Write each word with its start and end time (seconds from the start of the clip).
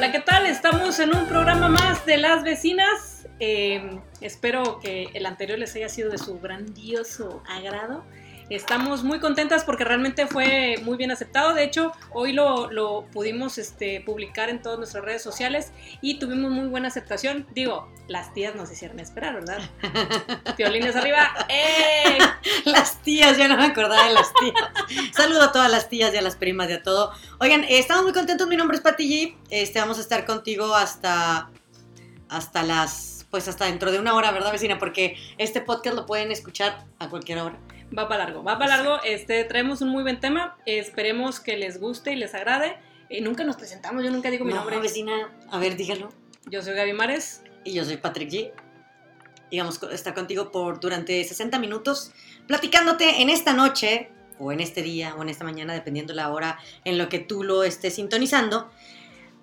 Hola, 0.00 0.12
¿qué 0.12 0.20
tal? 0.20 0.46
Estamos 0.46 0.98
en 0.98 1.14
un 1.14 1.26
programa 1.26 1.68
más 1.68 2.06
de 2.06 2.16
las 2.16 2.42
vecinas. 2.42 3.28
Eh, 3.38 4.00
espero 4.22 4.80
que 4.80 5.10
el 5.12 5.26
anterior 5.26 5.58
les 5.58 5.76
haya 5.76 5.90
sido 5.90 6.10
de 6.10 6.16
su 6.16 6.40
grandioso 6.40 7.42
agrado. 7.46 8.02
Estamos 8.50 9.04
muy 9.04 9.20
contentas 9.20 9.62
porque 9.62 9.84
realmente 9.84 10.26
fue 10.26 10.74
muy 10.82 10.96
bien 10.96 11.12
aceptado. 11.12 11.54
De 11.54 11.62
hecho, 11.62 11.92
hoy 12.12 12.32
lo, 12.32 12.68
lo 12.72 13.06
pudimos 13.12 13.58
este, 13.58 14.00
publicar 14.00 14.48
en 14.48 14.60
todas 14.60 14.76
nuestras 14.76 15.04
redes 15.04 15.22
sociales 15.22 15.72
y 16.00 16.18
tuvimos 16.18 16.50
muy 16.50 16.66
buena 16.66 16.88
aceptación. 16.88 17.46
Digo, 17.54 17.88
las 18.08 18.34
tías 18.34 18.56
nos 18.56 18.72
hicieron 18.72 18.98
esperar, 18.98 19.34
¿verdad? 19.34 19.60
Piolines 20.56 20.96
arriba. 20.96 21.30
¡Eh! 21.48 22.18
Las 22.64 23.00
tías, 23.02 23.38
ya 23.38 23.46
no 23.48 23.56
me 23.56 23.66
acordaba 23.66 24.08
de 24.08 24.14
las 24.14 24.32
tías. 24.34 25.14
Saludo 25.14 25.42
a 25.42 25.52
todas 25.52 25.70
las 25.70 25.88
tías 25.88 26.12
y 26.12 26.16
a 26.16 26.22
las 26.22 26.36
primas 26.36 26.68
y 26.68 26.72
a 26.74 26.82
todo. 26.82 27.12
Oigan, 27.38 27.64
eh, 27.64 27.78
estamos 27.78 28.02
muy 28.04 28.12
contentos. 28.12 28.48
Mi 28.48 28.56
nombre 28.56 28.76
es 28.76 28.82
Pati 28.82 29.08
G. 29.08 29.36
Este, 29.50 29.78
vamos 29.78 29.98
a 29.98 30.00
estar 30.00 30.26
contigo 30.26 30.74
hasta, 30.74 31.50
hasta 32.28 32.62
las, 32.62 33.26
pues 33.30 33.48
hasta 33.48 33.66
dentro 33.66 33.92
de 33.92 33.98
una 33.98 34.14
hora, 34.14 34.30
¿verdad, 34.32 34.52
vecina? 34.52 34.78
Porque 34.78 35.16
este 35.38 35.60
podcast 35.60 35.96
lo 35.96 36.06
pueden 36.06 36.32
escuchar 36.32 36.84
a 36.98 37.08
cualquier 37.08 37.38
hora. 37.38 37.58
Va 37.96 38.08
para 38.08 38.24
largo, 38.24 38.42
va 38.44 38.58
para 38.58 38.76
largo. 38.76 38.98
Este, 39.04 39.44
traemos 39.44 39.80
un 39.80 39.88
muy 39.88 40.02
buen 40.02 40.20
tema. 40.20 40.56
Esperemos 40.66 41.40
que 41.40 41.56
les 41.56 41.80
guste 41.80 42.12
y 42.12 42.16
les 42.16 42.34
agrade. 42.34 42.76
Eh, 43.08 43.20
nunca 43.20 43.42
nos 43.44 43.56
presentamos, 43.56 44.04
yo 44.04 44.10
nunca 44.10 44.30
digo 44.30 44.44
mi 44.44 44.52
no, 44.52 44.58
nombre. 44.58 44.78
vecina, 44.78 45.32
a 45.50 45.58
ver, 45.58 45.76
dígalo. 45.76 46.08
Yo 46.46 46.62
soy 46.62 46.74
Gaby 46.74 46.92
Mares. 46.92 47.42
Y 47.64 47.72
yo 47.72 47.84
soy 47.84 47.96
Patrick 47.96 48.30
G. 48.30 48.52
A 49.52 49.94
estar 49.94 50.14
contigo 50.14 50.52
por 50.52 50.78
durante 50.78 51.24
60 51.24 51.58
minutos, 51.58 52.12
platicándote 52.46 53.20
en 53.20 53.30
esta 53.30 53.52
noche, 53.52 54.08
o 54.38 54.52
en 54.52 54.60
este 54.60 54.80
día, 54.80 55.16
o 55.16 55.22
en 55.22 55.28
esta 55.28 55.42
mañana, 55.42 55.74
dependiendo 55.74 56.14
la 56.14 56.30
hora 56.30 56.58
en 56.84 56.96
lo 56.98 57.08
que 57.08 57.18
tú 57.18 57.42
lo 57.42 57.64
estés 57.64 57.96
sintonizando, 57.96 58.70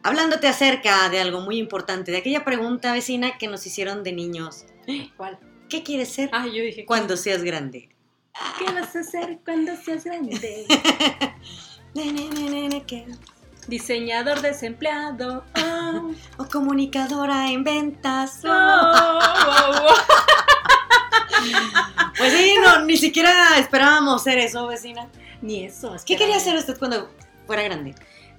hablándote 0.04 0.48
acerca 0.48 1.10
de 1.10 1.20
algo 1.20 1.42
muy 1.42 1.58
importante, 1.58 2.12
de 2.14 2.20
aquella 2.20 2.46
pregunta 2.46 2.94
vecina 2.94 3.38
que 3.38 3.48
nos 3.48 3.68
hicieron 3.68 4.04
de 4.04 4.14
niños. 4.14 4.64
¿Cuál? 5.18 5.38
¿Qué 5.68 5.84
quieres 5.84 6.08
ser 6.08 6.30
Ah, 6.32 6.48
yo 6.48 6.64
dije. 6.64 6.86
cuando 6.86 7.18
seas 7.18 7.44
grande? 7.44 7.90
¿Qué 8.58 8.72
vas 8.74 8.96
a 8.96 9.00
hacer 9.00 9.40
cuando 9.44 9.76
seas 9.76 10.04
grande? 10.06 10.66
Ne, 11.94 12.12
ne. 12.12 13.06
Diseñador 13.68 14.42
desempleado. 14.42 15.44
Oh, 15.58 16.12
O 16.38 16.46
comunicadora 16.48 17.52
en 17.52 17.64
ventas. 17.64 18.42
oh, 18.46 18.50
oh, 18.50 19.72
oh. 19.82 19.96
Pues 22.18 22.34
sí, 22.34 22.56
no, 22.62 22.86
ni 22.86 22.98
siquiera 22.98 23.58
esperábamos 23.60 24.24
ser 24.24 24.40
eso, 24.40 24.66
vecina. 24.68 25.08
Ni 25.42 25.66
eso. 25.66 25.96
¿Qué 26.06 26.16
quería 26.16 26.38
hacer 26.38 26.56
usted 26.56 26.78
cuando 26.80 27.12
fuera 27.46 27.62
grande? 27.64 27.94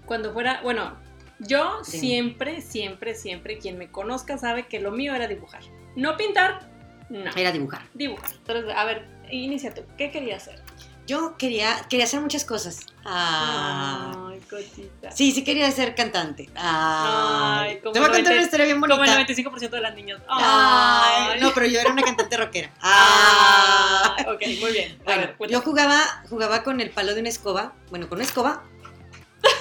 Cuando 0.04 0.32
fuera, 0.32 0.60
bueno, 0.62 0.96
yo 1.38 1.84
siempre, 1.84 2.60
siempre, 2.60 3.14
siempre, 3.14 3.58
quien 3.58 3.78
me 3.78 3.88
conozca 3.90 4.36
sabe 4.38 4.66
que 4.66 4.80
lo 4.80 4.90
mío 4.90 5.14
era 5.14 5.28
dibujar. 5.28 5.62
No 5.94 6.16
pintar, 6.16 6.68
no. 7.08 7.30
Era 7.36 7.52
dibujar. 7.52 7.82
Dibujar. 7.94 8.32
Entonces, 8.32 8.74
a 8.74 8.84
ver, 8.84 9.06
inicia 9.30 9.72
tú. 9.74 9.82
¿Qué 9.96 10.10
querías 10.10 10.42
hacer? 10.48 10.62
Yo 11.06 11.36
quería, 11.38 11.86
quería 11.88 12.04
hacer 12.04 12.20
muchas 12.20 12.44
cosas. 12.44 12.80
Ah. 13.04 14.28
Ay, 14.30 14.40
cosita. 14.40 15.10
Sí, 15.10 15.32
sí 15.32 15.42
quería 15.42 15.70
ser 15.72 15.94
cantante. 15.94 16.50
Ah. 16.54 17.60
Ay, 17.62 17.80
como 17.80 17.92
Te 17.92 18.00
voy 18.00 18.08
a 18.08 18.12
contar 18.12 18.24
90 18.24 18.30
una 18.32 18.42
historia 18.42 18.64
bien 18.66 18.80
Como 18.80 18.94
bonita. 18.96 19.18
el 19.18 19.26
95% 19.26 19.70
de 19.70 19.80
las 19.80 19.94
niñas. 19.94 20.20
Ay, 20.28 21.28
Ay. 21.34 21.40
no, 21.40 21.52
pero 21.54 21.66
yo 21.66 21.80
era 21.80 21.92
una 21.92 22.02
cantante 22.02 22.36
rockera. 22.36 22.70
Ah. 22.82 24.16
Ok, 24.34 24.42
muy 24.60 24.72
bien. 24.72 24.98
A 25.00 25.04
Bueno, 25.04 25.22
ver, 25.38 25.50
yo 25.50 25.60
jugaba, 25.62 26.00
jugaba 26.28 26.62
con 26.62 26.80
el 26.80 26.90
palo 26.90 27.14
de 27.14 27.20
una 27.20 27.28
escoba. 27.30 27.72
Bueno, 27.90 28.08
con 28.08 28.18
una 28.18 28.24
escoba. 28.26 28.62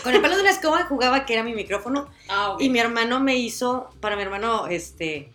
Con 0.04 0.14
el 0.14 0.22
palo 0.22 0.36
de 0.36 0.42
una 0.42 0.52
escoba 0.52 0.84
jugaba 0.86 1.26
que 1.26 1.34
era 1.34 1.44
mi 1.44 1.54
micrófono. 1.54 2.10
Ah. 2.30 2.56
Y 2.60 2.70
mi 2.70 2.80
hermano 2.80 3.20
me 3.22 3.36
hizo, 3.36 3.90
para 4.02 4.16
mi 4.18 4.22
hermano, 4.24 4.68
este, 4.68 5.32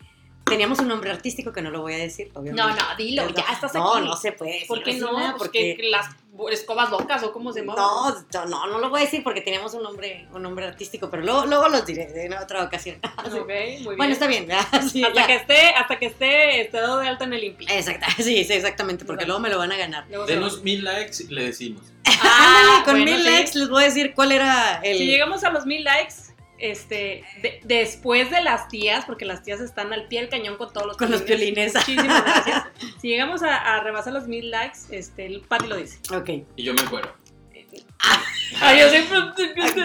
teníamos 0.52 0.78
un 0.78 0.88
nombre 0.88 1.10
artístico 1.10 1.52
que 1.52 1.62
no 1.62 1.70
lo 1.70 1.80
voy 1.80 1.94
a 1.94 1.98
decir, 1.98 2.30
obviamente. 2.34 2.62
No, 2.62 2.68
no, 2.70 2.96
dilo, 2.96 3.28
ya 3.30 3.44
estás 3.52 3.74
No, 3.74 3.94
aquí. 3.94 4.06
no 4.06 4.16
se 4.16 4.32
puede 4.32 4.52
decir. 4.52 4.68
¿Por 4.68 4.82
qué 4.82 4.94
no? 4.94 5.12
vecina, 5.16 5.34
Porque 5.38 5.78
las 5.90 6.06
escobas 6.50 6.90
locas 6.90 7.22
o 7.22 7.32
cómo 7.32 7.52
se 7.52 7.60
llaman. 7.60 7.76
No, 7.76 8.10
no, 8.10 8.44
no, 8.46 8.66
no 8.66 8.78
lo 8.78 8.90
voy 8.90 9.00
a 9.00 9.04
decir 9.04 9.22
porque 9.22 9.40
teníamos 9.42 9.74
un 9.74 9.82
nombre, 9.82 10.26
un 10.32 10.42
nombre 10.42 10.66
artístico, 10.66 11.10
pero 11.10 11.22
luego, 11.22 11.46
luego 11.46 11.68
los 11.68 11.84
diré 11.86 12.24
en 12.24 12.32
otra 12.34 12.62
ocasión. 12.64 12.98
Ok, 13.24 13.32
muy 13.34 13.44
bien. 13.44 13.96
Bueno, 13.96 14.12
está 14.12 14.26
bien. 14.26 14.48
Sí, 14.90 15.02
hasta 15.04 15.20
ya. 15.20 15.26
que 15.26 15.34
esté, 15.36 15.68
hasta 15.70 15.98
que 15.98 16.06
esté 16.06 16.68
dado 16.72 16.98
de 16.98 17.08
alta 17.08 17.24
en 17.24 17.32
el 17.34 17.44
INPI. 17.44 17.66
Exacta, 17.70 18.06
sí, 18.16 18.44
sí, 18.44 18.52
exactamente, 18.52 19.04
porque 19.04 19.24
luego 19.26 19.40
me 19.40 19.48
lo 19.48 19.58
van 19.58 19.72
a 19.72 19.76
ganar. 19.76 20.06
Denos 20.26 20.62
mil 20.62 20.84
likes 20.84 21.22
y 21.24 21.28
le 21.28 21.44
decimos. 21.44 21.82
Ah, 22.04 22.58
Ándale, 22.60 22.84
con 22.84 22.94
bueno, 22.94 23.04
mil 23.12 23.22
sí. 23.24 23.30
likes 23.30 23.58
les 23.58 23.68
voy 23.68 23.82
a 23.84 23.86
decir 23.86 24.12
cuál 24.14 24.32
era 24.32 24.80
el. 24.82 24.98
Si 24.98 25.06
llegamos 25.06 25.44
a 25.44 25.50
los 25.50 25.66
mil 25.66 25.82
likes, 25.84 26.14
este, 26.62 27.24
de- 27.42 27.60
después 27.64 28.30
de 28.30 28.42
las 28.42 28.68
tías, 28.68 29.04
porque 29.04 29.24
las 29.24 29.42
tías 29.42 29.60
están 29.60 29.92
al 29.92 30.08
pie 30.08 30.20
del 30.20 30.28
cañón 30.30 30.56
con 30.56 30.72
todos 30.72 30.86
los 30.86 30.96
Con 30.96 31.10
los 31.10 31.22
piolines. 31.22 31.74
Muchísimas 31.74 32.24
gracias. 32.24 32.64
Si 33.00 33.08
llegamos 33.08 33.42
a, 33.42 33.56
a 33.76 33.80
rebasar 33.82 34.12
los 34.14 34.26
mil 34.28 34.50
likes, 34.50 34.78
este, 34.90 35.26
el 35.26 35.40
Pati 35.42 35.66
lo 35.66 35.76
dice. 35.76 35.98
Ok. 36.14 36.30
Y 36.56 36.62
yo 36.62 36.72
me 36.74 36.82
fuero. 36.82 37.12
Ay, 38.60 38.80
yo 38.80 38.88
siempre. 38.90 39.18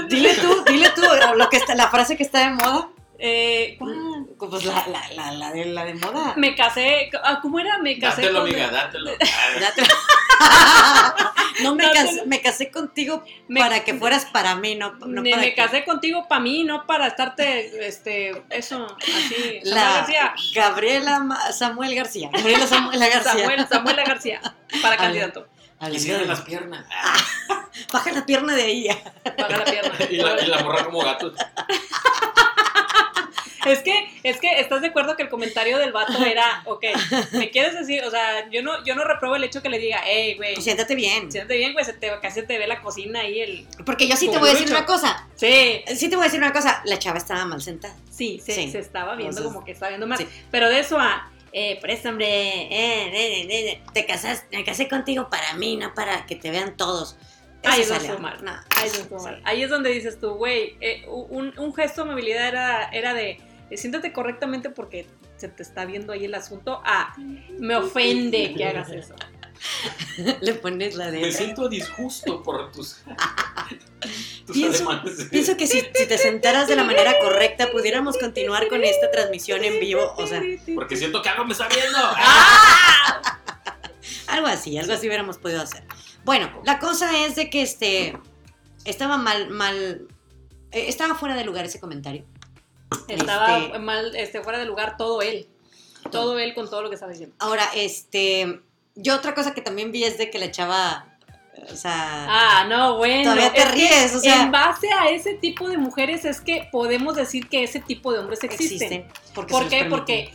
Dile 0.10 0.34
tú, 0.36 0.64
dile 0.68 0.90
tú 0.96 1.02
lo 1.36 1.50
que 1.50 1.58
está, 1.58 1.76
la 1.76 1.90
frase 1.90 2.18
que 2.18 2.24
está 2.24 2.40
de 2.48 2.56
moda. 2.56 2.90
Eh, 3.20 3.76
¿cuál? 3.80 4.28
Pues 4.38 4.64
la, 4.66 4.86
la, 4.88 5.12
la, 5.14 5.32
la 5.32 5.52
de, 5.52 5.66
la 5.66 5.86
de 5.86 5.96
moda. 5.96 6.34
Me 6.38 6.56
casé. 6.56 7.10
ah, 7.24 7.40
¿Cómo 7.42 7.60
era? 7.60 7.80
Me 7.80 7.98
casé 7.98 8.22
Dátelo, 8.22 8.42
con. 8.42 8.50
amiga, 8.50 8.70
dátelo. 8.70 9.12
Ya 9.60 9.74
te- 9.74 9.82
no 11.64 11.74
me 11.76 11.84
Dátelo. 11.86 12.06
casé, 12.06 12.26
me 12.28 12.42
casé 12.42 12.70
contigo 12.72 13.24
Me- 13.48 13.60
para 13.60 13.84
que 13.84 13.94
fueras 14.00 14.26
para 14.26 14.56
mí, 14.56 14.76
no, 14.76 14.92
no 15.00 15.22
me, 15.24 15.32
para 15.32 15.42
me 15.42 15.50
que- 15.50 15.56
casé 15.56 15.84
contigo 15.84 16.28
para 16.28 16.42
mí, 16.42 16.64
no 16.64 16.86
para 16.86 17.08
estarte, 17.08 17.88
este, 17.88 18.44
eso, 18.52 18.86
así. 19.00 19.62
La 19.64 19.84
García. 19.84 20.34
Gabriela 20.54 21.20
Ma- 21.20 21.52
Samuel 21.52 21.96
García. 21.96 22.30
Gabriela 22.32 22.68
Samuel 22.68 23.00
García. 23.00 23.24
Samuel, 23.34 23.68
Samuel 23.68 23.96
García. 23.96 24.42
Para 24.82 24.94
A 24.96 24.98
candidato. 24.98 25.48
Al- 25.80 25.96
Y 25.96 26.08
las 26.26 26.42
piernas. 26.42 26.86
Baja 27.94 28.12
la 28.12 28.26
pierna 28.26 28.56
de 28.56 28.64
ahí. 28.64 28.88
Baja 29.38 29.58
la 29.58 29.64
pierna. 29.66 29.94
Y 30.10 30.16
la, 30.18 30.42
y 30.42 30.48
la 30.48 30.64
morra 30.64 30.84
como 30.86 31.00
gato. 31.04 31.32
Es 33.66 33.80
que, 33.80 34.08
es 34.24 34.40
que 34.40 34.60
estás 34.60 34.82
de 34.82 34.88
acuerdo 34.88 35.16
que 35.16 35.24
el 35.24 35.30
comentario 35.30 35.78
del 35.78 35.92
vato 35.92 36.24
era, 36.26 36.62
ok, 36.66 36.86
¿me 37.34 37.50
quieres 37.50 37.74
decir? 37.74 38.04
O 38.04 38.12
sea, 38.12 38.50
yo 38.50 38.62
no, 38.62 38.84
yo 38.86 38.96
no 38.96 39.04
repruebo 39.04 39.36
el 39.36 39.44
hecho 39.44 39.62
que 39.62 39.70
le 39.70 39.80
diga, 39.80 40.00
hey, 40.06 40.36
güey, 40.36 40.56
Siéntate 40.62 40.96
bien. 40.96 41.32
siéntate 41.32 41.58
bien, 41.58 41.74
güey, 41.74 41.84
se 41.86 41.94
te, 41.94 42.12
casi 42.22 42.44
te 42.44 42.58
ve 42.58 42.68
la 42.68 42.82
cocina 42.82 43.22
ahí 43.22 43.42
el... 43.42 43.68
Porque 43.86 44.08
yo 44.08 44.16
sí 44.16 44.30
te 44.30 44.38
voy 44.38 44.50
a 44.50 44.54
decir 44.54 44.70
una 44.70 44.86
cosa. 44.86 45.28
Sí, 45.36 45.82
Sí 45.96 46.10
te 46.10 46.16
voy 46.16 46.24
a 46.24 46.28
decir 46.28 46.40
una 46.40 46.54
cosa. 46.54 46.82
La 46.86 47.00
chava 47.00 47.18
estaba 47.18 47.46
mal 47.46 47.62
sentada. 47.62 47.96
sí, 48.12 48.42
se, 48.44 48.54
Sí. 48.54 48.72
se 48.72 48.80
estaba 48.80 49.16
viendo 49.16 49.38
Entonces, 49.38 49.54
como 49.54 49.66
que 49.66 49.72
estaba 49.72 49.90
viendo 49.96 50.18
sí. 50.18 50.28
Pero 50.52 50.70
de 50.70 50.80
eso 50.80 51.00
a, 51.00 51.32
eh, 51.54 51.80
presta, 51.82 52.10
hombre, 52.10 52.28
Eh, 52.28 52.68
eh, 52.72 53.48
eh, 53.50 53.70
eh, 53.72 53.82
te 53.94 54.06
casaste, 54.06 54.56
me 54.56 54.64
casé 54.64 54.88
contigo 54.88 55.30
para 55.30 55.54
mí, 55.54 55.76
no 55.78 55.94
para 55.94 56.26
que 56.26 56.36
te 56.36 56.52
vean 56.52 56.78
todos. 56.78 57.16
Eso 57.64 57.72
Ay, 57.74 57.80
no 57.82 57.86
salió. 57.88 58.02
estuvo 58.10 58.20
mal. 58.20 58.44
No, 58.44 58.52
Ahí, 58.52 58.90
no 58.94 59.00
estuvo 59.00 59.24
mal. 59.24 59.42
Ahí 59.44 59.64
es 59.64 59.70
donde 59.70 59.90
dices 59.92 60.20
tú, 60.20 60.36
güey, 60.36 60.78
eh, 60.80 61.06
un, 61.08 61.58
un 61.58 61.74
gesto 61.74 62.04
de 62.04 62.10
amabilidad 62.12 62.48
era, 62.48 62.90
era 62.92 63.14
de, 63.16 63.32
eh, 63.32 63.40
siéntate 63.76 64.14
correctamente 64.14 64.70
porque 64.70 65.08
se 65.36 65.50
te 65.50 65.64
está 65.64 65.86
viendo 65.86 66.14
ahí 66.14 66.26
el 66.26 66.36
asunto. 66.36 66.82
Ah, 66.86 67.16
me 67.60 67.76
ofende 67.76 68.54
que 68.56 68.66
hagas 68.66 68.90
eso. 68.92 69.16
Le 70.42 70.54
pones 70.54 70.96
la 70.96 71.10
Me 71.12 71.20
de. 71.20 71.32
siento 71.32 71.68
disgusto 71.68 72.44
por 72.44 72.72
tus, 72.72 72.98
tus 74.46 74.56
Pienso, 74.56 74.88
pienso 75.32 75.58
que 75.58 75.66
si, 75.66 75.82
si 75.82 76.08
te 76.08 76.18
sentaras 76.18 76.68
de 76.68 76.76
la 76.76 76.84
manera 76.84 77.20
correcta, 77.20 77.72
pudiéramos 77.72 78.18
continuar 78.18 78.68
con 78.68 78.84
esta 78.84 79.10
transmisión 79.12 79.64
en 79.64 79.80
vivo. 79.80 80.14
O 80.18 80.28
sea, 80.28 80.42
Porque 80.76 80.96
siento 80.96 81.22
que 81.22 81.30
algo 81.30 81.46
me 81.46 81.54
está 81.54 81.68
viendo. 81.68 81.98
¡Ah! 82.00 83.40
algo 84.28 84.48
así, 84.48 84.78
algo 84.78 84.94
así 84.94 85.08
hubiéramos 85.08 85.38
podido 85.38 85.62
hacer. 85.62 85.84
Bueno, 86.24 86.62
la 86.66 86.80
cosa 86.80 87.26
es 87.26 87.36
de 87.36 87.50
que 87.50 87.62
este 87.62 88.18
estaba 88.86 89.18
mal, 89.18 89.50
mal, 89.50 90.08
eh, 90.72 90.86
estaba 90.88 91.16
fuera 91.16 91.36
de 91.36 91.44
lugar 91.44 91.66
ese 91.66 91.80
comentario. 91.80 92.26
Estaba 93.08 93.58
Este- 93.60 93.80
mal, 93.80 94.16
este, 94.16 94.42
fuera 94.42 94.60
de 94.60 94.66
lugar 94.66 94.98
todo 94.98 95.22
él. 95.22 95.48
Todo 96.12 96.40
él 96.40 96.54
con 96.54 96.70
todo 96.70 96.82
lo 96.82 96.90
que 96.90 96.96
estaba 96.96 97.12
diciendo. 97.12 97.36
Ahora, 97.40 97.68
este, 97.76 98.62
yo 98.96 99.16
otra 99.16 99.34
cosa 99.34 99.54
que 99.54 99.62
también 99.62 99.92
vi 99.92 100.04
es 100.06 100.18
de 100.18 100.30
que 100.30 100.40
la 100.40 100.52
chava, 100.52 101.18
o 101.72 101.76
sea, 101.76 102.28
Ah, 102.30 102.66
no, 102.70 102.98
bueno. 102.98 103.24
Todavía 103.24 103.52
te 103.54 103.66
ríes, 103.66 104.16
o 104.16 104.20
sea- 104.20 104.44
En 104.44 104.52
base 104.52 104.88
a 104.92 105.10
ese 105.10 105.34
tipo 105.34 105.68
de 105.70 105.78
mujeres 105.78 106.24
es 106.24 106.40
que 106.40 106.70
podemos 106.72 107.16
decir 107.16 107.50
que 107.50 107.64
ese 107.64 107.80
tipo 107.82 108.14
de 108.14 108.20
hombres 108.20 108.42
existen. 108.44 108.94
existen. 109.04 109.34
Porque 109.34 109.52
¿Por 109.52 109.68
qué? 109.68 109.86
Porque 109.86 110.32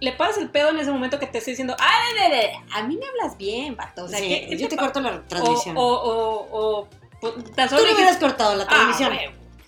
le 0.00 0.12
paras 0.12 0.38
el 0.38 0.50
pedo 0.50 0.70
en 0.70 0.78
ese 0.78 0.90
momento 0.90 1.18
que 1.20 1.26
te 1.26 1.38
estoy 1.38 1.52
diciendo, 1.52 1.76
¡ay, 1.78 2.14
de, 2.30 2.36
de, 2.36 2.42
de! 2.42 2.52
a 2.74 2.82
mí 2.82 2.96
me 2.96 3.06
hablas 3.06 3.36
bien, 3.38 3.76
vato! 3.76 4.04
O 4.04 4.08
sea, 4.08 4.18
Sí, 4.18 4.28
¿qué- 4.28 4.46
qué 4.48 4.56
yo 4.58 4.68
te 4.68 4.76
corto 4.76 5.00
la 5.00 5.10
O, 5.16 5.20
transmisión. 5.20 5.76
o, 5.76 5.82
o, 5.82 6.48
o, 6.80 6.88
pues, 7.20 7.32
tan 7.54 7.68
Tú 7.68 7.76
solo 7.76 7.82
le 7.82 7.88
dijiste, 7.90 7.94
hubieras 8.02 8.16
cortado 8.18 8.56
la 8.56 8.64
"Ah, 8.64 8.68
transmisión. 8.68 9.12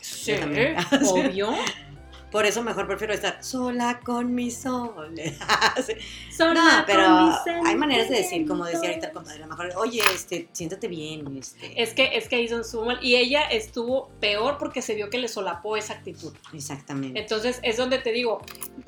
Sí, 0.01 0.33
obvio. 0.33 1.55
Por 2.31 2.45
eso 2.45 2.63
mejor 2.63 2.87
prefiero 2.87 3.15
estar 3.15 3.43
sola 3.43 4.01
con 4.05 4.35
mi 4.35 4.51
sol. 4.51 5.13
Sí. 5.87 5.95
Sola 6.37 6.55
No, 6.55 6.77
con 6.77 6.85
pero 6.87 7.21
mis 7.27 7.67
hay 7.67 7.75
maneras 7.77 8.09
de 8.11 8.17
decir, 8.17 8.47
como 8.47 8.65
decía 8.67 8.89
ahorita 8.91 9.07
el 9.09 9.13
compadre, 9.13 9.39
a 9.39 9.47
lo 9.47 9.49
mejor, 9.49 9.73
oye, 9.77 10.03
este, 10.15 10.49
siéntate 10.53 10.89
bien, 10.89 11.37
este. 11.37 11.81
Es 11.81 11.95
que, 11.95 12.17
es 12.17 12.29
que 12.29 12.37
ahí 12.37 12.49
son 12.49 12.65
su 12.65 12.85
mal. 12.85 12.99
Y 13.03 13.17
ella 13.17 13.43
estuvo 13.43 14.09
peor 14.21 14.59
porque 14.59 14.83
se 14.83 14.95
vio 14.95 15.09
que 15.09 15.19
le 15.19 15.29
solapó 15.29 15.77
esa 15.77 15.95
actitud. 15.95 16.33
Exactamente. 16.53 17.19
Entonces 17.21 17.61
es 17.63 17.77
donde 17.77 17.99
te 17.99 18.13
digo, 18.13 18.43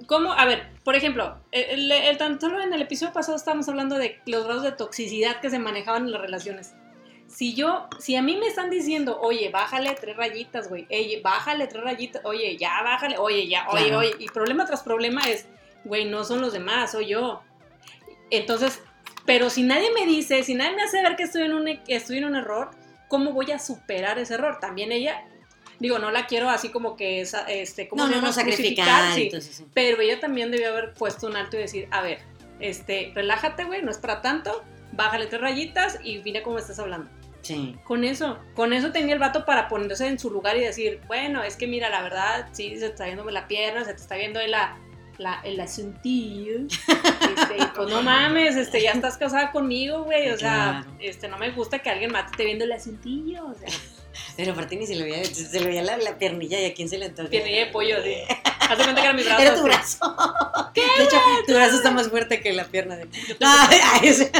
¿cómo? 0.06 0.32
A 0.32 0.44
ver, 0.44 0.68
por 0.84 0.94
ejemplo, 0.96 1.36
el, 1.52 1.90
el- 1.90 2.18
tan 2.18 2.40
solo 2.40 2.60
en 2.60 2.72
el 2.74 2.82
episodio 2.82 3.12
pasado 3.12 3.36
estábamos 3.36 3.68
hablando 3.68 3.96
de 3.96 4.20
los 4.26 4.44
grados 4.44 4.62
de 4.64 4.72
toxicidad 4.72 5.40
que 5.40 5.48
se 5.50 5.58
manejaban 5.58 6.04
en 6.04 6.12
las 6.12 6.20
relaciones. 6.20 6.74
Si 7.32 7.54
yo, 7.54 7.88
si 8.00 8.16
a 8.16 8.22
mí 8.22 8.36
me 8.36 8.46
están 8.48 8.70
diciendo, 8.70 9.18
oye, 9.20 9.50
bájale 9.50 9.94
tres 9.94 10.16
rayitas, 10.16 10.68
güey, 10.68 10.86
bájale 11.22 11.68
tres 11.68 11.84
rayitas, 11.84 12.22
oye, 12.24 12.56
ya, 12.56 12.82
bájale, 12.82 13.18
oye, 13.18 13.46
ya, 13.48 13.68
oye, 13.70 13.84
Claro. 13.84 13.98
oye, 14.00 14.14
y 14.18 14.26
problema 14.28 14.66
tras 14.66 14.82
problema 14.82 15.22
es, 15.22 15.46
güey, 15.84 16.04
no 16.06 16.24
son 16.24 16.40
los 16.40 16.52
demás, 16.52 16.90
soy 16.92 17.06
yo. 17.06 17.40
Entonces, 18.30 18.82
pero 19.26 19.48
si 19.48 19.62
nadie 19.62 19.90
me 19.92 20.06
dice, 20.06 20.42
si 20.42 20.54
nadie 20.54 20.74
me 20.76 20.82
hace 20.82 21.02
ver 21.02 21.14
que 21.16 21.22
estoy 21.22 21.42
en 21.42 21.52
un, 21.54 21.64
que 21.84 21.94
estoy 21.94 22.18
en 22.18 22.24
un 22.24 22.34
error, 22.36 22.70
¿cómo 23.08 23.32
voy 23.32 23.52
a 23.52 23.58
superar 23.60 24.18
ese 24.18 24.34
error? 24.34 24.58
También 24.60 24.90
ella, 24.90 25.24
digo, 25.78 25.98
no 26.00 26.10
la 26.10 26.26
quiero 26.26 26.50
así 26.50 26.70
como 26.70 26.96
que, 26.96 27.20
esa- 27.20 27.44
este, 27.48 27.88
¿cómo 27.88 28.06
no, 28.06 28.10
no, 28.16 28.20
no 28.22 28.32
sacrificar. 28.32 28.86
Crucificar, 28.86 29.14
sí. 29.14 29.22
entonces, 29.22 29.56
sí. 29.56 29.66
Pero 29.72 30.00
ella 30.02 30.18
también 30.20 30.50
debió 30.50 30.70
haber 30.70 30.94
puesto 30.94 31.28
un 31.28 31.36
alto 31.36 31.56
y 31.56 31.60
decir, 31.60 31.86
a 31.92 32.02
ver, 32.02 32.18
este, 32.58 33.12
relájate, 33.14 33.64
güey, 33.64 33.82
no 33.82 33.90
es 33.92 33.98
para 33.98 34.20
tanto, 34.20 34.64
bájale 34.92 35.26
tres 35.26 35.40
rayitas 35.40 35.98
y 36.02 36.18
mira 36.18 36.42
cómo 36.42 36.58
estás 36.58 36.78
hablando. 36.80 37.08
Sí. 37.42 37.76
Con 37.84 38.04
eso, 38.04 38.38
con 38.54 38.72
eso 38.72 38.92
tenía 38.92 39.14
el 39.14 39.20
vato 39.20 39.44
para 39.44 39.68
ponerse 39.68 40.06
en 40.06 40.18
su 40.18 40.30
lugar 40.30 40.56
y 40.56 40.60
decir, 40.60 41.00
bueno, 41.06 41.42
es 41.42 41.56
que 41.56 41.66
mira, 41.66 41.88
la 41.88 42.02
verdad, 42.02 42.48
sí, 42.52 42.74
se 42.74 42.80
te 42.80 42.86
está 42.86 43.04
viendo 43.06 43.24
la 43.30 43.48
pierna, 43.48 43.84
se 43.84 43.94
te 43.94 44.00
está 44.00 44.16
viendo 44.16 44.40
la, 44.46 44.78
la, 45.18 45.40
el 45.44 45.60
asuntillo. 45.60 46.60
Este, 47.30 47.58
y 47.58 47.66
pues 47.76 47.88
no 47.88 48.02
mames, 48.02 48.56
este, 48.56 48.82
ya 48.82 48.90
estás 48.90 49.16
casada 49.16 49.52
conmigo, 49.52 50.02
güey. 50.02 50.30
O 50.30 50.36
sea, 50.36 50.84
este, 50.98 51.28
no 51.28 51.38
me 51.38 51.52
gusta 51.52 51.78
que 51.78 51.88
alguien 51.88 52.10
más 52.10 52.24
te 52.24 52.30
esté 52.32 52.44
viendo 52.44 52.64
el 52.64 52.72
asuntillo. 52.72 53.46
O 53.46 53.54
sea, 53.54 53.68
Pero 54.36 54.52
aparte 54.52 54.76
ni 54.76 54.86
se 54.86 54.96
le 54.96 55.04
veía, 55.04 55.24
se 55.24 55.60
le 55.60 55.66
veía 55.66 55.82
la, 55.82 55.96
la 55.96 56.18
piernilla 56.18 56.60
y 56.60 56.64
a 56.64 56.74
quién 56.74 56.88
se 56.88 56.98
le 56.98 57.06
antoja. 57.06 57.28
piernilla 57.28 57.66
de 57.66 57.70
pollo, 57.70 57.98
así. 57.98 58.14
Hace 58.70 58.82
cuenta 58.82 58.94
que 59.00 59.06
eran 59.06 59.16
mis 59.16 59.24
brazos. 59.26 59.42
Era 59.44 59.54
tu 59.56 59.62
brazo. 59.62 60.16
de 60.74 61.04
hecho, 61.04 61.16
tu 61.46 61.54
brazo 61.54 61.76
está 61.76 61.90
más 61.90 62.08
fuerte 62.08 62.40
que 62.40 62.52
la 62.52 62.64
pierna 62.64 62.96
de. 62.96 63.08
Ay, 63.40 63.78
ay, 63.94 64.08
ese- 64.08 64.30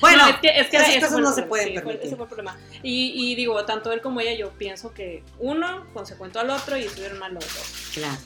bueno, 0.00 0.24
No, 0.24 0.28
es 0.28 0.36
que, 0.36 0.48
es 0.60 0.68
que 0.68 0.76
esas 0.76 1.04
cosas 1.10 1.18
no 1.20 1.32
se 1.32 1.42
pueden 1.42 1.68
sí, 1.68 1.78
fue- 1.80 2.00
ese 2.02 2.16
fue 2.16 2.24
el 2.24 2.28
problema. 2.28 2.56
Y, 2.82 3.12
y 3.32 3.34
digo, 3.34 3.64
tanto 3.64 3.92
él 3.92 4.00
como 4.00 4.20
ella, 4.20 4.34
yo 4.34 4.50
pienso 4.52 4.92
que 4.92 5.22
uno 5.38 5.86
consecuentó 5.92 6.40
al 6.40 6.50
otro 6.50 6.76
y 6.76 6.84
estuvieron 6.84 7.18
mal 7.18 7.34
los 7.34 7.44
dos. 7.44 7.90
claro. 7.94 8.16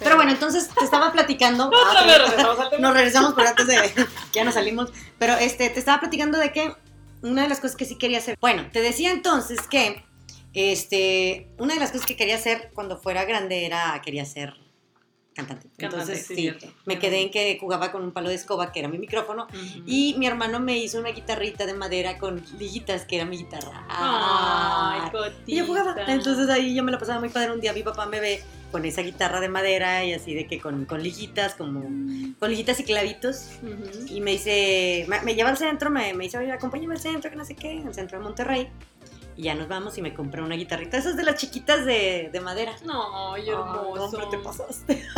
Pero 0.00 0.14
bueno, 0.14 0.30
entonces 0.30 0.68
te 0.68 0.84
estaba 0.84 1.10
platicando. 1.12 1.66
Otra 1.66 1.80
Ah, 2.02 2.04
vez 2.06 2.18
regresamos. 2.18 2.80
Nos 2.80 2.94
regresamos, 2.94 3.34
pero 3.34 3.48
antes 3.48 3.66
de 3.66 3.76
que 3.94 4.06
ya 4.32 4.44
nos 4.44 4.54
salimos. 4.54 4.90
Pero 5.18 5.34
este, 5.34 5.68
te 5.70 5.78
estaba 5.80 5.98
platicando 6.00 6.38
de 6.38 6.52
que 6.52 6.72
una 7.22 7.42
de 7.42 7.48
las 7.48 7.58
cosas 7.58 7.76
que 7.76 7.84
sí 7.84 7.98
quería 7.98 8.18
hacer. 8.18 8.38
Bueno, 8.40 8.68
te 8.72 8.80
decía 8.80 9.10
entonces 9.10 9.58
que 9.68 10.04
este, 10.54 11.50
una 11.58 11.74
de 11.74 11.80
las 11.80 11.90
cosas 11.90 12.06
que 12.06 12.16
quería 12.16 12.36
hacer 12.36 12.70
cuando 12.74 12.96
fuera 12.98 13.24
grande 13.24 13.66
era 13.66 14.00
quería 14.04 14.24
ser 14.24 14.54
cantante. 15.38 15.68
Entonces, 15.78 16.26
sí, 16.26 16.34
sí, 16.34 16.40
cierto. 16.42 16.66
me 16.84 16.98
quedé 16.98 17.22
en 17.22 17.30
que 17.30 17.56
jugaba 17.60 17.92
con 17.92 18.02
un 18.02 18.12
palo 18.12 18.28
de 18.28 18.34
escoba, 18.34 18.72
que 18.72 18.80
era 18.80 18.88
mi 18.88 18.98
micrófono, 18.98 19.44
Ujú. 19.44 19.82
y 19.86 20.14
mi 20.18 20.26
hermano 20.26 20.58
me 20.60 20.76
hizo 20.78 20.98
una 20.98 21.10
guitarrita 21.10 21.64
de 21.64 21.74
madera 21.74 22.18
con 22.18 22.42
liguitas, 22.58 23.04
que 23.04 23.16
era 23.16 23.24
mi 23.24 23.38
guitarra. 23.38 23.86
Ay, 23.88 25.00
y 25.46 25.56
yo 25.56 25.66
jugaba. 25.66 25.94
Entonces 26.08 26.48
ahí 26.50 26.74
yo 26.74 26.82
me 26.82 26.92
la 26.92 26.98
pasaba 26.98 27.20
muy 27.20 27.28
padre. 27.28 27.52
Un 27.52 27.60
día 27.60 27.72
mi 27.72 27.82
papá 27.82 28.06
me 28.06 28.20
ve 28.20 28.42
con 28.72 28.84
esa 28.84 29.00
guitarra 29.00 29.40
de 29.40 29.48
madera 29.48 30.04
y 30.04 30.12
así 30.12 30.34
de 30.34 30.46
que 30.46 30.60
con, 30.60 30.84
con 30.84 31.02
liguitas, 31.02 31.54
como 31.54 31.80
con 32.38 32.50
liguitas 32.50 32.80
y 32.80 32.84
clavitos. 32.84 33.52
Ujú. 33.62 34.06
Y 34.14 34.20
me 34.20 34.32
dice, 34.32 35.06
me, 35.08 35.20
me 35.22 35.34
lleva 35.34 35.50
al 35.50 35.56
centro, 35.56 35.90
me, 35.90 36.12
me 36.14 36.24
dice, 36.24 36.38
oye, 36.38 36.52
acompáñame 36.52 36.94
al 36.94 37.00
centro, 37.00 37.30
que 37.30 37.36
no 37.36 37.44
sé 37.44 37.54
qué, 37.54 37.82
al 37.86 37.94
centro 37.94 38.18
de 38.18 38.24
Monterrey. 38.24 38.68
Y 39.38 39.42
ya 39.44 39.54
nos 39.54 39.68
vamos 39.68 39.96
y 39.96 40.02
me 40.02 40.12
compré 40.12 40.42
una 40.42 40.56
guitarrita, 40.56 40.96
esas 40.98 41.16
de 41.16 41.22
las 41.22 41.36
chiquitas 41.36 41.86
de, 41.86 42.28
de 42.32 42.40
madera. 42.40 42.74
No, 42.84 43.34
ay, 43.34 43.48
hermoso. 43.48 43.94
Ay, 43.94 44.00
hombre, 44.00 44.26
te 44.32 44.38
pasaste. 44.38 45.04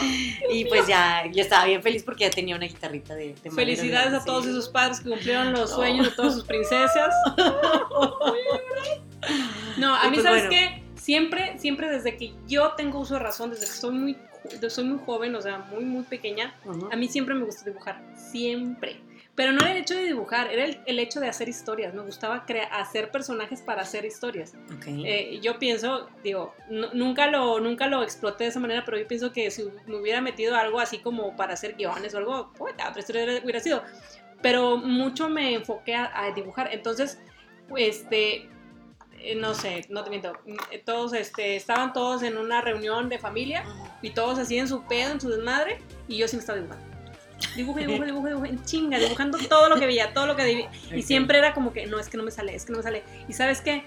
Sí. 0.00 0.36
Y 0.50 0.64
pues 0.64 0.86
ya, 0.88 1.24
yo 1.32 1.42
estaba 1.42 1.64
bien 1.66 1.80
feliz 1.82 2.02
porque 2.02 2.24
ya 2.24 2.30
tenía 2.30 2.56
una 2.56 2.66
guitarrita 2.66 3.14
de, 3.14 3.34
de 3.34 3.50
madera. 3.50 3.54
Felicidades 3.54 4.14
a 4.14 4.24
todos 4.24 4.46
esos 4.46 4.68
padres 4.68 4.98
que 5.00 5.10
cumplieron 5.10 5.52
los 5.52 5.70
No. 5.70 5.76
sueños 5.76 6.06
de 6.10 6.12
todas 6.16 6.34
sus 6.34 6.44
princesas. 6.44 7.14
No, 9.78 9.94
a 9.94 10.04
mí, 10.04 10.16
pues 10.16 10.22
¿sabes 10.22 10.46
bueno. 10.46 10.50
qué? 10.50 10.82
Siempre, 10.94 11.58
siempre 11.58 11.88
desde 11.90 12.16
que 12.16 12.32
yo 12.46 12.72
tengo 12.76 13.00
uso 13.00 13.14
de 13.14 13.20
razón, 13.20 13.50
desde 13.50 13.66
que 13.66 13.72
soy 13.72 13.92
muy, 13.92 14.16
soy 14.68 14.84
muy 14.84 14.98
joven, 15.04 15.34
o 15.34 15.40
sea, 15.40 15.58
muy, 15.58 15.84
muy 15.84 16.02
pequeña, 16.04 16.54
a 16.90 16.96
mí 16.96 17.08
siempre 17.08 17.34
me 17.34 17.44
gustó 17.44 17.64
dibujar. 17.64 18.00
Siempre. 18.14 19.00
Pero 19.36 19.52
no 19.52 19.60
era 19.60 19.72
el 19.72 19.76
hecho 19.76 19.94
de 19.94 20.02
dibujar, 20.04 20.50
era 20.50 20.64
el, 20.64 20.80
el 20.86 20.98
hecho 20.98 21.20
de 21.20 21.28
hacer 21.28 21.48
historias. 21.48 21.92
Me 21.94 22.00
gustaba 22.02 22.44
hacer 22.72 23.10
personajes 23.10 23.60
para 23.60 23.82
hacer 23.82 24.04
historias. 24.06 24.54
Ok. 24.74 24.86
Eh, 24.88 25.38
yo 25.42 25.58
pienso, 25.58 26.08
digo, 26.24 26.54
nu- 26.70 26.88
nunca, 26.94 27.26
lo, 27.26 27.60
nunca 27.60 27.86
lo 27.86 28.02
exploté 28.02 28.44
de 28.44 28.50
esa 28.50 28.60
manera, 28.60 28.82
pero 28.86 28.96
yo 28.98 29.06
pienso 29.06 29.32
que 29.32 29.50
si 29.50 29.64
me 29.86 29.96
hubiera 29.96 30.22
metido 30.22 30.56
algo 30.56 30.80
así 30.80 30.98
como 30.98 31.36
para 31.36 31.52
hacer 31.52 31.74
guiones 31.76 32.14
o 32.14 32.18
algo, 32.18 32.50
puta, 32.54 32.88
otra 32.88 33.00
historia 33.00 33.24
hubiera- 33.24 33.44
hubiera 33.44 33.60
sido. 33.60 33.82
Pero 34.40 34.78
mucho 34.78 35.28
me 35.28 35.52
enfoqué 35.54 35.94
a, 35.94 36.10
a 36.24 36.32
dibujar. 36.32 36.70
Entonces, 36.72 37.18
este, 37.76 38.48
eh, 39.20 39.34
no 39.36 39.52
sé, 39.54 39.84
no 39.90 40.02
te 40.04 40.10
miento, 40.10 40.32
mm, 40.46 40.54
eh, 40.70 40.82
todos, 40.84 41.12
este, 41.12 41.56
estaban 41.56 41.92
todos 41.92 42.22
en 42.22 42.38
una 42.38 42.60
reunión 42.62 43.08
de 43.08 43.18
familia 43.18 43.64
y 44.02 44.10
todos 44.10 44.38
así 44.38 44.56
en 44.58 44.68
su 44.68 44.84
pedo, 44.86 45.12
en 45.12 45.20
su 45.20 45.28
desmadre, 45.28 45.78
y 46.08 46.16
yo 46.16 46.28
sí 46.28 46.36
me 46.36 46.40
estaba 46.40 46.58
dibujando. 46.58 46.95
Dibujo, 47.54 47.78
dibujo, 47.78 48.04
dibujo, 48.04 48.26
dibujo, 48.28 48.46
en 48.46 48.64
chinga, 48.64 48.98
dibujando 48.98 49.38
todo 49.48 49.68
lo 49.68 49.76
que 49.76 49.86
veía, 49.86 50.12
todo 50.14 50.26
lo 50.26 50.36
que 50.36 50.44
vi- 50.44 50.96
y 50.96 51.02
siempre 51.02 51.38
era 51.38 51.52
como 51.52 51.72
que, 51.72 51.86
no, 51.86 51.98
es 52.00 52.08
que 52.08 52.16
no 52.16 52.22
me 52.22 52.30
sale, 52.30 52.54
es 52.54 52.64
que 52.64 52.72
no 52.72 52.78
me 52.78 52.82
sale. 52.84 53.02
Y 53.28 53.34
sabes 53.34 53.60
qué, 53.60 53.84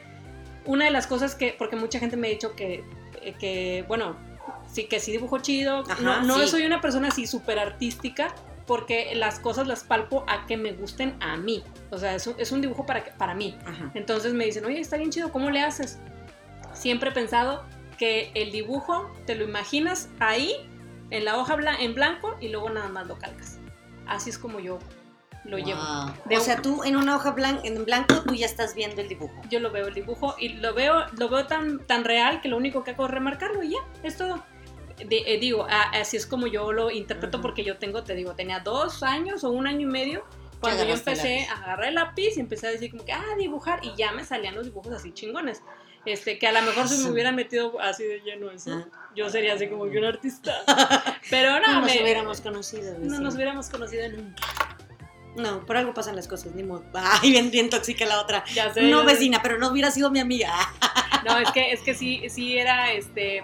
una 0.66 0.86
de 0.86 0.92
las 0.92 1.07
cosas 1.07 1.34
que, 1.36 1.56
porque 1.57 1.75
mucha 1.75 2.00
gente 2.00 2.16
me 2.16 2.28
ha 2.28 2.30
dicho 2.31 2.56
que, 2.56 2.84
eh, 3.24 3.34
que 3.40 3.86
bueno, 3.88 4.16
sí 4.72 4.86
que 4.86 5.00
sí 5.00 5.12
dibujo 5.12 5.40
chido, 5.40 5.84
Ajá, 5.90 6.01
no, 6.01 6.22
no 6.22 6.40
sí. 6.42 6.48
soy 6.48 6.66
una 6.66 6.80
persona 6.80 7.07
así 7.07 7.25
súper 7.25 7.57
artística, 7.57 8.34
porque 8.68 9.16
las 9.16 9.40
cosas 9.40 9.66
las 9.68 9.84
palpo 9.84 10.25
a 10.28 10.45
que 10.45 10.56
me 10.56 10.74
gusten 10.74 11.16
a 11.19 11.36
mí. 11.38 11.63
O 11.90 11.98
sea, 11.98 12.13
es 12.13 12.28
un, 12.28 12.36
es 12.38 12.52
un 12.52 12.62
dibujo 12.62 12.86
para, 12.86 13.04
para 13.18 13.34
mí. 13.34 13.57
Ajá. 13.66 13.90
Entonces 13.95 14.34
me 14.34 14.45
dicen, 14.45 14.63
oye, 14.63 14.80
está 14.80 14.95
bien 14.98 15.10
chido, 15.10 15.31
¿cómo 15.31 15.50
le 15.50 15.62
haces? 15.62 15.98
Siempre 16.74 17.10
he 17.10 17.13
pensado 17.13 17.66
que 17.98 18.31
el 18.36 18.52
dibujo 18.52 19.12
te 19.25 19.34
lo 19.34 19.44
imaginas 19.44 20.10
ahí, 20.19 20.56
en 21.11 21.25
la 21.25 21.38
hoja 21.38 21.56
blan- 21.56 21.77
en 21.79 21.94
blanco, 21.95 22.38
y 22.39 22.50
luego 22.50 22.69
nada 22.69 22.89
más 22.89 23.07
lo 23.07 23.17
calcas. 23.17 23.59
Así 24.07 24.29
es 24.29 24.38
como 24.38 24.59
yo 24.59 24.79
lo 25.45 25.57
llevo. 25.57 25.79
De 26.25 26.38
o 26.38 26.41
sea, 26.41 26.61
tú 26.61 26.83
en 26.83 26.95
una 26.95 27.15
hoja 27.15 27.35
blan- 27.35 27.61
en 27.63 27.85
blanco, 27.85 28.21
tú 28.23 28.33
ya 28.35 28.45
estás 28.45 28.75
viendo 28.75 29.01
el 29.01 29.07
dibujo. 29.07 29.33
Yo 29.50 29.59
lo 29.59 29.71
veo 29.71 29.88
el 29.88 29.94
dibujo 29.94 30.35
y 30.38 30.50
lo 30.50 30.73
veo, 30.73 31.06
lo 31.17 31.29
veo 31.29 31.45
tan, 31.47 31.79
tan 31.88 32.03
real 32.03 32.41
que 32.41 32.50
lo 32.50 32.57
único 32.57 32.83
que 32.83 32.91
hago 32.91 33.06
es 33.06 33.11
remarcarlo 33.11 33.63
y 33.63 33.71
ya, 33.71 33.79
es 34.03 34.17
todo. 34.17 34.44
De- 34.97 35.23
eh, 35.28 35.39
digo, 35.39 35.66
a- 35.69 35.92
así 35.92 36.18
es 36.18 36.25
como 36.25 36.45
yo 36.47 36.71
lo 36.73 36.92
interpreto 36.92 37.42
porque 37.42 37.63
yo 37.63 37.78
tengo, 37.78 38.04
te 38.04 38.16
digo, 38.16 38.33
tenía 38.35 38.59
dos 38.59 39.01
años 39.01 39.44
o 39.45 39.49
un 39.49 39.66
año 39.66 39.87
y 39.87 39.92
medio 39.92 40.25
cuando 40.59 40.83
yo 40.83 40.92
el 40.94 40.99
empecé 40.99 41.39
lápiz. 41.47 41.51
a 41.51 41.63
agarrar 41.63 41.85
el 41.87 41.95
lápiz 41.95 42.35
y 42.35 42.42
empecé 42.42 42.68
a 42.68 42.71
decir 42.71 42.92
como 42.92 43.06
que, 43.06 43.13
ah, 43.13 43.23
dibujar 43.37 43.80
y 43.83 43.95
ya 43.95 44.11
me 44.11 44.25
salían 44.25 44.56
los 44.56 44.66
dibujos 44.66 44.92
así 44.92 45.13
chingones. 45.13 45.61
Este, 46.06 46.37
que 46.37 46.47
a 46.47 46.51
lo 46.51 46.61
mejor 46.63 46.87
si 46.87 47.01
me 47.04 47.11
hubieran 47.11 47.35
metido 47.35 47.80
así 47.80 48.04
de 48.04 48.19
lleno 48.21 48.51
eso, 48.51 48.71
Ah. 48.73 49.08
Yo 49.19 49.30
sería 49.30 49.54
así 49.54 49.68
como 49.68 49.90
que 49.90 49.97
un 49.97 50.06
artista. 50.06 50.54
Pero 51.30 51.59
no, 51.59 51.68
No 51.73 51.81
nos 51.81 51.94
me- 51.94 52.02
hubiéramos 52.04 52.42
conocido. 52.42 52.95
no 52.99 53.19
nos 53.19 53.35
hubiéramos 53.35 53.69
conocido 53.69 54.09
nunca. 54.09 54.42
No, 55.35 55.66
por 55.66 55.78
algo 55.78 55.94
pasan 55.94 56.16
las 56.16 56.28
cosas, 56.28 56.54
ni 56.56 56.64
modo. 56.64 56.83
Ay, 56.94 57.31
bien, 57.31 57.52
bien 57.52 57.69
tóxica 57.69 58.06
la 58.06 58.19
otra. 58.21 58.44
Ya 58.54 58.73
sé. 58.73 58.81
No, 58.83 59.04
ya 59.04 59.09
sé. 59.09 59.14
vecina, 59.16 59.40
pero 59.44 59.57
no 59.59 59.68
hubiera 59.69 59.92
sido 59.92 60.09
mi 60.09 60.19
amiga. 60.19 60.52
No, 61.26 61.38
es 61.38 61.52
que, 61.52 61.71
es 61.71 61.81
que 61.81 61.94
sí, 61.94 62.23
sí 62.30 62.57
era 62.57 62.92
este. 62.94 63.44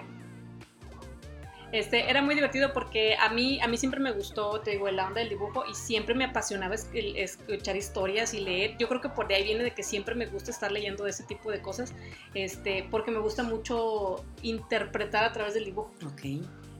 Este, 1.76 2.08
era 2.08 2.22
muy 2.22 2.34
divertido 2.34 2.72
porque 2.72 3.16
a 3.16 3.28
mí, 3.28 3.60
a 3.60 3.68
mí 3.68 3.76
siempre 3.76 4.00
me 4.00 4.10
gustó, 4.10 4.60
te 4.60 4.70
digo, 4.70 4.90
la 4.90 5.08
onda 5.08 5.20
del 5.20 5.28
dibujo 5.28 5.62
y 5.70 5.74
siempre 5.74 6.14
me 6.14 6.24
apasionaba 6.24 6.74
escuchar 6.74 7.76
historias 7.76 8.32
y 8.32 8.40
leer. 8.40 8.78
Yo 8.78 8.88
creo 8.88 9.02
que 9.02 9.10
por 9.10 9.28
de 9.28 9.34
ahí 9.34 9.44
viene 9.44 9.62
de 9.62 9.72
que 9.72 9.82
siempre 9.82 10.14
me 10.14 10.24
gusta 10.24 10.50
estar 10.50 10.72
leyendo 10.72 11.06
ese 11.06 11.24
tipo 11.24 11.50
de 11.50 11.60
cosas, 11.60 11.92
este, 12.32 12.88
porque 12.90 13.10
me 13.10 13.18
gusta 13.18 13.42
mucho 13.42 14.24
interpretar 14.40 15.24
a 15.24 15.32
través 15.32 15.52
del 15.52 15.66
dibujo. 15.66 15.92
Ok. 16.06 16.22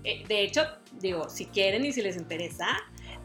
Eh, 0.04 0.24
de 0.26 0.42
hecho, 0.42 0.62
digo, 0.98 1.28
si 1.28 1.44
quieren 1.44 1.84
y 1.84 1.92
si 1.92 2.00
les 2.00 2.16
interesa, 2.16 2.66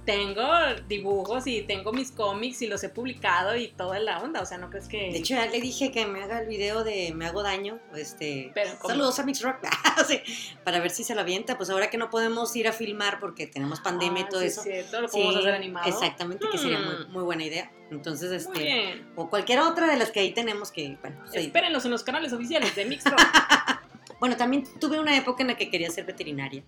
tengo 0.05 0.43
dibujos 0.88 1.46
y 1.48 1.62
tengo 1.62 1.93
mis 1.93 2.12
cómics 2.12 2.62
y 2.62 2.67
los 2.67 2.84
he 2.84 2.89
publicado 2.89 3.55
y 3.55 3.67
toda 3.70 4.00
la 4.00 4.20
onda, 4.20 4.41
o 4.41 4.46
sea, 4.46 4.58
no 4.58 4.70
crees 4.70 4.88
que... 4.88 4.98
De 5.12 5.17
hecho, 5.20 5.36
ya 5.36 5.46
le 5.46 5.62
dije 5.62 5.91
que 5.91 6.05
me 6.08 6.24
haga 6.24 6.39
el 6.41 6.48
video 6.48 6.84
de 6.84 7.13
Me 7.13 7.27
hago 7.27 7.43
daño. 7.43 7.79
Este, 7.96 8.51
Pero, 8.53 8.72
saludos 8.86 9.20
a 9.20 9.24
Mix 9.24 9.41
Rock. 9.41 9.58
Sí, 10.08 10.20
para 10.63 10.79
ver 10.79 10.89
si 10.89 11.03
se 11.03 11.13
lo 11.13 11.22
avienta. 11.22 11.58
Pues 11.58 11.70
ahora 11.70 11.89
que 11.89 11.98
no 11.98 12.10
podemos 12.10 12.55
ir 12.55 12.67
a 12.67 12.74
filmar 12.74 13.20
porque 13.20 13.46
tenemos 13.46 13.79
pandemia 13.81 14.24
Ah, 14.24 14.27
y 14.27 14.29
todo 14.29 14.41
sí, 14.41 14.48
eso. 14.48 14.62
es 14.62 14.67
cierto, 14.67 15.01
lo 15.01 15.08
Sí, 15.08 15.13
podemos 15.13 15.36
hacer 15.38 15.53
animado. 15.53 15.88
Exactamente, 15.88 16.46
que 16.51 16.58
sería 16.58 16.79
muy, 16.79 17.05
muy 17.10 17.24
buena 17.24 17.43
idea. 17.46 17.72
Entonces, 17.91 18.29
Muy 18.48 18.58
este, 18.58 18.63
bien. 18.63 19.12
o 19.15 19.29
cualquier 19.29 19.60
otra 19.60 19.88
de 19.88 19.98
las 19.98 20.10
que 20.12 20.22
ahí 20.22 20.31
tenemos 20.34 20.72
que, 20.72 20.98
bueno, 21.01 21.17
pues 21.22 21.36
ahí- 21.36 21.46
Espérenlos 21.46 21.86
en 21.86 21.91
los 21.91 22.03
canales 22.03 22.34
oficiales 22.34 22.75
de 22.75 22.86
Mixro. 22.86 23.15
Bueno, 24.20 24.38
también 24.38 24.63
tuve 24.79 25.00
una 25.00 25.17
época 25.17 25.41
en 25.41 25.48
la 25.48 25.55
que 25.58 25.72
quería 25.72 25.89
ser 25.89 26.05
veterinaria. 26.05 26.62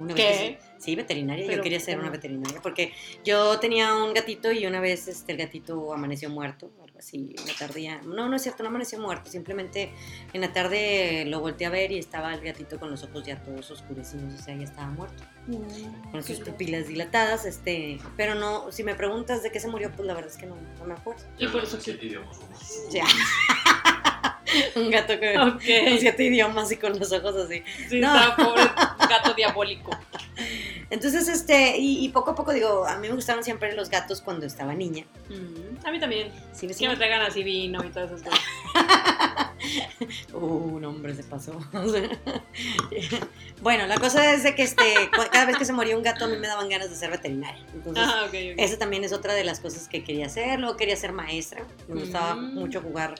Una 0.00 0.14
vez 0.14 0.38
¿Qué? 0.38 0.58
que- 0.58 0.80
sí, 0.82 0.96
veterinaria. 0.96 1.46
Yo 1.46 1.62
quería 1.62 1.78
ser 1.78 1.94
¿cómo? 1.96 2.04
una 2.08 2.10
veterinaria 2.12 2.60
porque 2.62 2.92
yo 3.22 3.60
tenía 3.60 3.94
un 3.94 4.14
gatito 4.14 4.50
y 4.50 4.66
una 4.66 4.80
vez 4.80 5.06
este, 5.08 5.32
el 5.32 5.38
gatito 5.38 5.92
amaneció 5.92 6.30
muerto, 6.30 6.72
algo 6.82 6.98
así, 6.98 7.34
una 7.44 7.52
tardía. 7.58 8.00
No, 8.02 8.28
no 8.28 8.36
es 8.36 8.42
cierto, 8.42 8.62
no 8.62 8.70
amaneció 8.70 8.98
muerto. 8.98 9.30
Simplemente 9.30 9.92
en 10.32 10.40
la 10.40 10.52
tarde 10.54 11.24
lo 11.26 11.40
volteé 11.40 11.66
a 11.66 11.70
ver 11.70 11.92
y 11.92 11.98
estaba 11.98 12.32
el 12.34 12.40
gatito 12.40 12.80
con 12.80 12.90
los 12.90 13.02
ojos 13.04 13.24
ya 13.26 13.42
todos 13.42 13.70
oscurecidos, 13.70 14.32
o 14.34 14.42
sea, 14.42 14.56
ya 14.56 14.64
estaba 14.64 14.88
muerto. 14.88 15.22
Con 16.10 16.22
sus 16.22 16.38
pupilas 16.40 16.86
dilatadas, 16.86 17.44
este, 17.44 17.98
pero 18.16 18.34
no, 18.34 18.72
si 18.72 18.82
me 18.84 18.94
preguntas 18.94 19.42
de 19.42 19.50
qué 19.50 19.60
se 19.60 19.68
murió, 19.68 19.90
pues 19.94 20.06
la 20.06 20.14
verdad 20.14 20.30
es 20.30 20.36
que 20.38 20.46
no, 20.46 20.56
no 20.78 20.84
me 20.86 20.94
acuerdo. 20.94 21.22
Y 21.38 21.46
por 21.48 21.62
eso 21.62 21.78
que-. 21.78 21.98
Ya. 22.90 23.04
Un 24.76 24.90
gato 24.90 25.18
que- 25.20 25.34
con 25.34 25.98
siete 25.98 26.24
idiomas 26.24 26.70
y 26.72 26.76
con 26.76 26.98
los 26.98 27.12
ojos 27.12 27.36
así. 27.36 27.62
Sí, 27.88 28.00
No. 28.00 28.14
está 28.18 28.36
pobre 28.36 28.62
gato 29.08 29.34
diabólico. 29.34 29.90
Entonces, 30.90 31.28
este, 31.28 31.76
y, 31.78 32.04
y 32.04 32.08
poco 32.08 32.30
a 32.32 32.34
poco 32.34 32.52
digo, 32.52 32.84
a 32.86 32.96
mí 32.98 33.08
me 33.08 33.14
gustaron 33.14 33.44
siempre 33.44 33.72
los 33.74 33.90
gatos 33.90 34.20
cuando 34.20 34.46
estaba 34.46 34.74
niña. 34.74 35.04
Mm, 35.28 35.86
A 35.86 35.90
mí 35.92 36.00
también. 36.00 36.32
Sí, 36.52 36.62
Que 36.62 36.66
vecina? 36.68 36.90
me 36.90 36.96
traigan 36.96 37.22
así 37.22 37.42
vino 37.44 37.84
y 37.84 37.88
todas 37.90 38.10
esas 38.10 38.22
cosas. 38.22 38.40
Uh, 40.32 40.78
no, 40.80 40.88
hombre, 40.88 41.14
se 41.14 41.22
pasó. 41.22 41.52
bueno, 43.60 43.86
la 43.86 43.98
cosa 43.98 44.32
es 44.32 44.42
de 44.42 44.54
que 44.54 44.62
este, 44.62 44.82
cada 45.30 45.44
vez 45.44 45.56
que 45.58 45.64
se 45.66 45.72
moría 45.72 45.96
un 45.96 46.02
gato 46.02 46.24
a 46.24 46.28
mí 46.28 46.36
me 46.38 46.46
daban 46.46 46.68
ganas 46.68 46.88
de 46.88 46.96
ser 46.96 47.10
veterinaria. 47.10 47.62
Entonces, 47.74 48.04
Ah, 48.06 48.26
esa 48.32 48.78
también 48.78 49.04
es 49.04 49.12
otra 49.12 49.34
de 49.34 49.44
las 49.44 49.60
cosas 49.60 49.86
que 49.88 50.02
quería 50.02 50.26
hacer. 50.26 50.58
Luego 50.58 50.76
quería 50.76 50.96
ser 50.96 51.12
maestra. 51.12 51.62
Me 51.88 52.00
gustaba 52.00 52.34
Mm. 52.36 52.54
mucho 52.54 52.80
jugar 52.80 53.14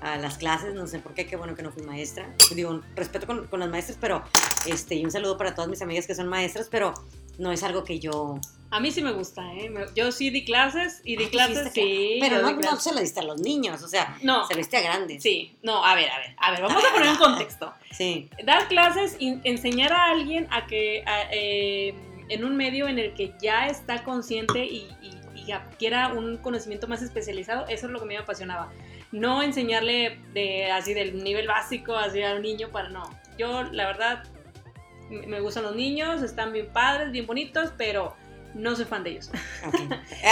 a 0.00 0.16
las 0.16 0.38
clases, 0.38 0.74
no 0.74 0.86
sé 0.86 0.98
por 0.98 1.14
qué, 1.14 1.26
qué 1.26 1.36
bueno 1.36 1.54
que 1.54 1.62
no 1.62 1.70
fui 1.72 1.82
maestra. 1.82 2.34
Digo, 2.54 2.80
respeto 2.96 3.26
con, 3.26 3.46
con 3.48 3.60
las 3.60 3.68
maestras, 3.68 3.98
pero, 4.00 4.22
este, 4.66 4.94
y 4.94 5.04
un 5.04 5.10
saludo 5.10 5.36
para 5.38 5.54
todas 5.54 5.68
mis 5.70 5.82
amigas 5.82 6.06
que 6.06 6.14
son 6.14 6.28
maestras, 6.28 6.68
pero 6.70 6.94
no 7.38 7.52
es 7.52 7.62
algo 7.62 7.84
que 7.84 7.98
yo... 8.00 8.38
A 8.72 8.78
mí 8.78 8.92
sí 8.92 9.02
me 9.02 9.10
gusta, 9.12 9.42
¿eh? 9.54 9.72
Yo 9.96 10.12
sí 10.12 10.30
di 10.30 10.44
clases 10.44 11.00
y 11.04 11.16
di 11.16 11.24
Ah, 11.24 11.26
¿tú 11.26 11.32
clases, 11.32 11.72
sí. 11.72 12.18
Pero 12.20 12.40
no, 12.40 12.52
no 12.52 12.76
se 12.78 12.94
lo 12.94 13.00
diste 13.00 13.18
a 13.18 13.24
los 13.24 13.40
niños, 13.40 13.82
o 13.82 13.88
sea, 13.88 14.16
No, 14.22 14.46
se 14.46 14.54
lo 14.54 14.58
diste 14.58 14.76
a 14.76 14.80
grandes. 14.82 15.22
sí. 15.22 15.56
No, 15.62 15.84
a 15.84 15.94
ver, 15.96 16.08
a 16.08 16.18
ver, 16.18 16.36
a 16.38 16.50
ver, 16.52 16.62
vamos 16.62 16.82
a 16.84 16.92
poner 16.92 17.08
un 17.08 17.16
contexto. 17.18 17.72
Sí. 17.90 18.30
Dar 18.44 18.68
clases 18.68 19.16
y 19.18 19.40
enseñar 19.42 19.92
a 19.92 20.10
alguien 20.10 20.46
a 20.52 20.66
que 20.68 21.02
a- 21.04 21.24
eh, 21.32 21.94
en 22.28 22.44
un 22.44 22.56
medio 22.56 22.86
en 22.86 23.00
el 23.00 23.12
que 23.14 23.34
ya 23.42 23.66
está 23.66 24.04
consciente 24.04 24.64
y, 24.64 24.86
y- 25.02 25.20
y 25.48 25.52
adquiera 25.52 26.12
un 26.12 26.36
conocimiento 26.36 26.86
más 26.86 27.02
especializado, 27.02 27.66
eso 27.66 27.86
es 27.86 27.92
lo 27.92 27.98
que 27.98 28.04
me 28.06 28.18
apasionaba. 28.18 28.70
No 29.12 29.42
enseñarle 29.42 30.20
de 30.34 30.70
así 30.70 30.94
del 30.94 31.22
nivel 31.24 31.46
básico 31.48 31.96
así 31.96 32.22
al 32.22 32.42
niño 32.42 32.68
para 32.70 32.88
no. 32.90 33.02
Yo 33.38 33.64
la 33.64 33.86
verdad 33.86 34.22
me 35.10 35.40
gustan 35.40 35.64
los 35.64 35.74
niños, 35.74 36.22
están 36.22 36.52
bien 36.52 36.68
padres, 36.72 37.10
bien 37.10 37.26
bonitos, 37.26 37.72
pero 37.76 38.14
no 38.54 38.74
soy 38.76 38.84
fan 38.84 39.02
de 39.02 39.10
ellos. 39.10 39.30
Ok. 39.66 39.74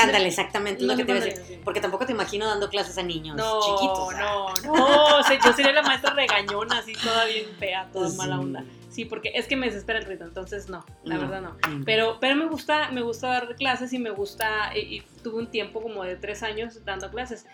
Ándale, 0.02 0.26
exactamente, 0.28 0.84
No 0.84 0.92
lo 0.92 0.96
que 0.98 1.04
te 1.04 1.10
iba 1.12 1.20
a 1.20 1.24
decir. 1.24 1.38
ellos, 1.40 1.48
sí. 1.48 1.60
Porque 1.64 1.80
tampoco 1.80 2.06
te 2.06 2.12
imagino 2.12 2.46
dando 2.46 2.68
clases 2.68 2.96
a 2.98 3.02
niños 3.02 3.36
No, 3.36 3.60
chiquitos. 3.60 4.08
sea. 4.10 4.18
no, 4.20 4.54
no, 4.76 5.18
o 5.18 5.22
sea, 5.24 5.38
yo 5.44 5.52
sería 5.52 5.72
la 5.72 5.82
maestra 5.82 6.14
regañona, 6.14 6.78
así 6.78 6.92
toda 6.92 7.24
bien 7.24 7.46
fea, 7.58 7.88
toda 7.92 8.08
Sí. 8.10 8.16
mala 8.16 8.38
onda. 8.38 8.64
Sí, 8.90 9.04
porque 9.04 9.30
es 9.34 9.46
que 9.46 9.54
me 9.56 9.66
desespera 9.66 10.00
el 10.00 10.06
ritmo, 10.06 10.26
entonces 10.26 10.68
no, 10.68 10.84
la 11.04 11.14
No. 11.16 11.20
verdad 11.20 11.40
no. 11.42 11.68
Mm. 11.70 11.84
Pero, 11.84 12.18
pero 12.20 12.34
me 12.36 12.46
gusta, 12.46 12.90
me 12.90 13.02
gusta 13.02 13.28
dar 13.28 13.54
clases 13.56 13.92
y 13.92 13.98
me 14.00 14.10
gusta, 14.10 14.72
y, 14.76 14.96
y 14.96 15.00
tuve 15.22 15.38
un 15.38 15.50
tiempo 15.50 15.80
como 15.80 16.02
de 16.04 16.16
tres 16.16 16.42
años 16.42 16.84
dando 16.84 17.10
clases. 17.10 17.46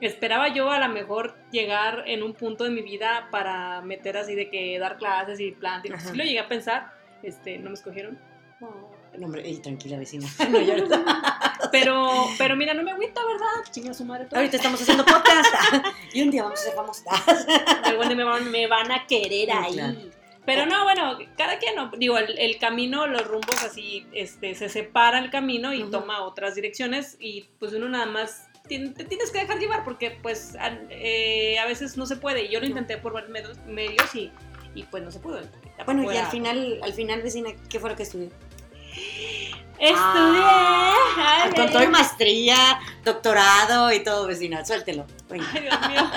Esperaba 0.00 0.48
yo 0.48 0.70
a 0.70 0.78
lo 0.78 0.88
mejor 0.88 1.36
llegar 1.50 2.04
en 2.06 2.22
un 2.22 2.32
punto 2.34 2.64
de 2.64 2.70
mi 2.70 2.82
vida 2.82 3.28
para 3.30 3.80
meter 3.82 4.16
así 4.16 4.34
de 4.34 4.50
que 4.50 4.78
dar 4.78 4.96
clases 4.96 5.40
y 5.40 5.52
plan, 5.52 5.82
Ajá. 5.92 6.10
sí 6.10 6.16
lo 6.16 6.24
llegué 6.24 6.38
a 6.38 6.48
pensar, 6.48 6.92
este, 7.22 7.58
no 7.58 7.70
me 7.70 7.74
escogieron. 7.74 8.18
No, 8.60 9.26
hombre, 9.26 9.46
ey, 9.46 9.58
tranquila, 9.58 9.98
vecina. 9.98 10.26
No 10.50 10.60
llores. 10.60 10.88
Pero, 11.72 12.10
pero 12.38 12.56
mira, 12.56 12.74
no 12.74 12.82
me 12.82 12.92
agüita, 12.92 13.20
¿verdad? 13.24 13.70
Chinga 13.70 13.94
su 13.94 14.04
madre. 14.04 14.26
todo. 14.26 14.38
Ahorita 14.38 14.56
estamos 14.56 14.80
haciendo 14.80 15.04
podcast. 15.04 15.48
y 16.14 16.22
un 16.22 16.30
día 16.30 16.42
vamos 16.44 16.60
a 16.60 16.62
ser 16.62 16.74
famosas. 16.74 17.46
Algún 17.84 18.08
día 18.08 18.16
me 18.16 18.24
van, 18.24 18.50
me 18.50 18.66
van 18.66 18.90
a 18.90 19.06
querer 19.06 19.50
ahí. 19.52 19.74
claro. 19.74 19.98
Pero 20.46 20.66
no, 20.66 20.82
bueno, 20.84 21.18
cada 21.36 21.58
quien, 21.58 21.76
no, 21.76 21.90
digo, 21.96 22.18
el, 22.18 22.36
el 22.38 22.58
camino, 22.58 23.06
los 23.06 23.26
rumbos 23.26 23.62
así, 23.62 24.06
este, 24.12 24.54
se 24.54 24.68
separa 24.68 25.18
el 25.18 25.30
camino 25.30 25.72
y 25.74 25.84
toma 25.90 26.22
otras 26.22 26.54
direcciones 26.54 27.16
y 27.20 27.46
pues 27.58 27.72
uno 27.74 27.88
nada 27.88 28.06
más 28.06 28.49
te 28.78 29.04
tienes 29.04 29.30
que 29.30 29.40
dejar 29.40 29.58
llevar 29.58 29.84
porque 29.84 30.18
pues 30.22 30.54
a, 30.56 30.68
eh, 30.90 31.58
a 31.58 31.66
veces 31.66 31.96
no 31.96 32.06
se 32.06 32.16
puede. 32.16 32.44
Y 32.44 32.48
yo 32.50 32.60
lo 32.60 32.66
intenté 32.66 32.96
por 32.96 33.12
varios 33.12 33.30
medios, 33.30 33.58
medios 33.66 34.14
y, 34.14 34.30
y 34.74 34.84
pues 34.84 35.02
no 35.02 35.10
se 35.10 35.18
pudo. 35.18 35.40
Bueno, 35.84 36.12
y 36.12 36.16
al 36.16 36.30
final, 36.30 36.80
al 36.82 36.92
final, 36.92 37.22
vecina, 37.22 37.50
¿qué 37.68 37.80
fue 37.80 37.90
lo 37.90 37.96
que 37.96 38.04
estudió? 38.04 38.28
Estudié. 39.78 39.96
Ah, 39.96 41.50
ay, 41.56 41.72
con 41.72 41.90
maestría, 41.90 42.78
doctorado 43.02 43.90
y 43.92 44.04
todo, 44.04 44.26
vecina. 44.26 44.64
Suéltelo. 44.64 45.06
Venga. 45.30 45.46
Ay, 45.54 45.62
Dios 45.62 45.88
mío. 45.88 46.10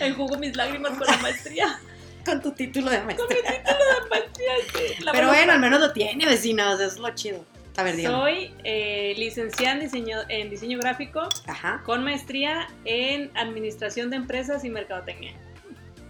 Enjugo 0.00 0.36
mis 0.36 0.54
lágrimas 0.54 0.96
con 0.98 1.06
la 1.06 1.16
maestría. 1.16 1.80
Con 2.24 2.42
tu 2.42 2.52
título 2.52 2.90
de 2.90 2.98
Con 2.98 3.06
mi 3.06 3.14
maestría. 3.14 3.62
título 3.62 3.78
de 4.02 4.08
maestría. 4.10 5.12
Pero 5.12 5.28
bueno, 5.28 5.52
al 5.52 5.60
menos 5.60 5.80
lo 5.80 5.92
tiene, 5.92 6.26
vecina. 6.26 6.74
O 6.74 6.76
sea, 6.76 6.86
es 6.86 6.98
lo 6.98 7.14
chido. 7.14 7.46
A 7.76 7.82
ver, 7.82 7.96
dígame. 7.96 8.14
Soy 8.16 8.54
eh, 8.64 9.14
licenciada 9.16 9.74
en 9.74 9.80
diseño, 9.80 10.18
en 10.28 10.50
diseño 10.50 10.78
gráfico 10.78 11.28
Ajá. 11.46 11.82
con 11.84 12.04
maestría 12.04 12.68
en 12.84 13.30
administración 13.36 14.10
de 14.10 14.16
empresas 14.16 14.64
y 14.64 14.70
mercadotecnia. 14.70 15.32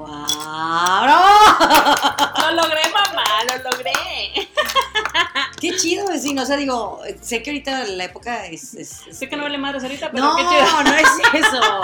¡Wow! 0.00 0.08
Lo 2.40 2.50
logré, 2.62 2.80
mamá, 2.92 3.24
lo 3.44 3.70
logré. 3.70 3.92
Qué 5.60 5.76
chido, 5.76 6.06
vecino. 6.08 6.42
O 6.42 6.46
sea, 6.46 6.56
digo, 6.56 7.00
sé 7.20 7.42
que 7.42 7.50
ahorita 7.50 7.84
la 7.88 8.04
época 8.04 8.46
es. 8.46 8.72
es- 8.74 9.02
Sé 9.12 9.28
que 9.28 9.36
no 9.36 9.42
vale 9.42 9.58
madres 9.58 9.82
ahorita, 9.82 10.10
pero 10.10 10.24
No, 10.24 10.36
qué 10.36 10.42
chido. 10.42 10.82
no 10.84 10.94
es 10.94 11.44
eso. 11.46 11.82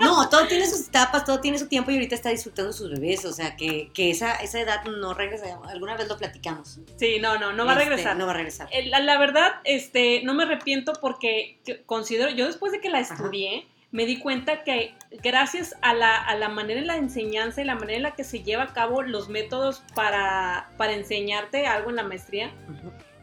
No, 0.00 0.28
todo 0.30 0.46
tiene 0.46 0.66
sus 0.66 0.88
etapas, 0.88 1.24
todo 1.26 1.40
tiene 1.40 1.58
su 1.58 1.66
tiempo 1.68 1.90
y 1.90 1.94
ahorita 1.96 2.14
está 2.14 2.30
disfrutando 2.30 2.72
sus 2.72 2.90
bebés. 2.90 3.24
O 3.26 3.32
sea, 3.32 3.56
que, 3.56 3.90
que 3.92 4.10
esa, 4.10 4.36
esa 4.36 4.60
edad 4.60 4.84
no 4.84 5.12
regresa. 5.12 5.58
Alguna 5.68 5.96
vez 5.96 6.08
lo 6.08 6.16
platicamos. 6.16 6.78
Sí, 6.96 7.18
no, 7.20 7.36
no, 7.38 7.52
no 7.52 7.66
va 7.66 7.72
a 7.72 7.74
Este, 7.74 7.88
regresar. 7.90 8.16
No 8.16 8.24
va 8.24 8.32
a 8.32 8.36
regresar. 8.36 8.68
Eh, 8.70 8.86
La, 8.86 9.00
la 9.00 9.18
verdad, 9.18 9.56
este, 9.64 10.22
no 10.24 10.32
me 10.32 10.44
arrepiento 10.44 10.94
porque 11.00 11.60
que- 11.64 11.82
considero, 11.84 12.30
yo 12.30 12.46
después 12.46 12.72
de 12.72 12.80
que 12.80 12.88
la 12.88 13.00
Ajá. 13.00 13.14
estudié, 13.14 13.66
me 13.90 14.06
di 14.06 14.18
cuenta 14.18 14.64
que 14.64 14.94
gracias 15.22 15.74
a 15.82 15.94
la, 15.94 16.16
a 16.16 16.36
la 16.36 16.48
manera 16.48 16.80
en 16.80 16.86
la 16.86 16.96
enseñanza 16.96 17.62
y 17.62 17.64
la 17.64 17.74
manera 17.74 17.96
en 17.96 18.02
la 18.02 18.14
que 18.14 18.24
se 18.24 18.42
lleva 18.42 18.64
a 18.64 18.72
cabo 18.72 19.02
los 19.02 19.28
métodos 19.28 19.82
para, 19.94 20.70
para 20.76 20.92
enseñarte 20.92 21.66
algo 21.66 21.90
en 21.90 21.96
la 21.96 22.02
maestría, 22.02 22.50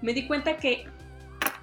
me 0.02 0.14
di 0.14 0.28
cuenta 0.28 0.58
que 0.58 0.88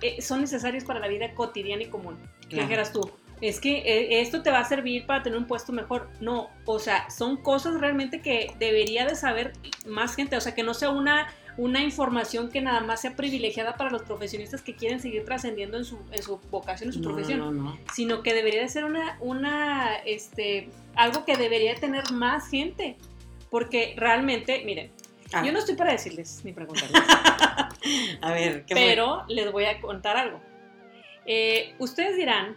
eh, 0.01 0.21
son 0.23 0.41
necesarios 0.41 0.85
para 0.85 1.01
la 1.01 1.09
vida 1.09 1.35
cotidiana 1.35 1.83
y 1.83 1.87
común. 1.87 2.19
Claro. 2.49 2.65
dijeras 2.65 2.93
tú, 2.93 3.11
es 3.41 3.61
que 3.61 3.79
eh, 3.79 4.21
esto 4.21 4.43
te 4.43 4.51
va 4.51 4.61
a 4.61 4.65
servir 4.65 5.05
para 5.05 5.23
tener 5.23 5.39
un 5.39 5.47
puesto 5.47 5.73
mejor. 5.73 6.09
No, 6.21 6.49
o 6.65 6.79
sea, 6.79 7.11
son 7.11 7.37
cosas 7.37 7.81
realmente 7.81 8.21
que 8.21 8.55
debería 8.59 9.05
de 9.05 9.17
saber 9.17 9.53
más 9.85 10.15
gente, 10.15 10.37
o 10.37 10.41
sea, 10.41 10.55
que 10.55 10.63
no 10.63 10.75
sea 10.75 10.91
una, 10.91 11.27
una 11.57 11.83
información 11.83 12.51
que 12.51 12.61
nada 12.61 12.81
más 12.81 13.01
sea 13.03 13.15
privilegiada 13.15 13.77
para 13.77 13.91
los 13.91 14.03
profesionistas 14.03 14.63
que 14.63 14.75
quieren 14.75 15.01
seguir 15.01 15.25
trascendiendo 15.25 15.77
en 15.77 15.85
su, 15.85 15.99
en 16.11 16.23
su 16.23 16.39
vocación, 16.51 16.89
en 16.89 16.95
su 16.95 17.01
No, 17.01 17.09
profesión, 17.09 17.39
no, 17.41 17.51
no. 17.53 17.79
sino 17.95 18.23
que 18.23 18.33
debería 18.35 18.63
de 18.63 18.69
ser 18.69 18.85
una, 18.85 19.17
una, 19.21 19.97
este, 20.07 20.71
algo 20.95 21.25
que 21.25 21.37
debería 21.37 21.75
tener 21.75 22.11
más 22.13 22.49
gente. 22.49 22.97
Porque 23.51 23.95
realmente, 23.99 24.63
miren, 24.65 24.91
Ah, 25.35 25.43
yo 25.45 25.51
no 25.53 25.61
estoy 25.61 25.77
para 25.77 25.93
decirles 25.93 26.43
ni 26.45 26.53
preguntarles. 26.53 26.93
A 28.21 28.33
ver, 28.33 28.65
¿qué 28.67 28.75
fue? 28.75 28.85
Pero 28.85 29.25
les 29.29 29.51
voy 29.51 29.65
a 29.65 29.81
contar 29.81 30.17
algo. 30.17 30.41
Eh, 31.25 31.75
ustedes 31.79 32.17
dirán 32.17 32.57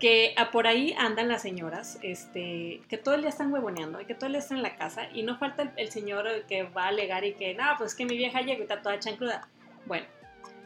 que 0.00 0.34
por 0.50 0.66
ahí 0.66 0.94
andan 0.98 1.28
las 1.28 1.42
señoras, 1.42 1.98
este, 2.02 2.80
que 2.88 2.96
todo 2.96 3.14
el 3.14 3.20
día 3.20 3.28
están 3.28 3.52
huevoneando 3.52 4.00
y 4.00 4.06
que 4.06 4.14
todo 4.14 4.26
el 4.26 4.32
día 4.32 4.40
están 4.40 4.56
en 4.56 4.62
la 4.62 4.76
casa 4.76 5.08
y 5.12 5.22
no 5.22 5.38
falta 5.38 5.74
el, 5.76 5.90
señor 5.90 6.26
que 6.48 6.62
va 6.62 6.84
a 6.84 6.88
alegar 6.88 7.24
y 7.24 7.34
que, 7.34 7.54
no, 7.54 7.64
pues 7.76 7.94
que 7.94 8.06
mi 8.06 8.16
vieja 8.16 8.40
llega 8.40 8.58
y 8.58 8.62
está 8.62 8.80
toda 8.80 8.98
chancluda. 8.98 9.46
Bueno, 9.84 10.06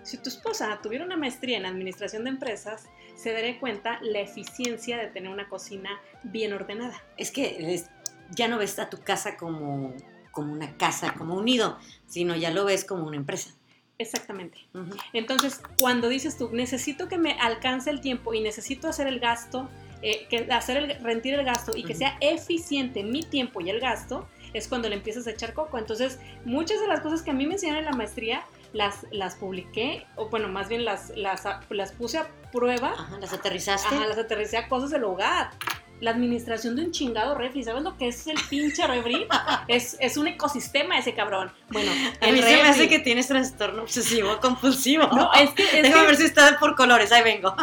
si 0.05 0.19
tu 0.19 0.29
esposa 0.29 0.79
tuviera 0.81 1.05
una 1.05 1.17
maestría 1.17 1.59
en 1.59 1.67
administración 1.67 2.25
de 2.25 2.31
empresas, 2.31 2.87
se 3.17 3.33
daría 3.33 3.59
cuenta 3.59 3.99
la 4.03 4.21
eficiencia 4.21 4.99
de 4.99 5.09
tener 5.09 5.31
una 5.31 5.49
cocina 5.49 5.91
bien 6.23 6.53
ordenada. 6.53 7.03
Es 7.17 7.33
que 7.33 7.83
ya 8.31 8.47
no 8.47 8.59
ves 8.59 8.79
a 8.79 8.89
tu 8.89 9.01
casa 9.01 9.37
como, 9.37 9.95
como 10.31 10.53
una 10.53 10.77
casa, 10.77 11.15
como 11.15 11.35
un 11.35 11.47
nido, 11.47 11.79
sino 12.07 12.37
ya 12.37 12.53
lo 12.53 12.65
ves 12.65 12.85
como 12.85 13.05
una 13.05 13.17
empresa. 13.17 13.51
Exactamente. 14.05 14.59
Entonces, 15.13 15.61
cuando 15.81 16.09
dices 16.09 16.37
tú, 16.37 16.51
necesito 16.53 17.09
que 17.09 17.19
me 17.19 17.33
alcance 17.33 17.91
el 17.91 18.01
tiempo 18.01 18.35
y 18.35 18.41
necesito 18.41 18.89
hacer 18.89 19.07
el 19.07 19.19
gasto, 19.19 19.69
eh, 20.03 20.27
que 20.29 20.47
hacer 20.53 20.77
el, 20.77 21.03
rendir 21.03 21.35
el 21.35 21.45
gasto 21.45 21.73
y 21.75 21.83
que 21.83 21.95
sea 21.95 22.17
eficiente 22.21 23.03
mi 23.03 23.23
tiempo 23.23 23.61
y 23.61 23.71
el 23.71 23.81
gasto, 23.81 24.29
es 24.53 24.69
cuando 24.69 24.89
le 24.89 24.95
empiezas 24.97 25.27
a 25.27 25.31
echar 25.31 25.55
coco. 25.55 25.79
Entonces, 25.79 26.19
muchas 26.45 26.81
de 26.81 26.87
las 26.87 27.01
cosas 27.01 27.23
que 27.23 27.31
a 27.31 27.35
mí 27.35 27.47
me 27.47 27.55
enseñaron 27.55 27.85
en 27.85 27.91
la 27.91 27.97
maestría, 27.97 28.45
las, 28.73 29.07
las 29.11 29.37
publiqué, 29.37 30.07
o 30.17 30.29
bueno, 30.29 30.49
más 30.49 30.69
bien 30.69 30.85
las, 30.85 31.11
las, 31.17 31.45
las 31.71 31.93
puse 31.93 32.19
a 32.19 32.27
prueba, 32.53 32.93
Ajá, 32.93 33.19
las 33.19 33.33
aterrizaste. 33.33 33.95
ajá, 33.95 34.07
las 34.07 34.19
aterricé 34.19 34.59
a 34.59 34.69
cosas 34.69 34.91
del 34.91 35.05
hogar. 35.05 35.51
La 36.01 36.11
administración 36.11 36.77
de 36.77 36.83
un 36.83 36.91
chingado 36.93 37.35
refri. 37.35 37.65
¿Sabes 37.65 37.83
lo 37.83 37.97
que 37.97 38.09
es 38.09 38.27
el 38.27 38.37
pinche 38.51 38.87
refri? 38.87 39.27
es, 39.69 39.97
es 40.01 40.17
un 40.17 40.27
ecosistema 40.29 40.99
ese 40.99 41.15
cabrón. 41.15 41.53
Bueno, 41.71 41.91
A 42.21 42.27
el 42.27 42.35
mí 42.35 42.43
se 42.43 42.57
me 42.57 42.63
hace 42.69 42.89
que 42.89 42.99
tienes 42.99 43.29
trastorno 43.29 43.83
obsesivo 43.83 44.39
compulsivo. 44.41 45.07
No, 45.09 45.33
es 45.33 45.51
que, 45.51 45.63
es 45.65 45.83
Déjame 45.83 46.03
que- 46.03 46.07
ver 46.09 46.17
si 46.17 46.25
está 46.25 46.59
por 46.59 46.75
colores, 46.77 47.11
ahí 47.13 47.23
vengo. 47.23 47.55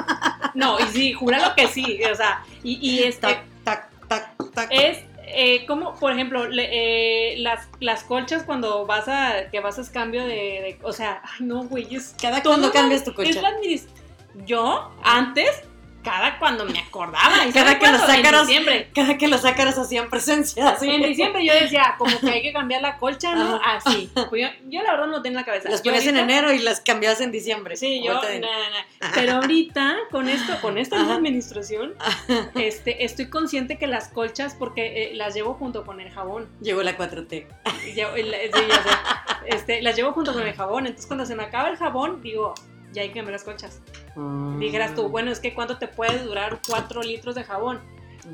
no, 0.54 0.80
y 0.80 0.84
sí, 0.94 1.14
júralo 1.14 1.54
que 1.56 1.68
sí, 1.68 2.00
o 2.12 2.16
sea, 2.16 2.44
y, 2.64 2.80
y 2.82 3.04
es, 3.04 3.20
Tac, 3.20 3.44
tac, 3.64 3.90
tac, 4.08 4.36
tac. 4.54 4.68
es 4.72 5.00
eh, 5.34 5.66
como, 5.66 5.96
por 5.96 6.12
ejemplo, 6.12 6.48
le- 6.48 7.34
eh, 7.34 7.38
las, 7.38 7.68
las 7.80 8.04
colchas 8.04 8.44
cuando 8.44 8.86
vas 8.86 9.08
a, 9.08 9.50
que 9.52 9.60
vas 9.62 9.80
a 9.80 9.92
cambio 9.92 10.24
de, 10.26 10.28
de- 10.36 10.80
o 10.84 10.92
sea, 10.92 11.22
ay 11.24 11.46
no, 11.46 11.64
güey, 11.64 11.96
es 11.96 12.16
Cada 12.22 12.42
cuando 12.44 12.72
cambias 12.72 13.04
tu 13.04 13.12
Es 13.12 13.16
colcha. 13.16 13.42
la 13.42 13.50
administ- 13.58 13.88
Yo, 14.46 14.92
antes, 15.04 15.50
cada 16.03 16.39
cuando 16.39 16.65
me 16.65 16.79
acordaba. 16.79 17.46
¿y 17.46 17.51
Cada 17.53 17.77
que 17.79 17.88
los 17.91 18.01
En 18.10 18.24
diciembre. 18.48 18.89
Cada 18.93 19.17
que 19.17 19.27
los 19.27 19.41
sácaros 19.41 19.77
hacían 19.77 20.10
presencia. 20.10 20.70
así. 20.70 20.89
En 20.89 21.01
diciembre 21.03 21.46
yo 21.46 21.53
decía, 21.53 21.96
como 21.98 22.20
que 22.20 22.29
hay 22.29 22.41
que 22.41 22.53
cambiar 22.53 22.81
la 22.81 22.98
colcha, 22.98 23.36
¿no? 23.36 23.60
Así. 23.63 24.10
Pues 24.29 24.41
yo, 24.41 24.48
yo 24.70 24.81
la 24.84 24.91
verdad 24.91 25.08
no 25.08 25.22
tenía 25.22 25.39
en 25.39 25.41
la 25.41 25.46
cabeza. 25.46 25.70
Las 25.70 25.81
ponías 25.81 26.05
en 26.05 26.17
enero 26.17 26.51
y 26.53 26.60
las 26.60 26.81
cambiabas 26.81 27.22
en 27.22 27.31
diciembre. 27.31 27.75
Sí, 27.77 28.03
yo, 28.03 28.15
na, 28.15 28.39
na. 28.39 29.12
pero 29.13 29.34
ahorita 29.34 29.98
con 30.12 30.27
esto, 30.29 30.60
con 30.62 30.77
esta 30.77 30.98
nueva 30.98 31.15
administración, 31.15 31.93
este, 32.55 33.05
estoy 33.05 33.29
consciente 33.29 33.77
que 33.77 33.88
las 33.88 34.08
colchas, 34.10 34.55
porque 34.58 35.03
eh, 35.12 35.15
las 35.15 35.34
llevo 35.34 35.53
junto 35.53 35.86
con 35.86 36.00
el 36.01 36.10
jabón, 36.12 36.50
Llegó 36.62 36.84
la 36.84 36.98
4T. 36.98 37.48
Llevo- 37.96 38.15
el- 38.15 38.31
sí, 38.34 38.62
ya 38.70 38.84
sé. 38.84 38.89
Este, 39.48 39.81
las 39.81 39.96
llevo 39.96 40.13
junto 40.13 40.34
con 40.34 40.43
el 40.48 40.53
jabón, 40.53 40.86
entonces 40.86 41.08
cuando 41.08 41.25
se 41.25 41.36
me 41.36 41.43
acaba 41.43 41.70
el 41.70 41.77
jabón, 41.77 42.22
digo, 42.22 42.53
ya 42.93 43.01
hay 43.03 43.10
que 43.10 43.15
cambiar 43.15 43.33
las 43.33 43.43
colchas. 43.43 43.81
Mm. 44.15 44.60
Dijeras 44.60 44.95
tú, 44.95 45.10
bueno, 45.10 45.31
es 45.31 45.39
que 45.39 45.53
¿cuánto 45.53 45.77
te 45.77 45.88
puede 45.88 46.19
durar 46.24 46.60
4 46.67 47.01
litros 47.03 47.36
de 47.36 47.43
jabón? 47.43 47.79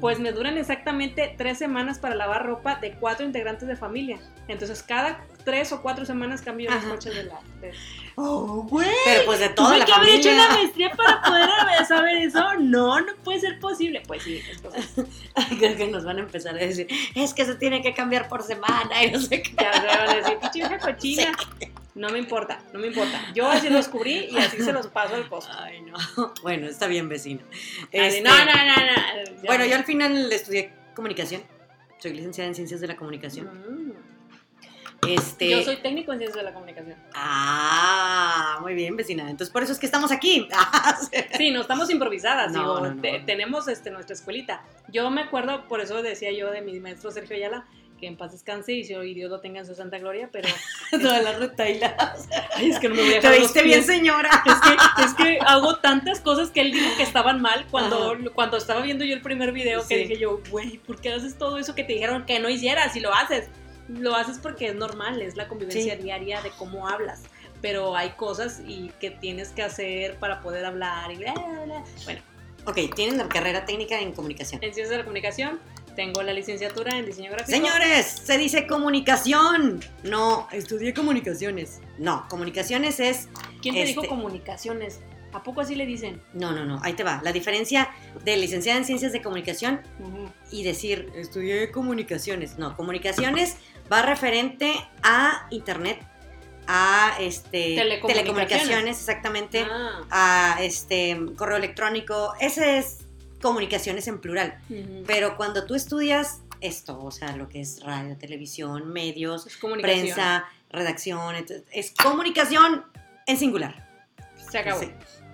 Pues 0.02 0.20
me 0.20 0.34
duran 0.34 0.58
exactamente 0.58 1.34
tres 1.38 1.58
semanas 1.58 1.98
para 1.98 2.14
lavar 2.14 2.46
ropa 2.46 2.76
de 2.76 2.92
cuatro 2.96 3.26
integrantes 3.26 3.70
de 3.70 3.78
familia. 3.78 4.20
Entonces, 4.50 4.84
cada 4.84 5.22
tres 5.46 5.72
o 5.72 5.82
cuatro 5.82 6.06
semanas 6.06 6.42
cambio 6.42 6.70
las 6.70 6.84
colchas 6.84 7.16
de 7.16 7.24
la. 7.24 7.40
de- 7.62 7.72
Oh, 8.18 8.64
güey. 8.70 8.86
Pero 9.06 9.24
pues 9.26 9.40
de 9.40 9.48
toda 9.48 9.70
¿Tuve 9.70 9.80
la 9.80 9.86
que 9.86 9.94
haber 9.94 10.10
hecho 10.10 10.28
familia. 10.30 10.46
una 10.46 10.56
maestría 10.56 10.90
para 10.92 11.22
poder 11.22 11.86
saber 11.88 12.18
eso? 12.18 12.56
No, 12.60 13.00
no 13.00 13.14
puede 13.24 13.40
ser 13.40 13.60
posible. 13.62 14.04
Pues 14.06 14.24
sí, 14.24 14.42
entonces 14.52 14.92
Creo 15.58 15.78
que 15.78 15.88
nos 15.88 16.04
van 16.04 16.18
a 16.18 16.22
empezar 16.22 16.56
a 16.56 16.58
decir, 16.58 16.88
es 17.16 17.34
que 17.34 17.46
se 17.46 17.56
tiene 17.56 17.82
que 17.82 17.94
cambiar 17.94 18.28
por 18.28 18.44
semana 18.44 19.06
y 19.06 19.10
no 19.12 19.22
sé 19.22 19.42
qué. 19.42 19.56
ya 19.58 19.72
se 19.72 19.88
van 19.88 20.10
a 20.10 20.14
decir, 20.16 20.38
pinche 20.52 20.78
cochina. 20.80 21.32
No 21.98 22.10
me 22.10 22.20
importa, 22.20 22.60
no 22.74 22.80
me 22.80 22.88
importa. 22.88 23.20
Yo 23.34 23.50
así 23.50 23.70
lo 23.70 23.78
descubrí 23.78 24.28
y 24.32 24.38
así 24.38 24.62
se 24.62 24.72
los 24.72 24.88
paso 24.88 25.16
al 25.16 25.28
costo. 25.28 25.52
Ay, 25.60 25.82
no. 25.82 25.98
Bueno, 26.44 26.68
está 26.68 26.88
bien, 26.88 27.10
vecino. 27.10 27.42
Así, 27.50 27.88
Este, 27.92 28.22
no, 28.22 28.30
no, 28.32 28.46
no, 28.46 29.34
no. 29.36 29.42
Bueno, 29.46 29.66
yo 29.66 29.76
al 29.76 29.84
final 29.84 30.32
estudié 30.32 30.72
comunicación. 30.96 31.42
Soy 31.98 32.14
licenciada 32.14 32.48
en 32.48 32.56
ciencias 32.56 32.80
de 32.80 32.88
la 32.88 32.96
comunicación. 32.96 33.48
Mm. 33.48 33.94
Este. 35.08 35.50
Yo 35.50 35.62
soy 35.64 35.78
técnico 35.78 36.12
en 36.12 36.20
ciencias 36.20 36.38
de 36.38 36.44
la 36.44 36.54
comunicación. 36.54 36.96
Ah, 37.14 38.58
muy 38.62 38.74
bien, 38.74 38.96
vecina. 38.96 39.30
Entonces 39.30 39.52
por 39.52 39.64
eso 39.64 39.72
es 39.72 39.80
que 39.80 39.86
estamos 39.86 40.12
aquí. 40.12 40.48
Sí. 41.12 41.18
Sí, 41.38 41.52
no 41.52 41.62
estamos 41.62 41.90
improvisadas, 41.90 42.52
No, 42.52 42.60
digo, 42.60 42.80
no, 42.82 42.96
no. 42.96 43.02
te- 43.02 43.20
tenemos 43.26 43.68
este, 43.68 43.92
nuestra 43.92 44.16
escuelita. 44.16 44.64
Yo 44.90 45.10
me 45.12 45.22
acuerdo, 45.22 45.68
por 45.68 45.82
eso 45.82 46.02
decía 46.02 46.32
yo 46.32 46.50
de 46.52 46.62
mi 46.62 46.80
maestro 46.80 47.12
Sergio 47.12 47.36
Ayala, 47.36 47.66
que 47.98 48.08
en 48.08 48.16
paz 48.18 48.32
descanse 48.32 48.74
y, 48.74 48.82
y 48.82 49.14
Dios 49.14 49.30
lo 49.30 49.40
tenga 49.40 49.60
en 49.60 49.66
su 49.66 49.74
santa 49.76 49.98
gloria, 49.98 50.30
pero 50.32 50.48
Toda 50.92 51.22
la 51.22 51.34
retaila. 51.34 51.96
ay, 52.56 52.70
es 52.70 52.80
que 52.80 52.90
no 52.90 52.96
me 52.96 53.02
voy 53.02 53.14
a 53.16 53.20
Te 53.20 53.28
dejar 53.28 53.32
los 53.40 53.42
viste 53.54 53.64
bien, 53.64 53.84
señora. 53.84 54.30
Es 54.46 54.56
que, 54.56 55.04
es 55.04 55.14
que 55.14 55.40
hago 55.46 55.78
tantas 55.78 56.20
cosas 56.22 56.50
que 56.52 56.62
él 56.62 56.72
dijo 56.72 56.90
que 56.98 57.04
estaban 57.04 57.42
mal 57.42 57.66
cuando, 57.72 58.16
cuando 58.36 58.58
estaba 58.58 58.82
viendo 58.82 59.04
yo 59.06 59.14
el 59.16 59.22
primer 59.22 59.52
video 59.52 59.82
que 59.88 59.96
Sí. 59.96 60.02
dije 60.04 60.18
yo, 60.20 60.42
güey, 60.50 60.78
¿por 60.78 61.02
qué 61.02 61.12
haces 61.14 61.38
todo 61.38 61.58
eso 61.58 61.76
que 61.76 61.84
te 61.84 61.94
dijeron 61.94 62.26
que 62.26 62.40
no 62.40 62.50
hicieras 62.50 62.96
y 62.96 63.00
lo 63.00 63.14
haces? 63.14 63.50
Lo 63.90 64.16
haces 64.16 64.38
porque 64.40 64.68
es 64.68 64.76
normal, 64.76 65.22
es 65.22 65.36
la 65.38 65.48
convivencia 65.48 65.96
Sí. 65.96 66.04
diaria 66.04 66.42
de 66.42 66.52
cómo 66.52 66.88
hablas. 66.88 67.24
Pero 67.62 67.96
hay 67.96 68.10
cosas 68.12 68.62
y 68.68 68.92
que 69.00 69.10
tienes 69.10 69.50
que 69.50 69.64
hacer 69.64 70.18
para 70.20 70.42
poder 70.42 70.64
hablar 70.66 71.12
y 71.12 71.16
bla, 71.16 71.34
bla, 71.34 71.64
bla. 71.66 71.84
Bueno, 72.06 72.22
Ok, 72.66 72.94
tienen 72.96 73.18
la 73.18 73.30
carrera 73.30 73.64
técnica 73.66 73.98
en 74.02 74.12
comunicación. 74.12 74.58
en 74.62 74.74
ciencias 74.74 74.90
de 74.90 74.98
la 74.98 75.04
comunicación 75.06 75.58
tengo 75.98 76.22
la 76.22 76.32
licenciatura 76.32 76.98
en 76.98 77.06
diseño 77.08 77.32
gráfico. 77.32 77.52
Señores, 77.52 78.06
se 78.24 78.38
dice 78.38 78.68
comunicación. 78.68 79.84
No, 80.04 80.48
estudié 80.54 80.94
comunicaciones. 80.94 81.82
No, 81.98 82.26
comunicaciones 82.30 83.00
es. 83.02 83.28
¿Quién 83.62 83.74
te 83.76 83.84
dijo 83.84 84.02
este- 84.04 84.08
comunicaciones? 84.08 85.02
¿A 85.34 85.42
poco 85.44 85.62
así 85.62 85.74
le 85.76 85.86
dicen? 85.88 86.22
No, 86.34 86.52
no, 86.52 86.66
no, 86.66 86.80
ahí 86.84 86.94
te 86.94 87.04
va. 87.04 87.20
La 87.24 87.32
diferencia 87.32 87.90
de 88.24 88.38
licenciada 88.38 88.78
en 88.78 88.86
ciencias 88.86 89.12
de 89.12 89.22
comunicación 89.24 89.82
y 90.52 90.64
decir 90.64 91.12
estudié 91.16 91.72
comunicaciones. 91.72 92.58
No, 92.60 92.78
comunicaciones 92.78 93.58
va 93.92 94.04
referente 94.04 94.74
a 95.04 95.48
internet, 95.50 96.00
a 96.68 97.16
este 97.20 97.76
Telecomunicaciones. 97.76 98.08
telecomunicaciones, 98.08 99.00
exactamente, 99.00 99.66
Ah. 99.70 100.56
a 100.58 100.64
este 100.64 101.18
correo 101.36 101.58
electrónico. 101.58 102.34
Ese 102.40 102.78
es 102.78 103.07
comunicaciones 103.42 104.08
en 104.08 104.20
plural. 104.20 104.60
Pero 105.06 105.38
cuando 105.38 105.66
tú 105.66 105.76
estudias 105.76 106.42
esto, 106.62 107.02
o 107.04 107.12
sea, 107.12 107.36
lo 107.36 107.50
que 107.50 107.62
es 107.62 107.84
radio, 107.84 108.18
televisión, 108.18 108.92
medios, 108.92 109.48
prensa, 109.82 110.46
redacción, 110.70 111.36
es 111.72 111.92
comunicación 111.92 112.86
en 113.26 113.38
singular. 113.38 113.88
Se 114.50 114.58
acabó. 114.58 114.80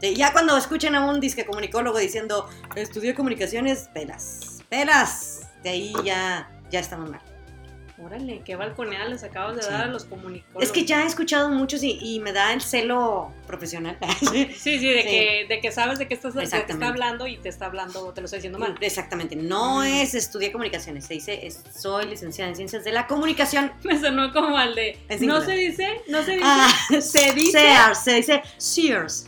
Sí, 0.01 0.15
Ya 0.15 0.33
cuando 0.33 0.57
escuchen 0.57 0.95
a 0.95 1.05
un 1.05 1.19
disque 1.19 1.45
comunicólogo 1.45 1.97
diciendo 1.97 2.49
estudié 2.75 3.13
comunicaciones, 3.13 3.89
pelas, 3.93 4.63
pelas, 4.69 5.47
de 5.63 5.69
ahí 5.69 5.93
ya, 6.03 6.51
ya 6.69 6.79
estamos 6.79 7.09
mal. 7.09 7.21
Órale, 7.99 8.41
qué 8.43 8.55
balconeada 8.55 9.05
les 9.07 9.23
acabas 9.23 9.55
de 9.55 9.61
Sí. 9.61 9.69
dar 9.69 9.83
a 9.83 9.87
los 9.87 10.05
comunicólogos. 10.05 10.63
Es 10.63 10.71
que 10.71 10.83
ya 10.83 11.03
he 11.03 11.05
escuchado 11.05 11.49
muchos 11.49 11.83
y, 11.83 11.99
y 12.01 12.19
me 12.19 12.33
da 12.33 12.51
el 12.51 12.61
celo 12.61 13.31
profesional. 13.45 13.97
Sí. 14.19 14.49
Sí, 14.57 14.77
de, 14.79 15.03
Sí. 15.03 15.07
Que, 15.09 15.45
de 15.47 15.59
que 15.61 15.71
sabes 15.71 15.99
de 15.99 16.07
qué 16.07 16.15
estás 16.15 16.33
de 16.33 16.43
está 16.43 16.87
hablando 16.87 17.27
y 17.27 17.37
te 17.37 17.49
está 17.49 17.67
hablando, 17.67 18.11
te 18.13 18.21
lo 18.21 18.25
está 18.25 18.37
diciendo 18.37 18.57
mal. 18.57 18.75
Exactamente, 18.81 19.35
no 19.35 19.81
Mm. 19.81 19.83
es 19.85 20.15
estudié 20.15 20.51
comunicaciones, 20.51 21.05
se 21.05 21.13
dice 21.13 21.45
es- 21.45 21.61
soy 21.77 22.05
licenciada 22.07 22.49
en 22.49 22.55
ciencias 22.55 22.83
de 22.83 22.91
la 22.91 23.05
comunicación. 23.05 23.71
Me 23.83 23.99
sonó 23.99 24.33
como 24.33 24.57
al 24.57 24.73
de. 24.73 24.97
No 25.21 25.41
se 25.41 25.51
dice, 25.53 26.01
no 26.07 26.23
se 26.23 26.31
dice. 26.31 26.43
Ah, 26.45 26.69
Se 27.01 27.31
dice- 27.33 27.59
Sears, 27.59 27.97
se 28.03 28.13
dice 28.15 28.41
Sears. 28.57 29.27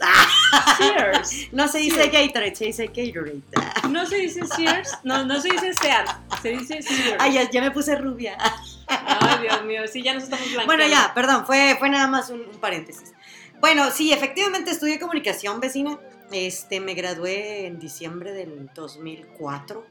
Sears. 0.78 1.48
no 1.52 1.68
se 1.68 1.78
dice. 1.80 2.08
Gatorade, 2.08 2.56
se 2.56 2.66
dice 2.66 2.88
Gatorade. 2.88 3.42
No 3.90 4.06
se 4.06 4.18
dice 4.18 4.46
Sears. 4.46 4.98
No, 5.04 5.26
no 5.26 5.40
se 5.40 5.50
dice 5.50 5.74
Sears. 5.74 6.12
Se 6.42 6.50
dice 6.50 6.82
Sears. 6.82 7.18
Ay, 7.20 7.34
ya, 7.34 7.50
ya 7.50 7.62
me 7.62 7.72
puse 7.72 7.96
rubia. 7.96 8.38
Ay, 8.88 9.42
Dios 9.42 9.64
mío. 9.66 9.82
Sí, 9.92 10.04
ya 10.04 10.14
nos 10.14 10.24
estamos 10.24 10.46
blanqueando. 10.46 10.76
Bueno, 10.76 10.88
ya, 10.88 11.14
perdón, 11.14 11.46
fue, 11.46 11.76
fue 11.80 11.90
nada 11.90 12.08
más 12.08 12.30
un, 12.30 12.42
un 12.42 12.60
paréntesis. 12.60 13.14
Bueno, 13.60 13.90
sí, 13.92 14.12
efectivamente 14.12 14.72
estudié 14.72 15.00
comunicación, 15.00 15.60
vecina. 15.60 16.00
Este, 16.32 16.80
me 16.80 16.94
gradué 16.94 17.68
en 17.68 17.80
diciembre 17.80 18.32
del 18.32 18.70
2004. 18.74 19.86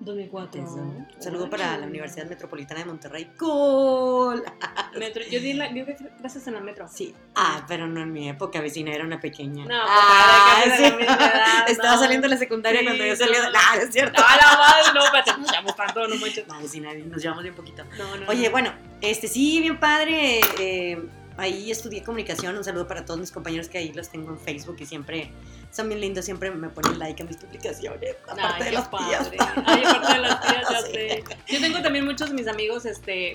2004. 0.00 0.62
Eso. 0.62 0.74
Un 0.74 1.06
saludo 1.18 1.48
para 1.48 1.76
la 1.78 1.86
Universidad 1.86 2.26
Metropolitana 2.26 2.80
de 2.80 2.86
Monterrey. 2.86 3.30
¡Cool! 3.38 4.42
Metro. 4.98 5.22
Yo 5.30 5.40
di, 5.40 5.54
la, 5.54 5.70
clases 6.18 6.46
en 6.46 6.54
la 6.54 6.60
metro. 6.60 6.86
Sí. 6.88 7.14
Ah, 7.34 7.64
pero 7.66 7.86
no 7.86 8.00
en 8.00 8.12
mi 8.12 8.28
época, 8.28 8.60
vecina, 8.60 8.92
era 8.92 9.04
una 9.04 9.20
pequeña. 9.20 9.64
No, 9.64 9.68
pues, 9.68 9.80
ah, 9.88 10.62
era 10.64 10.70
casi 10.70 10.82
de 10.82 10.90
la 10.90 10.96
misma 10.96 11.14
edad, 11.16 11.64
Estaba 11.68 11.94
no. 11.94 12.00
saliendo 12.00 12.28
de 12.28 12.34
la 12.34 12.38
secundaria 12.38 12.80
Sí, 12.80 12.86
cuando 12.86 13.04
yo 13.06 13.16
salí 13.16 13.32
de... 13.32 13.38
no. 13.40 13.50
No, 13.50 13.82
es 13.82 13.92
cierto. 13.92 14.20
No, 14.22 14.28
la 14.28 14.56
madre, 14.58 14.82
no, 14.94 15.04
espérate, 15.04 15.30
nos 15.38 15.50
llevamos 15.50 15.76
tanto, 15.76 16.08
no 16.08 16.16
manches. 16.16 16.46
No, 16.48 16.60
vecina, 16.60 16.94
nos 16.94 17.22
llevamos 17.22 17.42
bien 17.42 17.54
poquito. 17.54 17.84
No, 17.98 18.16
no, 18.16 18.28
Oye, 18.28 18.46
no. 18.46 18.50
bueno, 18.52 18.72
este 19.00 19.28
sí, 19.28 19.60
bien 19.60 19.78
padre. 19.78 20.40
eh, 20.58 21.02
ahí 21.38 21.70
estudié 21.70 22.02
comunicación. 22.02 22.56
Un 22.56 22.64
saludo 22.64 22.86
para 22.88 23.04
todos 23.04 23.20
mis 23.20 23.30
compañeros 23.32 23.68
que 23.68 23.78
ahí 23.78 23.92
los 23.92 24.08
tengo 24.08 24.30
en 24.30 24.38
Facebook 24.38 24.76
y 24.80 24.86
siempre 24.86 25.30
son 25.76 25.88
bien 25.88 26.00
lindos. 26.00 26.24
Siempre 26.24 26.50
me 26.50 26.68
ponen 26.68 26.98
like 26.98 27.22
a 27.22 27.26
mis 27.26 27.36
publicaciones. 27.36 28.16
Aparte 28.28 28.54
Ay, 28.58 28.64
de 28.64 28.72
las 28.72 28.90
tías. 28.90 29.28
padre. 29.28 29.36
Ay, 29.66 29.82
aparte 29.84 30.12
de 30.14 30.18
las 30.20 30.40
tías, 30.40 30.62
ya 30.70 30.80
Sí. 30.86 30.92
sé. 30.92 31.24
Yo 31.48 31.60
tengo 31.60 31.82
también 31.82 32.04
muchos 32.04 32.28
de 32.30 32.34
mis 32.34 32.48
amigos, 32.48 32.86
este, 32.86 33.34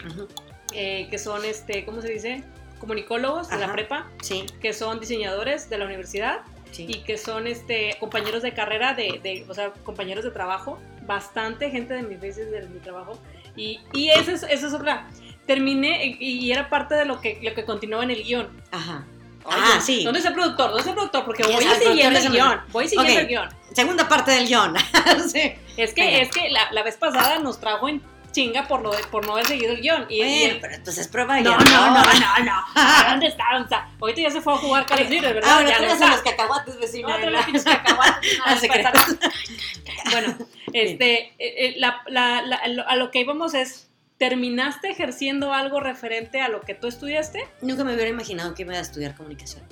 eh, 0.73 1.07
que 1.09 1.17
son, 1.17 1.45
este, 1.45 1.85
¿cómo 1.85 2.01
se 2.01 2.09
dice? 2.09 2.43
Comunicólogos 2.79 3.49
de 3.49 3.57
la 3.57 3.65
Ajá. 3.65 3.73
prepa, 3.73 4.09
Sí, 4.21 4.45
que 4.61 4.73
son 4.73 4.99
diseñadores 4.99 5.69
de 5.69 5.77
la 5.77 5.85
universidad 5.85 6.39
sí. 6.71 6.85
y 6.89 7.03
que 7.03 7.17
son, 7.17 7.45
este, 7.47 7.95
compañeros 7.99 8.41
de 8.41 8.53
carrera, 8.53 8.93
de, 8.93 9.19
de, 9.23 9.45
o 9.47 9.53
sea, 9.53 9.71
compañeros 9.83 10.23
de 10.23 10.31
trabajo. 10.31 10.79
Bastante 11.05 11.69
gente 11.71 11.93
de 11.95 12.03
mis 12.03 12.19
veces 12.19 12.49
de 12.51 12.61
mi 12.69 12.79
trabajo. 12.79 13.19
Y, 13.55 13.79
y 13.93 14.09
esa 14.09 14.31
es, 14.31 14.43
esa 14.43 14.67
es 14.67 14.73
otra. 14.73 15.07
Terminé 15.45 16.05
y, 16.19 16.37
y 16.39 16.51
era 16.51 16.69
parte 16.69 16.95
de 16.95 17.05
lo 17.05 17.19
que, 17.19 17.39
lo 17.41 17.53
que 17.53 17.65
continuaba 17.65 18.03
en 18.03 18.11
el 18.11 18.23
guion. 18.23 18.47
Ajá. 18.71 19.03
Oye, 19.43 19.57
ah, 19.57 19.79
sí. 19.81 20.03
¿Dónde 20.03 20.19
está 20.19 20.29
el 20.29 20.35
productor? 20.35 20.67
¿Dónde 20.67 20.79
está 20.79 20.89
el 20.91 20.95
productor? 20.95 21.25
Porque 21.25 21.43
Ya 21.43 21.49
voy 21.55 21.65
siguiendo 21.85 22.19
el 22.19 22.29
guion. 22.31 22.61
Voy 22.71 22.87
siguiendo 22.87 23.13
Ok. 23.13 23.19
el 23.19 23.27
guion. 23.27 23.49
Segunda 23.73 24.07
parte 24.07 24.31
del 24.31 24.47
guion. 24.47 24.75
sí. 25.31 25.53
Es 25.77 25.93
que, 25.93 26.01
Venga. 26.03 26.17
es 26.19 26.29
que 26.31 26.49
la, 26.49 26.71
la 26.71 26.83
vez 26.83 26.97
pasada 26.97 27.39
nos 27.39 27.59
trajo 27.59 27.87
en 27.89 28.01
chinga 28.31 28.65
por, 28.67 28.81
lo 28.81 28.91
de- 28.91 29.03
por 29.07 29.25
no 29.25 29.33
haber 29.33 29.45
seguido 29.45 29.73
el 29.73 29.81
guion. 29.81 30.05
Y, 30.09 30.53
pero 30.61 30.73
entonces 30.75 31.07
prueba 31.09 31.39
no, 31.41 31.51
error. 31.51 31.69
no, 31.69 31.91
no, 31.91 32.01
no, 32.03 32.43
no. 32.45 32.65
¿A 32.75 33.09
¿Dónde 33.09 33.27
está? 33.27 33.43
¿Dónde 33.51 33.63
está? 33.65 33.89
Ahorita 33.99 34.21
ya 34.21 34.29
se 34.31 34.41
fue 34.41 34.53
a 34.53 34.57
jugar 34.57 34.83
of 34.83 34.99
Duty, 34.99 35.19
¿verdad? 35.19 35.51
Ahora 35.51 35.69
ya 35.69 35.79
no 35.97 36.05
a 36.05 36.09
los 36.11 36.21
cacahuates, 36.21 36.79
vecina. 36.79 37.15
Otra 37.15 37.29
vez 37.29 37.45
pinches 37.45 37.63
cacahuates. 37.65 38.37
Ah, 38.45 40.09
Bueno, 40.11 40.35
este, 40.73 41.13
eh, 41.19 41.33
eh, 41.39 41.73
la- 41.77 42.01
la- 42.07 42.41
la- 42.41 42.67
lo- 42.67 42.87
a 42.87 42.95
lo 42.95 43.11
que 43.11 43.19
íbamos 43.19 43.53
es, 43.53 43.89
¿terminaste 44.21 44.87
ejerciendo 44.91 45.51
algo 45.51 45.79
referente 45.79 46.41
a 46.41 46.47
lo 46.47 46.61
que 46.61 46.75
tú 46.75 46.85
estudiaste? 46.87 47.39
Nunca 47.63 47.83
me 47.83 47.95
hubiera 47.95 48.07
imaginado 48.11 48.53
que 48.53 48.61
iba 48.61 48.75
a 48.75 48.79
estudiar 48.79 49.15
comunicación. 49.15 49.63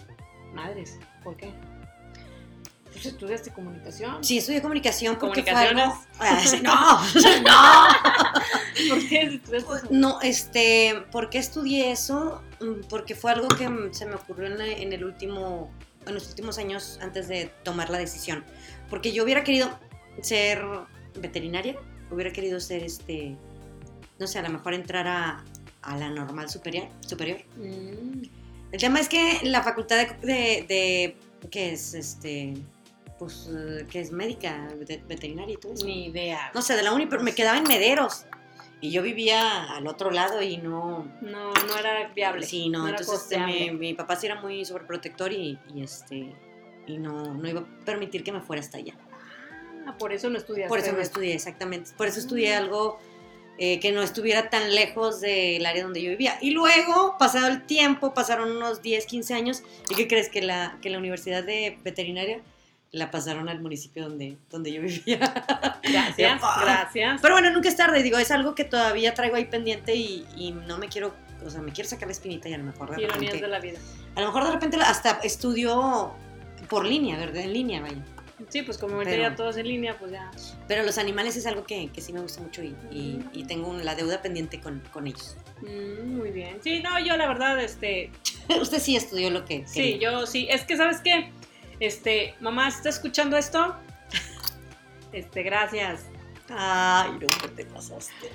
Madres, 0.55 0.97
¿por 1.23 1.37
qué? 1.37 1.51
Pues 2.91 3.05
estudiaste 3.05 3.51
comunicación. 3.51 4.23
Sí, 4.23 4.39
estudié 4.39 4.63
comunicación 4.63 5.19
porque 5.19 5.43
fue 5.43 5.51
algo... 5.51 5.93
Comunicaciones. 6.19 6.19
Ah, 6.19 6.39
sí, 6.43 6.61
no, 6.63 6.73
no. 8.89 8.95
¿Por 8.95 9.07
qué 9.07 9.21
estudiaste 9.21 9.75
eso? 9.75 9.87
No, 9.91 10.19
este, 10.21 11.03
¿por 11.11 11.29
qué 11.29 11.37
estudié 11.37 11.91
eso? 11.91 12.41
Mm, 12.59 12.87
Porque 12.89 13.13
fue 13.13 13.31
algo 13.31 13.49
que 13.49 13.69
se 13.91 14.07
me 14.07 14.15
ocurrió 14.15 14.47
en, 14.47 14.57
la- 14.57 14.65
en 14.65 14.93
el 14.93 15.05
último, 15.05 15.71
en 16.07 16.15
los 16.15 16.27
últimos 16.29 16.57
años 16.57 16.97
antes 17.03 17.27
de 17.27 17.51
tomar 17.63 17.91
la 17.91 17.99
decisión. 17.99 18.43
Porque 18.89 19.11
yo 19.11 19.23
hubiera 19.25 19.43
querido 19.43 19.69
ser 20.23 20.65
veterinaria, 21.13 21.75
hubiera 22.09 22.33
querido 22.33 22.59
ser, 22.59 22.83
este, 22.83 23.37
no 24.19 24.27
sé, 24.27 24.39
a 24.39 24.41
lo 24.43 24.49
mejor 24.49 24.73
entrar 24.73 25.07
a, 25.07 25.43
a 25.81 25.97
la 25.97 26.09
normal 26.09 26.49
superior, 26.49 26.87
superior. 27.07 27.39
Mm, 27.57 28.23
El 28.71 28.79
tema 28.79 28.99
es 28.99 29.09
que 29.09 29.39
la 29.43 29.63
facultad 29.63 29.97
de, 30.07 30.27
de, 30.27 30.65
de- 30.67 31.17
que 31.49 31.71
es, 31.71 31.93
este, 31.93 32.53
pues, 33.17 33.49
que 33.89 33.99
es 34.01 34.11
médica, 34.11 34.67
de- 34.85 35.01
veterinaria 35.07 35.53
y 35.53 35.57
todo 35.57 35.73
eso. 35.73 35.85
ni 35.85 36.07
idea. 36.07 36.51
No 36.53 36.61
sé, 36.61 36.75
de 36.75 36.83
la 36.83 36.91
uni, 36.93 37.05
pero 37.05 37.23
me 37.23 37.33
quedaba 37.33 37.57
en 37.57 37.63
Mederos. 37.63 38.25
Y 38.81 38.91
yo 38.91 39.01
vivía 39.01 39.63
al 39.73 39.87
otro 39.87 40.09
lado 40.09 40.41
y 40.41 40.55
no, 40.57 41.05
No, 41.21 41.51
no 41.53 41.77
era 41.77 42.07
viable. 42.15 42.45
Sí, 42.45 42.69
no, 42.69 42.87
entonces 42.87 43.21
este, 43.23 43.37
mi, 43.39 43.71
mi 43.71 43.93
papá 43.93 44.15
sí 44.15 44.25
era 44.25 44.39
muy 44.39 44.63
sobreprotector 44.63 45.33
y, 45.33 45.59
y, 45.73 45.83
este 45.83 46.33
y 46.87 46.97
no, 46.97 47.33
no 47.33 47.49
iba 47.49 47.59
a 47.59 47.65
permitir 47.85 48.23
que 48.23 48.31
me 48.31 48.39
fuera 48.39 48.61
hasta 48.61 48.77
allá. 48.77 48.93
Ah, 49.85 49.97
por 49.97 50.13
eso 50.13 50.29
no 50.29 50.37
estudiaste. 50.37 50.69
Por 50.69 50.79
eso 50.79 50.93
no 50.93 50.99
estudié, 51.01 51.33
exactamente. 51.33 51.91
Por 51.97 52.07
eso 52.07 52.19
estudié 52.19 52.55
Ah. 52.55 52.59
algo 52.59 52.99
eh, 53.59 53.79
que 53.79 53.91
no 53.91 54.01
estuviera 54.01 54.49
tan 54.49 54.73
lejos 54.73 55.19
del 55.21 55.65
área 55.65 55.83
donde 55.83 56.01
yo 56.01 56.09
vivía. 56.09 56.37
Y 56.41 56.51
luego, 56.51 57.17
pasado 57.19 57.47
el 57.47 57.63
tiempo, 57.65 58.13
pasaron 58.13 58.55
unos 58.55 58.81
10, 58.81 59.05
15 59.05 59.33
años, 59.33 59.63
¿y 59.89 59.95
qué 59.95 60.07
crees? 60.07 60.29
Que 60.29 60.41
la, 60.41 60.77
que 60.81 60.89
la 60.89 60.97
universidad 60.97 61.43
de 61.43 61.77
veterinaria 61.83 62.39
la 62.91 63.11
pasaron 63.11 63.49
al 63.49 63.61
municipio 63.61 64.03
donde, 64.09 64.37
donde 64.49 64.71
yo 64.71 64.81
vivía. 64.81 65.19
Gracias, 65.83 66.41
gracias. 66.61 67.19
Pero 67.21 67.35
bueno, 67.35 67.51
nunca 67.51 67.69
es 67.69 67.75
tarde, 67.75 68.01
digo, 68.01 68.17
es 68.17 68.31
algo 68.31 68.55
que 68.55 68.63
todavía 68.63 69.13
traigo 69.13 69.35
ahí 69.35 69.45
pendiente 69.45 69.93
y, 69.93 70.25
y 70.35 70.51
no 70.53 70.77
me 70.79 70.87
quiero, 70.87 71.13
o 71.45 71.49
sea, 71.49 71.61
me 71.61 71.71
quiero 71.71 71.87
sacar 71.89 72.07
la 72.07 72.13
espinita 72.13 72.49
y 72.49 72.53
a 72.53 72.57
lo 72.57 72.63
mejor 72.63 72.95
de 72.95 73.03
Ironías 73.03 73.33
repente- 73.33 73.41
de 73.45 73.47
la 73.51 73.59
vida. 73.59 73.79
a 74.15 74.21
lo 74.21 74.27
mejor 74.27 74.45
de 74.45 74.51
repente 74.53 74.77
hasta 74.77 75.19
estudio 75.21 76.13
por 76.67 76.85
línea, 76.85 77.17
¿verdad? 77.17 77.43
En 77.43 77.53
línea, 77.53 77.81
vaya. 77.81 78.03
Sí, 78.47 78.61
pues 78.61 78.77
como 78.77 78.95
ahorita 78.95 79.15
ya 79.17 79.35
todos 79.35 79.57
en 79.57 79.67
línea, 79.67 79.97
pues 79.99 80.11
ya. 80.13 80.31
Pero 80.67 80.83
los 80.83 80.97
animales 80.97 81.35
es 81.35 81.45
algo 81.45 81.65
que, 81.65 81.89
que 81.91 81.99
sí 81.99 82.13
me 82.13 82.21
gusta 82.21 82.41
mucho 82.41 82.63
y, 82.63 82.75
y- 82.89 83.19
y 83.33 83.43
tengo 83.43 83.73
la 83.75 83.95
deuda 83.95 84.21
pendiente 84.21 84.61
con, 84.61 84.81
con 84.93 85.07
ellos. 85.07 85.35
Mm, 85.61 86.17
muy 86.17 86.31
bien. 86.31 86.57
Sí, 86.63 86.81
no, 86.81 86.97
yo 86.99 87.17
la 87.17 87.27
verdad, 87.27 87.59
este, 87.59 88.11
Usted 88.61 88.79
sí 88.79 88.95
estudió 88.95 89.29
lo 89.29 89.43
que 89.45 89.67
sí, 89.67 89.73
quería. 89.93 90.11
yo 90.11 90.25
sí. 90.25 90.47
Es 90.49 90.63
que, 90.63 90.77
¿sabes 90.77 91.01
qué? 91.01 91.31
Este, 91.81 92.35
mamá, 92.39 92.67
¿está 92.69 92.89
escuchando 92.89 93.35
esto? 93.37 93.75
Este, 95.11 95.43
gracias. 95.43 96.05
Ay, 96.49 97.11
no, 97.19 97.27
¿qué 97.27 97.47
te 97.55 97.65
pasaste? 97.65 98.13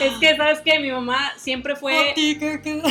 Es 0.00 0.12
que, 0.18 0.36
¿sabes 0.36 0.60
qué? 0.60 0.78
Mi 0.78 0.90
mamá 0.90 1.32
siempre 1.36 1.76
fue... 1.76 2.10
Oti, 2.12 2.38
¿qué, 2.38 2.60
qué? 2.62 2.82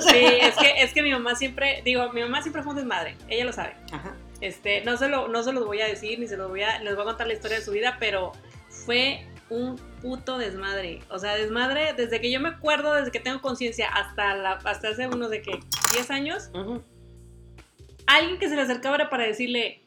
Sí, 0.00 0.24
es 0.40 0.54
que, 0.56 0.82
es 0.82 0.92
que 0.92 1.02
mi 1.02 1.10
mamá 1.10 1.34
siempre, 1.34 1.82
digo, 1.84 2.10
mi 2.12 2.20
mamá 2.22 2.40
siempre 2.42 2.62
fue 2.62 2.70
un 2.72 2.76
desmadre, 2.78 3.16
ella 3.28 3.44
lo 3.44 3.52
sabe. 3.52 3.74
Ajá. 3.92 4.14
Este, 4.40 4.82
no 4.84 4.96
se 4.96 5.08
lo, 5.08 5.28
no 5.28 5.42
se 5.42 5.52
los 5.52 5.64
voy 5.64 5.80
a 5.80 5.86
decir, 5.86 6.18
ni 6.18 6.28
se 6.28 6.36
los 6.36 6.48
voy 6.48 6.62
a, 6.62 6.82
les 6.82 6.94
voy 6.94 7.02
a 7.02 7.06
contar 7.06 7.26
la 7.26 7.32
historia 7.34 7.58
de 7.58 7.64
su 7.64 7.72
vida, 7.72 7.96
pero 7.98 8.32
fue 8.68 9.26
un 9.48 9.76
puto 10.02 10.38
desmadre. 10.38 11.00
O 11.08 11.18
sea, 11.18 11.36
desmadre 11.36 11.94
desde 11.94 12.20
que 12.20 12.30
yo 12.30 12.40
me 12.40 12.48
acuerdo, 12.48 12.92
desde 12.94 13.10
que 13.10 13.20
tengo 13.20 13.40
conciencia, 13.40 13.88
hasta 13.88 14.34
la, 14.34 14.52
hasta 14.64 14.88
hace 14.88 15.06
unos 15.06 15.30
de 15.30 15.42
que 15.42 15.60
10 15.92 16.10
años, 16.10 16.50
alguien 18.06 18.38
que 18.38 18.48
se 18.48 18.56
le 18.56 18.62
acercaba 18.62 18.96
era 18.96 19.10
para 19.10 19.24
decirle, 19.24 19.85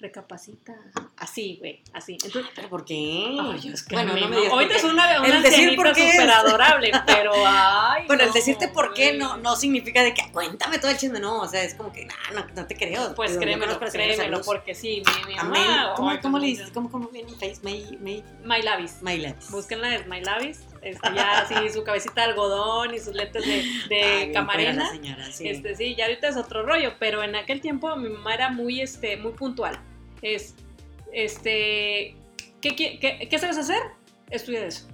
recapacita. 0.00 0.74
Así, 1.16 1.56
güey, 1.58 1.82
así. 1.92 2.16
Entonces, 2.24 2.50
¿Pero 2.54 2.68
por 2.68 2.84
qué? 2.84 3.36
ay, 3.40 3.70
es 3.72 3.82
que 3.82 3.94
bueno, 3.96 4.14
no 4.14 4.28
me 4.28 4.36
digas 4.36 4.52
ahorita 4.52 4.74
es 4.76 4.84
una, 4.84 5.14
El 5.16 5.20
una 5.22 5.28
decir 5.40 5.46
ancianita 5.46 5.82
por 5.82 5.92
qué 5.94 6.08
es- 6.08 6.14
súper 6.14 6.30
adorable, 6.30 6.92
pero 7.06 7.32
ay. 7.46 8.04
Bueno, 8.06 8.22
el 8.22 8.28
no, 8.28 8.34
decirte 8.34 8.68
por 8.68 8.94
qué 8.94 9.14
no, 9.14 9.36
no 9.38 9.56
significa 9.56 10.02
de 10.02 10.14
que 10.14 10.30
cuéntame 10.32 10.78
todo 10.78 10.90
el 10.90 10.96
chisme, 10.96 11.18
no, 11.20 11.40
o 11.40 11.48
sea, 11.48 11.62
es 11.64 11.74
como 11.74 11.92
que 11.92 12.04
nah, 12.06 12.14
no, 12.34 12.46
no 12.54 12.66
te 12.66 12.76
creo. 12.76 13.14
Pues 13.14 13.30
Digo, 13.32 13.42
créemelo, 13.42 13.72
señora 13.72 13.90
créemelo, 13.90 14.40
porque 14.42 14.74
sí, 14.74 15.02
mi, 15.26 15.32
mi 15.32 15.38
Amén. 15.38 15.62
mamá. 15.66 15.94
¿Cómo, 15.96 16.10
ay, 16.10 16.18
cómo 16.20 16.38
le 16.38 16.46
dices? 16.46 16.70
¿Cómo, 16.72 16.90
cómo 16.90 17.08
viene 17.08 17.30
en 17.30 17.34
Face? 17.38 17.58
May, 17.62 17.98
May, 18.00 18.22
My 18.44 18.62
Lavis. 18.62 18.98
My 19.02 19.18
Labs. 19.18 19.50
Búsquenla, 19.50 19.94
es 19.96 20.06
My 20.06 20.20
Lavis. 20.20 20.60
Este, 20.80 21.12
ya 21.14 21.40
así, 21.40 21.54
su 21.72 21.82
cabecita 21.82 22.20
de 22.22 22.28
algodón 22.28 22.94
y 22.94 23.00
sus 23.00 23.14
lentes 23.14 23.44
de, 23.44 23.64
de 23.88 24.02
Ay, 24.04 24.32
camarena. 24.32 24.88
señora, 24.90 25.30
sí. 25.32 25.48
Este, 25.48 25.74
sí, 25.74 25.96
ya 25.96 26.04
ahorita 26.04 26.28
es 26.28 26.36
otro 26.36 26.62
rollo, 26.62 26.92
pero 27.00 27.24
en 27.24 27.34
aquel 27.34 27.60
tiempo 27.60 27.94
mi 27.96 28.08
mamá 28.08 28.34
era 28.34 28.48
muy, 28.50 28.80
este, 28.80 29.16
muy 29.16 29.32
puntual. 29.32 29.80
Es, 30.22 30.54
este, 31.12 32.16
¿qué, 32.60 32.74
qué, 32.76 33.28
qué, 33.30 33.38
sabes 33.38 33.58
hacer? 33.58 33.82
Estudia 34.30 34.60
de 34.60 34.68
eso. 34.68 34.88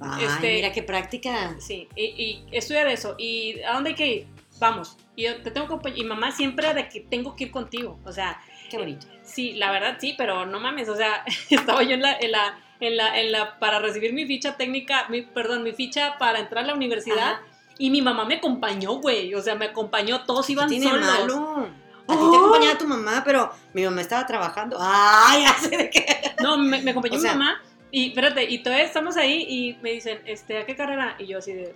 Ay, 0.00 0.24
este- 0.24 0.54
mira 0.54 0.72
qué 0.72 0.82
práctica. 0.82 1.56
Sí, 1.58 1.88
y, 1.96 2.02
y 2.02 2.44
estudia 2.52 2.84
de 2.84 2.92
eso. 2.92 3.14
¿Y 3.18 3.60
a 3.62 3.74
dónde 3.74 3.90
hay 3.90 3.96
que 3.96 4.06
ir? 4.06 4.26
Vamos. 4.58 4.96
Y 5.16 5.24
yo 5.24 5.42
te 5.42 5.50
tengo 5.50 5.80
que. 5.80 5.90
Y 5.96 6.04
mamá 6.04 6.32
siempre 6.32 6.66
era 6.66 6.74
de 6.74 6.88
que 6.88 7.00
tengo 7.00 7.34
que 7.34 7.44
ir 7.44 7.50
contigo. 7.50 7.98
O 8.04 8.12
sea, 8.12 8.40
Qué 8.72 8.78
bonito. 8.78 9.06
Sí, 9.22 9.52
la 9.52 9.70
verdad 9.70 9.98
sí, 10.00 10.14
pero 10.16 10.46
no 10.46 10.58
mames, 10.58 10.88
o 10.88 10.96
sea, 10.96 11.24
estaba 11.50 11.82
yo 11.82 11.90
en 11.92 12.00
la, 12.00 12.16
en 12.18 12.32
la, 12.32 12.58
en 12.80 12.96
la, 12.96 13.20
en 13.20 13.30
la, 13.30 13.58
para 13.58 13.80
recibir 13.80 14.14
mi 14.14 14.24
ficha 14.24 14.56
técnica, 14.56 15.06
mi, 15.10 15.20
perdón, 15.20 15.62
mi 15.62 15.72
ficha 15.72 16.16
para 16.18 16.38
entrar 16.38 16.64
a 16.64 16.68
la 16.68 16.74
universidad 16.74 17.32
Ajá. 17.34 17.42
y 17.76 17.90
mi 17.90 18.00
mamá 18.00 18.24
me 18.24 18.36
acompañó, 18.36 18.94
güey, 18.94 19.34
o 19.34 19.42
sea, 19.42 19.56
me 19.56 19.66
acompañó, 19.66 20.24
todos 20.24 20.46
¿Qué 20.46 20.52
iban 20.52 20.70
solos. 20.70 21.00
malo? 21.00 21.68
A 22.08 22.12
ti 22.14 22.18
Oh. 22.20 22.30
te 22.30 22.36
acompañaba 22.36 22.78
tu 22.78 22.86
mamá, 22.88 23.22
pero 23.24 23.50
mi 23.74 23.84
mamá 23.84 24.00
estaba 24.00 24.26
trabajando. 24.26 24.76
Ay, 24.80 25.42
ya 25.46 25.54
sé 25.54 25.76
de 25.76 25.90
qué. 25.90 26.04
No, 26.42 26.58
me, 26.58 26.82
me 26.82 26.90
acompañó 26.90 27.14
O 27.14 27.16
mi 27.18 27.22
sea- 27.22 27.32
mamá 27.34 27.60
y, 27.90 28.08
espérate, 28.08 28.44
y 28.50 28.62
todavía 28.62 28.86
estamos 28.86 29.16
ahí 29.16 29.44
y 29.48 29.78
me 29.82 29.92
dicen, 29.92 30.20
este, 30.26 30.58
¿a 30.58 30.66
qué 30.66 30.74
carrera? 30.74 31.14
Y 31.18 31.26
yo 31.26 31.38
así 31.38 31.52
de, 31.52 31.74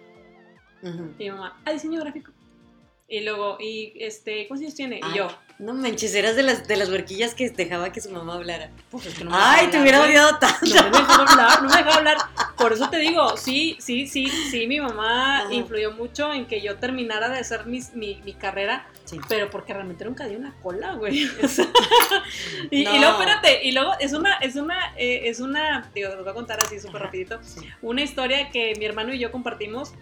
y 1.18 1.24
mi 1.24 1.30
mamá, 1.30 1.60
a 1.64 1.70
diseño 1.72 2.00
gráfico. 2.00 2.32
Y 3.08 3.20
luego, 3.20 3.56
y 3.60 3.92
este, 4.00 4.48
¿cuántos 4.48 4.64
años 4.64 4.74
tiene? 4.74 4.98
Ay, 5.00 5.12
Y 5.12 5.16
yo, 5.18 5.28
No 5.60 5.74
manches, 5.74 6.12
eras 6.14 6.34
de 6.34 6.42
las, 6.42 6.66
de 6.66 6.76
las 6.76 6.88
huerquillas 6.90 7.34
que 7.36 7.48
dejaba 7.50 7.92
que 7.92 8.00
su 8.00 8.10
mamá 8.10 8.34
hablara. 8.34 8.70
pues 8.90 9.06
es 9.06 9.14
que 9.14 9.22
no 9.22 9.30
me 9.30 9.36
dejaba 9.36 9.54
Ay, 9.58 9.66
te 9.68 9.80
hubiera 9.80 10.02
odiado 10.02 10.38
tanto. 10.40 10.66
No 10.66 10.82
me 10.90 10.98
dejaba 10.98 11.24
hablar, 11.30 11.62
no 11.62 11.68
me 11.68 11.76
dejaba 11.76 11.94
hablar. 11.94 12.16
Por 12.58 12.72
eso 12.72 12.90
te 12.90 12.96
digo, 12.98 13.36
sí, 13.36 13.76
sí, 13.78 14.08
sí, 14.08 14.26
sí, 14.28 14.66
mi 14.66 14.80
mamá 14.80 15.42
Ajá. 15.42 15.54
influyó 15.54 15.92
mucho 15.92 16.32
en 16.32 16.46
que 16.46 16.60
yo 16.60 16.78
terminara 16.78 17.28
de 17.28 17.38
hacer 17.38 17.66
mis- 17.66 17.94
mi, 17.94 18.20
mi 18.24 18.34
cadera, 18.34 18.88
Sí. 19.04 19.20
pero 19.28 19.50
porque 19.50 19.72
realmente 19.72 20.04
nunca 20.04 20.26
di 20.26 20.34
una 20.34 20.52
cola, 20.60 20.94
güey. 20.94 21.28
O 21.44 21.48
sea, 21.48 21.68
y, 22.72 22.82
No. 22.84 22.96
y 22.96 22.98
luego, 22.98 23.20
espérate, 23.20 23.60
y 23.64 23.70
luego 23.70 23.92
es 24.00 24.12
una, 24.14 24.34
es 24.38 24.56
una, 24.56 24.94
eh, 24.96 25.22
es 25.28 25.38
una, 25.38 25.88
digo, 25.94 26.10
te 26.10 26.16
los 26.16 26.24
voy 26.24 26.32
a 26.32 26.34
contar 26.34 26.58
así 26.60 26.80
súper 26.80 27.02
rapidito, 27.02 27.38
Sí. 27.44 27.60
una 27.82 28.02
historia 28.02 28.50
que 28.50 28.74
mi 28.80 28.84
hermano 28.84 29.14
y 29.14 29.20
yo 29.20 29.30
compartimos 29.30 29.92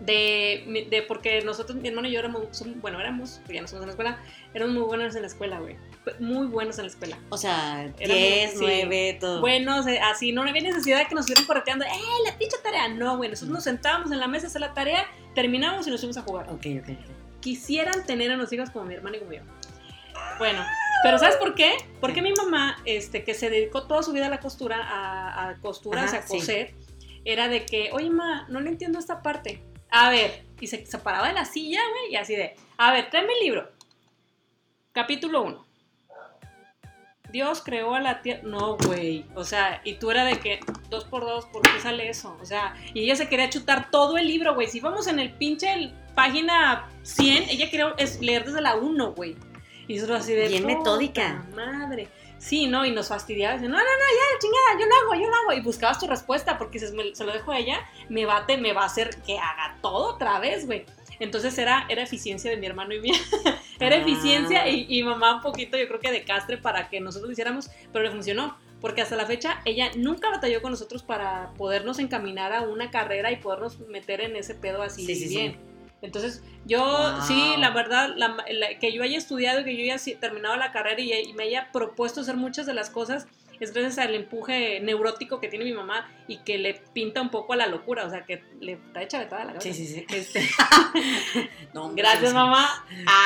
de, 0.00 0.86
de 0.90 1.02
porque 1.02 1.40
nosotros, 1.42 1.78
mi 1.78 1.88
hermano 1.88 2.08
y 2.08 2.12
yo 2.12 2.18
éramos, 2.20 2.42
som- 2.52 2.80
bueno, 2.80 3.00
éramos, 3.00 3.40
pues 3.44 3.54
ya 3.56 3.62
no 3.62 3.68
somos 3.68 3.82
en 3.82 3.86
la 3.88 3.92
escuela, 3.92 4.18
éramos 4.54 4.74
muy 4.74 4.82
buenos 4.84 5.14
en 5.16 5.22
la 5.22 5.28
escuela, 5.28 5.58
güey. 5.60 5.76
Muy 6.20 6.46
buenos 6.46 6.78
en 6.78 6.84
la 6.84 6.90
escuela. 6.90 7.18
O 7.30 7.36
sea, 7.38 7.84
Era 7.98 8.14
10, 8.14 8.56
muy- 8.56 8.66
sí. 8.66 8.80
9, 8.84 9.16
todo. 9.20 9.40
buenos, 9.40 9.86
eh, 9.86 9.98
así, 10.00 10.32
no 10.32 10.42
había 10.42 10.62
necesidad 10.62 10.98
de 10.98 11.06
que 11.06 11.14
nos 11.14 11.22
estuvieran 11.24 11.46
correteando, 11.46 11.84
¡eh, 11.84 11.90
la 12.24 12.36
pinche 12.38 12.56
tarea! 12.62 12.88
No, 12.88 13.16
güey, 13.16 13.30
nosotros 13.30 13.52
nos 13.54 13.64
sentábamos 13.64 14.10
en 14.12 14.20
la 14.20 14.28
mesa 14.28 14.46
a 14.46 14.48
hacer 14.48 14.60
la 14.60 14.74
tarea, 14.74 15.06
terminamos 15.34 15.86
y 15.86 15.90
nos 15.90 16.00
fuimos 16.00 16.16
a 16.16 16.22
jugar. 16.22 16.46
Ok, 16.50 16.66
ok. 16.82 16.96
Quisieran 17.40 18.04
tener 18.06 18.30
a 18.32 18.36
los 18.36 18.52
hijos 18.52 18.70
como 18.70 18.84
mi 18.86 18.94
hermano 18.94 19.16
y 19.16 19.18
como 19.20 19.32
yo. 19.32 19.40
Bueno, 20.38 20.64
pero 21.02 21.18
¿sabes 21.18 21.36
por 21.36 21.54
qué? 21.54 21.72
Porque 22.00 22.20
mi 22.22 22.32
mamá, 22.32 22.78
este, 22.84 23.22
que 23.24 23.34
se 23.34 23.50
dedicó 23.50 23.84
toda 23.86 24.02
su 24.02 24.12
vida 24.12 24.26
a 24.26 24.30
la 24.30 24.40
costura, 24.40 24.78
a, 24.82 25.48
a 25.50 25.54
costura, 25.60 26.04
Ajá, 26.04 26.18
a 26.18 26.22
sí. 26.22 26.28
coser, 26.38 26.74
era 27.24 27.48
de 27.48 27.64
que, 27.66 27.90
oye, 27.92 28.10
ma, 28.10 28.46
no 28.48 28.60
le 28.60 28.68
entiendo 28.70 28.98
esta 28.98 29.22
parte. 29.22 29.62
A 29.90 30.10
ver, 30.10 30.44
y 30.60 30.66
se, 30.66 30.84
se 30.86 30.98
paraba 30.98 31.28
de 31.28 31.34
la 31.34 31.44
silla, 31.44 31.80
güey, 31.90 32.12
y 32.12 32.16
así 32.16 32.34
de, 32.36 32.54
a 32.76 32.92
ver, 32.92 33.10
tráeme 33.10 33.32
el 33.34 33.40
libro. 33.40 33.70
Capítulo 34.92 35.42
1. 35.42 35.66
Dios 37.30 37.60
creó 37.62 37.94
a 37.94 38.00
la 38.00 38.22
tierra. 38.22 38.42
No, 38.44 38.76
güey. 38.76 39.24
O 39.34 39.44
sea, 39.44 39.80
y 39.84 39.94
tú 39.94 40.10
era 40.10 40.24
de 40.24 40.38
que 40.38 40.60
dos 40.88 41.04
por 41.04 41.22
dos, 41.22 41.44
¿por 41.46 41.62
qué 41.62 41.80
sale 41.80 42.08
eso? 42.08 42.36
O 42.40 42.46
sea, 42.46 42.74
y 42.94 43.02
ella 43.02 43.16
se 43.16 43.28
quería 43.28 43.50
chutar 43.50 43.90
todo 43.90 44.16
el 44.16 44.26
libro, 44.26 44.54
güey. 44.54 44.68
Si 44.68 44.80
vamos 44.80 45.06
en 45.08 45.18
el 45.18 45.32
pinche 45.34 45.72
el- 45.72 45.92
página 46.14 46.88
100, 47.02 47.50
ella 47.50 47.68
quería 47.70 47.94
leer 48.20 48.44
desde 48.46 48.60
la 48.62 48.76
1, 48.76 49.12
güey. 49.12 49.36
Y 49.88 49.96
nosotros 49.96 50.20
así 50.20 50.32
de. 50.34 50.48
Bien 50.48 50.62
"Puta 50.62 50.76
metódica". 50.78 51.46
Madre. 51.54 52.08
Sí, 52.38 52.66
¿no? 52.66 52.84
Y 52.84 52.90
nos 52.90 53.08
fastidiabas. 53.08 53.60
No, 53.62 53.68
no, 53.68 53.76
no, 53.76 53.82
ya, 53.82 54.38
chingada, 54.40 54.78
yo 54.80 54.86
lo 54.86 54.94
hago, 54.94 55.22
yo 55.24 55.28
lo 55.30 55.36
hago. 55.36 55.52
Y 55.58 55.62
buscabas 55.62 55.98
tu 55.98 56.06
respuesta 56.06 56.58
porque 56.58 56.78
dices, 56.78 56.92
"Me- 56.92 57.14
se 57.14 57.24
lo 57.24 57.32
dejo 57.32 57.50
a 57.52 57.58
ella, 57.58 57.80
me 58.08 58.26
bate, 58.26 58.56
me 58.56 58.72
va 58.72 58.82
a 58.82 58.86
hacer 58.86 59.16
que 59.22 59.38
haga 59.38 59.78
todo 59.82 60.14
otra 60.14 60.38
vez, 60.38 60.66
güey. 60.66 60.84
Entonces 61.18 61.56
era, 61.56 61.86
era 61.88 62.02
eficiencia 62.02 62.50
de 62.50 62.58
mi 62.58 62.66
hermano 62.66 62.94
y 62.94 63.00
mía. 63.00 63.14
era 63.80 63.96
Ah. 63.96 64.00
eficiencia 64.00 64.68
y, 64.68 64.86
y 64.88 65.02
mamá 65.02 65.36
un 65.36 65.40
poquito, 65.40 65.78
yo 65.78 65.88
creo 65.88 65.98
que 66.00 66.10
de 66.12 66.24
castre 66.24 66.58
para 66.58 66.88
que 66.90 67.00
nosotros 67.00 67.28
lo 67.28 67.32
hiciéramos, 67.32 67.70
pero 67.92 68.04
le 68.04 68.10
funcionó. 68.10 68.58
Porque 68.82 69.00
hasta 69.00 69.16
la 69.16 69.24
fecha 69.24 69.62
ella 69.64 69.90
nunca 69.96 70.28
batalló 70.28 70.60
con 70.60 70.70
nosotros 70.70 71.02
para 71.02 71.54
podernos 71.56 71.98
encaminar 71.98 72.52
a 72.52 72.60
una 72.60 72.90
carrera 72.90 73.32
y 73.32 73.36
podernos 73.36 73.80
meter 73.88 74.20
en 74.20 74.36
ese 74.36 74.54
pedo 74.54 74.82
así 74.82 75.06
Sí, 75.06 75.14
sí, 75.16 75.28
sí. 75.28 75.56
Entonces, 76.06 76.42
yo 76.64 76.82
Wow. 76.84 77.22
sí, 77.26 77.54
la 77.58 77.70
verdad, 77.70 78.14
la- 78.16 78.36
la- 78.50 78.78
que 78.78 78.92
yo 78.92 79.02
haya 79.02 79.18
estudiado, 79.18 79.62
que 79.64 79.76
yo 79.76 79.82
haya 79.82 79.98
si- 79.98 80.14
terminado 80.14 80.56
la 80.56 80.72
carrera 80.72 81.00
y, 81.00 81.12
y 81.12 81.32
me 81.34 81.44
haya 81.44 81.70
propuesto 81.72 82.22
hacer 82.22 82.36
muchas 82.36 82.64
de 82.66 82.74
las 82.74 82.88
cosas, 82.90 83.26
es 83.58 83.72
gracias 83.72 83.96
al 83.98 84.14
empuje 84.14 84.80
neurótico 84.80 85.40
que 85.40 85.48
tiene 85.48 85.64
mi 85.64 85.72
mamá 85.72 86.06
y 86.28 86.36
que 86.38 86.58
le 86.58 86.74
pinta 86.92 87.22
un 87.22 87.30
poco 87.30 87.54
a 87.54 87.56
la 87.56 87.66
locura, 87.66 88.04
o 88.04 88.10
sea, 88.10 88.24
que 88.26 88.44
le 88.60 88.72
está 88.72 89.02
hecha 89.02 89.18
vetada 89.18 89.46
la 89.46 89.52
cabeza. 89.54 89.72
Sí, 89.72 89.86
sí, 89.86 89.86
sí. 89.94 90.06
Este, 90.14 90.46
No, 91.72 91.90
gracias, 91.94 92.30
sí. 92.30 92.34
mamá. 92.34 92.84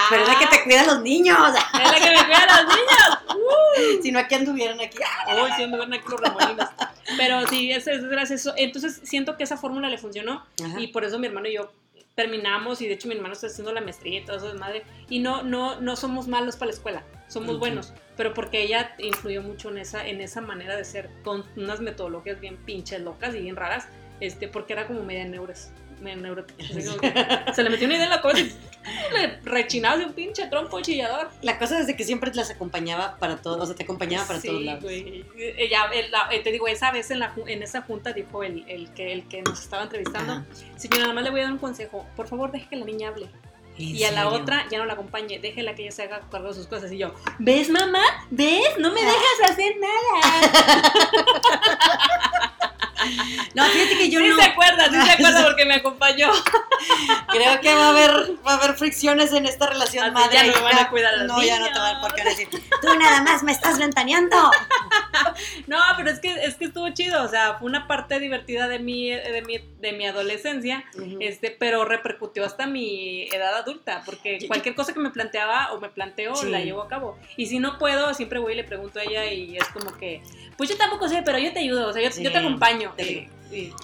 Pero 0.08 0.22
es 0.22 0.28
la 0.28 0.38
que 0.38 0.46
te 0.46 0.62
cuida 0.64 0.82
a 0.82 0.86
los 0.86 1.02
niños. 1.02 1.36
Ah, 1.40 1.82
es 1.84 1.90
la 1.92 1.98
que 1.98 2.16
me 2.16 2.24
cuida 2.24 2.44
a 2.48 2.62
los 2.62 2.74
niños. 2.76 4.00
si 4.02 4.12
no, 4.12 4.18
aquí 4.20 4.34
anduvieran 4.36 4.80
aquí. 4.80 4.98
Uy, 4.98 5.66
me 5.66 5.78
ven 5.78 5.94
aquí 5.94 6.04
los 6.08 6.20
remolinos. 6.20 6.68
Pero 7.16 7.46
sí, 7.48 7.72
es, 7.72 7.86
es 7.88 8.04
gracias. 8.04 8.48
Entonces, 8.56 9.00
siento 9.04 9.36
que 9.36 9.44
esa 9.44 9.56
fórmula 9.56 9.88
le 9.88 9.98
funcionó. 9.98 10.46
Ajá. 10.64 10.80
Y 10.80 10.88
por 10.88 11.04
eso 11.04 11.18
mi 11.18 11.26
hermano 11.26 11.48
y 11.48 11.54
yo 11.54 11.72
terminamos 12.20 12.82
y 12.82 12.86
de 12.86 12.94
hecho 12.94 13.08
mi 13.08 13.14
hermano 13.14 13.32
está 13.32 13.46
haciendo 13.46 13.72
la 13.72 13.80
maestría 13.80 14.20
y 14.20 14.24
todo 14.24 14.36
eso 14.36 14.52
de 14.52 14.58
madre 14.58 14.82
y 15.08 15.20
no 15.20 15.42
no 15.42 15.80
no 15.80 15.96
somos 15.96 16.28
malos 16.28 16.56
para 16.56 16.66
la 16.66 16.74
escuela 16.74 17.02
somos 17.28 17.58
buenos 17.58 17.94
pero 18.16 18.34
porque 18.34 18.62
ella 18.62 18.94
influyó 18.98 19.42
mucho 19.42 19.70
en 19.70 19.78
esa 19.78 20.06
en 20.06 20.20
esa 20.20 20.42
manera 20.42 20.76
de 20.76 20.84
ser 20.84 21.08
con 21.24 21.44
unas 21.56 21.80
metodologías 21.80 22.38
bien 22.38 22.58
pinches 22.58 23.00
locas 23.00 23.34
y 23.34 23.40
bien 23.40 23.56
raras 23.56 23.88
este 24.20 24.48
porque 24.48 24.74
era 24.74 24.86
como 24.86 25.02
media 25.02 25.24
neures 25.24 25.72
como 26.00 27.00
que 27.00 27.52
se 27.54 27.62
le 27.62 27.70
metió 27.70 27.86
una 27.86 27.94
idea 27.96 28.04
en 28.04 28.10
la 28.10 28.20
cabeza 28.22 28.40
y 28.40 29.12
le 29.14 29.36
rechinaba 29.44 29.98
de 29.98 30.06
un 30.06 30.12
pinche 30.14 30.46
trompo 30.48 30.80
chillador 30.80 31.30
La 31.42 31.58
cosa 31.58 31.78
es 31.80 31.86
de 31.86 31.96
que 31.96 32.04
siempre 32.04 32.32
las 32.34 32.50
acompañaba 32.50 33.16
para 33.18 33.36
todos, 33.36 33.60
o 33.60 33.66
sea, 33.66 33.74
te 33.76 33.82
acompañaba 33.84 34.26
para 34.26 34.40
Sí, 34.40 34.48
todos 34.48 34.62
lados. 34.62 34.82
güey. 34.82 35.24
Ella, 35.36 35.84
el- 35.92 36.10
la- 36.10 36.28
eh, 36.32 36.40
te 36.40 36.50
digo, 36.52 36.66
esa 36.68 36.90
vez 36.90 37.10
en, 37.10 37.18
la, 37.18 37.32
en 37.46 37.62
esa 37.62 37.82
junta 37.82 38.12
dijo 38.12 38.42
el, 38.42 38.64
el 38.68 38.90
que, 38.94 39.12
el 39.12 39.28
que 39.28 39.42
nos 39.42 39.60
estaba 39.60 39.82
entrevistando, 39.82 40.32
Ajá. 40.32 40.44
señora, 40.76 41.02
nada 41.02 41.14
más 41.14 41.24
le 41.24 41.30
voy 41.30 41.40
a 41.40 41.44
dar 41.44 41.52
un 41.52 41.58
consejo, 41.58 42.06
por 42.16 42.26
favor 42.28 42.50
deje 42.52 42.68
que 42.68 42.76
la 42.76 42.86
niña 42.86 43.08
hable. 43.08 43.28
¿En 43.78 43.96
Y 43.96 44.04
a 44.04 44.10
la 44.12 44.28
otra 44.28 44.66
ya 44.70 44.78
no 44.78 44.84
la 44.84 44.92
acompañe, 44.92 45.38
déjela 45.38 45.74
que 45.74 45.82
ella 45.84 45.92
se 45.92 46.02
haga 46.02 46.20
cargo 46.30 46.48
de 46.48 46.54
sus 46.54 46.66
cosas. 46.66 46.92
Y 46.92 46.98
yo, 46.98 47.14
¿ves 47.38 47.70
mamá? 47.70 48.02
¿Ves? 48.30 48.76
No 48.78 48.92
me 48.92 49.00
dejas 49.00 49.50
hacer 49.50 49.74
nada. 49.78 50.52
No, 53.54 53.64
fíjate 53.64 53.98
que 53.98 54.10
yo 54.10 54.20
sí 54.20 54.28
no. 54.28 54.36
se 54.36 54.42
acuerda, 54.44 54.88
sí 54.90 54.96
se 55.02 55.10
acuerda 55.12 55.44
porque 55.46 55.64
me 55.64 55.74
acompañó. 55.74 56.30
Creo 57.28 57.60
que 57.60 57.74
va 57.74 57.86
a 57.86 57.90
haber, 57.90 58.10
va 58.46 58.52
a 58.52 58.56
haber 58.56 58.74
fricciones 58.76 59.32
en 59.32 59.46
esta 59.46 59.66
relación 59.66 60.04
Así 60.04 60.12
madre. 60.14 60.34
ya 60.36 60.44
no 60.46 60.52
me 60.54 60.62
van 60.62 60.78
a 60.78 60.88
cuidar 60.90 61.14
a 61.14 61.16
los 61.18 61.26
No, 61.26 61.42
ya 61.42 61.58
no 61.58 61.66
te 61.72 61.78
van 61.78 62.00
por 62.00 62.14
qué 62.14 62.24
decir. 62.24 62.48
Tú 62.50 62.94
nada 62.98 63.22
más 63.22 63.42
me 63.42 63.52
estás 63.52 63.78
ventaneando. 63.78 64.36
No, 65.66 65.78
pero 65.96 66.10
es 66.10 66.18
que, 66.20 66.32
es 66.44 66.54
que 66.56 66.66
estuvo 66.66 66.88
chido, 66.90 67.22
o 67.22 67.28
sea, 67.28 67.54
fue 67.58 67.68
una 67.68 67.86
parte 67.86 68.18
divertida 68.18 68.68
de 68.68 68.78
mi, 68.78 69.10
de 69.10 69.42
mi, 69.46 69.58
de 69.58 69.92
mi 69.92 70.06
adolescencia. 70.06 70.84
Este, 71.20 71.50
pero 71.50 71.84
repercutió 71.84 72.44
hasta 72.44 72.66
mi 72.66 73.24
edad 73.28 73.54
adulta, 73.56 74.02
porque 74.04 74.38
cualquier 74.46 74.74
cosa 74.74 74.92
que 74.92 75.00
me 75.00 75.10
planteaba 75.10 75.72
o 75.72 75.80
me 75.80 75.88
planteo 75.90 76.34
Sí. 76.34 76.48
la 76.48 76.60
llevo 76.60 76.82
a 76.82 76.88
cabo. 76.88 77.18
Y 77.36 77.46
si 77.46 77.58
no 77.58 77.78
puedo, 77.78 78.12
siempre 78.14 78.38
voy 78.38 78.52
y 78.54 78.56
le 78.56 78.64
pregunto 78.64 78.98
a 78.98 79.02
ella 79.04 79.24
y 79.26 79.56
es 79.56 79.64
como 79.68 79.96
que, 79.96 80.22
pues 80.56 80.68
yo 80.70 80.76
tampoco 80.76 81.08
sé, 81.08 81.22
pero 81.24 81.38
yo 81.38 81.52
te 81.52 81.60
ayudo, 81.60 81.88
o 81.88 81.92
sea, 81.92 82.02
yo, 82.02 82.10
Sí. 82.10 82.22
yo 82.22 82.32
te 82.32 82.38
acompaño. 82.38 82.89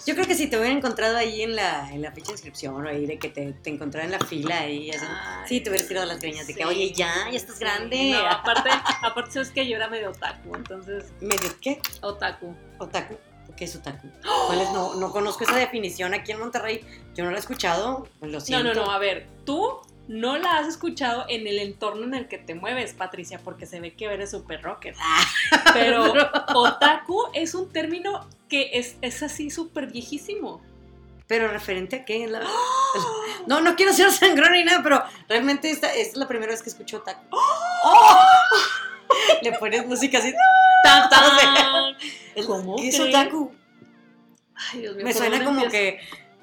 Yo 0.07 0.15
creo 0.15 0.27
que 0.27 0.35
si 0.37 0.47
te 0.47 0.57
hubiera 0.59 0.73
encontrado 0.75 1.17
ahí 1.17 1.43
en 1.43 1.57
la, 1.57 1.93
en 1.93 2.01
la 2.03 2.13
fecha 2.13 2.27
de 2.29 2.33
inscripción 2.35 2.87
o 2.87 2.89
ahí 2.89 3.05
de 3.07 3.19
que 3.19 3.29
te, 3.31 3.53
te 3.53 3.71
encontrara 3.71 4.05
en 4.07 4.13
la 4.13 4.21
fila 4.21 4.61
ahí, 4.61 4.91
así, 4.91 5.05
Ay, 5.09 5.45
sí, 5.49 5.61
te 5.61 5.71
hubieras 5.71 5.89
tirado 5.89 6.07
las 6.07 6.21
greñas 6.21 6.47
de 6.47 6.55
que, 6.55 6.63
sí. 6.63 6.69
oye, 6.69 6.93
ya, 6.93 7.13
ya 7.31 7.37
estás 7.37 7.57
Sí, 7.57 7.65
grande. 7.65 8.11
No, 8.13 8.27
aparte, 8.31 8.71
aparte 9.03 9.33
sabes 9.33 9.51
que 9.51 9.67
yo 9.69 9.75
era 9.77 9.89
medio 9.89 10.11
otaku, 10.11 10.55
entonces, 10.55 11.07
¿Medio 11.21 11.51
qué? 11.61 11.81
otaku. 12.01 12.55
¿Otaku? 12.79 13.17
¿Qué 13.57 13.65
es 13.65 13.75
otaku? 13.75 14.09
¿Cuál 14.47 14.61
es? 14.61 14.71
No, 14.73 14.95
no 14.97 15.11
conozco 15.11 15.43
esa 15.45 15.57
definición 15.57 16.13
aquí 16.15 16.31
en 16.33 16.39
Monterrey. 16.41 16.83
Yo 17.15 17.25
no 17.25 17.31
la 17.31 17.39
he 17.39 17.41
escuchado, 17.41 18.07
pues 18.21 18.31
lo 18.31 18.39
No, 18.39 18.45
siento. 18.45 18.75
no, 18.75 18.75
no, 18.87 18.91
a 18.93 18.99
ver, 18.99 19.27
tú 19.47 19.81
no 20.09 20.37
la 20.39 20.59
has 20.59 20.69
escuchado 20.69 21.25
en 21.29 21.47
el 21.47 21.59
entorno 21.59 22.05
en 22.05 22.15
el 22.15 22.29
que 22.29 22.39
te 22.39 22.55
mueves, 22.55 22.93
Patricia, 22.95 23.41
porque 23.43 23.67
se 23.67 23.81
ve 23.81 23.95
que 23.95 24.05
eres 24.07 24.31
super 24.31 24.63
rocker. 24.63 24.95
Ah, 25.53 25.71
Pero 25.73 26.13
otaku 26.55 27.29
es 27.33 27.55
un 27.55 27.71
término 27.73 28.29
que 28.49 28.71
es, 28.75 28.97
es 29.03 29.23
así 29.23 29.51
súper 29.51 29.87
viejísimo. 29.89 30.61
Pero 31.29 31.49
referente 31.49 31.97
a 31.97 32.05
qué? 32.05 32.27
La- 32.29 32.43
No, 33.47 33.61
no 33.61 33.75
quiero 33.77 33.93
ser 33.93 34.11
sangrón 34.13 34.53
ni 34.53 34.63
nada, 34.65 34.81
pero 34.83 35.03
realmente 35.29 35.71
esta, 35.71 35.89
esta 35.93 36.11
es 36.13 36.17
la 36.17 36.29
primera 36.29 36.53
vez 36.53 36.63
que 36.63 36.69
escucho 36.71 36.99
otaku. 36.99 37.25
¡Oh! 37.31 38.21
Le 39.43 39.53
pones 39.53 39.87
música 39.87 40.19
así. 40.19 40.33
¡Tan, 40.85 41.09
tan! 41.09 41.97
¿Cómo 42.47 42.77
¿Qué 42.77 42.89
es 42.89 43.01
otaku? 43.01 43.53
Ay, 44.55 44.81
Dios 44.81 44.95
mío, 44.97 45.05
Me 45.05 45.13
¿por 45.13 45.19
suena 45.21 45.45
como 45.45 45.69
que 45.69 46.01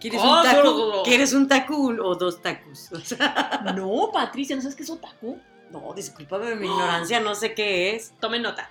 quieres 0.09 0.21
Oh, 0.23 0.37
un 0.37 0.43
taku, 0.43 0.67
solo- 0.67 1.03
quieres 1.03 1.33
un 1.33 1.47
taku 1.47 1.95
o 2.01 2.15
dos 2.15 2.41
tacos. 2.41 2.89
O 2.91 2.99
sea, 2.99 3.73
No, 3.75 4.09
Patricia, 4.13 4.55
¿no 4.55 4.61
sabes 4.61 4.75
qué 4.75 4.83
es 4.83 4.89
otaku? 4.89 5.39
no, 5.71 5.91
discúlpame 5.95 6.55
mi 6.55 6.67
ignorancia, 6.67 7.19
no 7.19 7.33
sé 7.33 7.55
qué 7.55 7.95
es. 7.95 8.13
Tomen 8.19 8.43
nota. 8.43 8.69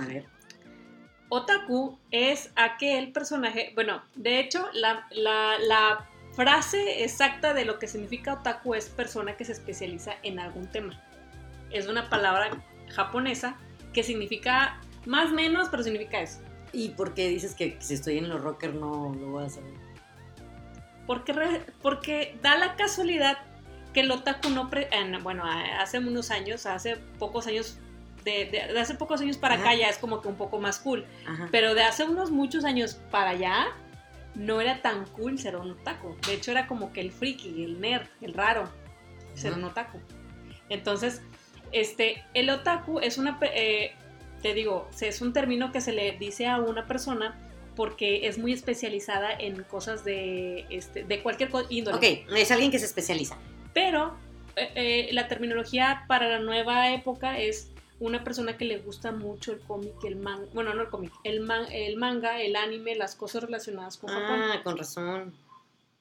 A 0.00 0.06
ver. 0.06 0.26
Otaku 1.30 1.98
es 2.12 2.50
aquel 2.54 3.10
personaje, 3.12 3.72
bueno, 3.74 4.02
de 4.14 4.38
hecho, 4.38 4.68
la, 4.72 5.06
la- 5.10 5.58
la 5.58 6.08
frase 6.32 7.02
exacta 7.02 7.54
de 7.54 7.64
lo 7.64 7.78
que 7.78 7.88
significa 7.88 8.34
otaku 8.34 8.74
es 8.74 8.88
persona 8.88 9.36
que 9.36 9.44
se 9.44 9.52
especializa 9.52 10.12
en 10.22 10.38
algún 10.38 10.70
tema. 10.70 11.02
Es 11.70 11.88
una 11.88 12.08
palabra 12.08 12.50
japonesa 12.94 13.56
que 13.92 14.02
significa 14.04 14.80
más 15.06 15.30
o 15.30 15.34
menos, 15.34 15.68
pero 15.70 15.82
significa 15.82 16.20
eso. 16.20 16.40
¿Y 16.72 16.90
por 16.90 17.14
qué 17.14 17.28
dices 17.28 17.54
que 17.54 17.76
si 17.80 17.94
estoy 17.94 18.18
en 18.18 18.28
los 18.28 18.40
rockers 18.42 18.74
no 18.74 19.12
lo 19.18 19.26
voy 19.30 19.44
a 19.46 19.48
saber? 19.48 19.72
Porque, 21.06 21.32
re- 21.32 21.62
porque 21.82 22.36
da 22.42 22.56
la 22.56 22.76
casualidad 22.76 23.38
que 23.92 24.00
el 24.00 24.10
otaku 24.10 24.48
no... 24.50 24.70
pre- 24.70 24.88
en- 24.92 25.22
bueno, 25.22 25.44
hace 25.78 25.98
unos 25.98 26.30
años, 26.30 26.66
hace 26.66 26.96
pocos 27.18 27.46
años, 27.46 27.78
de, 28.24 28.46
de- 28.46 28.72
de 28.72 28.80
hace 28.80 28.94
pocos 28.94 29.20
años 29.20 29.36
para 29.36 29.54
Ajá. 29.54 29.64
acá 29.64 29.74
ya 29.74 29.88
es 29.88 29.98
como 29.98 30.20
que 30.22 30.28
un 30.28 30.36
poco 30.36 30.58
más 30.60 30.78
cool. 30.78 31.04
Ajá. 31.26 31.48
Pero 31.50 31.74
de 31.74 31.82
hace 31.82 32.04
unos 32.04 32.30
muchos 32.30 32.64
años 32.64 32.98
para 33.10 33.30
allá, 33.30 33.66
no 34.34 34.60
era 34.60 34.82
tan 34.82 35.04
cool 35.06 35.38
ser 35.38 35.56
un 35.56 35.72
otaku. 35.72 36.16
De 36.26 36.34
hecho, 36.34 36.50
era 36.50 36.66
como 36.66 36.92
que 36.92 37.00
el 37.00 37.12
friki, 37.12 37.62
el 37.64 37.80
nerd, 37.80 38.06
el 38.20 38.34
raro, 38.34 38.68
ser 39.34 39.52
Ajá. 39.52 39.58
un 39.60 39.64
otaku. 39.66 40.00
Entonces, 40.70 41.22
este, 41.70 42.24
el 42.34 42.48
otaku 42.50 42.98
es 43.00 43.18
una, 43.18 43.38
eh, 43.42 43.94
te 44.42 44.54
digo, 44.54 44.88
es 45.00 45.20
un 45.20 45.32
término 45.32 45.70
que 45.70 45.80
se 45.80 45.92
le 45.92 46.12
dice 46.18 46.46
a 46.48 46.58
una 46.58 46.86
persona 46.86 47.38
porque 47.76 48.26
es 48.28 48.38
muy 48.38 48.52
especializada 48.52 49.32
en 49.32 49.62
cosas 49.64 50.04
de, 50.04 50.64
este, 50.70 51.04
de 51.04 51.22
cualquier 51.22 51.50
índole. 51.70 51.96
Ok, 51.96 52.28
es 52.36 52.50
alguien 52.50 52.70
que 52.70 52.78
se 52.78 52.86
especializa. 52.86 53.36
Pero 53.72 54.14
eh, 54.56 54.70
eh, 54.74 55.08
la 55.12 55.26
terminología 55.28 56.04
para 56.06 56.28
la 56.28 56.38
nueva 56.38 56.90
época 56.92 57.38
es 57.38 57.70
una 58.00 58.22
persona 58.24 58.56
que 58.56 58.64
le 58.64 58.78
gusta 58.78 59.12
mucho 59.12 59.52
el 59.52 59.60
cómic, 59.60 59.92
el 60.04 60.16
manga, 60.16 60.46
bueno, 60.52 60.74
no 60.74 60.82
el 60.82 60.88
cómic, 60.88 61.12
el, 61.24 61.40
man- 61.40 61.66
el 61.72 61.96
manga, 61.96 62.40
el 62.40 62.54
anime, 62.56 62.94
las 62.96 63.14
cosas 63.14 63.42
relacionadas 63.44 63.96
con 63.98 64.10
Japón. 64.10 64.40
Ah, 64.42 64.60
con 64.62 64.76
razón. 64.76 65.34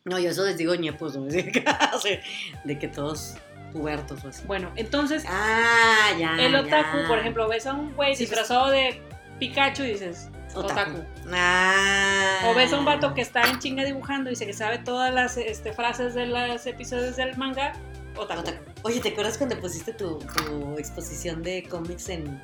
No, 0.06 0.20
yo 0.20 0.30
eso 0.32 0.44
les 0.46 0.58
digo 0.58 0.76
ñepos, 0.76 1.16
¿no? 1.16 1.24
de 2.64 2.80
que- 2.80 2.88
todos 2.88 3.36
pubertos 3.72 4.24
o 4.26 4.28
así. 4.28 4.44
Bueno, 4.46 4.72
entonces, 4.76 5.24
Ah, 5.28 6.12
ya. 6.20 6.36
el 6.40 6.54
otaku, 6.56 6.98
ya. 7.02 7.08
por 7.08 7.20
ejemplo, 7.20 7.48
ves 7.48 7.66
a 7.66 7.74
un 7.74 7.94
güey 7.96 8.16
Sí, 8.16 8.26
pues- 8.26 8.30
disfrazado 8.30 8.70
de 8.70 9.00
Pikachu 9.40 9.84
y 9.84 9.94
dices, 9.94 10.30
otaku. 10.56 11.04
Ah. 11.32 12.40
O 12.50 12.54
ves 12.56 12.74
a 12.74 12.80
un 12.80 12.86
vato 12.86 13.14
que 13.14 13.22
está 13.22 13.42
en 13.50 13.60
chinga 13.60 13.84
dibujando 13.84 14.30
y 14.32 14.36
se 14.36 14.46
que 14.46 14.54
sabe 14.54 14.78
todas 14.80 15.14
las 15.14 15.38
este, 15.38 15.74
frases 15.74 16.14
de 16.14 16.26
los 16.28 16.66
episodios 16.66 17.16
del 17.16 17.36
manga, 17.38 17.74
otaku. 18.18 18.42
Otaku. 18.42 18.64
Oye, 18.84 19.00
¿te 19.00 19.10
acuerdas 19.10 19.38
cuando 19.38 19.60
pusiste 19.60 19.94
tu, 19.94 20.20
tu 20.20 20.78
exposición 20.78 21.42
de 21.42 21.64
cómics 21.70 22.10
en, 22.10 22.42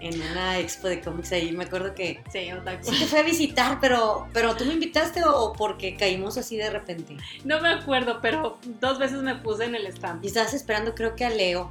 en 0.00 0.20
una 0.32 0.58
expo 0.58 0.88
de 0.88 1.00
cómics 1.00 1.32
ahí? 1.32 1.52
Me 1.52 1.64
acuerdo 1.64 1.94
que 1.94 2.22
Sí, 2.32 2.50
otaku. 2.52 2.84
sí 2.84 2.98
te 2.98 3.06
fui 3.06 3.18
a 3.18 3.22
visitar, 3.22 3.78
pero, 3.80 4.26
pero 4.32 4.54
¿tú 4.56 4.64
me 4.64 4.74
invitaste 4.74 5.22
o, 5.24 5.30
o 5.32 5.52
porque 5.52 5.96
caímos 5.96 6.36
así 6.36 6.56
de 6.56 6.70
repente? 6.70 7.16
No 7.44 7.60
me 7.60 7.68
acuerdo, 7.70 8.18
pero 8.20 8.58
dos 8.80 8.98
veces 8.98 9.22
me 9.22 9.36
puse 9.36 9.64
en 9.64 9.74
el 9.76 9.86
stand. 9.86 10.24
Y 10.24 10.28
estabas 10.28 10.54
esperando 10.54 10.94
creo 10.94 11.14
que 11.14 11.24
a 11.24 11.30
Leo. 11.30 11.68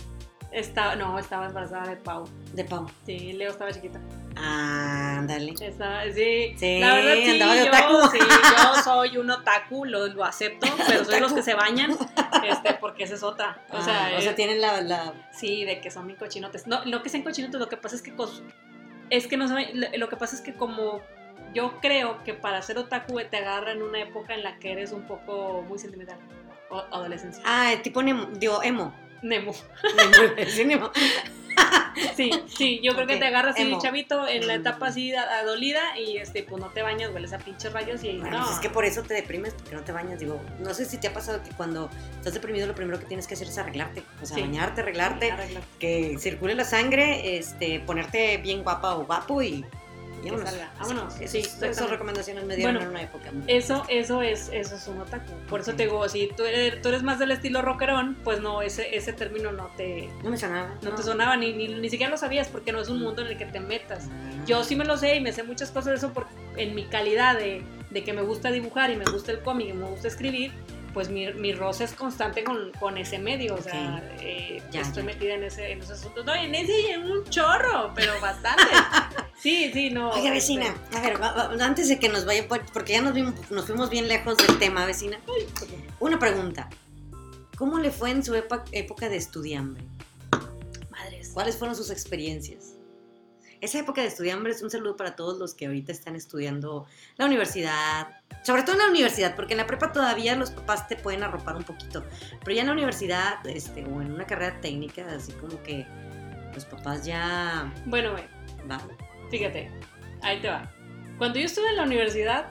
Estaba, 0.53 0.95
no, 0.95 1.17
estaba 1.17 1.47
embarazada 1.47 1.87
de 1.87 1.95
Pau. 1.97 2.25
De 2.53 2.63
Pau. 2.63 2.85
Sí, 3.05 3.33
Leo 3.33 3.49
estaba 3.51 3.71
chiquita. 3.71 3.99
Ándale. 4.35 5.53
Estaba, 5.59 6.03
sí, 6.05 6.53
Sí, 6.57 6.79
la 6.79 6.93
verdad 6.95 7.13
sí, 7.15 7.39
yo, 7.39 7.67
otaku. 7.69 8.11
sí, 8.11 8.19
yo 8.19 8.83
soy 8.83 9.17
un 9.17 9.31
otaku, 9.31 9.85
lo, 9.85 10.07
lo 10.07 10.23
acepto, 10.23 10.67
pero 10.87 11.05
soy 11.05 11.19
los 11.19 11.33
que 11.33 11.41
se 11.41 11.53
bañan, 11.55 11.91
este, 12.47 12.73
porque 12.75 13.03
esa 13.03 13.15
es 13.15 13.23
otra. 13.23 13.61
O 13.71 13.81
sea, 13.81 14.07
Ah, 14.07 14.17
o 14.17 14.21
sea 14.21 14.31
eh, 14.31 14.35
tienen 14.35 14.61
la, 14.61 14.81
la- 14.81 15.13
sí, 15.31 15.65
de 15.65 15.81
que 15.81 15.89
son 15.91 16.05
bien 16.07 16.17
cochinotes. 16.19 16.67
No, 16.67 16.83
lo 16.85 17.01
que 17.01 17.09
sean 17.09 17.23
cochinotes, 17.23 17.59
lo 17.59 17.67
que 17.69 17.77
pasa 17.77 17.95
es 17.95 18.01
que 18.01 18.13
es 19.09 19.27
que 19.27 19.37
no 19.37 19.47
saben, 19.47 19.79
lo, 19.79 19.87
lo 19.97 20.09
que 20.09 20.17
pasa 20.17 20.35
es 20.35 20.41
que 20.41 20.53
como 20.53 21.01
yo 21.53 21.79
creo 21.81 22.23
que 22.23 22.33
para 22.33 22.61
ser 22.61 22.77
otaku 22.77 23.19
te 23.29 23.37
agarra 23.37 23.71
en 23.71 23.81
una 23.81 23.99
época 24.01 24.33
en 24.33 24.43
la 24.43 24.57
que 24.59 24.71
eres 24.71 24.91
un 24.91 25.03
poco 25.03 25.63
muy 25.67 25.77
sentimental. 25.79 26.17
O 26.69 26.77
adolescencia. 26.91 27.43
Ah, 27.45 27.73
tipo 27.83 28.01
digo, 28.39 28.63
emo. 28.63 28.93
Nemo. 29.23 29.53
Nemo, 29.97 30.33
sí, 30.47 30.65
Nemo. 30.65 30.91
Sí, 32.15 32.31
sí, 32.47 32.79
yo 32.83 32.95
creo 32.95 33.05
que 33.05 33.17
te 33.17 33.25
agarras 33.25 33.55
así, 33.55 33.77
chavito, 33.79 34.27
en 34.27 34.47
la 34.47 34.57
Mm. 34.57 34.61
etapa 34.61 34.87
así 34.87 35.13
adolida 35.13 35.81
y 35.99 36.17
este, 36.17 36.41
pues 36.41 36.59
no 36.59 36.69
te 36.69 36.81
bañas, 36.81 37.11
hueles 37.13 37.31
a 37.33 37.37
pinches 37.37 37.71
rayos 37.71 38.03
y 38.03 38.17
Bueno, 38.17 38.39
no. 38.39 38.43
pues 38.45 38.55
es 38.55 38.59
que 38.61 38.69
por 38.71 38.83
eso 38.85 39.03
te 39.03 39.13
deprimes, 39.13 39.53
porque 39.53 39.75
no 39.75 39.83
te 39.83 39.91
bañas. 39.91 40.19
Digo, 40.19 40.41
no 40.59 40.73
sé 40.73 40.85
si 40.85 40.97
te 40.97 41.07
ha 41.07 41.13
pasado 41.13 41.43
que 41.43 41.51
cuando 41.51 41.91
estás 42.17 42.33
deprimido 42.33 42.65
lo 42.65 42.73
primero 42.73 42.99
que 42.99 43.05
tienes 43.05 43.27
que 43.27 43.35
hacer 43.35 43.47
es 43.47 43.57
arreglarte. 43.59 44.01
O 44.21 44.25
sea, 44.25 44.35
Sí. 44.37 44.41
bañarte, 44.41 44.81
arreglarte, 44.81 45.31
Arregla. 45.31 45.61
que 45.77 46.17
circule 46.17 46.55
la 46.55 46.65
sangre, 46.65 47.37
este, 47.37 47.79
ponerte 47.81 48.37
bien 48.37 48.63
guapa 48.63 48.95
o 48.95 49.05
guapo 49.05 49.43
y... 49.43 49.63
y 50.23 50.25
Que 50.25 50.31
vámonos. 50.31 50.49
salga. 50.49 50.71
Vámonos. 50.79 51.13
Sí, 51.13 51.27
Sí, 51.27 51.39
esas- 51.39 51.89
recomendaciones 51.89 52.45
me 52.45 52.55
dieron 52.55 52.75
Bueno, 52.75 52.87
en 52.89 52.95
una 52.95 53.03
época. 53.03 53.31
Eso, 53.47 53.83
eso 53.89 54.21
es, 54.21 54.49
eso 54.53 54.75
es 54.75 54.87
un 54.87 54.99
otaku. 55.01 55.33
Por 55.49 55.59
eso 55.59 55.73
te 55.73 55.83
digo, 55.83 56.07
si 56.09 56.29
tú 56.35 56.43
eres, 56.45 56.81
tú 56.81 56.89
eres 56.89 57.03
más 57.03 57.19
del 57.19 57.31
estilo 57.31 57.61
rockerón, 57.61 58.15
pues 58.23 58.39
no, 58.41 58.61
ese, 58.61 58.95
ese 58.95 59.13
término 59.13 59.51
no 59.51 59.67
te, 59.77 60.09
No 60.23 60.29
me 60.29 60.37
sonaba. 60.37 60.73
no 60.81 60.91
te 60.91 61.03
sonaba, 61.03 61.35
ni, 61.37 61.53
ni, 61.53 61.67
ni 61.67 61.89
siquiera 61.89 62.09
lo 62.11 62.17
sabías, 62.17 62.47
porque 62.47 62.71
no 62.71 62.79
es 62.81 62.89
un 62.89 62.99
mundo 63.01 63.21
en 63.21 63.27
el 63.27 63.37
que 63.37 63.45
te 63.45 63.59
metas. 63.59 64.07
Ah. 64.09 64.43
Yo 64.45 64.63
sí 64.63 64.75
me 64.75 64.85
lo 64.85 64.97
sé 64.97 65.15
y 65.15 65.21
me 65.21 65.31
sé 65.33 65.43
muchas 65.43 65.69
cosas 65.71 65.85
de 65.91 65.95
eso 65.95 66.13
por, 66.13 66.25
en 66.57 66.73
mi 66.75 66.85
calidad 66.85 67.37
de, 67.37 67.63
de 67.89 68.03
que 68.03 68.13
me 68.13 68.21
gusta 68.21 68.51
dibujar 68.51 68.89
y 68.91 68.95
me 68.95 69.05
gusta 69.05 69.31
el 69.31 69.41
cómic 69.41 69.69
y 69.69 69.73
me 69.73 69.85
gusta 69.89 70.07
escribir, 70.07 70.51
pues 70.93 71.09
mi, 71.09 71.31
mi 71.33 71.53
roce 71.53 71.83
es 71.85 71.93
constante 71.93 72.43
con, 72.43 72.71
con 72.79 72.97
ese 72.97 73.17
medio, 73.19 73.55
o 73.55 73.61
sea, 73.61 74.01
eh, 74.19 74.61
Ya, 74.71 74.81
estoy 74.81 75.03
ya. 75.03 75.07
metida 75.07 75.33
en 75.33 75.43
ese, 75.43 75.71
en 75.71 75.81
ese 75.81 75.93
asunto. 75.93 76.23
No, 76.23 76.33
en 76.35 76.53
ese 76.55 76.79
y 76.81 76.85
en 76.91 77.03
un 77.09 77.23
chorro, 77.25 77.91
pero 77.95 78.13
bastante. 78.21 78.63
sí, 79.37 79.71
sí, 79.73 79.89
no. 79.89 80.09
Oiga, 80.11 80.33
este, 80.35 80.57
vecina, 80.59 80.75
a 80.95 81.01
ver, 81.01 81.21
va- 81.21 81.33
va- 81.33 81.65
antes 81.65 81.89
de 81.89 81.99
que 81.99 82.09
nos 82.09 82.25
vaya, 82.25 82.47
por- 82.47 82.65
porque 82.71 82.93
ya 82.93 83.01
nos, 83.01 83.13
vimos, 83.13 83.33
nos 83.51 83.65
fuimos 83.65 83.89
bien 83.89 84.07
lejos 84.07 84.37
del 84.37 84.57
tema, 84.59 84.85
vecina. 84.85 85.19
Una 85.99 86.19
pregunta. 86.19 86.69
¿Cómo 87.57 87.79
le 87.79 87.91
fue 87.91 88.11
en 88.11 88.23
su 88.23 88.33
época 88.35 89.09
de 89.09 89.15
estudiambre? 89.17 89.83
Madres. 90.89 91.31
¿Cuáles 91.33 91.57
fueron 91.57 91.75
sus 91.75 91.89
experiencias? 91.89 92.72
Esa 93.63 93.79
época 93.79 94.01
de 94.01 94.07
estudiambre 94.07 94.51
es 94.51 94.61
un 94.61 94.69
saludo 94.69 94.97
para 94.97 95.15
todos 95.15 95.39
los 95.39 95.53
que 95.53 95.67
ahorita 95.67 95.93
están 95.93 96.17
estudiando 96.17 96.85
la 97.15 97.25
universidad, 97.27 98.09
sobre 98.43 98.63
todo 98.63 98.73
en 98.73 98.79
la 98.79 98.89
universidad, 98.89 99.37
porque 99.37 99.53
en 99.53 99.59
la 99.59 99.65
prepa 99.65 99.93
todavía 99.93 100.35
los 100.35 100.51
papás 100.51 100.89
te 100.89 100.97
pueden 100.97 101.23
arropar 101.23 101.55
un 101.55 101.63
poquito, 101.63 102.03
pero 102.43 102.53
ya 102.53 102.61
en 102.63 102.67
la 102.67 102.73
universidad 102.73 103.35
este, 103.47 103.85
o 103.85 104.01
en 104.01 104.11
una 104.11 104.25
carrera 104.25 104.59
técnica, 104.59 105.05
así 105.15 105.31
como 105.31 105.63
que 105.63 105.87
los 106.53 106.65
papás 106.65 107.05
ya... 107.05 107.73
Bueno, 107.85 108.11
güey, 108.11 108.25
Va. 108.69 108.81
fíjate, 109.31 109.71
ahí 110.23 110.41
te 110.41 110.49
va. 110.49 110.69
Cuando 111.17 111.39
yo 111.39 111.45
estuve 111.45 111.69
en 111.69 111.77
la 111.77 111.83
universidad, 111.83 112.47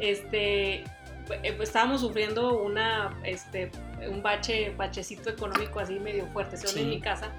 este, 0.00 0.76
eh, 0.76 1.52
pues, 1.54 1.68
estábamos 1.68 2.00
sufriendo 2.00 2.62
una, 2.62 3.20
este, 3.24 3.70
un 4.08 4.22
bache, 4.22 4.70
bachecito 4.74 5.28
económico 5.28 5.80
así 5.80 5.98
medio 5.98 6.26
fuerte, 6.28 6.56
Sí. 6.56 6.80
en 6.80 6.88
mi 6.88 7.00
casa, 7.00 7.30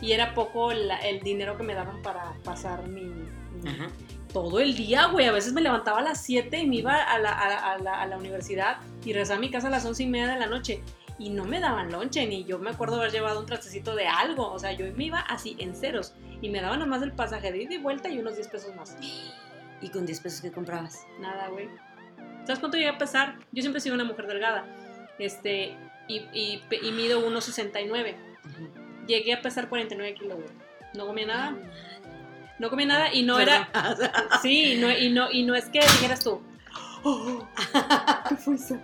y 0.00 0.12
era 0.12 0.34
poco 0.34 0.72
la- 0.72 0.98
el 0.98 1.20
dinero 1.20 1.56
que 1.56 1.62
me 1.62 1.74
daban 1.74 2.02
para 2.02 2.34
pasar 2.44 2.86
mi... 2.88 3.02
mi- 3.04 3.68
Ajá. 3.68 3.88
Todo 4.32 4.60
el 4.60 4.76
día, 4.76 5.06
güey. 5.06 5.26
A 5.26 5.32
veces 5.32 5.52
me 5.52 5.60
levantaba 5.60 5.98
a 5.98 6.02
las 6.02 6.22
7 6.22 6.56
y 6.58 6.66
me 6.66 6.76
iba 6.76 6.94
a 6.96 7.18
la, 7.18 7.32
a 7.32 7.78
la- 7.78 8.00
a 8.02 8.06
la- 8.06 8.16
universidad 8.16 8.78
y 9.04 9.12
regresaba 9.12 9.38
a 9.38 9.40
mi 9.40 9.50
casa 9.50 9.66
a 9.66 9.70
las 9.70 9.84
11 9.84 10.04
y 10.04 10.06
media 10.06 10.28
de 10.28 10.38
la 10.38 10.46
noche. 10.46 10.82
Y 11.18 11.30
no 11.30 11.44
me 11.44 11.60
daban 11.60 11.90
lonche, 11.92 12.26
ni 12.26 12.44
yo 12.44 12.58
me 12.58 12.70
acuerdo 12.70 12.96
haber 12.96 13.10
llevado 13.12 13.40
un 13.40 13.46
trastecito 13.46 13.94
de 13.94 14.06
algo. 14.06 14.50
O 14.52 14.58
sea, 14.58 14.72
yo 14.72 14.86
me 14.94 15.04
iba 15.04 15.18
así 15.20 15.56
en 15.58 15.74
ceros. 15.74 16.14
Y 16.40 16.48
me 16.48 16.60
daban 16.62 16.78
nomás 16.78 17.02
el 17.02 17.12
pasaje 17.12 17.52
de 17.52 17.62
ida 17.64 17.74
y 17.74 17.78
vuelta 17.78 18.08
y 18.08 18.18
unos 18.18 18.36
10 18.36 18.48
pesos 18.48 18.74
más. 18.76 18.96
¿Y 19.82 19.88
con 19.90 20.06
10 20.06 20.20
pesos 20.20 20.40
que 20.40 20.50
comprabas? 20.52 21.04
Nada, 21.18 21.48
güey. 21.48 21.68
¿Sabes 22.46 22.58
cuánto 22.60 22.76
llegué 22.78 22.88
a 22.88 22.98
pesar? 22.98 23.38
Yo 23.52 23.60
siempre 23.62 23.78
he 23.78 23.82
sido 23.82 23.94
una 23.96 24.04
mujer 24.04 24.26
delgada. 24.26 24.64
Este, 25.18 25.76
y, 26.08 26.18
y, 26.32 26.62
y 26.82 26.92
mido 26.92 27.20
1,69. 27.28 28.14
Llegué 29.10 29.32
a 29.32 29.42
pesar 29.42 29.68
49 29.68 30.14
kilos, 30.14 30.36
güey. 30.36 30.50
No 30.94 31.06
comía 31.06 31.26
nada. 31.26 31.56
No 32.60 32.70
comía 32.70 32.86
nada 32.86 33.12
y 33.12 33.22
no 33.24 33.40
era... 33.40 33.68
Sí, 34.42 34.74
y 34.74 34.78
no, 34.78 34.90
y 34.90 35.10
no, 35.10 35.30
y 35.32 35.42
no 35.42 35.54
es 35.56 35.64
que 35.66 35.80
dijeras 35.80 36.22
tú... 36.22 36.40
"Oh, 37.02 37.48
¿qué 38.28 38.36
fue 38.36 38.54
eso?". 38.54 38.78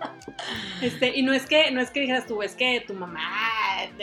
Este, 0.81 1.17
y 1.17 1.21
no 1.23 1.31
es 1.31 1.45
que, 1.45 1.71
no 1.71 1.79
es 1.79 1.91
que 1.91 2.01
dijeras 2.01 2.25
tú, 2.27 2.41
es 2.43 2.55
que 2.55 2.83
tu 2.85 2.93
mamá, 2.93 3.21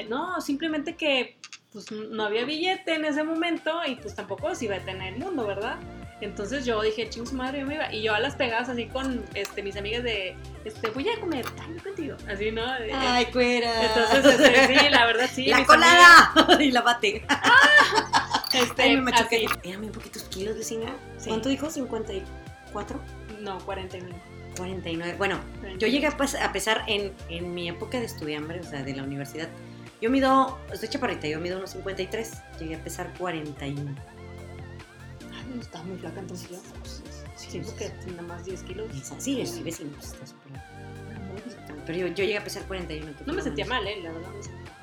no, 0.09 0.41
simplemente 0.41 0.97
que 0.97 1.37
pues 1.73 1.91
no 1.91 2.25
había 2.25 2.45
billete 2.45 2.95
en 2.95 3.05
ese 3.05 3.25
momento 3.25 3.81
y 3.85 3.97
pues 3.97 4.15
tampoco 4.15 4.55
se 4.55 4.67
iba 4.67 4.77
a 4.77 4.81
tener 4.81 5.15
el 5.15 5.19
mundo, 5.19 5.45
¿verdad? 5.47 5.77
Entonces 6.25 6.65
yo 6.65 6.81
dije, 6.81 7.11
ching 7.11 7.27
su 7.27 7.35
madre, 7.35 7.61
yo 7.61 7.67
me 7.67 7.75
iba. 7.75 7.93
Y 7.93 8.03
yo 8.03 8.15
a 8.15 8.19
las 8.19 8.35
pegadas 8.35 8.71
así 8.71 8.87
con 8.87 9.23
este, 9.35 9.63
mis 9.63 9.77
amigas 9.77 10.03
de, 10.03 10.35
este, 10.65 10.89
voy 10.89 11.07
a 11.07 11.21
comer, 11.21 11.45
ay, 11.61 11.77
contigo. 11.81 12.17
Así, 12.27 12.51
¿no? 12.51 12.63
¡Ay, 12.67 13.27
cuera! 13.27 13.85
Entonces, 13.85 14.41
este, 14.41 14.79
sí, 14.79 14.89
la 14.89 15.05
verdad 15.05 15.31
sí. 15.31 15.47
¡La 15.49 15.67
colada! 15.67 16.33
y 16.61 16.71
la 16.71 16.81
bate. 16.81 17.27
amigas, 17.29 17.61
este, 18.55 18.83
Ay, 18.83 18.97
me 18.97 19.03
machuqué. 19.03 19.45
así. 19.45 19.69
Eran 19.69 19.83
bien 19.83 19.93
poquitos 19.93 20.23
kilos, 20.25 20.57
vecina. 20.57 20.95
Sí. 21.19 21.29
¿Cuánto 21.29 21.51
dijo? 21.51 21.67
¿54? 21.67 22.23
No, 23.41 23.59
49. 23.59 24.15
49. 24.57 25.17
Bueno, 25.19 25.39
yo 25.79 25.89
llegué 25.89 26.07
a, 26.07 26.53
pesar 26.53 26.85
en, 26.87 27.13
en 27.29 27.53
mi 27.53 27.69
época 27.69 28.01
de 28.01 28.07
estudiambre, 28.07 28.61
o 28.61 28.65
sea, 28.65 28.83
de 28.83 28.97
la 28.97 29.03
universidad. 29.03 29.49
Yo 30.01 30.09
mido, 30.09 30.59
estoy 30.73 30.89
chaparrita, 30.89 31.29
yo 31.29 31.39
mido 31.39 31.59
unos 31.59 31.73
53. 31.73 32.33
Llegué 32.61 32.77
a 32.77 32.83
pesar 32.83 33.13
41. 33.19 33.95
Estaba 35.61 35.85
muy 35.85 35.99
flaca 35.99 36.21
entonces 36.21 36.51
yo. 36.51 36.57
Sí, 37.37 37.61
porque 37.65 37.93
nada 38.09 38.23
más 38.23 38.45
10 38.45 38.63
kilos. 38.63 38.89
Sí, 39.19 39.45
sí, 39.47 39.61
pues, 39.63 39.81
está 39.81 40.27
súper 40.27 40.61
Pero 41.87 41.99
yo, 41.99 42.07
yo 42.09 42.25
llegué 42.25 42.39
a 42.39 42.45
pesar 42.45 42.67
41. 42.67 43.13
tú 43.13 43.25
No 43.27 43.33
me 43.35 43.43
sentía 43.43 43.67
mal, 43.67 43.87
eh, 43.87 44.01
la 44.03 44.13
verdad. 44.13 44.31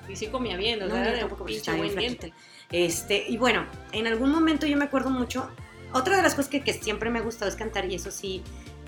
Y 0.07 0.15
sí 0.15 0.27
comía 0.27 0.57
bien, 0.57 0.81
o 0.81 0.87
sea, 0.87 0.95
yo 0.95 1.01
era 1.01 1.11
de 1.11 1.19
tampoco, 1.19 1.39
porque 1.39 1.53
pinche 1.53 1.71
estaba 1.71 1.81
bien 1.81 1.95
buen 1.95 2.05
flaquita. 2.05 2.27
diente. 2.27 2.85
Este, 2.85 3.25
y 3.29 3.37
bueno, 3.37 3.65
en 3.91 4.07
algún 4.07 4.31
momento 4.31 4.65
yo 4.65 4.77
me 4.77 4.85
acuerdo 4.85 5.09
mucho. 5.09 5.49
Otra 5.93 6.15
de 6.15 6.23
las 6.23 6.35
cosas 6.35 6.49
que, 6.49 6.63
que 6.63 6.73
siempre 6.73 7.09
me 7.09 7.19
ha 7.19 7.21
gustado 7.21 7.49
es 7.49 7.55
cantar, 7.55 7.89
y 7.89 7.95
eso 7.95 8.11
sí, 8.11 8.41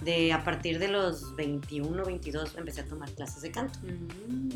de 0.03 0.33
a 0.33 0.43
partir 0.43 0.79
de 0.79 0.87
los 0.87 1.35
21, 1.35 2.03
22 2.03 2.55
empecé 2.57 2.81
a 2.81 2.85
tomar 2.85 3.11
clases 3.11 3.41
de 3.41 3.51
canto. 3.51 3.79
Mm. 3.81 4.49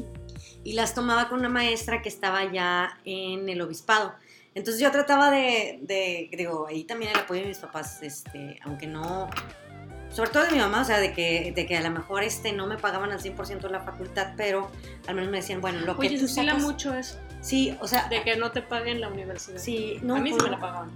Y 0.63 0.73
las 0.73 0.93
tomaba 0.93 1.29
con 1.29 1.39
una 1.39 1.49
maestra 1.49 2.01
que 2.01 2.09
estaba 2.09 2.51
ya 2.51 2.99
en 3.05 3.47
el 3.49 3.61
obispado. 3.61 4.13
Entonces 4.57 4.81
yo 4.81 4.91
trataba 4.91 5.29
de, 5.29 5.79
de- 5.83 6.29
digo, 6.35 6.65
ahí 6.67 6.83
también 6.83 7.11
el 7.11 7.19
apoyo 7.19 7.41
de 7.41 7.47
mis 7.47 7.59
papás, 7.59 8.01
este, 8.01 8.59
aunque 8.63 8.87
no, 8.87 9.29
sobre 10.09 10.31
todo 10.31 10.45
de 10.45 10.51
mi 10.53 10.57
mamá, 10.57 10.81
o 10.81 10.85
sea, 10.85 10.99
de 10.99 11.13
que, 11.13 11.51
de 11.55 11.65
que 11.67 11.77
a 11.77 11.81
lo 11.81 11.91
mejor 11.91 12.23
este, 12.23 12.51
no 12.53 12.65
me 12.65 12.77
pagaban 12.77 13.11
al 13.11 13.19
100% 13.19 13.69
la 13.69 13.81
facultad, 13.81 14.33
pero 14.35 14.71
al 15.07 15.15
menos 15.15 15.29
me 15.29 15.37
decían, 15.37 15.61
bueno, 15.61 15.79
lo 15.81 15.95
que 15.97 16.07
Oye, 16.07 16.15
tú 16.17 16.21
se 16.27 16.41
estila 16.41 16.53
sacas- 16.53 16.63
mucho 16.65 16.93
eso, 16.95 17.19
Sí, 17.39 17.77
o 17.81 17.87
sea, 17.87 18.09
de 18.09 18.23
que 18.23 18.35
no 18.35 18.51
te 18.51 18.63
paguen 18.63 18.99
la 18.99 19.09
universidad. 19.09 19.59
sí, 19.59 19.99
no, 20.01 20.15
a 20.15 20.19
mí 20.19 20.29
sí 20.31 20.37
pues, 20.39 20.43
me 20.45 20.49
la 20.49 20.59
pagaban. 20.59 20.89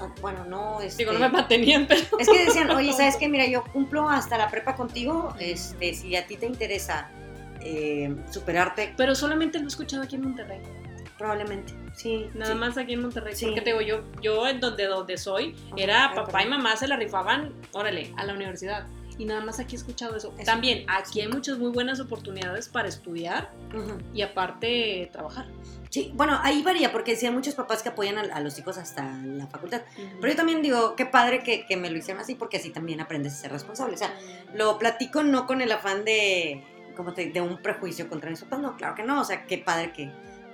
ah, 0.00 0.08
Bueno, 0.22 0.44
no, 0.46 0.80
este, 0.80 1.02
Digo, 1.02 1.12
no 1.12 1.18
me 1.18 1.28
mantenían, 1.28 1.86
pero... 1.88 2.00
es 2.18 2.26
que 2.28 2.46
decían, 2.46 2.70
oye, 2.70 2.94
¿sabes 2.94 3.16
qué? 3.16 3.28
Mira, 3.28 3.46
yo 3.46 3.62
cumplo 3.74 4.08
hasta 4.08 4.38
la 4.38 4.48
prepa 4.48 4.74
contigo, 4.74 5.34
este, 5.38 5.92
si 5.92 6.16
a 6.16 6.26
ti 6.26 6.38
te 6.38 6.46
interesa 6.46 7.10
eh, 7.60 8.16
superarte, 8.30 8.94
Pero 8.96 9.14
solamente 9.14 9.58
lo 9.58 9.66
he 9.66 9.68
escuchado 9.68 10.02
aquí 10.02 10.16
en 10.16 10.22
Monterrey. 10.22 10.60
probablemente, 11.18 11.74
sí. 11.94 12.28
Nada 12.34 12.52
sí. 12.54 12.58
más 12.58 12.76
aquí 12.78 12.92
en 12.94 13.02
Monterrey. 13.02 13.34
Sí. 13.34 13.46
Porque 13.46 13.60
te 13.60 13.70
digo, 13.70 13.80
yo, 13.82 14.02
yo 14.20 14.46
en 14.48 14.60
donde, 14.60 14.86
donde 14.86 15.16
soy, 15.18 15.54
Ajá, 15.66 15.74
era 15.76 16.14
papá 16.14 16.42
y 16.42 16.44
perdón. 16.44 16.62
mamá 16.62 16.76
se 16.76 16.88
la 16.88 16.96
rifaban, 16.96 17.52
órale, 17.72 18.12
a 18.16 18.24
la 18.24 18.34
universidad. 18.34 18.86
Y 19.18 19.26
nada 19.26 19.42
más 19.44 19.60
aquí 19.60 19.76
he 19.76 19.78
escuchado 19.78 20.16
eso. 20.16 20.32
Eso. 20.36 20.46
También, 20.46 20.86
aquí 20.88 21.20
hay 21.20 21.28
muchas 21.28 21.58
muy 21.58 21.70
buenas 21.70 22.00
oportunidades 22.00 22.68
para 22.70 22.88
estudiar 22.88 23.50
Ujú. 23.76 23.98
y 24.14 24.22
aparte 24.22 25.10
trabajar. 25.12 25.46
Sí, 25.90 26.10
bueno, 26.14 26.40
ahí 26.42 26.62
varía 26.62 26.90
porque 26.90 27.14
sí 27.14 27.26
hay 27.26 27.32
muchos 27.32 27.54
papás 27.54 27.82
que 27.82 27.90
apoyan 27.90 28.16
a, 28.16 28.22
a 28.34 28.40
los 28.40 28.58
hijos 28.58 28.78
hasta 28.78 29.04
la 29.18 29.46
facultad. 29.48 29.82
Pero 30.18 30.32
yo 30.32 30.36
también 30.36 30.62
digo, 30.62 30.96
qué 30.96 31.04
padre 31.04 31.42
que, 31.42 31.66
que 31.66 31.76
me 31.76 31.90
lo 31.90 31.98
hicieron 31.98 32.22
así 32.22 32.34
porque 32.34 32.56
así 32.56 32.70
también 32.70 33.02
aprendes 33.02 33.34
a 33.34 33.36
ser 33.36 33.52
responsable. 33.52 33.94
O 33.94 33.98
sea, 33.98 34.18
lo 34.54 34.78
platico 34.78 35.22
no 35.22 35.46
con 35.46 35.60
el 35.60 35.70
afán 35.70 36.06
de, 36.06 36.64
como 36.96 37.12
te- 37.12 37.30
de 37.30 37.42
un 37.42 37.60
prejuicio 37.60 38.08
contra 38.08 38.30
mis 38.30 38.40
papás, 38.40 38.60
no, 38.60 38.74
claro 38.78 38.94
que 38.94 39.02
no. 39.02 39.20
O 39.20 39.24
sea, 39.24 39.44
qué 39.46 39.58
padre 39.58 39.92
que, 39.92 40.10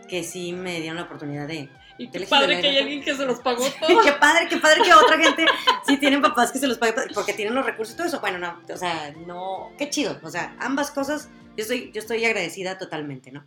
que 0.08 0.24
sí 0.24 0.52
me 0.52 0.80
dieron 0.80 0.96
la 0.96 1.02
oportunidad 1.04 1.46
de... 1.46 1.68
Y 2.00 2.08
qué 2.10 2.20
padre 2.20 2.60
que 2.60 2.68
hay 2.68 2.78
alguien 2.78 3.02
que 3.02 3.14
se 3.16 3.26
los 3.26 3.40
pagó 3.40 3.64
todo. 3.80 4.02
qué 4.02 4.12
padre, 4.12 4.46
qué 4.48 4.56
padre 4.58 4.82
que 4.84 4.94
otra 4.94 5.18
gente 5.18 5.44
sí 5.86 5.96
tienen 5.96 6.22
papás 6.22 6.52
que 6.52 6.58
se 6.60 6.68
los 6.68 6.78
pague 6.78 6.94
porque 7.12 7.32
tienen 7.32 7.54
los 7.56 7.66
recursos 7.66 7.94
y 7.94 7.96
todo 7.96 8.06
eso. 8.06 8.20
Bueno, 8.20 8.38
no, 8.38 8.60
o 8.72 8.76
sea, 8.76 9.12
no, 9.26 9.72
qué 9.76 9.90
chido. 9.90 10.18
O 10.22 10.30
sea, 10.30 10.54
ambas 10.60 10.92
cosas, 10.92 11.28
yo 11.56 11.62
estoy, 11.62 11.90
yo 11.92 12.00
estoy 12.00 12.24
agradecida 12.24 12.78
totalmente, 12.78 13.32
¿no? 13.32 13.44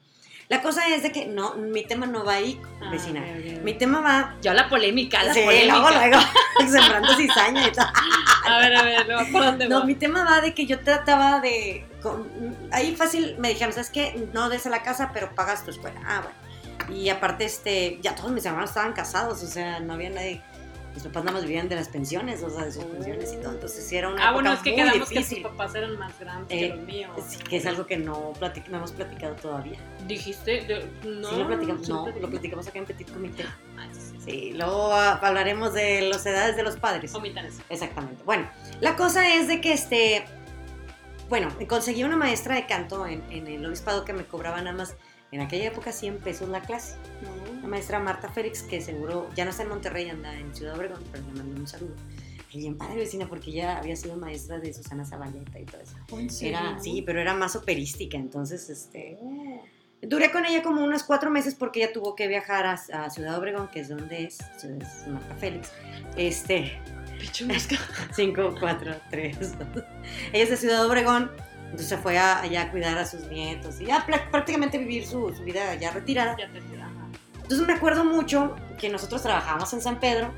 La 0.49 0.61
cosa 0.61 0.85
es 0.93 1.01
de 1.01 1.13
que 1.13 1.27
no, 1.27 1.53
mi 1.55 1.83
tema 1.85 2.07
no 2.07 2.25
va 2.25 2.33
ahí, 2.33 2.59
Ah, 2.81 2.89
vecina. 2.91 3.21
Mi 3.63 3.73
tema 3.75 4.01
va. 4.01 4.35
Yo 4.41 4.53
la 4.53 4.67
polémica, 4.67 5.23
la 5.23 5.33
Sí, 5.33 5.43
polémica. 5.45 5.77
luego, 5.79 5.89
luego, 5.91 6.17
sembrando 6.69 7.15
cizaña 7.15 7.67
y 7.67 7.71
todo. 7.71 7.85
A 8.45 8.57
ver, 8.57 8.75
a 8.75 8.81
ver, 8.83 9.05
luego, 9.07 9.31
¿por 9.31 9.45
dónde 9.45 9.69
No, 9.69 9.79
va? 9.79 9.85
mi 9.85 9.95
tema 9.95 10.25
va 10.25 10.41
de 10.41 10.53
que 10.53 10.65
yo 10.65 10.79
trataba 10.79 11.39
de. 11.39 11.85
con- 12.01 12.27
ahí 12.73 12.95
fácil 12.97 13.35
me 13.37 13.47
dijeron, 13.49 13.71
¿sabes 13.71 13.91
qué? 13.91 14.27
No 14.33 14.49
des 14.49 14.65
a 14.65 14.69
la 14.69 14.81
casa, 14.83 15.11
pero 15.13 15.33
pagas 15.35 15.63
tu 15.63 15.71
escuela. 15.71 16.01
Ah, 16.05 16.19
bueno. 16.21 16.50
Y 16.89 17.09
aparte, 17.09 17.45
este, 17.45 17.99
ya 18.01 18.15
todos 18.15 18.31
mis 18.31 18.45
hermanos 18.45 18.69
estaban 18.71 18.93
casados, 18.93 19.43
o 19.43 19.47
sea, 19.47 19.79
no 19.79 19.93
había 19.93 20.09
nadie. 20.09 20.41
Mis 20.93 21.03
papás 21.03 21.23
nada 21.23 21.37
más 21.37 21.43
vivían 21.45 21.69
de 21.69 21.75
las 21.75 21.87
pensiones, 21.87 22.43
o 22.43 22.49
sea, 22.49 22.65
de 22.65 22.71
sus 22.73 22.83
pensiones 22.83 23.31
y 23.31 23.37
todo. 23.37 23.53
Entonces, 23.53 23.87
sí 23.87 23.95
era 23.95 24.09
una. 24.09 24.27
Ah, 24.27 24.33
bueno, 24.33 24.51
es 24.51 24.59
que 24.59 24.75
quedamos 24.75 25.07
que 25.07 25.23
tus 25.23 25.39
papás 25.39 25.73
eran 25.73 25.97
más 25.97 26.19
grandes 26.19 26.51
Eh, 26.57 26.59
que 26.69 26.75
los 26.75 26.85
míos. 26.85 27.11
Sí, 27.29 27.37
que 27.37 27.55
es 27.57 27.65
algo 27.65 27.85
que 27.85 27.95
no, 27.95 28.33
platic- 28.33 28.67
no 28.67 28.75
hemos 28.77 28.91
platicado 28.91 29.35
todavía. 29.35 29.79
Dijiste, 30.05 30.65
de- 30.65 30.85
no. 31.09 31.29
sí, 31.29 31.35
lo 31.37 31.47
platicamos, 31.47 31.87
no, 31.87 32.09
lo 32.09 32.29
platicamos 32.29 32.67
acá 32.67 32.79
en 32.79 32.85
Petit 32.85 33.09
Comité. 33.09 33.45
Ah, 33.77 33.87
sí, 33.93 33.99
sí, 34.01 34.15
sí. 34.19 34.31
Sí, 34.31 34.53
luego 34.53 34.93
hablaremos 34.93 35.73
de 35.73 36.01
las 36.01 36.25
edades 36.25 36.57
de 36.57 36.63
los 36.63 36.75
padres. 36.75 37.15
Omitan 37.15 37.45
eso. 37.45 37.61
Exactamente. 37.69 38.21
Bueno, 38.25 38.49
la 38.81 38.97
cosa 38.97 39.33
es 39.33 39.47
de 39.47 39.61
que 39.61 39.71
este. 39.71 40.25
Bueno, 41.29 41.47
conseguí 41.69 42.03
una 42.03 42.17
maestra 42.17 42.55
de 42.55 42.65
canto 42.65 43.07
en, 43.07 43.23
en 43.31 43.47
el 43.47 43.65
obispado 43.65 44.03
que 44.03 44.11
me 44.11 44.25
cobraba 44.25 44.57
nada 44.57 44.75
más 44.75 44.95
en 45.31 45.41
aquella 45.41 45.67
época 45.67 45.91
100 45.91 46.17
pesos 46.19 46.49
la 46.49 46.61
clase. 46.61 46.95
La 47.61 47.67
maestra 47.67 47.99
Marta 47.99 48.29
Félix, 48.29 48.63
que 48.63 48.81
seguro 48.81 49.29
ya 49.35 49.45
no 49.45 49.51
está 49.51 49.63
en 49.63 49.69
Monterrey, 49.69 50.09
anda 50.09 50.37
en 50.37 50.53
Ciudad 50.53 50.75
Obregón, 50.75 51.03
pero 51.11 51.23
le 51.27 51.33
mando 51.33 51.59
un 51.59 51.67
saludo. 51.67 51.95
Y 52.51 52.57
bien 52.57 52.77
padre 52.77 52.97
vecina, 52.97 53.29
porque 53.29 53.51
ella 53.51 53.77
había 53.77 53.95
sido 53.95 54.17
maestra 54.17 54.59
de 54.59 54.73
Susana 54.73 55.05
Zabaleta 55.05 55.57
y 55.57 55.65
todo 55.65 55.81
eso. 55.81 56.45
Era, 56.45 56.77
sí, 56.79 57.01
pero 57.05 57.21
era 57.21 57.33
más 57.33 57.55
operística, 57.55 58.17
entonces 58.17 58.69
este. 58.69 59.17
Duré 60.01 60.31
con 60.31 60.45
ella 60.45 60.63
como 60.63 60.83
unos 60.83 61.03
cuatro 61.03 61.29
meses 61.29 61.53
porque 61.53 61.83
ella 61.83 61.93
tuvo 61.93 62.15
que 62.15 62.27
viajar 62.27 62.65
a, 62.65 62.73
a 62.73 63.09
Ciudad 63.09 63.37
Obregón, 63.37 63.69
que 63.69 63.81
es 63.81 63.89
donde 63.89 64.23
es, 64.23 64.39
es 64.63 65.07
Marta 65.07 65.35
Félix. 65.35 65.71
Este, 66.17 66.81
Picho 67.21 67.45
mosca. 67.45 67.75
5, 68.13 68.55
4, 68.59 68.95
3. 69.11 69.37
Ella 70.33 70.43
es 70.43 70.49
de 70.49 70.57
Ciudad 70.57 70.85
Obregón, 70.87 71.29
entonces 71.71 71.87
se 71.87 71.97
fue 71.97 72.17
a- 72.17 72.41
allá 72.41 72.63
a 72.63 72.71
cuidar 72.71 72.97
a 72.97 73.05
sus 73.05 73.27
nietos 73.27 73.79
y 73.81 73.85
ya 73.85 74.05
prácticamente 74.31 74.77
vivir 74.77 75.05
su, 75.07 75.33
su 75.33 75.43
vida 75.43 75.73
ya 75.75 75.91
retirada. 75.91 76.35
Ya. 76.37 76.45
Entonces 77.41 77.67
me 77.67 77.73
acuerdo 77.73 78.03
mucho 78.05 78.55
que 78.79 78.89
nosotros 78.89 79.21
trabajábamos 79.23 79.71
en 79.73 79.81
San 79.81 79.99
Pedro, 79.99 80.33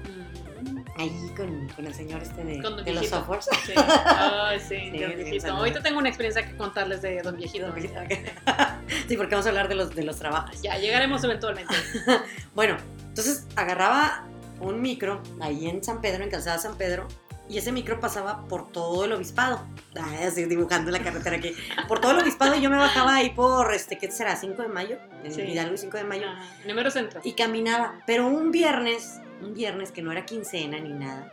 Mm. 0.64 0.78
ahí 0.98 1.12
con, 1.36 1.68
con 1.70 1.86
el 1.86 1.94
señor 1.94 2.22
este 2.24 2.44
de, 2.44 2.62
Con 2.62 2.76
Don 2.78 2.86
de 2.86 2.92
los 2.94 3.02
Viejito. 3.02 3.18
softwares. 3.20 3.50
Sí. 3.66 3.74
Ay, 4.06 4.60
sí, 4.60 4.78
Sí, 4.92 4.98
Don 5.00 5.16
Viejito. 5.16 5.52
Ahorita 5.54 5.82
tengo 5.84 6.00
una 6.00 6.08
experiencia 6.10 6.48
que 6.48 6.56
contarles 6.56 7.02
de 7.02 7.22
Don 7.22 7.36
Viejito. 7.36 7.74
Sí, 9.08 9.18
porque 9.18 9.36
vamos 9.36 9.46
a 9.46 9.50
hablar 9.50 9.68
de 9.68 9.76
los, 9.76 9.94
de 9.96 10.04
los 10.04 10.18
trabajos. 10.18 10.62
Ya, 10.62 10.78
llegaremos 10.78 11.24
eventualmente. 11.24 11.74
Bueno, 12.56 12.78
entonces 13.08 13.48
agarraba 13.56 14.26
un 14.60 14.82
micro 14.82 15.22
ahí 15.42 15.68
en 15.68 15.84
San 15.84 16.00
Pedro, 16.02 16.24
en 16.24 16.30
Calzada 16.30 16.58
San 16.60 16.78
Pedro, 16.78 17.08
y 17.50 17.58
ese 17.58 17.72
micro 17.72 18.00
pasaba 18.00 18.46
por 18.48 18.72
todo 18.72 19.06
el 19.06 19.12
obispado. 19.14 19.66
Ay, 20.02 20.26
así 20.26 20.46
dibujando 20.46 20.92
la 20.92 21.00
carretera 21.04 21.36
aquí. 21.38 21.54
Por 21.88 22.00
todo 22.00 22.12
el 22.12 22.20
obispado 22.20 22.56
y 22.56 22.62
yo 22.62 22.70
me 22.70 22.78
bajaba 22.78 23.16
ahí 23.16 23.32
por, 23.32 23.74
este, 23.74 23.98
¿qué 23.98 24.10
será? 24.12 24.36
5 24.36 24.62
de 24.62 24.68
mayo, 24.70 24.98
en 25.24 25.32
Sí. 25.34 25.42
Hidalgo 25.42 25.74
y 25.74 25.78
5 25.78 25.98
de 25.98 26.04
mayo, 26.06 26.28
Ajá. 26.30 26.44
Número 26.68 26.90
centro. 26.90 27.20
y 27.24 27.34
caminaba. 27.34 27.96
Pero 28.08 28.28
un 28.28 28.52
viernes, 28.52 29.20
un 29.42 29.54
viernes 29.54 29.92
que 29.92 30.02
no 30.02 30.12
era 30.12 30.26
quincena 30.26 30.80
ni 30.80 30.94
nada, 30.94 31.32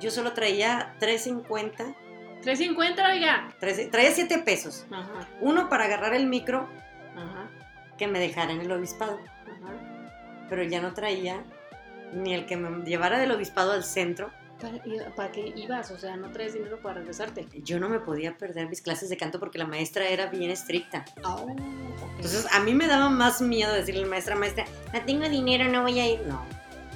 yo 0.00 0.10
solo 0.10 0.32
traía 0.32 0.96
3.50, 1.00 1.94
350, 2.42 3.08
oiga. 3.10 3.48
13 3.60 3.86
traía 3.86 4.10
7 4.12 4.38
pesos. 4.40 4.86
Ajá, 4.90 5.28
Uno 5.40 5.68
para 5.68 5.84
agarrar 5.84 6.14
el 6.14 6.26
micro 6.26 6.68
ajá, 7.16 7.48
que 7.96 8.06
me 8.08 8.18
dejara 8.18 8.52
en 8.52 8.60
el 8.60 8.72
obispado. 8.72 9.18
ajá. 9.44 10.46
Pero 10.50 10.62
ya 10.64 10.82
no 10.82 10.92
traía 10.94 11.42
ni 12.12 12.34
el 12.34 12.44
que 12.44 12.56
me 12.56 12.84
llevara 12.84 13.18
del 13.18 13.30
obispado 13.30 13.72
al 13.72 13.84
centro. 13.84 14.30
¿Para, 14.64 14.76
y- 14.86 14.98
¿Para 15.14 15.30
qué 15.32 15.52
ibas? 15.56 15.90
O 15.90 15.98
sea, 15.98 16.16
no 16.16 16.30
traes 16.30 16.54
dinero 16.54 16.78
para 16.80 16.96
regresarte. 17.00 17.46
Yo 17.62 17.78
no 17.78 17.88
me 17.88 18.00
podía 18.00 18.36
perder 18.38 18.68
mis 18.68 18.80
clases 18.80 19.08
de 19.10 19.16
canto 19.16 19.38
porque 19.38 19.58
la 19.58 19.66
maestra 19.66 20.08
era 20.08 20.26
bien 20.26 20.50
estricta. 20.50 21.04
Oh, 21.24 21.46
Entonces 22.16 22.46
a 22.52 22.60
mí 22.60 22.72
me 22.74 22.86
daba 22.86 23.08
más 23.10 23.40
miedo 23.40 23.72
decirle 23.72 24.00
a 24.00 24.04
la 24.04 24.08
maestra, 24.10 24.36
maestra, 24.36 24.64
no 24.92 25.02
tengo 25.04 25.28
dinero, 25.28 25.68
no 25.70 25.82
voy 25.82 26.00
a 26.00 26.08
ir. 26.10 26.20
No, 26.26 26.42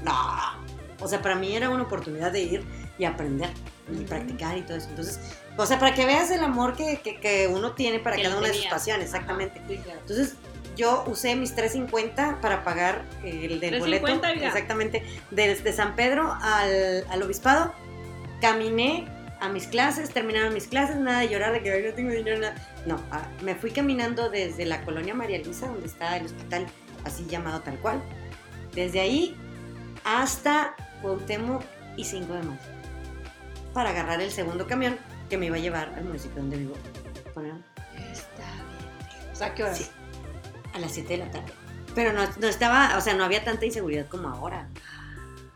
no. 0.05 0.69
O 1.01 1.07
sea, 1.07 1.21
para 1.23 1.35
mí 1.37 1.55
era 1.55 1.71
una 1.71 1.83
oportunidad 1.85 2.33
de 2.33 2.41
ir 2.41 2.65
y 2.99 3.05
aprender 3.05 3.51
y 3.93 4.05
practicar 4.05 4.57
y 4.59 4.63
todo 4.63 4.77
eso. 4.77 4.89
Entonces, 4.91 5.21
o 5.57 5.65
sea, 5.67 5.79
para 5.79 5.95
que 5.95 6.05
veas 6.07 6.31
el 6.31 6.43
amor 6.43 6.75
que, 6.75 7.01
que- 7.03 7.21
que 7.21 7.47
uno 7.49 7.73
tiene 7.73 8.01
para 8.01 8.17
Que 8.17 8.23
cada 8.23 8.39
una 8.39 8.49
de 8.49 8.55
sus 8.55 8.67
pasiones, 8.67 9.07
exactamente. 9.07 9.61
Entonces, 9.69 10.35
yo 10.79 11.05
usé 11.07 11.35
mis 11.37 11.55
3.50 11.55 12.41
para 12.41 12.65
pagar 12.65 13.05
el 13.23 13.61
del 13.61 13.75
3.50, 13.75 13.79
boleto. 13.81 14.27
Exactamente. 14.27 15.03
Desde 15.31 15.73
San 15.73 15.97
Pedro 15.97 16.33
al, 16.41 17.05
al 17.11 17.23
obispado. 17.23 17.75
Caminé 18.41 19.09
a 19.41 19.49
mis 19.49 19.67
clases, 19.67 20.11
terminaron 20.11 20.55
mis 20.55 20.69
clases, 20.69 20.97
nada 20.97 21.21
de 21.21 21.29
llorar 21.29 21.53
de 21.53 21.61
que 21.63 21.73
"Ay, 21.73 21.83
no 21.85 21.93
tengo 21.93 22.11
dinero, 22.11 22.39
nada. 22.39 22.55
No, 22.87 23.03
ah, 23.11 23.27
me 23.43 23.57
fui 23.57 23.73
caminando 23.73 24.31
desde 24.31 24.65
la 24.65 24.81
colonia 24.83 25.15
María 25.15 25.39
Luisa, 25.39 25.67
donde 25.67 25.87
está 25.87 26.17
el 26.17 26.27
hospital 26.27 26.67
así 27.05 27.27
llamado 27.27 27.61
tal 27.61 27.79
cual. 27.79 28.01
Desde 28.75 29.01
ahí 29.01 29.37
hasta 30.05 30.75
Cuauhtémoc 31.03 31.63
y 31.97 32.05
5 32.05 32.33
de 32.33 32.43
mayo. 32.43 32.61
Para 33.75 33.91
agarrar 33.91 34.21
el 34.21 34.31
segundo 34.31 34.67
camión 34.67 34.97
que 35.29 35.37
me 35.37 35.47
iba 35.47 35.57
a 35.57 35.61
llevar 35.61 35.93
al 35.97 36.05
municipio 36.05 36.41
donde 36.41 36.57
vivo. 36.57 36.75
Bueno, 37.35 37.61
Está 38.13 38.45
bien. 38.45 39.33
O 39.33 39.37
sea, 39.37 39.55
¿qué 39.55 39.65
horas? 39.65 39.79
Sí. 39.79 39.87
A 40.73 40.79
las 40.79 40.93
7 40.93 41.09
de 41.17 41.19
la 41.25 41.31
tarde. 41.31 41.53
Pero 41.95 42.13
no, 42.13 42.23
no 42.41 42.47
estaba, 42.47 42.97
o 42.97 43.01
sea, 43.01 43.15
no 43.15 43.25
había 43.25 43.45
tanta 43.45 43.67
inseguridad 43.67 44.07
como 44.09 44.29
ahora. 44.29 44.69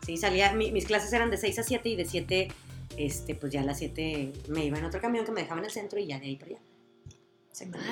Sí, 0.05 0.17
salía, 0.17 0.51
mi- 0.53 0.71
mis 0.71 0.85
clases 0.85 1.13
eran 1.13 1.29
de 1.31 1.37
6 1.37 1.59
a 1.59 1.63
7 1.63 1.87
y 1.89 1.95
de 1.95 2.05
7, 2.05 2.47
este, 2.97 3.35
pues 3.35 3.53
ya 3.53 3.61
a 3.61 3.63
las 3.63 3.77
7 3.79 4.33
me 4.49 4.65
iba 4.65 4.77
en 4.77 4.85
otro 4.85 4.99
camión 4.99 5.25
que 5.25 5.31
me 5.31 5.41
dejaba 5.41 5.59
en 5.59 5.65
el 5.65 5.71
centro 5.71 5.99
y 5.99 6.07
ya 6.07 6.19
de 6.19 6.25
ahí 6.25 6.35
para 6.35 6.51
allá. 6.51 6.59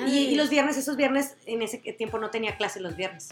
Y, 0.08 0.18
y 0.18 0.34
los 0.34 0.50
viernes, 0.50 0.76
esos 0.76 0.96
viernes, 0.96 1.36
en 1.46 1.62
ese 1.62 1.78
tiempo 1.78 2.18
no 2.18 2.30
tenía 2.30 2.56
clase 2.56 2.80
los 2.80 2.96
viernes. 2.96 3.28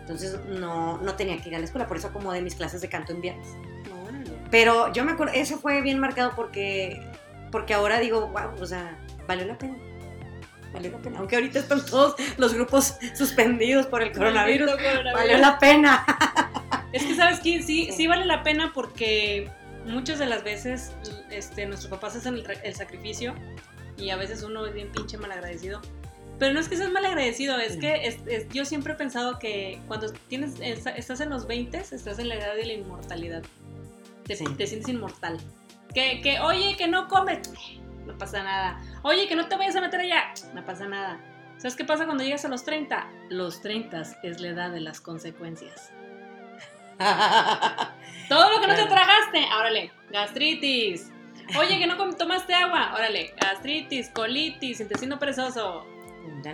Entonces 0.00 0.38
no, 0.46 0.98
no 0.98 1.14
tenía 1.16 1.40
que 1.40 1.48
ir 1.48 1.54
a 1.56 1.58
la 1.58 1.64
escuela, 1.64 1.86
por 1.88 1.96
eso 1.96 2.08
acomodé 2.08 2.42
mis 2.42 2.54
clases 2.54 2.82
de 2.82 2.88
canto 2.90 3.12
en 3.12 3.22
viernes. 3.22 3.48
Órale. 4.06 4.30
Pero 4.50 4.92
yo 4.92 5.04
me 5.04 5.12
acuerdo, 5.12 5.32
eso 5.34 5.58
fue 5.58 5.80
bien 5.80 5.98
marcado 5.98 6.32
porque, 6.36 7.00
porque 7.50 7.72
ahora 7.72 7.98
digo, 7.98 8.28
wow, 8.28 8.60
o 8.60 8.66
sea, 8.66 8.98
valió 9.26 9.46
la 9.46 9.56
pena. 9.56 9.76
Valió 10.74 10.90
la 10.90 10.98
pena. 10.98 11.18
Aunque 11.20 11.36
ahorita 11.36 11.58
están 11.60 11.86
todos 11.86 12.16
los 12.36 12.52
grupos 12.52 12.96
suspendidos 13.16 13.86
por 13.86 14.02
el 14.02 14.12
coronavirus, 14.12 14.72
coronavirus. 14.72 15.12
valió 15.14 15.38
la 15.38 15.58
pena. 15.58 16.04
Es 16.92 17.04
que, 17.04 17.14
¿sabes 17.14 17.40
qué? 17.40 17.62
Sí, 17.62 17.86
Sí. 17.86 17.92
sí 17.92 18.06
vale 18.06 18.24
la 18.26 18.42
pena 18.42 18.72
porque 18.74 19.50
muchas 19.86 20.18
de 20.18 20.26
las 20.26 20.44
veces 20.44 20.92
este, 21.30 21.66
nuestros 21.66 21.90
papás 21.90 22.16
hacen 22.16 22.34
el, 22.34 22.46
el 22.62 22.74
sacrificio 22.74 23.34
y 23.96 24.10
a 24.10 24.16
veces 24.16 24.42
uno 24.42 24.66
es 24.66 24.74
bien 24.74 24.90
pinche 24.92 25.16
malagradecido. 25.16 25.80
Pero 26.38 26.52
no 26.52 26.58
es 26.60 26.68
que 26.68 26.76
seas 26.76 26.90
malagradecido, 26.90 27.58
es 27.58 27.76
No. 27.76 27.80
que 27.80 28.06
es- 28.08 28.18
es- 28.26 28.48
yo 28.48 28.64
siempre 28.64 28.92
he 28.94 28.96
pensado 28.96 29.38
que 29.38 29.80
cuando 29.86 30.12
tienes, 30.28 30.54
estás 30.60 31.20
en 31.20 31.30
los 31.30 31.46
20, 31.46 31.78
estás 31.78 32.18
en 32.18 32.28
la 32.28 32.34
edad 32.34 32.54
de 32.56 32.66
la 32.66 32.72
inmortalidad. 32.72 33.42
Te, 34.26 34.34
Sí. 34.36 34.44
te 34.58 34.66
sientes 34.66 34.88
inmortal. 34.88 35.38
Que, 35.94 36.20
que, 36.22 36.40
oye, 36.40 36.76
que 36.76 36.88
no 36.88 37.06
comes, 37.06 37.38
no 38.06 38.16
pasa 38.18 38.42
nada. 38.42 38.80
Oye, 39.02 39.28
que 39.28 39.36
no 39.36 39.48
te 39.48 39.56
vayas 39.56 39.76
a 39.76 39.80
meter 39.80 40.00
allá, 40.00 40.32
no 40.54 40.64
pasa 40.64 40.86
nada. 40.86 41.20
¿Sabes 41.56 41.76
qué 41.76 41.84
pasa 41.84 42.04
cuando 42.04 42.24
llegas 42.24 42.44
a 42.44 42.48
los 42.48 42.64
30? 42.64 43.08
Los 43.30 43.60
30 43.62 44.02
es 44.22 44.40
la 44.40 44.48
edad 44.48 44.70
de 44.70 44.80
las 44.80 45.00
consecuencias. 45.00 45.92
Todo 48.28 48.50
lo 48.50 48.60
que 48.60 48.66
no 48.66 48.74
te 48.74 48.86
tragaste, 48.86 49.46
órale, 49.58 49.92
gastritis. 50.10 51.10
Oye, 51.58 51.78
que 51.78 51.86
no 51.86 51.96
tomaste 52.16 52.54
agua, 52.54 52.92
órale, 52.94 53.34
gastritis, 53.40 54.08
colitis, 54.10 54.80
intestino 54.80 55.18
perezoso. 55.18 55.86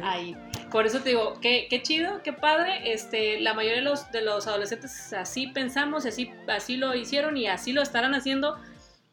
Ahí. 0.03 0.37
Por 0.71 0.87
eso 0.87 1.01
te 1.01 1.11
digo, 1.11 1.39
qué, 1.41 1.67
qué 1.69 1.83
chido, 1.83 2.23
qué 2.23 2.33
padre. 2.33 2.93
Este, 2.93 3.41
la 3.41 3.55
mayoría 3.55 3.79
de 3.79 3.85
los, 3.85 4.11
de 4.13 4.23
los 4.23 4.47
adolescentes 4.47 5.13
así 5.13 5.49
pensamos, 5.49 6.07
así, 6.07 6.33
así 6.49 6.77
lo 6.77 6.95
hicieron 6.95 7.37
y 7.37 7.47
así 7.47 7.73
lo 7.73 7.83
estarán 7.83 8.15
haciendo, 8.15 8.61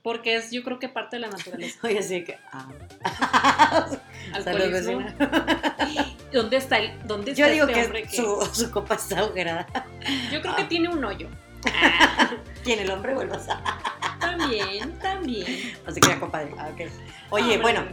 porque 0.04 0.36
es 0.36 0.52
yo 0.52 0.64
creo 0.64 0.80
que 0.80 0.90
parte 0.90 1.16
de 1.18 1.22
la 1.22 1.28
naturaleza. 1.30 1.80
Oye, 1.88 2.00
así 2.00 2.24
que. 2.24 2.38
ah. 2.52 2.68
Alcoholismo. 4.34 4.72
vecina. 5.00 5.16
¿Dónde 6.34 6.58
está, 6.58 6.78
el, 6.80 7.08
dónde 7.08 7.32
está 7.32 7.48
Yo 7.48 7.52
digo 7.54 7.66
este 7.68 7.80
que, 7.80 7.86
hombre 7.86 8.04
que 8.04 8.16
Su, 8.18 8.50
su 8.54 8.72
copa 8.72 8.96
está 8.96 9.20
agujerada. 9.20 9.66
yo 10.32 10.42
creo 10.42 10.56
que 10.56 10.62
Ah. 10.64 10.68
tiene 10.70 10.90
un 10.90 11.04
hoyo? 11.04 11.28
¿Quién 12.64 12.80
el 12.80 12.90
hombre 12.92 13.14
vuelve 13.14 13.36
a 13.36 14.20
También, 14.20 14.98
también. 15.00 15.46
Así 15.86 16.00
que 16.00 16.10
era 16.12 16.20
compadre. 16.20 16.52
Ah. 16.58 16.70
Oye, 17.30 17.56
Ah, 17.56 17.62
bueno, 17.62 17.84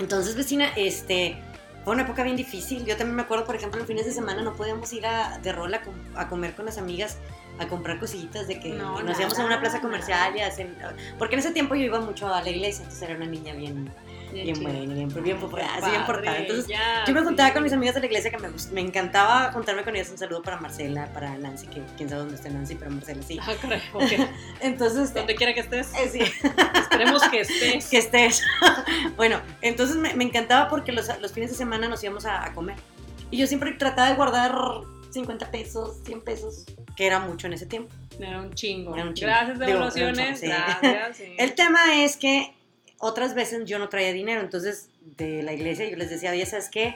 Entonces, 0.00 0.34
vecina, 0.34 0.68
este, 0.76 1.36
fue 1.84 1.94
una 1.94 2.02
época 2.02 2.22
bien 2.24 2.36
difícil. 2.36 2.84
Yo 2.84 2.96
también 2.96 3.16
me 3.16 3.22
acuerdo, 3.22 3.44
por 3.44 3.54
ejemplo, 3.56 3.80
en 3.80 3.86
fines 3.86 4.06
de 4.06 4.12
semana 4.12 4.42
no 4.42 4.54
podíamos 4.54 4.92
ir 4.92 5.06
a, 5.06 5.38
de 5.38 5.52
rol 5.52 5.72
a 6.16 6.28
comer 6.28 6.54
con 6.54 6.64
las 6.64 6.78
amigas, 6.78 7.18
a 7.58 7.68
comprar 7.68 8.00
cosillitas 8.00 8.48
de 8.48 8.58
que 8.58 8.70
No, 8.70 9.02
nos 9.02 9.18
íbamos 9.18 9.38
a 9.38 9.44
una 9.44 9.60
plaza 9.60 9.80
comercial 9.80 10.36
y 10.36 10.40
hacen... 10.40 10.76
Porque 11.18 11.34
en 11.34 11.40
ese 11.40 11.52
tiempo 11.52 11.74
yo 11.74 11.82
iba 11.82 12.00
mucho 12.00 12.32
a 12.32 12.42
la 12.42 12.50
iglesia, 12.50 12.82
entonces 12.82 13.08
era 13.08 13.16
una 13.16 13.26
niña 13.26 13.54
bien, 13.54 13.90
bien 14.42 14.62
buena, 14.62 14.78
bien, 14.80 14.94
bien 14.94 15.08
así 15.08 15.90
bien 15.90 16.06
portada. 16.06 16.38
Entonces, 16.38 16.66
ya, 16.66 17.04
yo 17.06 17.14
me 17.14 17.22
juntaba 17.22 17.48
sí. 17.48 17.54
con 17.54 17.62
mis 17.62 17.72
amigas 17.72 17.94
de 17.94 18.00
la 18.00 18.06
iglesia 18.06 18.30
que 18.30 18.38
me, 18.38 18.48
me 18.72 18.80
encantaba 18.80 19.52
juntarme 19.52 19.84
con 19.84 19.94
ellas. 19.94 20.10
Un 20.10 20.18
saludo 20.18 20.42
para 20.42 20.58
Marcela, 20.58 21.12
para 21.12 21.36
Nancy, 21.38 21.66
que 21.68 21.82
quién 21.96 22.08
sabe 22.08 22.22
dónde 22.22 22.36
esté 22.36 22.50
Nancy, 22.50 22.74
pero 22.74 22.90
Marcela 22.90 23.22
sí. 23.22 23.38
Ah, 23.40 23.52
caray. 23.60 23.82
Entonces, 24.60 25.14
Donde 25.14 25.34
quiera 25.34 25.54
que 25.54 25.60
estés, 25.60 25.92
eh, 25.94 26.08
sí, 26.10 26.20
esperemos 26.80 27.22
que 27.28 27.40
estés. 27.40 27.88
que 27.88 27.98
estés. 27.98 28.42
bueno, 29.16 29.40
entonces 29.60 29.96
me, 29.96 30.14
me 30.14 30.24
encantaba 30.24 30.68
porque 30.68 30.92
los, 30.92 31.08
los 31.20 31.32
fines 31.32 31.50
de 31.50 31.56
semana 31.56 31.88
nos 31.88 32.02
íbamos 32.02 32.24
a, 32.24 32.44
a 32.44 32.52
comer. 32.52 32.76
Y 33.30 33.36
yo 33.36 33.46
siempre 33.46 33.72
trataba 33.72 34.08
de 34.08 34.14
guardar 34.14 34.54
50 35.10 35.50
pesos, 35.50 36.00
100 36.04 36.20
pesos, 36.22 36.66
que 36.96 37.06
era 37.06 37.18
mucho 37.20 37.46
en 37.46 37.54
ese 37.54 37.66
tiempo. 37.66 37.94
Era 38.18 38.40
un 38.40 38.54
chingo. 38.54 38.94
Era 38.94 39.04
un 39.04 39.14
chingo. 39.14 39.30
Gracias, 39.30 39.58
Digo, 39.58 39.70
devoluciones. 39.70 40.40
chorro, 40.40 40.52
sí. 40.54 40.62
Gracias. 40.82 41.16
sí. 41.16 41.34
El 41.38 41.54
tema 41.54 42.02
es 42.04 42.16
que 42.16 42.54
otras 42.98 43.34
veces 43.34 43.64
yo 43.66 43.78
no 43.78 43.88
traía 43.88 44.12
dinero, 44.12 44.40
entonces 44.40 44.88
de 45.16 45.42
la 45.42 45.52
iglesia 45.52 45.88
yo 45.90 45.96
les 45.96 46.10
decía, 46.10 46.30
oye, 46.30 46.46
¿sabes 46.46 46.68
qué? 46.70 46.94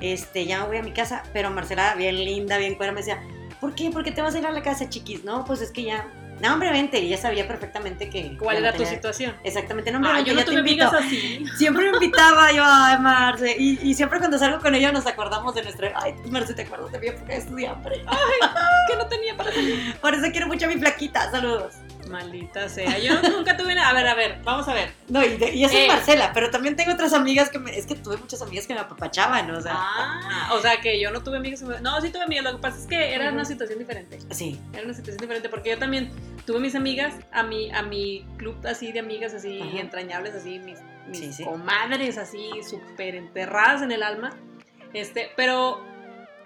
Este, 0.00 0.46
ya 0.46 0.60
me 0.62 0.66
voy 0.68 0.76
a 0.78 0.82
mi 0.82 0.92
casa, 0.92 1.22
pero 1.32 1.50
Marcela, 1.50 1.94
bien 1.94 2.16
linda, 2.24 2.56
bien 2.56 2.74
cuera, 2.76 2.92
me 2.92 3.00
decía, 3.00 3.20
¿por 3.60 3.74
qué? 3.74 3.90
¿Por 3.90 4.02
qué 4.02 4.12
te 4.12 4.22
vas 4.22 4.34
a 4.34 4.38
ir 4.38 4.46
a 4.46 4.52
la 4.52 4.62
casa, 4.62 4.88
chiquis? 4.88 5.24
No, 5.24 5.44
pues 5.44 5.60
es 5.60 5.70
que 5.70 5.82
ya, 5.82 6.08
no, 6.40 6.54
hombre, 6.54 6.70
vente, 6.70 6.98
ella 6.98 7.16
sabía 7.16 7.46
perfectamente 7.46 8.08
que... 8.08 8.36
¿Cuál 8.38 8.58
era 8.58 8.72
tu 8.72 8.84
situación? 8.84 9.34
Exactamente, 9.44 9.90
no, 9.90 9.98
hombre, 9.98 10.12
Ah, 10.12 10.16
vente, 10.16 10.30
yo 10.30 10.34
no 10.34 10.40
ya 10.40 10.44
te 10.46 10.50
tuve 10.52 10.60
amigas 10.60 10.92
así. 10.92 11.44
Siempre 11.58 11.90
me 11.90 11.96
invitaba 11.96 12.52
yo, 12.52 12.62
ay, 12.64 12.98
Marce, 12.98 13.54
y, 13.58 13.78
y 13.82 13.94
siempre 13.94 14.18
cuando 14.18 14.38
salgo 14.38 14.60
con 14.60 14.74
ella 14.74 14.92
nos 14.92 15.06
acordamos 15.06 15.54
de 15.54 15.62
nuestra, 15.62 15.92
ay, 15.96 16.14
Marce, 16.30 16.54
¿te 16.54 16.62
acuerdas 16.62 16.92
de 16.92 16.98
mi 16.98 17.06
época 17.08 17.32
de 17.32 17.38
estudiante? 17.38 17.90
que 18.88 18.96
no 18.96 19.06
tenía 19.06 19.36
para 19.36 19.52
salir. 19.52 19.94
Por 20.00 20.14
eso 20.14 20.26
quiero 20.30 20.46
mucho 20.46 20.66
a 20.66 20.68
mi 20.68 20.76
flaquita, 20.78 21.30
saludos. 21.30 21.74
Maldita 22.10 22.68
sea. 22.68 22.98
Yo 22.98 23.20
nunca 23.22 23.56
tuve 23.56 23.74
nada. 23.74 23.90
A 23.90 23.94
ver, 23.94 24.06
a 24.08 24.14
ver, 24.14 24.40
vamos 24.44 24.68
a 24.68 24.74
ver. 24.74 24.90
No, 25.08 25.24
y, 25.24 25.36
de- 25.36 25.54
y 25.54 25.64
esa 25.64 25.74
Eh. 25.76 25.82
es 25.82 25.88
Marcela, 25.88 26.32
pero 26.34 26.50
también 26.50 26.76
tengo 26.76 26.92
otras 26.92 27.12
amigas 27.12 27.48
que 27.50 27.58
me, 27.58 27.76
es 27.76 27.86
que 27.86 27.94
tuve 27.94 28.16
muchas 28.18 28.42
amigas 28.42 28.66
que 28.66 28.74
me 28.74 28.80
apapachaban, 28.80 29.50
o 29.50 29.60
sea... 29.60 29.72
Ah, 29.74 30.50
o 30.52 30.60
sea 30.60 30.80
que 30.80 31.00
yo 31.00 31.10
no 31.10 31.22
tuve 31.22 31.38
amigas. 31.38 31.62
No, 31.62 32.00
sí 32.00 32.10
tuve 32.10 32.22
amigas. 32.24 32.44
Lo 32.44 32.52
que 32.56 32.58
pasa 32.62 32.78
es 32.78 32.86
que 32.86 33.14
era 33.14 33.30
una 33.30 33.44
situación 33.44 33.78
diferente. 33.78 34.18
Sí, 34.30 34.60
Era 34.72 34.84
una 34.84 34.94
situación 34.94 35.18
diferente 35.20 35.48
porque 35.48 35.70
yo 35.70 35.78
también 35.78 36.10
tuve 36.46 36.60
mis 36.60 36.74
amigas, 36.74 37.14
a 37.32 37.42
mi, 37.42 37.70
a 37.72 37.82
mi 37.82 38.26
club 38.36 38.56
así 38.66 38.92
de 38.92 39.00
amigas 39.00 39.34
así 39.34 39.60
entrañables, 39.78 40.34
así 40.34 40.58
mis, 40.58 40.78
mis 41.06 41.18
Sí, 41.18 41.32
sí. 41.32 41.44
comadres 41.44 42.18
así 42.18 42.50
súper 42.68 43.14
enterradas 43.14 43.82
en 43.82 43.92
el 43.92 44.02
alma. 44.02 44.30
Este, 44.92 45.30
pero 45.36 45.84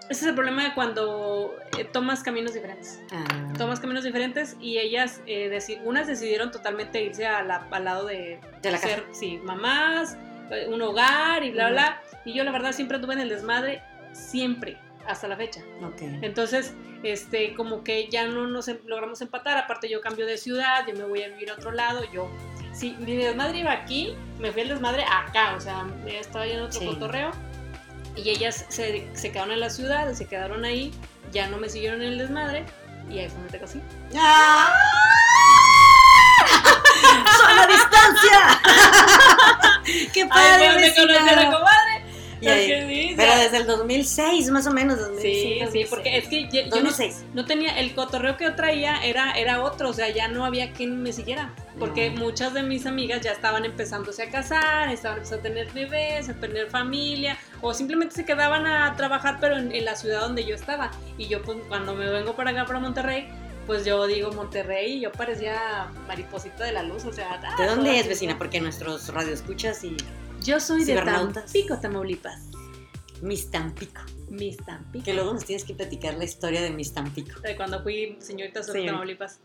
ese 0.09 0.21
es 0.21 0.23
el 0.27 0.35
problema 0.35 0.63
de 0.63 0.73
cuando 0.73 1.55
eh, 1.77 1.83
tomas 1.85 2.23
caminos 2.23 2.53
diferentes. 2.53 3.01
Ah, 3.11 3.53
Tomas 3.57 3.79
caminos 3.79 4.03
diferentes 4.03 4.55
y 4.59 4.77
ellas, 4.77 5.21
eh, 5.27 5.49
deci- 5.51 5.79
unas 5.83 6.07
decidieron 6.07 6.51
totalmente 6.51 7.01
irse 7.03 7.25
a 7.25 7.41
la- 7.43 7.67
al 7.71 7.83
lado 7.85 8.05
de, 8.05 8.39
de 8.61 8.71
la 8.71 8.77
casa. 8.79 8.95
ser, 8.95 9.05
sí, 9.13 9.39
mamás, 9.43 10.17
eh, 10.51 10.67
un 10.69 10.81
hogar 10.81 11.43
y 11.43 11.51
bla, 11.51 11.65
Ujú. 11.65 11.73
bla. 11.73 12.01
Y 12.25 12.33
yo 12.33 12.43
la 12.43 12.51
verdad 12.51 12.71
siempre 12.73 12.99
tuve 12.99 13.13
en 13.13 13.21
el 13.21 13.29
desmadre, 13.29 13.81
siempre, 14.13 14.77
hasta 15.07 15.27
la 15.27 15.35
fecha. 15.37 15.61
Ok. 15.83 16.01
Entonces, 16.21 16.73
este, 17.03 17.53
como 17.53 17.83
que 17.83 18.07
ya 18.09 18.27
no 18.27 18.47
nos 18.47 18.67
em- 18.67 18.79
logramos 18.85 19.21
empatar. 19.21 19.57
Aparte, 19.57 19.89
yo 19.89 20.01
cambio 20.01 20.25
de 20.25 20.37
ciudad, 20.37 20.85
yo 20.87 20.95
me 20.95 21.03
voy 21.05 21.21
a 21.23 21.27
vivir 21.29 21.51
a 21.51 21.53
otro 21.53 21.71
lado. 21.71 22.03
Yo, 22.11 22.29
si 22.73 22.91
mi 22.99 23.15
desmadre 23.15 23.59
iba 23.59 23.71
aquí, 23.71 24.15
me 24.39 24.51
fui 24.51 24.61
al 24.63 24.69
desmadre 24.69 25.03
acá. 25.03 25.53
O 25.55 25.59
sea, 25.61 25.85
estaba 26.07 26.45
yo 26.47 26.53
en 26.53 26.59
otro 26.61 26.79
Sí. 26.79 26.85
cotorreo. 26.87 27.31
Y 28.15 28.29
ellas 28.29 28.65
se, 28.69 29.07
se 29.13 29.31
quedaron 29.31 29.51
en 29.51 29.59
la 29.59 29.69
ciudad, 29.69 30.13
se 30.13 30.25
quedaron 30.25 30.65
ahí, 30.65 30.93
ya 31.31 31.47
no 31.47 31.57
me 31.57 31.69
siguieron 31.69 32.01
en 32.01 32.13
el 32.13 32.17
desmadre. 32.17 32.65
Y 33.09 33.19
ahí 33.19 33.27
fue 33.27 33.35
donde 33.37 33.51
te 33.51 33.59
conocí. 33.59 33.81
¡Ah! 34.17 34.73
¡Son 37.37 37.59
a 37.59 37.67
distancia! 37.67 38.61
¡Qué 40.13 40.21
Ahí 40.23 40.27
padre, 40.27 40.57
fue 40.57 40.67
donde 40.67 40.95
conocí 40.95 41.29
a 41.29 41.35
la 41.35 41.51
comadre. 41.51 41.94
Y 42.45 42.51
ahí- 42.51 42.71
Porque 42.81 42.93
sí, 43.09 43.13
Pero 43.17 43.35
desde 43.37 43.57
el 43.57 43.67
2006, 43.67 44.49
más 44.51 44.67
o 44.67 44.71
menos. 44.71 44.99
Sí, 45.21 45.59
2005, 45.59 45.71
sí, 45.71 45.85
porque 45.89 46.17
es 46.17 46.27
que 46.27 46.43
yo, 46.43 46.49
yo 46.61 46.63
no, 46.63 46.69
2006. 46.89 47.23
no 47.33 47.45
tenía, 47.45 47.79
el 47.79 47.93
cotorreo 47.95 48.37
que 48.37 48.45
yo 48.45 48.55
traía 48.55 49.03
era, 49.03 49.31
era 49.33 49.61
otro, 49.63 49.89
o 49.89 49.93
sea, 49.93 50.09
ya 50.09 50.27
no 50.27 50.45
había 50.45 50.71
quien 50.73 51.01
me 51.03 51.11
siguiera, 51.13 51.53
porque 51.79 52.09
No. 52.09 52.21
muchas 52.21 52.53
de 52.53 52.63
mis 52.63 52.85
amigas 52.85 53.21
ya 53.21 53.31
estaban 53.31 53.65
empezándose 53.65 54.23
a 54.23 54.29
casar, 54.29 54.89
estaban 54.89 55.17
empezando 55.17 55.41
a 55.41 55.43
tener 55.43 55.71
bebés, 55.71 56.29
a 56.29 56.33
tener 56.33 56.69
familia, 56.69 57.37
o 57.61 57.73
simplemente 57.73 58.15
se 58.15 58.25
quedaban 58.25 58.65
a 58.65 58.95
trabajar, 58.95 59.37
pero 59.41 59.57
en, 59.57 59.73
en 59.73 59.85
la 59.85 59.95
ciudad 59.95 60.21
donde 60.21 60.45
yo 60.45 60.55
estaba, 60.55 60.91
y 61.17 61.27
yo 61.27 61.41
pues 61.41 61.57
cuando 61.67 61.93
me 61.95 62.09
vengo 62.09 62.35
para 62.35 62.51
acá, 62.51 62.65
para 62.65 62.79
Monterrey, 62.79 63.27
pues 63.65 63.83
yo 63.83 64.05
digo 64.05 64.31
Monterrey 64.31 64.97
y 64.97 64.99
yo 65.01 65.11
parecía 65.11 65.87
mariposita 66.07 66.65
de 66.65 66.71
la 66.71 66.83
luz, 66.83 67.03
o 67.05 67.11
sea... 67.11 67.39
ah, 67.43 67.55
¿De 67.59 67.65
dónde 67.65 67.89
toda 67.89 68.01
es, 68.01 68.07
vecina? 68.07 68.37
Porque 68.37 68.61
nuestros 68.61 69.09
radioescuchas 69.09 69.83
y 69.83 69.97
Yo 70.45 70.59
soy 70.59 70.83
de. 70.83 70.95
Tampico, 71.01 71.77
Tamaulipas, 71.79 72.39
mis 73.21 73.49
Tampico. 73.49 74.01
mis 74.29 74.57
Tampico. 74.57 75.03
Que 75.05 75.13
luego 75.13 75.33
nos 75.33 75.43
tienes 75.45 75.63
que 75.63 75.73
platicar 75.73 76.13
la 76.15 76.23
historia 76.25 76.61
de 76.61 76.69
mis 76.69 76.93
Tampico. 76.93 77.39
De 77.39 77.55
cuando 77.55 77.81
fui 77.81 78.17
señorita 78.19 78.61
sobre 78.63 78.81
Sí. 78.81 78.85
Tamaulipas. 78.87 79.39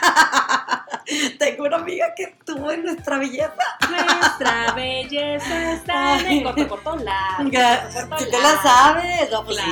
Tengo 1.38 1.64
una 1.64 1.76
amiga 1.76 2.12
que 2.16 2.36
tuvo 2.46 2.70
en 2.72 2.84
nuestra 2.84 3.18
belleza. 3.18 3.54
Nuestra 3.90 4.72
belleza 4.76 5.72
está 5.74 6.20
en 6.20 6.26
el 6.26 6.42
corto, 6.44 6.68
corto, 6.68 6.96
largo. 6.96 7.50
corto, 8.08 8.24
Si 8.24 8.30
te 8.30 8.40
la 8.40 8.62
sabes, 8.62 9.30
no, 9.30 9.44
pues 9.44 9.56
sí. 9.58 9.62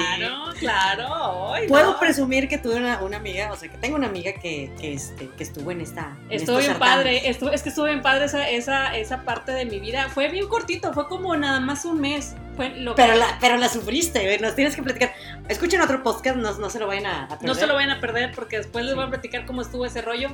Claro, 0.61 1.52
ay, 1.54 1.66
Puedo 1.68 1.92
no. 1.92 1.98
presumir 1.98 2.48
que 2.48 2.58
tuve 2.58 2.76
una, 2.76 3.02
una 3.02 3.16
amiga, 3.16 3.50
o 3.52 3.56
sea, 3.56 3.68
que 3.70 3.78
tengo 3.78 3.96
una 3.96 4.06
amiga 4.06 4.32
que, 4.34 4.72
que, 4.80 4.92
este, 4.94 5.28
que 5.28 5.42
estuvo 5.42 5.70
en 5.70 5.80
esta. 5.80 6.16
Estuvo 6.28 6.58
bien 6.58 6.78
padre, 6.78 7.28
estuvo, 7.28 7.50
es 7.50 7.62
que 7.62 7.70
estuvo 7.70 7.86
bien 7.86 8.02
padre 8.02 8.26
esa, 8.26 8.48
esa, 8.48 8.96
esa 8.96 9.24
parte 9.24 9.52
de 9.52 9.64
mi 9.64 9.80
vida. 9.80 10.08
Fue 10.11 10.28
bien 10.28 10.48
cortito, 10.48 10.92
fue 10.92 11.08
como 11.08 11.36
nada 11.36 11.61
más 11.61 11.84
un 11.84 12.00
mes. 12.00 12.36
Fue 12.56 12.68
lo 12.70 12.94
Pero 12.94 13.14
que- 13.14 13.18
la, 13.18 13.38
pero 13.40 13.56
la 13.56 13.68
sufriste, 13.68 14.38
nos 14.38 14.54
tienes 14.54 14.76
que 14.76 14.82
platicar. 14.82 15.12
Escuchen 15.48 15.80
otro 15.80 16.02
podcast, 16.02 16.36
no, 16.36 16.52
no 16.58 16.68
se 16.70 16.78
lo 16.78 16.86
vayan 16.86 17.06
a, 17.06 17.24
a 17.24 17.28
perder. 17.28 17.46
No 17.46 17.54
se 17.54 17.66
lo 17.66 17.74
vayan 17.74 17.90
a 17.90 18.00
perder 18.00 18.32
porque 18.34 18.58
después 18.58 18.84
les 18.84 18.94
voy 18.94 19.04
a 19.04 19.08
platicar 19.08 19.46
cómo 19.46 19.62
estuvo 19.62 19.86
ese 19.86 20.02
rollo. 20.02 20.28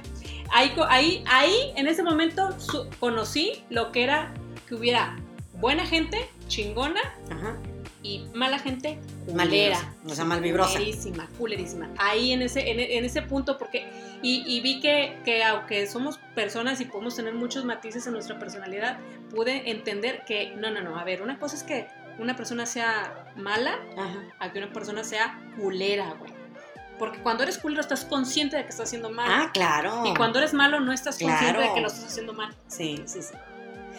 Ahí, 0.52 0.72
ahí, 0.88 1.22
ahí 1.30 1.72
en 1.76 1.86
ese 1.86 2.02
momento 2.02 2.58
su- 2.58 2.88
conocí 2.98 3.64
lo 3.70 3.92
que 3.92 4.02
era 4.04 4.32
que 4.68 4.74
hubiera 4.74 5.16
buena 5.54 5.86
gente, 5.86 6.28
chingona, 6.48 7.00
Ajá. 7.30 7.56
Y 8.06 8.28
mala 8.34 8.58
gente 8.58 8.98
Mal 9.34 9.48
culera. 9.48 9.76
vibrosa, 9.78 9.92
o 10.06 10.14
sea, 10.14 10.24
mal 10.24 10.40
vibrosa. 10.40 10.72
Culerísima, 10.78 11.28
culerísima. 11.38 11.90
Ahí 11.98 12.32
en 12.32 12.42
ese, 12.42 12.70
en, 12.70 12.78
en 12.80 13.04
ese 13.04 13.22
punto, 13.22 13.58
porque. 13.58 13.86
Y, 14.22 14.44
y 14.46 14.60
vi 14.60 14.80
que, 14.80 15.18
que 15.24 15.42
aunque 15.44 15.86
somos 15.86 16.18
personas 16.34 16.80
y 16.80 16.84
podemos 16.86 17.16
tener 17.16 17.34
muchos 17.34 17.64
matices 17.64 18.06
en 18.06 18.12
nuestra 18.14 18.38
personalidad, 18.38 18.98
pude 19.34 19.70
entender 19.70 20.24
que 20.26 20.54
no, 20.56 20.70
no, 20.70 20.80
no. 20.80 20.98
A 20.98 21.04
ver, 21.04 21.22
una 21.22 21.38
cosa 21.38 21.56
es 21.56 21.62
que 21.62 21.86
una 22.18 22.34
persona 22.36 22.64
sea 22.66 23.32
mala 23.36 23.78
Ajá. 23.96 24.22
a 24.38 24.52
que 24.52 24.58
una 24.58 24.72
persona 24.72 25.04
sea 25.04 25.38
culera, 25.60 26.14
güey. 26.18 26.32
Porque 26.98 27.18
cuando 27.22 27.42
eres 27.42 27.58
culero 27.58 27.82
estás 27.82 28.06
consciente 28.06 28.56
de 28.56 28.62
que 28.62 28.70
estás 28.70 28.86
haciendo 28.88 29.10
mal. 29.10 29.28
Ah, 29.30 29.50
claro. 29.52 30.02
Y 30.06 30.14
cuando 30.14 30.38
eres 30.38 30.54
malo 30.54 30.80
no 30.80 30.92
estás 30.92 31.18
consciente 31.18 31.58
Claro. 31.58 31.60
de 31.68 31.74
que 31.74 31.80
lo 31.82 31.88
estás 31.88 32.06
haciendo 32.06 32.32
mal. 32.32 32.54
Sí, 32.68 33.02
sí, 33.04 33.20
sí. 33.20 33.34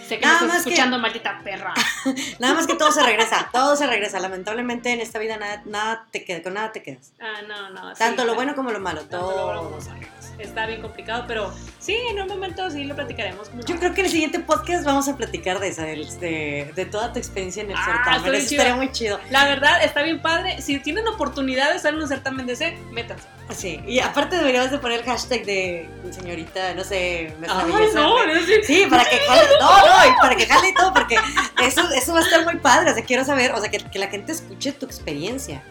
Sé 0.08 0.20
que 0.20 0.26
Nada 0.26 0.42
me 0.42 0.48
más 0.48 0.58
estás 0.58 0.64
que- 0.64 0.70
escuchando, 0.74 1.00
maldita 1.00 1.40
perra. 1.44 1.74
Nada 2.40 2.54
más 2.54 2.68
que 2.68 2.76
todo 2.76 2.92
se 2.92 3.04
regresa, 3.04 3.50
todo 3.52 3.76
se 3.76 3.88
regresa. 3.88 4.20
Lamentablemente 4.20 4.92
en 4.92 5.02
esta 5.02 5.20
vida 5.20 5.38
nada, 5.38 5.62
nada 5.66 6.08
te 6.12 6.24
queda, 6.24 6.42
con 6.42 6.54
nada 6.54 6.72
te 6.72 6.82
quedas. 6.84 7.14
Ah, 7.20 7.42
no, 7.48 7.70
no. 7.72 7.90
sí, 7.96 8.00
Tanto 8.00 8.24
lo 8.26 8.36
bueno 8.36 8.56
como 8.56 8.72
lo 8.72 8.80
malo, 8.80 9.02
tanto 9.02 9.32
lo 9.32 9.46
bueno 9.46 9.64
como 9.64 9.78
todo. 9.78 9.96
Está 10.40 10.68
bien 10.68 10.82
complicado, 10.82 11.26
pero 11.28 11.52
sí, 11.80 11.96
en 12.12 12.22
un 12.22 12.28
momento 12.28 12.70
sí 12.70 12.84
lo 12.84 12.96
platicaremos. 12.96 13.50
Yo 13.66 13.76
creo 13.78 13.94
que 13.94 14.02
en 14.02 14.06
el 14.06 14.12
siguiente 14.12 14.40
podcast 14.40 14.86
vamos 14.86 15.08
a 15.08 15.18
platicar 15.18 15.60
de 15.60 15.70
esa, 15.70 15.84
de, 15.84 16.72
de 16.76 16.86
toda 16.86 17.12
tu 17.12 17.18
experiencia 17.20 17.64
en 17.64 17.72
el 17.72 17.78
Ah, 17.78 17.86
certamen. 18.06 18.36
Eso 18.36 18.52
estaría 18.52 18.76
muy 18.76 18.92
chido. 18.92 19.20
La 19.32 19.46
verdad, 19.46 19.84
está 19.84 20.04
bien 20.04 20.22
padre. 20.22 20.62
Si 20.62 20.78
tienen 20.80 21.08
oportunidad 21.08 21.72
de 21.72 21.78
estar 21.78 21.92
en 21.94 22.00
un 22.02 22.08
certamen 22.08 22.46
de 22.46 22.54
ese, 22.54 22.78
métanse. 22.92 23.28
Sí, 23.56 23.82
y 23.88 24.00
aparte 24.00 24.36
deberíamos 24.36 24.72
de 24.72 24.78
poner 24.78 25.00
el 25.00 25.06
hashtag 25.06 25.46
de 25.46 25.90
señorita, 26.12 26.74
no 26.74 26.84
sé, 26.84 27.34
Ay, 27.48 27.72
belleza, 27.72 28.02
no, 28.02 28.22
es- 28.24 28.68
Sí, 28.68 28.86
para 28.90 29.06
que 29.06 29.18
jale, 29.20 29.42
no, 29.62 29.70
no, 29.88 30.06
y 30.12 30.16
para 30.22 30.36
que 30.36 30.46
jale 30.46 30.70
y 30.70 30.74
todo, 30.74 30.94
porque 30.94 31.16
eso, 31.64 31.90
eso 31.92 32.14
va 32.14 32.20
a 32.20 32.24
estar 32.24 32.44
muy 32.44 32.58
padre, 32.58 32.92
o 32.92 32.94
sea, 32.94 33.04
quiero 33.06 33.24
saber, 33.24 33.54
o 33.54 33.62
sea, 33.62 33.72
que, 33.72 33.78
que 33.80 34.00
la 34.00 34.08
gente 34.08 34.34
escuche 34.34 34.74
tu 34.74 34.86
experiencia. 34.86 35.64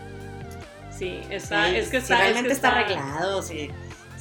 Sí, 0.99 1.21
está, 1.29 1.69
Sí, 1.69 1.77
es 1.77 1.89
que 1.89 1.99
si 1.99 2.05
está. 2.05 2.17
realmente 2.17 2.53
es 2.53 2.59
que 2.61 2.67
está 2.67 2.69
arreglado, 2.69 3.43
si, 3.43 3.71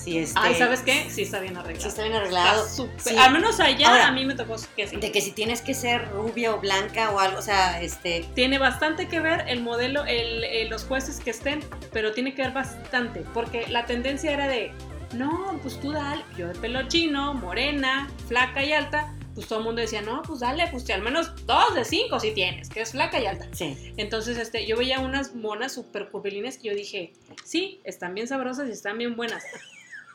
si 0.06 0.18
este... 0.20 0.40
Ay, 0.42 0.56
¿sabes 0.56 0.82
qué? 0.82 1.08
Sí, 1.10 1.24
está 1.24 1.40
bien 1.40 1.58
arreglado. 1.58 1.82
Si 1.82 1.88
está 1.88 2.04
bien 2.04 2.14
Está 2.14 2.22
arreglado. 2.24 2.68
Sí. 2.98 3.16
Al 3.18 3.34
menos 3.34 3.60
allá 3.60 3.90
Ahora, 3.90 4.08
a 4.08 4.12
mí 4.12 4.24
me 4.26 4.36
tocó 4.36 4.56
que 4.76 4.88
sí. 4.88 4.96
De 4.98 5.12
que 5.12 5.20
si 5.22 5.32
tienes 5.32 5.62
que 5.62 5.74
ser 5.74 6.10
rubia 6.12 6.54
o 6.54 6.60
blanca 6.60 7.12
o 7.12 7.20
algo, 7.20 7.40
o 7.40 7.42
sea, 7.42 7.82
este... 7.82 8.26
Tiene 8.36 8.58
bastante 8.60 9.08
que 9.08 9.20
ver 9.20 9.46
el 9.48 9.62
modelo, 9.62 10.06
el, 10.06 10.44
el- 10.44 10.70
los 10.70 10.84
jueces 10.86 11.20
que 11.20 11.32
estén, 11.32 11.64
pero 11.92 12.14
tiene 12.14 12.34
que 12.34 12.44
ver 12.44 12.52
bastante, 12.52 13.22
porque 13.34 13.66
la 13.68 13.86
tendencia 13.86 14.32
era 14.32 14.48
de, 14.48 14.72
no, 15.14 15.60
pues 15.62 15.80
tú 15.80 15.92
dale, 15.92 16.24
yo 16.38 16.48
de 16.48 16.56
pelo 16.56 16.88
chino, 16.88 17.34
morena, 17.34 18.10
flaca 18.28 18.64
y 18.64 18.72
alta, 18.74 19.14
pues 19.34 19.48
todo 19.48 19.60
el 19.60 19.66
mundo 19.66 19.82
decía, 19.82 20.02
no, 20.02 20.22
pues 20.24 20.40
dale, 20.40 20.66
pues 20.72 20.90
al 20.90 21.02
menos 21.02 21.46
dos 21.46 21.76
de 21.76 21.84
cinco 21.84 22.20
si 22.22 22.32
tienes, 22.32 22.70
que 22.70 22.82
es 22.82 22.92
flaca 22.92 23.20
y 23.20 23.26
alta. 23.26 23.48
Sí, 23.52 23.94
Entonces, 23.98 24.38
este, 24.38 24.66
yo 24.66 24.78
veía 24.78 25.00
unas 25.02 25.36
monas 25.36 25.74
súper 25.74 26.08
curvilíneas 26.10 26.58
que 26.58 26.70
yo 26.70 26.74
dije, 26.76 27.12
sí, 27.44 27.82
están 27.84 28.14
bien 28.14 28.28
sabrosas 28.28 28.70
y 28.70 28.72
están 28.72 28.98
bien 28.98 29.16
buenas. 29.18 29.44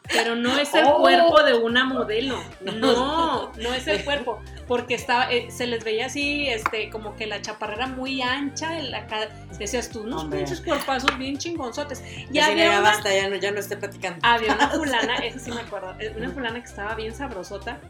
Pero 0.03 0.35
no 0.37 0.59
es 0.59 0.73
el 0.75 0.85
Oh. 0.87 0.99
cuerpo 1.01 1.43
de 1.43 1.55
una 1.55 1.85
modelo. 1.85 2.39
No. 2.61 3.53
No, 3.57 3.75
es 3.75 3.87
el 3.87 4.05
cuerpo, 4.05 4.41
porque 4.69 4.95
estaba, 4.95 5.31
eh, 5.31 5.51
se 5.51 5.67
les 5.67 5.85
veía 5.85 6.07
así, 6.07 6.49
este, 6.49 6.91
como 6.91 7.15
que 7.17 7.27
la 7.27 7.41
chaparrera 7.43 7.87
muy 7.87 8.23
ancha, 8.23 8.79
el- 8.79 8.95
acá 8.95 9.29
decías 9.59 9.89
tú, 9.91 10.03
unos 10.03 10.25
pinches 10.27 10.61
cuerpazos 10.61 11.17
bien 11.19 11.37
chingonzotes. 11.39 12.03
Y 12.31 12.33
Ya, 12.35 12.47
había 12.47 12.65
ya 12.65 12.71
una, 12.71 12.81
basta, 12.91 13.13
ya 13.15 13.29
no, 13.29 13.37
ya 13.37 13.51
no 13.53 13.61
esté 13.61 13.77
platicando. 13.77 14.19
había 14.23 14.55
una 14.55 14.69
fulana, 14.71 15.17
esa 15.19 15.39
sí 15.39 15.51
me 15.51 15.61
acuerdo, 15.61 15.95
eh, 15.99 16.15
una 16.17 16.31
fulana 16.31 16.61
que 16.61 16.69
estaba 16.69 16.95
bien 16.95 17.15
sabrosota, 17.15 17.81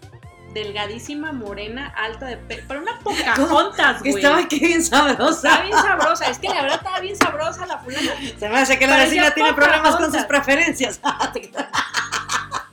delgadísima, 0.53 1.33
morena, 1.33 1.93
alta 1.97 2.27
de 2.27 2.37
pelo, 2.37 2.63
pero 2.69 2.81
una 2.83 2.99
Pocahontas, 3.05 4.03
Que 4.03 4.11
güey. 4.11 4.23
estaba 4.25 4.43
aquí 4.43 4.59
bien 4.61 4.81
Estaba 4.81 5.09
sabrosa. 5.11 5.61
bien 5.63 5.77
sabrosa, 5.79 6.27
es 6.31 6.39
que 6.39 6.49
la 6.49 6.63
verdad 6.63 6.77
estaba 6.79 7.01
bien 7.01 7.17
sabrosa 7.17 7.67
la 7.67 7.79
fulana. 7.79 8.13
Se 8.39 8.49
me 8.49 8.59
hace 8.59 8.79
que 8.79 8.87
la 8.87 8.97
Parecía 8.97 9.23
vecina 9.25 9.35
tiene 9.35 9.53
problemas 9.55 9.97
con 9.97 10.13
sus 10.13 10.25
preferencias. 10.25 11.01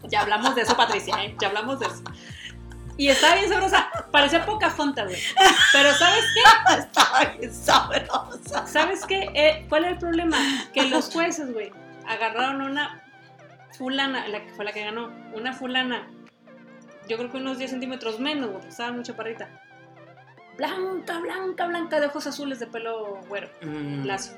Ya 0.10 0.22
hablamos 0.22 0.56
de 0.56 0.62
eso, 0.62 0.78
Patricia, 0.78 1.22
¿eh? 1.22 1.36
Ya 1.42 1.48
hablamos 1.50 1.80
de 1.82 1.88
eso. 1.88 2.02
Y 2.96 3.10
estaba 3.10 3.36
bien 3.36 3.50
sabrosa, 3.50 3.90
parecía 4.10 4.46
Pocahontas, 4.46 5.06
güey. 5.10 5.22
Pero 5.74 5.94
¿sabes 5.96 6.24
qué? 6.34 6.74
Estaba 6.80 7.26
bien 7.38 7.54
sabrosa. 7.54 8.66
¿Sabes 8.68 9.06
qué? 9.06 9.30
Eh, 9.34 9.66
¿Cuál 9.68 9.84
era 9.84 9.94
el 9.94 10.00
problema? 10.00 10.38
Que 10.74 10.84
los 10.88 11.12
jueces, 11.12 11.52
güey, 11.54 11.72
agarraron 12.08 12.62
una 12.62 13.04
fulana, 13.78 14.28
la 14.30 14.44
que 14.46 14.50
fue 14.54 14.64
la 14.66 14.72
que 14.72 14.86
ganó, 14.86 15.12
una 15.34 15.52
fulana, 15.54 16.08
yo 17.08 17.18
creo 17.18 17.32
que 17.32 17.38
unos 17.38 17.58
10 17.58 17.72
centímetros 17.72 18.20
menos, 18.20 18.46
güey, 18.46 18.54
porque 18.54 18.70
estaba 18.70 18.92
muy 18.92 19.04
chaparrita. 19.04 19.50
Blanca, 20.58 21.20
blanca, 21.20 21.68
blanca, 21.68 22.00
de 22.00 22.08
ojos 22.08 22.26
azules, 22.28 22.60
de 22.60 22.68
pelo 22.68 23.20
güero, 23.28 23.50
Mm, 23.62 24.06
lacio. 24.06 24.36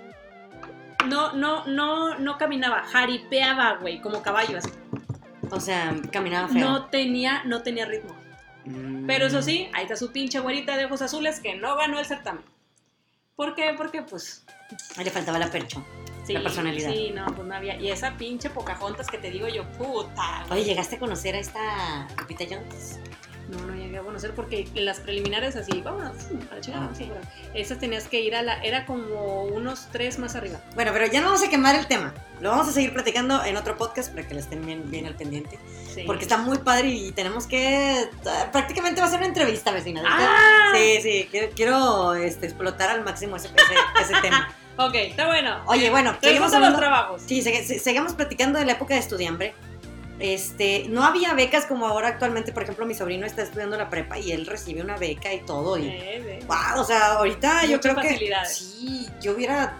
No, 1.07 1.31
no, 1.33 1.65
no, 1.65 2.19
no 2.19 2.37
caminaba, 2.37 2.83
jaripeaba, 2.83 3.77
güey, 3.77 4.01
como 4.01 4.21
caballo, 4.21 4.57
así. 4.57 4.69
o 5.49 5.59
sea, 5.59 5.95
caminaba 6.11 6.49
feo. 6.49 6.59
No 6.59 6.85
tenía, 6.87 7.43
no 7.45 7.61
tenía 7.63 7.85
ritmo. 7.85 8.13
Mm. 8.65 9.07
Pero 9.07 9.27
eso 9.27 9.41
sí, 9.41 9.69
ahí 9.73 9.83
está 9.83 9.95
su 9.95 10.11
pinche 10.11 10.39
güerita 10.39 10.75
de 10.75 10.85
ojos 10.85 11.01
azules 11.01 11.39
que 11.39 11.55
no 11.55 11.75
ganó 11.77 11.97
el 11.99 12.05
certamen. 12.05 12.43
¿Por 13.37 13.55
qué? 13.55 13.73
Porque 13.77 14.01
pues 14.03 14.45
Ahí 14.97 15.05
Le 15.05 15.11
faltaba 15.11 15.39
la 15.39 15.49
percho. 15.49 15.83
Sí, 16.29 16.33
La 16.35 16.43
personalidad. 16.43 16.91
Sí, 16.91 17.11
no, 17.11 17.25
pues 17.25 17.47
no 17.47 17.55
había. 17.55 17.75
Y 17.79 17.89
esa 17.89 18.15
pinche 18.15 18.51
Pocahontas 18.51 19.07
que 19.07 19.17
te 19.17 19.31
digo 19.31 19.47
yo, 19.47 19.63
puta. 19.71 20.45
Oye, 20.51 20.63
¿llegaste 20.63 20.97
a 20.97 20.99
conocer 20.99 21.33
a 21.33 21.39
esta 21.39 22.07
Lupita 22.19 22.45
Jones? 22.47 22.99
No, 23.47 23.65
no 23.65 23.73
llegué 23.73 23.97
a 23.97 24.01
conocer 24.03 24.35
porque 24.35 24.67
en 24.75 24.85
las 24.85 24.99
preliminares 24.99 25.55
así, 25.55 25.81
vámonos, 25.81 26.13
a 26.51 26.53
la 26.55 26.61
chingada, 26.61 26.85
Ah, 26.85 26.95
bueno. 26.99 27.15
Esas 27.55 27.79
tenías 27.79 28.07
que 28.07 28.21
ir 28.21 28.35
a 28.35 28.43
la. 28.43 28.61
Era 28.61 28.85
como 28.85 29.45
unos 29.45 29.87
tres 29.91 30.19
más 30.19 30.35
arriba. 30.35 30.59
Bueno, 30.75 30.91
pero 30.93 31.07
ya 31.07 31.19
no 31.19 31.27
vamos 31.31 31.41
a 31.41 31.49
quemar 31.49 31.75
el 31.75 31.87
tema. 31.87 32.13
Lo 32.41 32.51
vamos 32.51 32.67
a 32.67 32.73
seguir 32.73 32.93
platicando 32.93 33.43
en 33.43 33.57
otro 33.57 33.75
podcast 33.75 34.13
para 34.13 34.27
que 34.27 34.35
le 34.35 34.41
estén 34.41 34.63
bien, 34.63 34.83
bien 34.91 35.07
al 35.07 35.15
pendiente. 35.15 35.57
Sí. 35.91 36.03
Porque 36.05 36.25
está 36.25 36.37
muy 36.37 36.59
padre 36.59 36.89
y 36.89 37.11
tenemos 37.11 37.47
que... 37.47 38.07
Prácticamente 38.51 39.01
va 39.01 39.07
a 39.07 39.09
ser 39.09 39.17
una 39.17 39.27
entrevista, 39.29 39.71
vecina. 39.71 40.03
¡Ah! 40.05 40.73
Sí, 40.75 41.01
sí, 41.01 41.27
quiero, 41.31 41.47
quiero, 41.55 42.13
este, 42.13 42.45
explotar 42.45 42.91
al 42.91 43.03
máximo 43.03 43.35
ese, 43.35 43.47
ese, 43.47 44.13
ese 44.13 44.21
tema. 44.21 44.53
Ok, 44.79 44.95
está 44.95 45.27
bueno. 45.27 45.61
Oye, 45.67 45.89
bueno, 45.89 46.15
seguimos 46.21 46.47
a 46.53 46.59
los 46.59 46.67
hablando... 46.67 46.79
trabajos. 46.79 47.21
Sí, 47.25 47.41
se- 47.41 47.63
se- 47.65 47.79
seguimos 47.79 48.13
platicando 48.13 48.59
de 48.59 48.65
la 48.65 48.71
época 48.73 48.93
de 48.93 49.01
estudiambre. 49.01 49.53
Este, 50.19 50.85
no 50.89 51.03
había 51.03 51.33
becas 51.33 51.65
como 51.65 51.85
ahora 51.87 52.07
actualmente, 52.09 52.51
por 52.51 52.63
ejemplo, 52.63 52.85
mi 52.85 52.93
sobrino 52.93 53.25
está 53.25 53.41
estudiando 53.41 53.77
la 53.77 53.89
prepa 53.89 54.17
y 54.17 54.31
él 54.31 54.45
recibe 54.45 54.81
una 54.81 54.97
beca 54.97 55.33
y 55.33 55.41
todo. 55.41 55.77
Y, 55.77 55.87
Eh, 55.87 56.39
wow, 56.47 56.81
o 56.81 56.83
sea, 56.85 57.13
ahorita 57.13 57.65
yo 57.65 57.79
creo 57.81 57.95
que 57.97 58.17
sí, 58.47 59.07
yo 59.21 59.33
hubiera, 59.33 59.75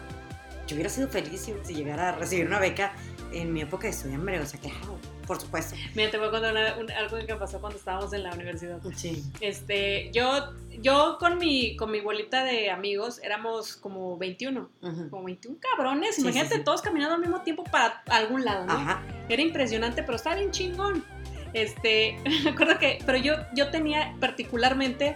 yo 0.68 0.76
hubiera 0.76 0.90
sido 0.90 1.08
feliz 1.10 1.42
si, 1.42 1.54
si 1.64 1.74
llegara 1.76 2.10
a 2.10 2.12
recibir 2.14 2.46
una 2.46 2.60
beca 2.60 2.92
en 3.32 3.54
mi 3.54 3.62
época 3.62 3.84
de 3.84 3.92
estudiambre, 3.92 4.40
o 4.40 4.46
sea, 4.46 4.60
claro, 4.60 4.99
por 5.30 5.40
supuesto. 5.40 5.76
Mira, 5.94 6.10
te 6.10 6.18
voy 6.18 6.28
a 6.28 6.32
contar 6.32 6.52
una- 6.54 6.76
un- 6.78 6.90
algo 6.92 7.18
que 7.24 7.36
pasó 7.36 7.62
cuando 7.62 7.78
estábamos 7.78 8.12
en 8.14 8.24
la 8.24 8.34
universidad. 8.34 8.80
Sí. 8.96 9.24
Este, 9.42 10.10
yo, 10.12 10.54
yo 10.82 11.18
con 11.20 11.38
mi, 11.38 11.76
con 11.78 11.92
mi 11.92 12.02
bolita 12.02 12.44
de 12.44 12.72
amigos 12.72 13.20
éramos 13.24 13.76
como 13.76 14.18
21. 14.18 14.70
Ujú. 14.82 15.10
como 15.12 15.24
21 15.26 15.58
cabrones, 15.60 16.16
Sí, 16.16 16.22
imagínate 16.22 16.50
sí, 16.50 16.56
sí. 16.58 16.64
todos 16.64 16.82
caminando 16.82 17.14
al 17.14 17.22
mismo 17.22 17.42
tiempo 17.44 17.64
para 17.64 18.02
algún 18.10 18.44
lado, 18.44 18.66
¿no? 18.66 18.74
Ajá. 18.74 19.04
Era 19.30 19.42
impresionante, 19.44 20.02
pero 20.02 20.16
estaba 20.16 20.36
bien 20.36 20.50
chingón. 20.50 21.06
Este, 21.54 22.18
me 22.44 22.50
acuerdo 22.50 22.80
que, 22.80 22.98
pero 23.06 23.18
yo, 23.20 23.36
yo 23.54 23.70
tenía 23.70 24.16
particularmente 24.20 25.16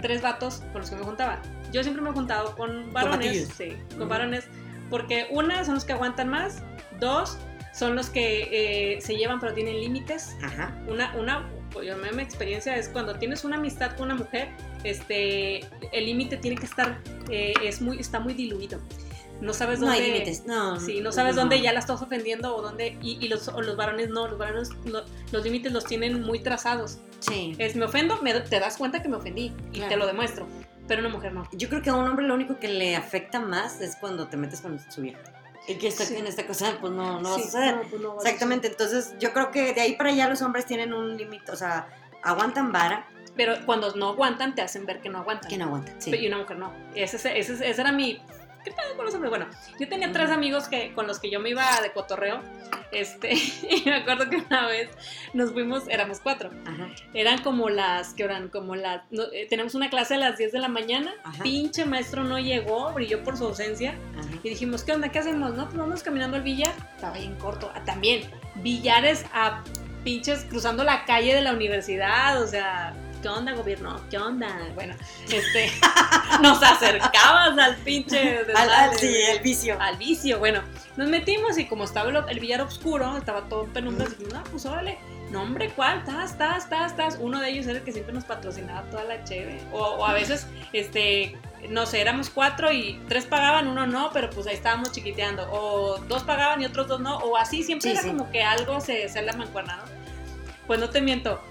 tres 0.00 0.22
vatos 0.22 0.62
con 0.72 0.80
los 0.80 0.90
que 0.90 0.96
me 0.96 1.04
juntaba. 1.04 1.40
Yo 1.72 1.84
siempre 1.84 2.02
me 2.02 2.10
he 2.10 2.12
juntado 2.12 2.56
con 2.56 2.92
varones, 2.92 3.48
batillos. 3.56 3.78
sí, 3.78 3.96
con 3.96 4.08
varones, 4.08 4.44
porque 4.90 5.28
una 5.30 5.64
son 5.64 5.74
los 5.76 5.84
que 5.84 5.92
aguantan 5.92 6.28
más, 6.28 6.62
dos 6.98 7.38
son 7.72 7.96
los 7.96 8.10
que 8.10 8.94
eh, 8.96 9.00
se 9.00 9.16
llevan 9.16 9.40
pero 9.40 9.54
tienen 9.54 9.80
límites. 9.80 10.36
Ajá. 10.42 10.76
Una, 10.88 11.14
una, 11.16 11.50
pues, 11.72 11.86
yo, 11.86 11.96
mi 11.96 12.22
experiencia 12.22 12.76
es 12.76 12.88
cuando 12.88 13.16
tienes 13.18 13.44
una 13.44 13.56
amistad 13.56 13.96
con 13.96 14.06
una 14.06 14.14
mujer, 14.14 14.48
este, 14.84 15.60
el 15.92 16.06
límite 16.06 16.36
tiene 16.36 16.56
que 16.56 16.66
estar, 16.66 16.98
eh, 17.30 17.54
es 17.62 17.80
muy, 17.80 17.98
está 17.98 18.20
muy 18.20 18.34
diluido. 18.34 18.78
No 19.40 19.52
sabes 19.52 19.80
No 19.80 19.86
dónde. 19.86 20.02
hay 20.02 20.12
límites, 20.12 20.44
no. 20.46 20.78
Sí, 20.78 21.00
no 21.00 21.10
sabes 21.10 21.34
no. 21.34 21.40
dónde 21.40 21.60
ya 21.60 21.72
la 21.72 21.80
estás 21.80 22.00
ofendiendo 22.00 22.54
o 22.54 22.62
dónde. 22.62 22.96
Y, 23.02 23.18
y 23.24 23.28
los, 23.28 23.48
los 23.48 23.76
varones 23.76 24.08
no, 24.08 24.28
los 24.28 24.38
varones 24.38 24.68
lo- 24.84 25.04
los 25.32 25.42
límites 25.44 25.72
los 25.72 25.84
tienen 25.84 26.22
muy 26.22 26.38
trazados. 26.40 26.98
Sí. 27.18 27.56
Es 27.58 27.74
me 27.74 27.84
ofendo, 27.86 28.22
me- 28.22 28.38
te 28.40 28.60
das 28.60 28.76
cuenta 28.76 29.02
que 29.02 29.08
me 29.08 29.16
ofendí 29.16 29.52
y 29.72 29.78
Claro. 29.78 29.88
te 29.90 29.96
lo 29.96 30.06
demuestro. 30.06 30.46
Pero 30.86 31.00
una 31.00 31.08
mujer 31.08 31.32
no. 31.32 31.48
Yo 31.52 31.68
creo 31.68 31.82
que 31.82 31.90
a 31.90 31.94
un 31.94 32.06
hombre 32.06 32.24
lo 32.26 32.34
único 32.34 32.60
que 32.60 32.68
le 32.68 32.94
afecta 32.94 33.40
más 33.40 33.80
es 33.80 33.96
cuando 33.96 34.28
te 34.28 34.36
metes 34.36 34.60
con 34.60 34.78
su 34.78 35.00
vieja. 35.00 35.18
Y 35.68 35.76
que 35.76 35.88
está 35.88 36.04
Sí. 36.04 36.16
en 36.16 36.26
esta 36.26 36.46
cosa, 36.46 36.76
pues 36.80 36.92
no, 36.92 37.20
no 37.20 37.30
va 37.30 37.36
a 37.36 37.38
suceder. 37.38 37.76
no, 37.76 37.82
pues 37.82 38.02
no 38.02 38.08
va 38.08 38.14
a 38.14 38.24
Exactamente, 38.24 38.66
entonces 38.68 39.14
yo 39.20 39.32
creo 39.32 39.50
que 39.52 39.72
de 39.74 39.80
ahí 39.80 39.96
para 39.96 40.10
allá 40.10 40.28
los 40.28 40.42
hombres 40.42 40.66
tienen 40.66 40.92
un 40.92 41.16
límite, 41.16 41.52
o 41.52 41.56
sea, 41.56 41.88
aguantan 42.22 42.72
vara. 42.72 43.06
Pero 43.36 43.54
cuando 43.64 43.94
no 43.96 44.10
aguantan, 44.10 44.54
te 44.54 44.60
hacen 44.60 44.84
ver 44.84 45.00
que 45.00 45.08
no 45.08 45.18
aguantan. 45.20 45.48
que 45.48 45.56
no 45.56 45.64
aguantan. 45.66 46.02
Sí. 46.02 46.10
Y 46.14 46.26
una 46.26 46.38
mujer 46.38 46.58
no. 46.58 46.70
Ese, 46.94 47.16
ese- 47.38 47.66
ese 47.70 47.80
era 47.80 47.90
mi. 47.92 48.20
¿Qué 48.64 48.70
pedo 48.70 48.96
con 48.96 49.04
los 49.06 49.14
hombres? 49.14 49.30
Bueno, 49.30 49.46
yo 49.78 49.88
tenía 49.88 50.12
tres 50.12 50.30
amigos 50.30 50.68
que, 50.68 50.92
con 50.94 51.06
los 51.06 51.18
que 51.18 51.30
yo 51.30 51.40
me 51.40 51.50
iba 51.50 51.80
de 51.80 51.92
cotorreo. 51.92 52.40
Este, 52.92 53.32
y 53.70 53.82
me 53.86 53.94
acuerdo 53.94 54.28
que 54.28 54.36
una 54.36 54.66
vez 54.66 54.90
nos 55.32 55.52
fuimos, 55.52 55.88
éramos 55.88 56.20
cuatro. 56.20 56.50
Ajá. 56.66 56.88
Eran 57.14 57.42
como 57.42 57.70
las, 57.70 58.14
que 58.14 58.24
eran 58.24 58.48
como 58.48 58.76
las, 58.76 59.02
no, 59.10 59.24
eh, 59.32 59.46
tenemos 59.48 59.74
una 59.74 59.90
clase 59.90 60.14
a 60.14 60.18
las 60.18 60.38
10 60.38 60.52
de 60.52 60.58
la 60.58 60.68
mañana, 60.68 61.12
Ajá. 61.24 61.42
pinche 61.42 61.84
maestro 61.84 62.22
no 62.24 62.38
llegó, 62.38 62.92
brilló 62.92 63.22
por 63.24 63.36
su 63.36 63.44
ausencia, 63.46 63.94
Ajá. 64.18 64.28
y 64.42 64.48
dijimos, 64.50 64.84
¿qué 64.84 64.92
onda? 64.92 65.08
¿Qué 65.10 65.18
hacemos? 65.18 65.54
No, 65.54 65.64
pues 65.66 65.76
vamos 65.78 66.02
caminando 66.02 66.36
al 66.36 66.42
billar, 66.42 66.72
estaba 66.94 67.16
bien 67.16 67.34
corto, 67.36 67.70
Ah, 67.74 67.82
también, 67.84 68.30
billares 68.56 69.24
a 69.32 69.62
pinches 70.04 70.44
cruzando 70.44 70.84
la 70.84 71.04
calle 71.04 71.34
de 71.34 71.40
la 71.40 71.52
universidad, 71.52 72.42
o 72.42 72.46
sea, 72.46 72.94
¿qué 73.22 73.28
onda 73.28 73.52
gobierno? 73.52 74.00
¿Qué 74.10 74.18
onda? 74.18 74.48
Bueno, 74.74 74.94
este, 75.30 75.70
nos 76.42 76.62
acercabas 76.62 77.56
al 77.58 77.76
pinche 77.76 78.40
Al, 78.54 78.68
al- 78.70 78.98
sí, 78.98 79.06
el 79.30 79.38
vicio. 79.40 79.80
al 79.80 79.96
vicio. 79.96 80.38
Bueno, 80.38 80.60
nos 80.96 81.08
metimos 81.08 81.56
y 81.58 81.66
como 81.66 81.84
estaba 81.84 82.10
el, 82.10 82.16
el 82.28 82.40
billar 82.40 82.60
oscuro, 82.60 83.16
estaba 83.16 83.42
todo 83.48 83.64
en 83.64 83.70
penumbra, 83.72 84.06
dijimos, 84.08 84.34
no, 84.34 84.44
pues 84.44 84.66
órale. 84.66 84.98
No, 85.30 85.40
hombre, 85.42 85.70
¿cuál? 85.70 86.04
Tas, 86.04 86.36
tas, 86.36 86.68
tas, 86.68 86.94
tas. 86.94 87.16
Uno 87.18 87.40
de 87.40 87.48
ellos 87.48 87.66
era 87.66 87.78
el 87.78 87.84
que 87.84 87.92
siempre 87.92 88.12
nos 88.12 88.24
patrocinaba 88.24 88.82
toda 88.90 89.04
la 89.04 89.24
cheve. 89.24 89.62
O, 89.72 89.78
o 89.78 90.04
a 90.04 90.12
veces, 90.12 90.46
este, 90.74 91.38
no 91.70 91.86
sé, 91.86 92.02
éramos 92.02 92.28
cuatro 92.28 92.70
y 92.70 93.00
tres 93.08 93.24
pagaban, 93.24 93.66
uno 93.66 93.86
no, 93.86 94.10
pero 94.12 94.28
pues 94.28 94.46
ahí 94.46 94.52
estábamos 94.54 94.92
chiquiteando. 94.92 95.48
O 95.50 95.96
dos 96.06 96.24
pagaban 96.24 96.60
y 96.60 96.66
otros 96.66 96.86
dos 96.86 97.00
no. 97.00 97.16
O 97.20 97.38
así, 97.38 97.62
siempre 97.62 97.92
Sí, 97.92 97.96
era 97.96 98.02
sí. 98.02 98.08
como 98.08 98.30
que 98.30 98.42
algo 98.42 98.78
se, 98.82 99.08
se 99.08 99.22
la 99.22 99.32
mancuerna, 99.32 99.76
¿no? 99.76 99.84
Pues 100.66 100.78
no 100.80 100.90
te 100.90 101.00
miento. 101.00 101.42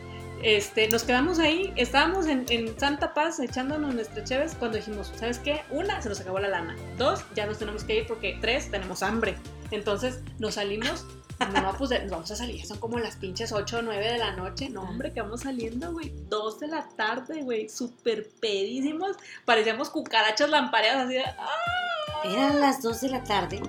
Este, 0.44 0.88
nos 0.88 1.04
quedamos 1.04 1.38
ahí, 1.38 1.72
estábamos 1.76 2.26
en, 2.26 2.46
en 2.50 2.80
Santa 2.80 3.14
Paz 3.14 3.40
echándonos 3.40 3.94
nuestras 3.94 4.28
cheves 4.28 4.56
cuando 4.56 4.78
dijimos, 4.78 5.12
¿sabes 5.16 5.38
qué? 5.38 5.62
Una, 5.70 6.02
se 6.02 6.10
nos 6.10 6.20
acabó 6.20 6.40
la 6.40 6.48
lana. 6.48 6.76
Dos, 6.98 7.24
ya 7.36 7.46
nos 7.46 7.60
tenemos 7.60 7.84
que 7.84 7.98
ir 7.98 8.08
porque 8.08 8.38
tres, 8.42 8.72
tenemos 8.72 9.04
hambre. 9.04 9.36
Entonces 9.70 10.20
nos 10.40 10.56
salimos, 10.56 11.06
no, 11.54 11.76
pues 11.78 11.92
nos 11.92 12.10
vamos 12.10 12.32
a 12.32 12.36
salir, 12.36 12.66
son 12.66 12.80
como 12.80 12.98
las 12.98 13.18
pinches 13.18 13.52
8 13.52 13.80
o 13.80 13.82
9 13.84 14.14
de 14.14 14.18
la 14.18 14.36
noche. 14.36 14.70
No, 14.70 14.82
hombre, 14.82 15.14
que 15.14 15.22
vamos 15.22 15.42
saliendo, 15.42 15.92
güey. 15.92 16.12
2 16.30 16.60
de 16.60 16.68
la 16.68 16.88
tarde, 16.90 17.44
güey, 17.44 17.70
súper 17.70 18.28
pedísimos. 18.40 19.18
Parecíamos 19.46 19.92
cucarachas 19.92 20.50
lampareadas 20.50 21.06
así 21.06 21.16
de 21.16 21.24
¡ah! 21.24 22.24
Eran 22.26 22.60
las 22.60 22.82
2 22.82 23.02
de 23.02 23.10
la 23.10 23.24
tarde. 23.24 23.62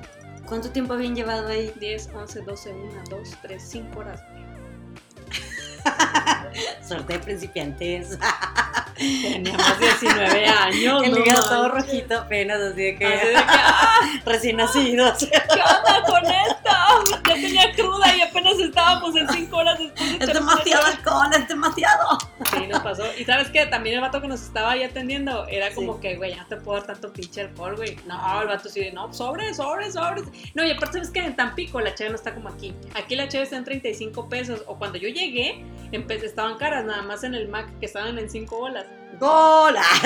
¿Cuánto 0.46 0.70
tiempo 0.70 0.94
habían 0.94 1.14
llevado 1.14 1.48
ahí? 1.48 1.72
10, 1.78 2.10
11, 2.14 2.40
12, 2.40 2.72
1, 2.72 3.04
2, 3.10 3.28
3, 3.42 3.62
5 3.62 3.98
horas. 3.98 4.22
Suerte 6.86 7.12
de 7.14 7.18
principiantes. 7.20 8.18
Teníamos 8.96 9.78
19 9.78 10.46
años, 10.46 11.02
el 11.02 11.10
no 11.12 11.18
hígado 11.18 11.26
manches. 11.40 11.48
todo 11.48 11.68
rojito 11.70 12.18
apenas, 12.18 12.60
así 12.60 12.82
de 12.82 12.96
que 12.96 13.06
Así 13.06 13.26
de 13.26 13.32
que, 13.32 13.38
¡ah! 13.48 14.00
recién 14.26 14.56
nacidos. 14.56 15.18
¿Qué 15.30 15.60
onda 15.60 16.02
con 16.06 16.24
esto? 16.24 17.20
Ya 17.26 17.34
tenía 17.34 17.72
cruda 17.74 18.14
y 18.16 18.20
apenas 18.20 18.58
estábamos 18.58 19.16
en 19.16 19.28
5 19.28 19.56
horas 19.56 19.78
después 19.78 20.18
de 20.18 20.24
Es 20.24 20.32
demasiado 20.32 20.86
alcohol, 20.86 21.28
es 21.36 21.48
demasiado. 21.48 22.18
Sí, 22.52 22.66
nos 22.68 22.80
pasó. 22.82 23.04
Y 23.18 23.24
sabes 23.24 23.48
qué, 23.50 23.66
también 23.66 23.96
el 23.96 24.02
vato 24.02 24.20
que 24.20 24.28
nos 24.28 24.42
estaba 24.42 24.72
ahí 24.72 24.82
atendiendo 24.84 25.46
era 25.48 25.72
como 25.74 25.94
Sí. 25.94 26.00
que, 26.02 26.16
güey, 26.16 26.32
ya 26.32 26.42
no 26.42 26.46
te 26.46 26.56
puedo 26.56 26.78
dar 26.78 26.86
tanto 26.86 27.12
pinche 27.12 27.40
alcohol, 27.40 27.76
güey. 27.76 27.96
No, 28.06 28.42
el 28.42 28.48
vato 28.48 28.68
sí 28.68 28.80
de, 28.80 28.92
no, 28.92 29.12
sobres, 29.12 29.56
sobres, 29.56 29.94
sobres. 29.94 30.24
No, 30.54 30.64
y 30.64 30.70
aparte, 30.70 30.98
¿sabes 30.98 31.10
que 31.10 31.20
En 31.20 31.34
Tampico 31.34 31.80
la 31.80 31.94
cheve 31.94 32.10
no 32.10 32.16
está 32.16 32.34
como 32.34 32.48
aquí. 32.50 32.74
Aquí 32.94 33.16
la 33.16 33.26
cheve 33.28 33.44
está 33.44 33.56
en 33.56 33.64
35 33.64 34.28
pesos. 34.28 34.62
O 34.66 34.76
cuando 34.76 34.98
yo 34.98 35.08
llegué, 35.08 35.64
empe- 35.92 36.20
estaban 36.42 36.58
caras, 36.58 36.84
nada 36.84 37.02
más 37.02 37.22
en 37.22 37.34
el 37.34 37.48
Mac, 37.48 37.68
que 37.78 37.86
estaban 37.86 38.18
en 38.18 38.28
5 38.28 38.58
bolas. 38.58 38.86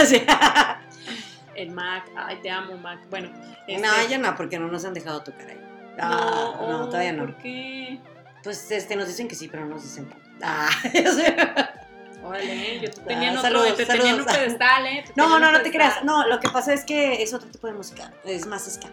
Sí. 0.07 0.23
El 1.55 1.71
Mac, 1.71 2.05
ay, 2.15 2.37
te 2.43 2.51
amo, 2.51 2.77
Mac. 2.77 3.01
Bueno, 3.09 3.31
este, 3.67 3.81
No, 3.81 4.09
ya 4.11 4.19
no, 4.19 4.37
porque 4.37 4.59
no 4.59 4.69
nos 4.69 4.85
han 4.85 4.93
dejado 4.93 5.23
tocar 5.23 5.49
ahí. 5.49 5.61
Ah, 5.99 6.55
no, 6.61 6.83
oh, 6.83 6.87
todavía 6.91 7.15
no. 7.15 7.25
¿Por 7.25 7.39
qué? 7.39 7.99
Pues 8.45 8.71
este, 8.71 8.95
nos 8.95 9.09
dicen 9.09 9.27
que 9.27 9.35
sí, 9.35 9.49
pero 9.49 9.65
no 9.65 9.77
nos 9.77 9.83
dicen. 9.83 10.13
Ah. 10.43 10.69
Órale, 12.23 12.81
yo 12.81 12.91
te 12.91 13.01
Ah, 13.01 13.05
tenía 13.07 13.31
en 13.31 13.39
otro, 13.39 13.51
saludos, 13.51 13.77
te 13.77 13.87
tenía 13.87 14.11
en 14.11 14.21
un 14.21 14.27
pedestal, 14.27 14.87
¿eh? 14.87 15.05
Te 15.07 15.13
No, 15.17 15.39
no, 15.39 15.51
no 15.51 15.63
te 15.63 15.71
creas. 15.71 16.05
No, 16.05 16.27
lo 16.27 16.39
que 16.41 16.51
pasa 16.51 16.75
es 16.75 16.85
que 16.85 17.23
es 17.23 17.33
otro 17.33 17.49
tipo 17.49 17.67
de 17.69 17.73
música. 17.73 18.13
Es 18.25 18.45
más 18.47 18.71
ska. 18.71 18.91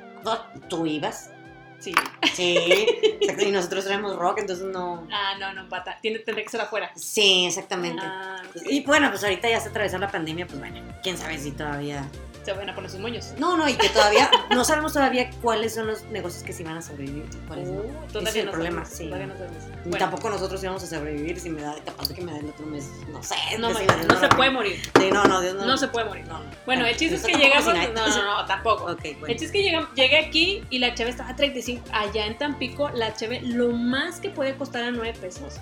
¿Tú 0.69 0.85
ibas? 0.85 1.31
Sí. 1.79 1.93
Sí. 2.33 2.87
y 3.39 3.51
nosotros 3.51 3.85
traemos 3.85 4.15
rock, 4.15 4.39
entonces 4.39 4.65
no. 4.65 5.07
Ah, 5.11 5.35
no, 5.39 5.53
no, 5.53 5.67
pata. 5.69 5.97
Tiene, 6.01 6.19
tendría 6.19 6.45
que 6.45 6.51
ser 6.51 6.61
afuera. 6.61 6.91
Sí, 6.95 7.45
exactamente. 7.45 8.01
Ah. 8.03 8.41
Y 8.69 8.83
bueno, 8.83 9.09
pues 9.09 9.23
ahorita 9.23 9.49
ya 9.49 9.59
se 9.59 9.69
atravesó 9.69 9.97
la 9.97 10.09
pandemia, 10.09 10.47
pues 10.47 10.59
bueno, 10.59 10.81
quién 11.03 11.17
sabe 11.17 11.37
si 11.37 11.51
todavía. 11.51 12.07
Se 12.43 12.51
van 12.51 12.69
a 12.69 12.75
poner 12.75 12.91
sus 12.91 12.99
moños. 12.99 13.33
No, 13.37 13.55
no, 13.55 13.69
y 13.69 13.73
que 13.75 13.87
todavía 13.87 14.29
no 14.49 14.65
sabemos 14.65 14.91
todavía 14.91 15.29
cuáles 15.41 15.73
son 15.75 15.87
los 15.87 16.03
negocios 16.07 16.43
que 16.43 16.51
sí 16.51 16.61
van 16.61 16.75
a 16.75 16.81
sobrevivir, 16.81 17.23
y 17.33 17.47
cuáles 17.47 17.69
no. 17.69 17.79
Uh, 17.79 18.07
todavía 18.11 18.29
es 18.31 18.35
el 18.35 18.45
no 18.47 18.51
problema, 18.51 18.83
sabemos, 18.83 18.97
sí. 18.97 19.05
todavía 19.05 19.27
no 19.27 19.33
sabemos. 19.37 19.63
Ni 19.63 19.89
Bueno, 19.91 19.97
Tampoco 19.97 20.29
nosotros 20.29 20.61
íbamos 20.61 20.83
a 20.83 20.87
sobrevivir 20.87 21.39
si 21.39 21.49
me 21.49 21.61
da, 21.61 21.73
capaz 21.85 22.09
de 22.09 22.15
que 22.15 22.21
me 22.21 22.33
da 22.33 22.39
el 22.39 22.47
otro 22.49 22.65
mes, 22.65 22.85
no 23.13 23.23
sé. 23.23 23.35
no, 23.59 23.71
da 23.71 23.81
el 23.81 24.07
no 24.09 24.19
se 24.19 24.27
puede 24.27 24.49
morir. 24.51 24.77
Sí, 24.99 25.09
no, 25.09 25.23
no, 25.23 25.39
Dios 25.39 25.55
no. 25.55 25.65
No 25.65 25.77
se 25.77 25.87
puede 25.87 26.05
morir. 26.05 26.25
No, 26.27 26.39
no. 26.39 26.49
Bueno, 26.65 26.85
el 26.85 26.97
chiste 26.97 27.15
es 27.15 27.23
que 27.23 27.31
llegamos. 27.33 27.65
No, 27.73 28.07
no, 28.07 28.23
no, 28.41 28.45
tampoco. 28.45 28.91
Ok, 28.91 29.05
El 29.05 29.15
bueno. 29.15 29.27
chiste 29.37 29.45
es 29.45 29.51
que 29.53 29.61
llegam- 29.63 29.93
llegué 29.93 30.17
aquí 30.17 30.65
y 30.69 30.79
la 30.79 30.93
cheve 30.95 31.11
estaba 31.11 31.29
a 31.29 31.35
35. 31.37 31.72
Allá 31.91 32.25
en 32.27 32.37
Tampico, 32.37 32.89
la 32.89 33.13
cheve 33.13 33.41
lo 33.41 33.71
más 33.71 34.19
que 34.19 34.29
puede 34.29 34.55
costar 34.55 34.83
a 34.83 34.91
9 34.91 35.13
pesos. 35.19 35.55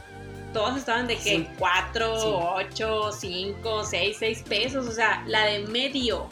Todas 0.54 0.78
estaban 0.78 1.08
de 1.08 1.16
que 1.16 1.38
Sí. 1.38 1.48
4, 1.58 2.20
Sí. 2.20 2.28
8, 2.34 3.12
5, 3.12 3.84
6, 3.86 4.18
6 4.20 4.44
pesos. 4.48 4.88
O 4.88 4.92
sea, 4.92 5.24
la 5.28 5.46
de 5.46 5.60
medio. 5.68 6.28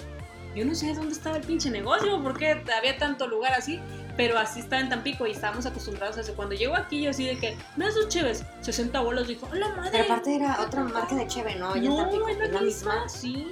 Yo 0.55 0.65
no 0.65 0.75
sé 0.75 0.93
dónde 0.93 1.13
estaba 1.13 1.37
el 1.37 1.43
pinche 1.43 1.69
negocio, 1.69 2.21
porque 2.21 2.61
había 2.75 2.97
tanto 2.97 3.27
lugar 3.27 3.53
así. 3.53 3.79
Pero 4.17 4.37
así 4.37 4.59
está 4.59 4.81
en 4.81 4.89
Tampico 4.89 5.25
y 5.25 5.31
estábamos 5.31 5.65
acostumbrados 5.65 6.17
a 6.17 6.21
eso. 6.21 6.33
Cuando 6.35 6.53
llego 6.53 6.75
aquí, 6.75 7.03
yo 7.03 7.11
así 7.11 7.25
de 7.25 7.37
que, 7.37 7.55
me 7.77 7.85
das 7.85 7.95
dos 7.95 8.09
cheves, 8.09 8.43
60 8.59 8.99
bolas. 8.99 9.27
Dijo, 9.29 9.47
¡a 9.49 9.55
la 9.55 9.69
madre! 9.69 9.91
Pero 9.93 10.03
aparte 10.03 10.35
era 10.35 10.59
otra 10.59 10.83
marca 10.83 11.15
de 11.15 11.25
Cheve, 11.27 11.55
¿no? 11.55 11.73
Ya 11.77 11.89
no, 11.89 11.95
Tampico, 11.95 12.27
es 12.27 12.51
la, 12.51 12.61
misma. 12.61 13.07
Sí, 13.07 13.47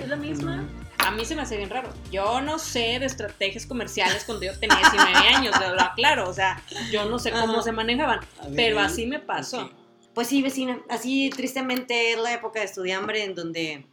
es 0.00 0.08
la 0.08 0.16
misma. 0.16 0.56
Mm. 0.56 0.81
A 1.04 1.10
mí 1.10 1.24
se 1.24 1.34
me 1.34 1.42
hace 1.42 1.56
bien 1.56 1.70
raro. 1.70 1.88
Yo 2.10 2.40
no 2.40 2.58
sé 2.58 2.98
de 2.98 3.06
estrategias 3.06 3.66
comerciales 3.66 4.24
cuando 4.24 4.44
yo 4.44 4.58
tenía 4.58 4.76
19 4.78 5.12
años, 5.34 5.58
de 5.58 5.66
verdad, 5.66 5.90
claro. 5.96 6.28
O 6.28 6.32
sea, 6.32 6.62
yo 6.90 7.04
no 7.06 7.18
sé 7.18 7.30
cómo 7.32 7.54
Ajá. 7.54 7.62
se 7.62 7.72
manejaban. 7.72 8.20
Ver, 8.48 8.54
Pero 8.56 8.80
así 8.80 9.06
me 9.06 9.18
pasó. 9.18 9.70
Pues 10.14 10.28
sí, 10.28 10.42
vecina. 10.42 10.80
Así 10.88 11.30
tristemente 11.30 12.12
es 12.12 12.18
la 12.18 12.32
época 12.32 12.60
de 12.60 12.66
estudiambre 12.66 13.24
en 13.24 13.34
donde 13.34 13.86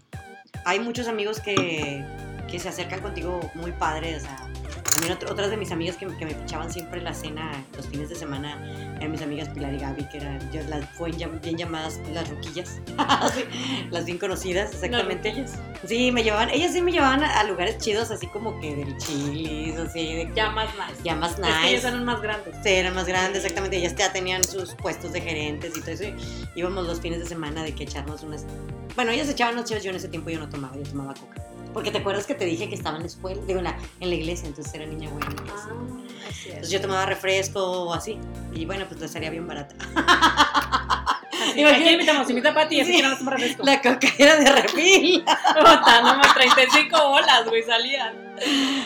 hay 0.66 0.80
muchos 0.80 1.07
amigos 1.07 1.39
que, 1.39 2.03
que 2.49 2.60
se 2.60 2.70
acercan 2.70 3.01
contigo 3.01 3.39
muy 3.55 3.72
padre. 3.72 4.16
O 4.16 4.20
sea, 4.20 4.49
también 4.92 5.18
ot- 5.18 5.30
otras 5.32 5.50
de 5.50 5.58
mis 5.58 5.72
amigas 5.72 5.98
que, 5.98 6.08
que 6.18 6.26
me 6.26 6.32
echaban 6.32 6.72
siempre 6.72 7.02
la 7.02 7.14
cena 7.14 7.52
los 7.76 7.88
fines 7.88 8.10
de 8.10 8.16
semana 8.16 8.58
eran 8.98 9.12
mis 9.12 9.22
amigas 9.22 9.50
Pilar 9.50 9.74
y 9.74 9.78
Gaby, 9.80 10.10
que 10.10 10.18
eran 10.18 10.52
yo 10.52 10.62
las 10.70 10.86
fueron 10.92 11.40
bien 11.42 11.58
llamadas 11.58 12.00
las 12.14 12.30
ruquillas. 12.30 12.80
Sí, 13.34 13.44
las 13.92 14.06
bien 14.06 14.18
conocidas, 14.18 14.72
exactamente. 14.74 15.34
Las 15.34 15.52
ruquillas. 15.52 15.80
Sí, 15.88 16.12
me 16.12 16.24
llevaban, 16.24 16.50
ellas 16.50 16.74
sí 16.74 16.82
me 16.82 16.92
llevaban 16.92 17.24
a, 17.24 17.40
a 17.40 17.44
lugares 17.46 17.78
chidos, 17.78 18.12
así 18.12 18.28
como 18.28 18.60
que 18.60 18.76
del 18.76 18.98
chilis, 18.98 19.78
así 19.78 20.16
de 20.16 20.32
Ya 20.36 20.50
más 20.52 20.68
nice. 20.76 21.02
ya 21.04 21.16
más 21.16 21.32
Es 21.32 21.38
que 21.38 21.72
nice. 21.76 21.88
eran 21.88 22.04
más 22.06 22.22
grandes. 22.22 22.56
Sí, 22.64 22.70
eran 22.70 22.96
más 22.96 23.06
grandes, 23.06 23.38
exactamente. 23.44 23.78
Ellas 23.78 23.96
ya 23.96 24.12
tenían 24.12 24.44
sus 24.44 24.76
puestos 24.76 25.14
de 25.14 25.22
gerentes 25.22 25.76
y 25.78 25.82
todo 25.82 25.92
eso. 25.92 26.04
y 26.04 26.16
íbamos 26.56 26.86
los 26.86 27.00
fines 27.00 27.20
de 27.20 27.26
semana 27.26 27.64
de 27.64 27.74
que 27.74 27.84
echarnos 27.84 28.24
unas. 28.24 28.46
Bueno, 28.96 29.12
ellas 29.12 29.30
echaban 29.30 29.54
unas 29.56 29.66
chivas, 29.66 29.84
yo 29.84 29.92
en 29.92 29.96
ese 29.98 30.08
tiempo 30.10 30.30
yo 30.30 30.40
no 30.40 30.50
tomaba, 30.50 30.76
yo 30.76 30.84
tomaba 30.84 31.14
coca. 31.14 31.42
Porque 31.74 31.92
te 31.92 32.00
acuerdas 32.00 32.26
que 32.26 32.34
te 32.36 32.46
dije 32.46 32.68
que 32.68 32.76
estaba 32.76 32.96
en 32.98 33.04
la 33.04 33.08
escuela, 33.08 33.40
digo, 33.46 33.60
en 33.60 33.66
la, 33.66 33.78
en 34.00 34.10
la 34.10 34.16
iglesia, 34.16 34.48
entonces 34.48 34.74
era 34.74 34.86
niña 34.86 35.10
buena. 35.10 35.28
así. 35.28 35.70
Ah, 35.70 36.30
es. 36.30 36.46
Entonces 36.48 36.70
yo 36.72 36.82
tomaba 36.82 37.06
refresco 37.06 37.60
o 37.62 37.94
así. 37.94 38.18
Y 38.54 38.66
bueno, 38.66 38.86
pues 38.88 39.00
la 39.00 39.08
salía 39.08 39.30
bien 39.30 39.48
barata. 39.48 39.76
Así, 41.52 41.64
Aquí 41.64 41.88
invitamos, 41.90 42.30
invita 42.30 42.50
a 42.50 42.54
Pati, 42.54 42.82
así 42.82 42.92
Sí. 42.92 42.98
que 42.98 43.04
no 43.04 43.10
nos 43.10 43.20
toma 43.20 43.32
refresco. 43.32 43.64
La 43.64 43.82
coca 43.82 44.08
era 44.18 44.36
de 44.36 44.52
refil. 44.52 45.24
Puta, 45.58 46.02
no 46.02 46.18
más 46.18 46.34
35 46.34 47.10
bolas, 47.10 47.46
güey, 47.48 47.64
salían. 47.64 48.14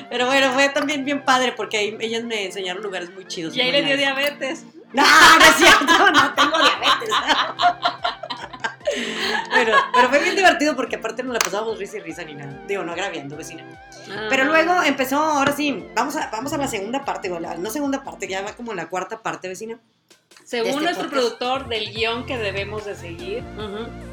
Pero 0.10 0.28
bueno, 0.28 0.52
fue 0.54 0.70
también 0.70 1.04
bien 1.06 1.24
padre 1.26 1.52
porque 1.54 1.78
ahí 1.78 1.98
ellas 2.00 2.24
me 2.24 2.46
enseñaron 2.46 2.84
lugares 2.84 3.12
muy 3.14 3.26
chidos. 3.26 3.56
Y 3.56 3.62
ahí 3.62 3.72
le 3.72 3.82
dio 3.84 3.98
diabetes. 3.98 4.66
No, 4.94 5.02
no 5.02 5.44
es 5.44 5.56
cierto, 5.56 6.12
no 6.12 6.34
tengo 6.36 6.56
diabetes. 6.56 7.10
Pero, 9.54 9.74
pero 9.94 10.10
fue 10.10 10.20
bien 10.20 10.36
divertido 10.36 10.76
porque 10.76 10.96
aparte 10.98 11.24
nos 11.24 11.34
la 11.34 11.40
pasábamos 11.40 11.78
risa 11.78 11.98
y 11.98 12.02
risa 12.02 12.24
ni 12.24 12.34
nada. 12.36 12.60
Digo, 12.68 12.84
no 12.84 12.92
agraviando, 12.92 13.36
vecina. 13.38 13.64
Pero 14.30 14.44
Ajá. 14.44 14.52
luego 14.52 14.84
empezó, 14.84 15.18
ahora 15.18 15.54
sí, 15.56 15.86
vamos 15.96 16.16
a, 16.16 16.30
vamos 16.32 16.52
a 16.54 16.58
la 16.58 16.68
segunda 16.68 17.04
parte, 17.06 17.32
o 17.32 17.40
la- 17.40 17.56
no 17.56 17.70
segunda 17.70 18.04
parte, 18.04 18.28
ya 18.28 18.42
va 18.42 18.54
como 18.54 18.74
la 18.74 18.88
cuarta 18.88 19.22
parte, 19.22 19.48
vecina. 19.48 19.78
Según 20.46 20.68
este 20.72 20.82
nuestro 20.84 21.04
podcast. 21.10 21.14
productor 21.38 21.70
del 21.70 21.94
guion 21.94 22.26
que 22.26 22.38
debemos 22.38 22.86
de 22.86 22.96
seguir, 22.96 23.44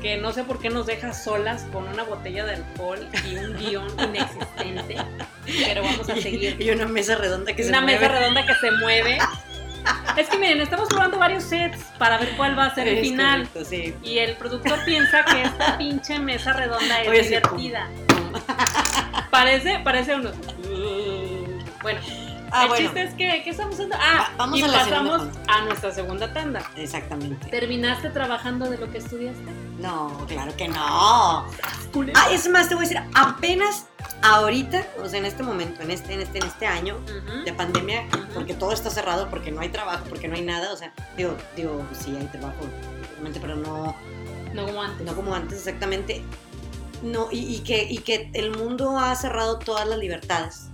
que 0.00 0.16
no 0.18 0.32
sé 0.32 0.44
por 0.44 0.60
qué 0.60 0.70
nos 0.70 0.86
deja 0.86 1.12
solas 1.12 1.62
con 1.72 1.88
una 1.88 2.04
botella 2.04 2.44
de 2.44 2.54
alcohol 2.54 3.08
y 3.28 3.36
un 3.36 3.56
guion 3.56 3.86
inexistente, 3.98 4.96
pero 5.64 5.82
vamos 5.82 6.08
a 6.08 6.14
seguir. 6.20 6.60
Y 6.60 6.70
una 6.70 6.86
mesa 6.86 7.16
redonda 7.16 7.52
que 7.54 7.64
se 7.64 7.70
una 7.70 7.80
mueve. 7.80 7.98
mesa 8.00 8.12
redonda 8.12 8.46
que 8.46 8.54
se 8.54 8.70
mueve. 8.70 9.18
Es 10.16 10.28
que 10.28 10.38
miren, 10.38 10.60
estamos 10.60 10.88
probando 10.88 11.18
varios 11.18 11.44
sets 11.44 11.82
para 11.98 12.18
ver 12.18 12.30
cuál 12.36 12.58
va 12.58 12.66
a 12.66 12.74
ser 12.74 12.88
el 12.88 13.00
final. 13.00 13.46
correcto, 13.48 13.64
sí. 13.64 13.94
Y 14.02 14.18
el 14.18 14.36
productor 14.36 14.84
piensa 14.84 15.24
que 15.24 15.42
esta 15.42 15.78
pinche 15.78 16.18
mesa 16.18 16.52
redonda 16.52 17.02
es 17.02 17.08
Oye, 17.08 17.22
sí, 17.22 17.28
divertida. 17.28 17.88
Parece, 19.30 19.80
parece 19.84 20.14
uno. 20.14 20.30
Bueno, 21.82 21.98
Ah, 22.52 22.62
el 22.64 22.68
bueno, 22.68 22.84
chiste 22.84 23.02
es 23.04 23.14
que, 23.14 23.42
¿qué 23.44 23.50
estamos 23.50 23.74
haciendo? 23.74 23.96
Ah, 23.98 24.28
Va- 24.32 24.36
vamos 24.38 24.58
y 24.58 24.62
a 24.62 24.68
la 24.68 24.84
segunda 24.84 25.10
pasamos 25.18 25.38
a 25.48 25.64
nuestra 25.64 25.92
segunda 25.92 26.32
tanda. 26.32 26.62
exactamente. 26.76 27.48
¿Terminaste 27.48 28.10
trabajando 28.10 28.68
de 28.68 28.78
lo 28.78 28.90
que 28.90 28.98
estudiaste? 28.98 29.44
No, 29.78 30.24
claro 30.28 30.54
que 30.56 30.68
no. 30.68 30.74
Ah, 30.78 31.46
es 32.30 32.48
más, 32.48 32.68
te 32.68 32.74
voy 32.74 32.84
a 32.84 32.88
decir, 32.88 33.02
apenas 33.14 33.86
ahorita, 34.22 34.84
o 35.02 35.08
sea, 35.08 35.18
en 35.18 35.26
este 35.26 35.42
momento, 35.42 35.82
en 35.82 35.90
este, 35.90 36.12
en 36.14 36.20
este, 36.20 36.38
en 36.38 36.44
este 36.44 36.66
año 36.66 36.96
Ujú. 36.96 37.44
de 37.44 37.52
pandemia, 37.52 38.04
porque 38.34 38.54
todo 38.54 38.72
está 38.72 38.90
cerrado, 38.90 39.28
porque 39.30 39.50
no 39.50 39.60
hay 39.60 39.68
trabajo, 39.70 40.04
porque 40.08 40.28
no 40.28 40.34
hay 40.34 40.42
nada, 40.42 40.72
o 40.72 40.76
sea, 40.76 40.92
digo, 41.16 41.36
digo, 41.56 41.84
sí 41.92 42.14
hay 42.18 42.26
trabajo, 42.26 42.56
obviamente, 43.14 43.40
pero 43.40 43.56
no, 43.56 43.94
No 44.54 44.66
como 44.66 44.82
antes. 44.82 45.06
no 45.06 45.14
como 45.14 45.34
antes 45.34 45.58
exactamente. 45.58 46.22
No, 47.02 47.28
y, 47.30 47.38
y 47.54 47.60
que, 47.60 47.84
y 47.84 47.98
que 47.98 48.30
el 48.34 48.50
mundo 48.56 48.98
ha 48.98 49.14
cerrado 49.16 49.58
todas 49.58 49.88
las 49.88 49.98
libertades. 49.98 50.66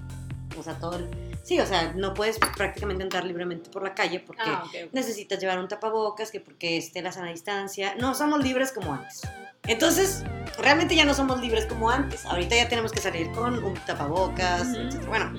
O 0.59 0.63
sea, 0.63 0.75
todo 0.75 0.97
el, 0.97 1.09
Sí, 1.47 1.61
o 1.61 1.67
sea, 1.67 1.93
no 1.95 2.13
puedes 2.13 2.39
prácticamente 2.39 3.05
andar 3.05 3.25
libremente 3.25 3.71
por 3.71 3.85
la 3.85 3.95
calle 3.95 4.19
porque 4.19 4.43
Ah, 4.45 4.65
necesitas 4.93 5.39
llevar 5.39 5.61
un 5.61 5.69
tapabocas, 5.69 6.33
que 6.33 6.41
porque 6.41 6.77
esté 6.77 7.03
la 7.03 7.13
sana 7.13 7.31
distancia. 7.31 7.95
No 8.01 8.15
somos 8.17 8.43
libres 8.43 8.73
como 8.73 8.93
antes. 8.95 9.23
Entonces, 9.69 10.25
realmente 10.59 10.97
ya 10.97 11.05
no 11.05 11.15
somos 11.15 11.41
libres 11.41 11.67
como 11.67 11.89
antes. 11.89 12.25
Ahorita 12.27 12.57
ya 12.57 12.69
tenemos 12.69 12.91
que 12.91 13.01
salir 13.01 13.31
con 13.31 13.63
un 13.63 13.75
tapabocas, 13.75 14.69
etcétera. 14.75 15.07
Bueno, 15.09 15.33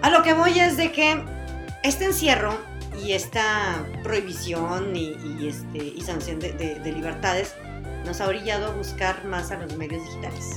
a 0.00 0.08
lo 0.10 0.22
que 0.22 0.32
voy 0.32 0.58
es 0.60 0.78
de 0.78 0.92
que 0.92 1.22
este 1.82 2.06
encierro 2.06 2.56
y 3.04 3.12
esta 3.12 3.84
prohibición 4.02 4.96
y, 4.96 5.12
y, 5.40 5.48
este, 5.48 5.78
y 5.78 6.00
sanción 6.00 6.40
de, 6.40 6.52
de- 6.52 6.80
de 6.80 6.92
libertades 6.92 7.54
nos 8.06 8.20
ha 8.22 8.28
orillado 8.28 8.68
a 8.68 8.70
buscar 8.70 9.22
más 9.26 9.50
a 9.50 9.56
los 9.56 9.76
medios 9.76 10.02
digitales. 10.06 10.56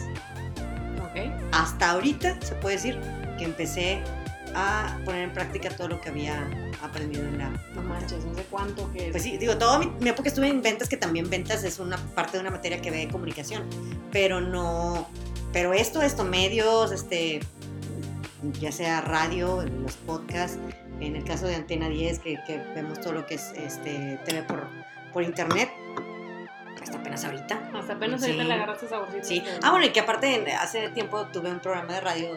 Ok. 1.03 1.29
Hasta 1.51 1.91
ahorita 1.91 2.37
se 2.41 2.55
puede 2.55 2.75
decir 2.77 2.99
que 3.37 3.43
empecé 3.43 4.01
a 4.55 4.99
poner 5.05 5.23
en 5.23 5.33
práctica 5.33 5.69
todo 5.69 5.87
lo 5.87 6.01
que 6.01 6.09
había 6.09 6.49
aprendido 6.81 7.23
en 7.27 7.37
la 7.37 7.49
No 7.75 7.81
manches, 7.83 8.23
no 8.25 8.33
sé 8.35 8.43
cuánto 8.49 8.91
que 8.91 9.05
es. 9.07 9.11
Pues 9.11 9.23
sí, 9.23 9.37
digo, 9.37 9.57
toda 9.57 9.79
mi, 9.79 9.87
mi 9.99 10.09
época 10.09 10.29
estuve 10.29 10.47
en 10.47 10.61
ventas, 10.61 10.89
que 10.89 10.97
también 10.97 11.29
ventas 11.29 11.63
es 11.63 11.79
una 11.79 11.97
parte 11.97 12.37
de 12.37 12.41
una 12.41 12.51
materia 12.51 12.81
que 12.81 12.91
ve 12.91 13.07
comunicación, 13.11 13.63
pero 14.11 14.41
no, 14.41 15.07
pero 15.53 15.73
esto, 15.73 16.01
esto, 16.01 16.23
medios, 16.23 16.91
este, 16.91 17.41
ya 18.59 18.71
sea 18.71 19.01
radio, 19.01 19.63
los 19.63 19.93
podcasts, 19.97 20.57
en 20.99 21.15
el 21.15 21.23
caso 21.23 21.47
de 21.47 21.55
Antena 21.55 21.89
10, 21.89 22.19
que, 22.19 22.39
que 22.45 22.57
vemos 22.75 22.99
todo 23.01 23.13
lo 23.13 23.25
que 23.25 23.35
es 23.35 23.51
este, 23.55 24.19
TV 24.25 24.43
por, 24.43 24.67
por 25.13 25.23
internet, 25.23 25.69
hasta 26.81 26.97
apenas 26.97 27.23
ahorita. 27.25 27.71
Hasta 27.75 27.93
apenas 27.93 28.21
Sí. 28.21 28.27
ahorita 28.27 28.43
le 28.43 28.53
agarraste 28.53 28.87
saborcito. 28.87 29.23
Sí. 29.23 29.43
Ah, 29.61 29.71
bueno, 29.71 29.85
y 29.85 29.89
que 29.91 29.99
aparte 29.99 30.51
hace 30.53 30.89
tiempo 30.89 31.25
tuve 31.27 31.51
un 31.51 31.59
programa 31.59 31.93
de 31.93 32.01
radio 32.01 32.29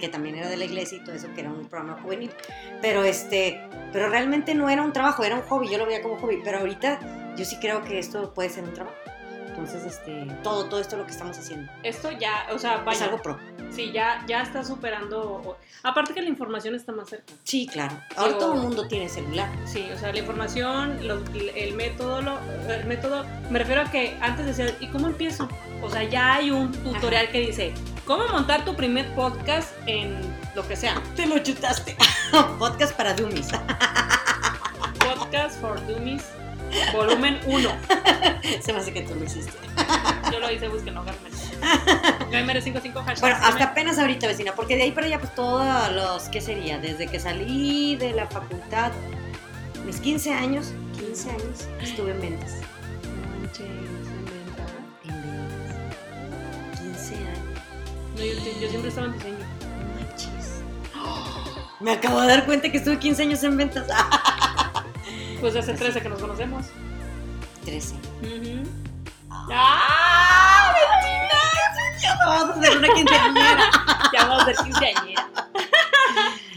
que 0.00 0.08
también 0.08 0.34
era 0.36 0.48
de 0.48 0.56
la 0.56 0.64
iglesia 0.64 0.98
y 0.98 1.04
todo 1.04 1.14
eso, 1.14 1.28
que 1.34 1.42
era 1.42 1.50
un 1.50 1.66
programa 1.68 2.00
juvenil. 2.02 2.30
Pero 2.82 3.04
este, 3.04 3.60
pero 3.92 4.08
realmente 4.08 4.54
no 4.54 4.68
era 4.70 4.82
un 4.82 4.92
trabajo, 4.92 5.22
era 5.22 5.36
un 5.36 5.42
hobby, 5.42 5.68
yo 5.70 5.78
lo 5.78 5.86
veía 5.86 6.02
como 6.02 6.16
hobby. 6.18 6.40
Pero 6.42 6.58
ahorita 6.58 7.34
yo 7.36 7.44
sí 7.44 7.56
creo 7.60 7.84
que 7.84 7.98
esto 7.98 8.32
puede 8.34 8.48
ser 8.48 8.64
un 8.64 8.74
trabajo. 8.74 8.96
Entonces, 9.48 9.84
este, 9.84 10.26
todo, 10.42 10.66
todo 10.70 10.80
esto 10.80 10.96
lo 10.96 11.04
que 11.04 11.10
estamos 11.10 11.36
haciendo 11.36 11.70
Esto 11.82 12.10
ya, 12.12 12.46
o 12.54 12.58
sea, 12.58 12.76
es 12.76 12.84
vaya, 12.84 13.04
algo 13.06 13.20
pro. 13.20 13.38
sí, 13.70 13.90
ya, 13.92 14.24
ya 14.26 14.40
está 14.42 14.64
superando. 14.64 15.58
Aparte 15.82 16.14
que 16.14 16.22
la 16.22 16.28
información 16.28 16.74
está 16.74 16.92
más 16.92 17.10
cerca. 17.10 17.32
Sí, 17.44 17.66
claro. 17.70 17.94
Ahora 18.16 18.28
Digo- 18.28 18.38
todo 18.40 18.54
el 18.54 18.60
mundo 18.60 18.88
tiene 18.88 19.08
celular. 19.10 19.50
Sí, 19.66 19.86
o 19.92 19.98
sea, 19.98 20.12
la 20.12 20.18
información, 20.20 21.06
los- 21.06 21.22
el 21.54 21.74
método, 21.74 22.22
lo- 22.22 22.38
el 22.72 22.86
método, 22.86 23.26
me 23.50 23.58
refiero 23.58 23.82
a 23.82 23.90
que 23.90 24.16
antes 24.22 24.46
decía, 24.46 24.74
¿y 24.80 24.86
cómo 24.88 25.08
empiezo? 25.08 25.46
O 25.82 25.90
sea, 25.90 26.04
ya 26.04 26.34
hay 26.36 26.50
un 26.52 26.72
tutorial 26.72 27.28
que 27.30 27.40
dice, 27.40 27.74
¿cómo 28.10 28.26
montar 28.26 28.64
tu 28.64 28.74
primer 28.74 29.08
podcast 29.14 29.70
en 29.86 30.18
lo 30.56 30.66
que 30.66 30.74
sea? 30.74 31.00
Te 31.14 31.26
lo 31.26 31.38
chutaste. 31.38 31.96
Podcast 32.58 32.92
para 32.96 33.14
dummies. 33.14 33.50
Podcast 34.98 35.60
for 35.60 35.80
Dummies, 35.86 36.24
volumen 36.92 37.38
1. 37.46 37.70
Se 38.62 38.72
me 38.72 38.80
hace 38.80 38.92
que 38.92 39.02
tú 39.02 39.14
lo 39.14 39.24
hiciste. 39.24 39.52
Yo 40.32 40.40
lo 40.40 40.50
hice, 40.50 40.66
búsquenlo, 40.66 41.04
Gamer. 41.04 42.30
Gamer 42.32 42.60
55 42.60 43.00
hashtag. 43.00 43.20
Bueno, 43.20 43.36
hasta 43.46 43.64
apenas 43.64 43.96
ahorita, 44.00 44.26
vecina, 44.26 44.54
porque 44.56 44.74
de 44.76 44.82
ahí 44.82 44.90
para 44.90 45.06
allá, 45.06 45.20
pues 45.20 45.32
todos 45.36 45.92
los, 45.92 46.24
¿qué 46.30 46.40
sería? 46.40 46.78
Desde 46.78 47.06
que 47.06 47.20
salí 47.20 47.94
de 47.94 48.12
la 48.12 48.26
facultad, 48.26 48.90
mis 49.86 50.00
15 50.00 50.34
años, 50.34 50.72
15 50.98 51.30
años, 51.30 51.68
estuve 51.80 52.10
en 52.10 52.20
ventas. 52.20 52.56
No, 58.20 58.26
yo, 58.26 58.60
yo 58.60 58.68
siempre 58.68 58.88
estaba 58.90 59.06
en 59.06 59.12
diseño. 59.14 59.38
No 59.38 60.00
manches. 60.00 60.62
Me 61.80 61.92
acabo 61.92 62.20
de 62.20 62.28
dar 62.28 62.44
cuenta 62.44 62.70
que 62.70 62.76
estuve 62.78 62.98
15 62.98 63.22
años 63.22 63.42
en 63.42 63.56
ventas. 63.56 63.86
Ah, 63.92 64.84
Pues 65.40 65.56
hace 65.56 65.72
13 65.72 66.02
que 66.02 66.08
nos 66.10 66.20
conocemos. 66.20 66.66
13. 67.64 67.94
Ujú. 67.94 68.68
¡Ah! 69.30 70.74
¡Vecina! 70.74 71.98
Ya 72.02 72.16
vamos 72.26 72.56
a 72.56 72.60
hacer 72.60 72.76
una 72.78 72.88
quinceañera. 72.94 73.70
Ya 74.12 74.24
vamos 74.26 74.42
a 74.42 74.46
ser 74.46 74.56
quinceañera. 74.56 75.28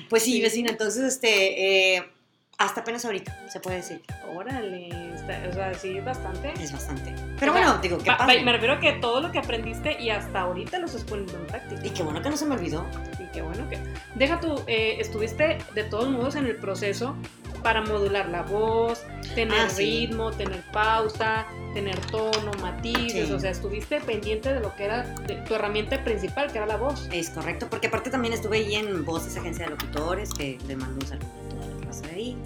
Pues 0.09 0.23
sí, 0.23 0.33
Sí. 0.33 0.41
vecina, 0.41 0.71
entonces, 0.71 1.03
este, 1.03 1.95
eh, 1.97 2.11
hasta 2.57 2.81
apenas 2.81 3.05
ahorita, 3.05 3.47
se 3.49 3.59
puede 3.59 3.77
decir. 3.77 4.01
Órale, 4.35 5.12
está- 5.27 5.49
o 5.49 5.53
sea, 5.53 5.73
sí, 5.73 5.99
bastante. 6.01 6.53
Es 6.61 6.71
bastante. 6.71 7.13
Pero 7.39 7.51
O 7.51 7.55
sea, 7.55 7.63
bueno, 7.65 7.81
digo, 7.81 7.97
qué 7.97 8.05
Pa- 8.05 8.17
pa- 8.17 8.27
padre. 8.27 8.43
Me 8.43 8.51
refiero 8.51 8.75
a 8.75 8.79
que 8.79 8.93
todo 8.93 9.21
lo 9.21 9.31
que 9.31 9.39
aprendiste 9.39 10.01
y 10.01 10.09
hasta 10.09 10.41
ahorita 10.41 10.79
lo 10.79 10.85
estás 10.85 11.03
poniendo 11.03 11.35
en 11.37 11.45
práctica. 11.47 11.81
Y 11.85 11.89
qué 11.89 12.03
bueno 12.03 12.21
que 12.21 12.29
no 12.29 12.37
se 12.37 12.45
me 12.45 12.55
olvidó. 12.55 12.85
Y 13.19 13.25
qué 13.31 13.41
bueno 13.41 13.67
que. 13.69 13.79
Deja 14.15 14.39
tú, 14.39 14.61
eh, 14.67 14.97
estuviste 14.99 15.57
de 15.73 15.83
todos 15.83 16.09
modos 16.09 16.35
en 16.35 16.45
el 16.45 16.55
proceso 16.57 17.15
para 17.63 17.81
modular 17.81 18.27
la 18.27 18.41
voz, 18.41 19.05
tener 19.35 19.57
Ah, 19.57 19.69
sí. 19.69 20.07
ritmo, 20.07 20.31
tener 20.31 20.61
pausa, 20.73 21.45
tener 21.73 21.97
tono, 22.07 22.51
matices. 22.61 23.27
Sí. 23.27 23.33
O 23.33 23.39
sea, 23.39 23.51
estuviste 23.51 24.01
pendiente 24.01 24.53
de 24.53 24.59
lo 24.59 24.75
que 24.75 24.83
era 24.85 25.03
de- 25.03 25.35
tu 25.37 25.55
herramienta 25.55 26.03
principal, 26.03 26.51
que 26.51 26.57
era 26.57 26.67
la 26.67 26.75
voz. 26.77 27.07
Es 27.11 27.29
correcto, 27.29 27.67
porque 27.69 27.87
aparte 27.87 28.09
también 28.09 28.33
estuve 28.33 28.57
ahí 28.57 28.75
en 28.75 29.05
Voces 29.05 29.37
Agencia 29.37 29.65
de 29.65 29.71
Locutores, 29.71 30.33
que 30.33 30.57
le 30.67 30.75
mando 30.75 30.95
un 31.01 31.07
saludo 31.07 31.27
a 31.27 31.49
toda 31.49 31.65
la 31.79 31.85
raza 31.85 32.07
de 32.07 32.13
ahí. 32.15 32.37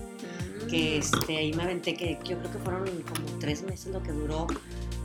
Que 0.68 0.98
este, 0.98 1.38
ahí 1.38 1.54
me 1.54 1.64
aventé, 1.64 1.94
que 1.96 2.20
yo 2.24 2.38
creo 2.40 2.52
que 2.52 2.58
fueron 2.60 2.86
como 3.04 3.40
tres 3.40 3.64
meses 3.64 3.88
lo 3.94 4.02
que 4.04 4.12
duró, 4.12 4.48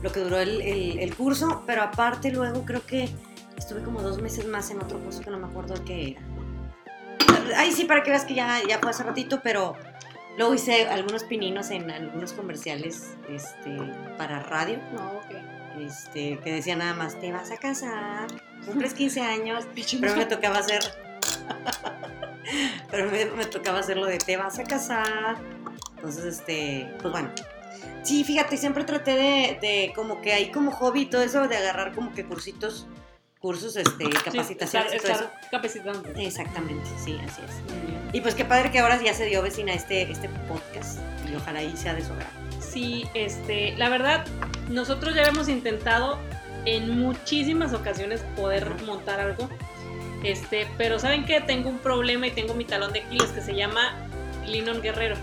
lo 0.01 0.11
que 0.11 0.19
duró 0.19 0.37
el, 0.39 0.61
el- 0.61 0.99
el 0.99 1.15
curso, 1.15 1.63
pero 1.65 1.81
aparte 1.83 2.31
luego 2.31 2.63
creo 2.65 2.85
que 2.85 3.09
estuve 3.57 3.81
como 3.83 4.01
dos 4.01 4.21
meses 4.21 4.45
más 4.47 4.69
en 4.71 4.81
otro 4.81 4.99
curso 4.99 5.21
que 5.21 5.29
no 5.29 5.39
me 5.39 5.47
acuerdo 5.47 5.75
qué 5.85 6.11
era. 6.11 6.21
Ahí 7.57 7.71
sí, 7.71 7.85
para 7.85 8.03
que 8.03 8.09
veas 8.11 8.25
que 8.25 8.33
ya, 8.35 8.59
ya 8.67 8.79
fue 8.79 8.89
hace 8.89 9.03
ratito, 9.03 9.41
pero 9.43 9.75
luego 10.37 10.53
hice 10.53 10.87
algunos 10.87 11.23
pininos 11.23 11.69
en 11.71 11.89
algunos 11.91 12.33
comerciales 12.33 13.15
este, 13.29 13.77
para 14.17 14.39
radio. 14.41 14.79
No, 14.93 15.11
ok. 15.19 15.81
este, 15.81 16.39
que 16.43 16.53
decía 16.53 16.75
nada 16.75 16.93
más, 16.93 17.19
te 17.19 17.31
vas 17.31 17.51
a 17.51 17.57
casar, 17.57 18.27
cumples 18.65 18.93
15 18.93 19.21
años, 19.21 19.65
pero 20.01 20.15
me 20.15 20.25
tocaba 20.25 20.59
hacer, 20.59 20.81
pero 22.91 23.09
me, 23.09 23.25
me 23.25 23.45
tocaba 23.45 23.79
hacer 23.79 23.97
lo 23.97 24.05
de 24.05 24.17
te 24.17 24.37
vas 24.37 24.59
a 24.59 24.63
casar, 24.63 25.37
entonces, 25.95 26.25
este, 26.25 26.93
pues 27.01 27.11
bueno, 27.11 27.29
sí, 28.03 28.23
fíjate, 28.23 28.57
siempre 28.57 28.83
traté 28.83 29.11
de, 29.11 29.57
de 29.61 29.93
como 29.95 30.21
que 30.21 30.33
hay 30.33 30.51
como 30.51 30.71
hobby 30.71 31.05
todo 31.05 31.21
eso, 31.21 31.47
de 31.47 31.55
agarrar 31.55 31.93
como 31.93 32.13
que 32.13 32.25
cursitos, 32.25 32.87
cursos, 33.39 33.75
este, 33.77 34.05
Sí, 34.05 34.11
capacitaciones 34.11 34.93
estar, 34.93 35.11
eso. 35.11 35.23
estar 35.23 35.49
capacitando. 35.49 36.09
Exactamente, 36.17 36.89
sí, 37.03 37.17
así 37.25 37.41
es. 37.41 38.13
Y 38.13 38.21
pues 38.21 38.35
qué 38.35 38.45
padre 38.45 38.71
que 38.71 38.79
ahora 38.79 39.01
ya 39.01 39.13
se 39.13 39.25
dio 39.25 39.41
vecina 39.41 39.73
este, 39.73 40.11
este 40.11 40.29
podcast 40.47 40.99
y 41.31 41.35
ojalá 41.35 41.59
ahí 41.59 41.73
sea 41.75 41.93
de 41.93 42.01
su 42.03 42.11
agrado. 42.13 42.31
Sí, 42.59 43.05
este, 43.13 43.75
la 43.77 43.89
verdad, 43.89 44.25
nosotros 44.69 45.15
ya 45.15 45.23
hemos 45.23 45.47
intentado 45.49 46.19
en 46.65 46.99
muchísimas 46.99 47.73
ocasiones 47.73 48.21
poder 48.35 48.63
Ajá. 48.63 48.85
montar 48.85 49.19
algo. 49.19 49.49
Este, 50.23 50.67
pero 50.77 50.99
¿saben 50.99 51.25
qué? 51.25 51.41
Tengo 51.41 51.69
un 51.69 51.79
problema 51.79 52.27
y 52.27 52.31
tengo 52.31 52.53
mi 52.53 52.65
talón 52.65 52.93
de 52.93 53.01
Aquiles 53.01 53.29
que 53.29 53.41
se 53.41 53.55
llama 53.55 53.93
Linon 54.45 54.81
Guerrero. 54.81 55.17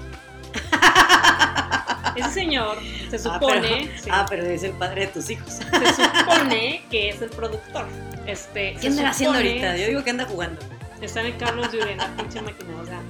Ese 2.17 2.31
señor 2.31 2.79
se 3.09 3.19
supone, 3.19 3.39
ah, 3.41 3.87
pero, 3.89 4.03
sí, 4.03 4.11
ah, 4.13 4.27
pero 4.29 4.47
es 4.47 4.63
el 4.63 4.73
padre 4.73 5.03
de 5.03 5.07
tus 5.09 5.31
hijos. 5.31 5.55
se 5.55 5.95
supone 5.95 6.83
que 6.91 7.09
es 7.09 7.23
el 7.23 7.31
productor. 7.31 7.87
Este, 8.27 8.77
¿Qué 8.81 8.89
andan 8.89 9.07
haciendo 9.07 9.39
ahorita? 9.39 9.77
Yo 9.77 9.87
digo 9.87 10.05
que 10.05 10.11
anda 10.11 10.25
jugando. 10.27 10.61
Está 11.01 11.21
en 11.21 11.27
el 11.27 11.37
Carlos 11.39 11.73
de 11.73 11.79
Urena, 11.79 12.15
pinche 12.17 12.43
máquina. 12.43 12.77
O 12.81 12.85
sea, 12.85 13.01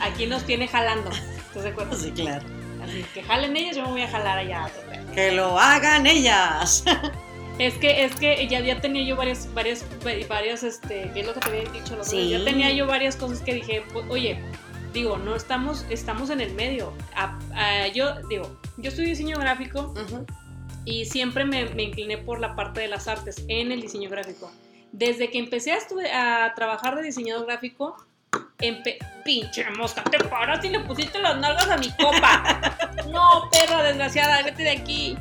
aquí 0.00 0.26
nos 0.26 0.44
tiene 0.44 0.66
jalando. 0.66 1.10
¿Estás 1.10 1.64
de 1.64 1.70
acuerdo? 1.70 1.96
Sí, 1.96 2.10
claro. 2.12 2.44
Así 2.82 3.04
que 3.14 3.22
jalen 3.22 3.56
ellas, 3.56 3.76
yo 3.76 3.84
me 3.84 3.90
voy 3.90 4.02
a 4.02 4.08
jalar 4.08 4.38
allá. 4.38 4.68
Que 5.14 5.32
lo 5.32 5.58
hagan 5.58 6.06
ellas. 6.06 6.84
Es 7.58 7.74
que, 7.78 8.04
es 8.04 8.14
que 8.16 8.46
ya, 8.48 8.60
ya 8.60 8.80
tenía 8.80 9.02
yo 9.02 9.16
varias, 9.16 9.52
varias, 9.54 9.84
varias, 10.28 10.62
este, 10.62 11.10
¿qué 11.14 11.20
es 11.20 11.26
lo 11.26 11.32
que 11.34 11.40
te 11.40 11.48
había 11.48 11.70
dicho? 11.72 11.96
Sí. 12.04 12.28
Ya 12.28 12.44
tenía 12.44 12.70
yo 12.72 12.86
varias 12.86 13.16
cosas 13.16 13.40
que 13.40 13.54
dije, 13.54 13.82
oye, 14.10 14.38
digo, 14.92 15.16
no 15.16 15.34
estamos, 15.34 15.86
estamos 15.88 16.28
en 16.30 16.40
el 16.42 16.52
medio. 16.54 16.92
A- 17.14 17.38
a- 17.54 17.88
yo, 17.88 18.14
digo, 18.28 18.58
yo 18.76 18.90
estudio 18.90 19.08
diseño 19.08 19.38
gráfico 19.38 19.94
y 20.84 21.06
siempre 21.06 21.44
me, 21.46 21.64
me 21.70 21.84
incliné 21.84 22.18
por 22.18 22.40
la 22.40 22.54
parte 22.54 22.80
de 22.80 22.88
las 22.88 23.08
artes 23.08 23.42
en 23.48 23.72
el 23.72 23.80
diseño 23.80 24.10
gráfico. 24.10 24.52
Desde 24.92 25.30
que 25.30 25.38
empecé 25.38 25.72
a, 25.72 26.44
a 26.44 26.54
trabajar 26.54 26.94
de 26.96 27.02
diseñador 27.02 27.46
gráfico, 27.46 27.96
empe 28.60 28.98
pinche 29.24 29.64
mosca, 29.70 30.02
te 30.04 30.18
paras 30.24 30.62
y 30.64 30.68
le 30.68 30.80
pusiste 30.80 31.18
las 31.20 31.38
nalgas 31.38 31.68
a 31.70 31.76
mi 31.78 31.90
copa. 31.92 32.60
No, 33.10 33.48
perra 33.50 33.82
desgraciada, 33.84 34.42
vete 34.42 34.64
de 34.64 34.70
aquí. 34.70 35.16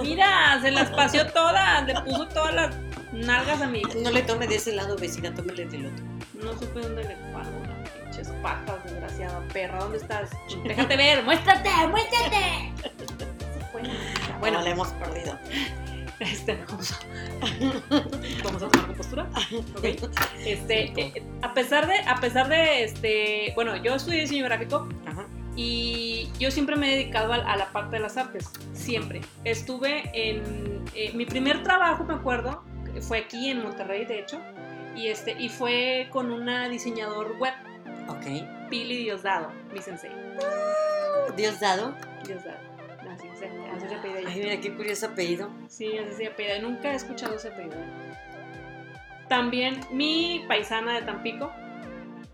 Mira, 0.00 0.58
se 0.60 0.70
las 0.70 0.90
paseó 0.90 1.26
todas, 1.32 1.86
le 1.86 1.94
puso 2.02 2.26
todas 2.28 2.54
las 2.54 2.76
nalgas 3.12 3.60
a 3.60 3.66
mi. 3.66 3.82
No 4.02 4.10
le 4.10 4.22
tome 4.22 4.46
de 4.46 4.56
ese 4.56 4.72
lado, 4.72 4.96
vecina, 4.96 5.34
tómele 5.34 5.66
del 5.66 5.86
otro. 5.86 6.04
No 6.42 6.52
supe 6.58 6.80
dónde 6.80 7.04
le 7.04 7.16
paro 7.32 7.50
las 7.66 7.90
pinches 7.90 8.28
patas, 8.42 8.82
desgraciada 8.84 9.40
perra. 9.52 9.78
¿Dónde 9.80 9.98
estás? 9.98 10.30
Déjate 10.64 10.96
ver, 10.96 11.22
muéstrate, 11.24 11.70
muéstrate. 11.88 12.72
Bueno, 13.72 13.88
Bueno, 14.40 14.60
la 14.62 14.70
hemos 14.70 14.88
perdido. 14.88 15.38
Este, 16.18 16.62
vamos 16.68 16.92
a, 16.92 16.98
vamos 18.44 18.62
a 18.62 18.68
tomar 18.68 18.86
compostura. 18.88 19.26
Ok. 19.74 19.84
Este, 20.44 20.92
eh, 21.00 21.22
a 21.40 21.54
pesar 21.54 21.86
de, 21.86 21.98
a 22.00 22.16
pesar 22.20 22.48
de, 22.48 22.84
este, 22.84 23.52
bueno, 23.54 23.74
yo 23.76 23.94
estudié 23.94 24.20
diseño 24.22 24.44
gráfico 24.44 24.86
Ajá. 25.06 25.24
Y 25.62 26.28
yo 26.38 26.50
siempre 26.50 26.74
me 26.76 26.88
he 26.88 26.96
dedicado 26.96 27.34
a, 27.34 27.36
a 27.36 27.56
la 27.56 27.70
parte 27.70 27.96
de 27.96 28.02
las 28.02 28.16
artes, 28.16 28.50
siempre. 28.72 29.20
Estuve 29.44 30.10
en, 30.14 30.84
eh, 30.94 31.12
mi 31.12 31.26
primer 31.26 31.62
trabajo, 31.62 32.02
me 32.04 32.14
acuerdo, 32.14 32.62
fue 33.02 33.18
aquí 33.18 33.50
en 33.50 33.62
Monterrey, 33.62 34.06
de 34.06 34.20
hecho, 34.20 34.40
y 34.96 35.08
este, 35.08 35.32
y 35.38 35.50
fue 35.50 36.08
con 36.10 36.30
una 36.30 36.68
diseñador 36.70 37.36
web, 37.38 37.52
Ok. 38.08 38.68
Pili 38.70 38.96
Diosdado, 39.04 39.52
mi 39.72 39.80
sensei. 39.80 40.10
Dios 41.36 41.60
dado. 41.60 41.94
Diosdado, 42.24 42.58
así 43.12 43.28
se, 43.38 43.46
así 43.46 43.88
se 43.88 43.94
apellida. 43.94 44.30
Ay, 44.30 44.40
mira 44.40 44.60
qué 44.60 44.74
curioso 44.74 45.06
apellido. 45.06 45.50
Sí, 45.68 45.96
así 45.98 46.14
se 46.14 46.26
apellida. 46.26 46.58
Nunca 46.58 46.92
he 46.92 46.96
escuchado 46.96 47.36
ese 47.36 47.48
apellido. 47.48 47.76
También 49.28 49.80
mi 49.92 50.44
paisana 50.48 50.94
de 50.94 51.02
Tampico. 51.02 51.52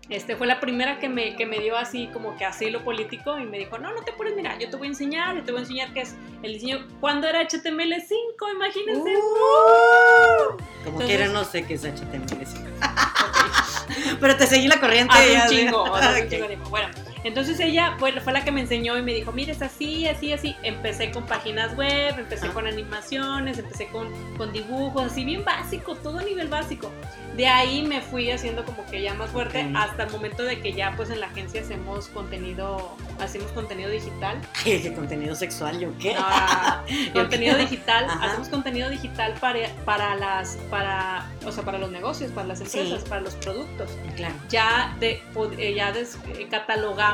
Este 0.09 0.37
fue 0.37 0.47
la 0.47 0.61
primera 0.61 0.99
que 0.99 1.09
me, 1.09 1.35
que 1.35 1.45
me 1.45 1.59
dio 1.59 1.75
así 1.75 2.07
como 2.13 2.37
que 2.37 2.45
asilo 2.45 2.81
político 2.83 3.37
y 3.39 3.45
me 3.45 3.57
dijo, 3.57 3.77
no, 3.77 3.93
no 3.93 4.03
te 4.03 4.13
puedes 4.13 4.33
mirar, 4.35 4.57
yo 4.57 4.69
te 4.69 4.77
voy 4.77 4.87
a 4.87 4.91
enseñar, 4.91 5.35
yo 5.35 5.43
te 5.43 5.51
voy 5.51 5.59
a 5.59 5.61
enseñar 5.63 5.91
qué 5.93 6.01
es 6.01 6.15
el 6.43 6.53
diseño. 6.53 6.87
¿Cuándo 7.01 7.27
era 7.27 7.41
HTML5? 7.41 8.53
Imagínense. 8.55 9.15
Uh. 9.17 10.57
Como 10.85 10.99
quiera, 10.99 11.27
no 11.27 11.43
sé 11.43 11.65
qué 11.65 11.73
es 11.73 11.83
HTML. 11.83 12.47
Ok. 13.27 14.17
Pero 14.19 14.35
te 14.37 14.47
seguí 14.47 14.67
la 14.67 14.79
corriente. 14.79 15.13
Hace 15.15 15.41
un 15.41 15.47
chingo, 15.65 15.95
hace 15.95 16.07
un 16.07 16.13
Ok. 16.25 16.29
chingo 16.29 16.41
de 16.43 16.47
tiempo. 16.49 16.69
Bueno, 16.69 16.89
entonces 17.27 17.59
ella 17.59 17.95
fue, 17.99 18.11
fue 18.21 18.33
la 18.33 18.43
que 18.43 18.51
me 18.51 18.61
enseñó 18.61 18.97
y 18.97 19.01
me 19.01 19.13
dijo, 19.13 19.31
mira, 19.31 19.51
es 19.51 19.61
así, 19.61 20.07
así, 20.07 20.33
así. 20.33 20.55
Empecé 20.63 21.11
con 21.11 21.25
páginas 21.25 21.75
web, 21.75 22.15
empecé 22.17 22.47
Ah. 22.47 22.53
con 22.53 22.67
animaciones, 22.67 23.57
empecé 23.59 23.87
con, 23.87 24.07
con 24.37 24.51
dibujos, 24.53 25.11
así 25.11 25.23
bien 25.25 25.43
básico, 25.45 25.95
todo 25.95 26.19
a 26.19 26.23
nivel 26.23 26.47
básico. 26.47 26.91
De 27.35 27.45
ahí 27.47 27.83
me 27.83 28.01
fui 28.01 28.31
haciendo 28.31 28.65
como 28.65 28.83
que 28.87 29.01
ya 29.03 29.13
más 29.13 29.29
fuerte 29.29 29.69
hasta 29.75 30.03
el 30.05 30.11
momento 30.11 30.41
de 30.43 30.59
que 30.59 30.73
ya 30.73 30.93
pues 30.95 31.11
en 31.11 31.19
la 31.19 31.27
agencia 31.27 31.61
hacemos 31.61 32.07
contenido 32.07 32.95
hacemos 33.19 33.51
contenido 33.51 33.89
digital. 33.91 34.39
¿Qué 34.63 34.91
contenido 34.93 35.35
sexual? 35.35 35.79
¿Yo 35.79 35.89
qué? 35.99 36.15
Ah, 36.17 36.83
contenido 37.13 37.55
digital, 37.57 38.05
Ajá. 38.05 38.25
hacemos 38.25 38.49
contenido 38.49 38.89
digital 38.89 39.33
para, 39.39 39.69
para 39.85 40.15
las, 40.15 40.57
para, 40.71 41.29
o 41.45 41.51
sea, 41.51 41.63
para 41.63 41.77
los 41.77 41.91
negocios, 41.91 42.31
para 42.31 42.47
las 42.47 42.61
empresas, 42.61 43.01
Sí. 43.03 43.09
para 43.09 43.21
los 43.21 43.35
productos. 43.35 43.91
Claro. 44.15 44.33
Ya, 44.49 44.95
de, 44.99 45.21
eh, 45.59 45.73
ya 45.75 45.91
des- 45.91 46.17
eh, 46.39 46.47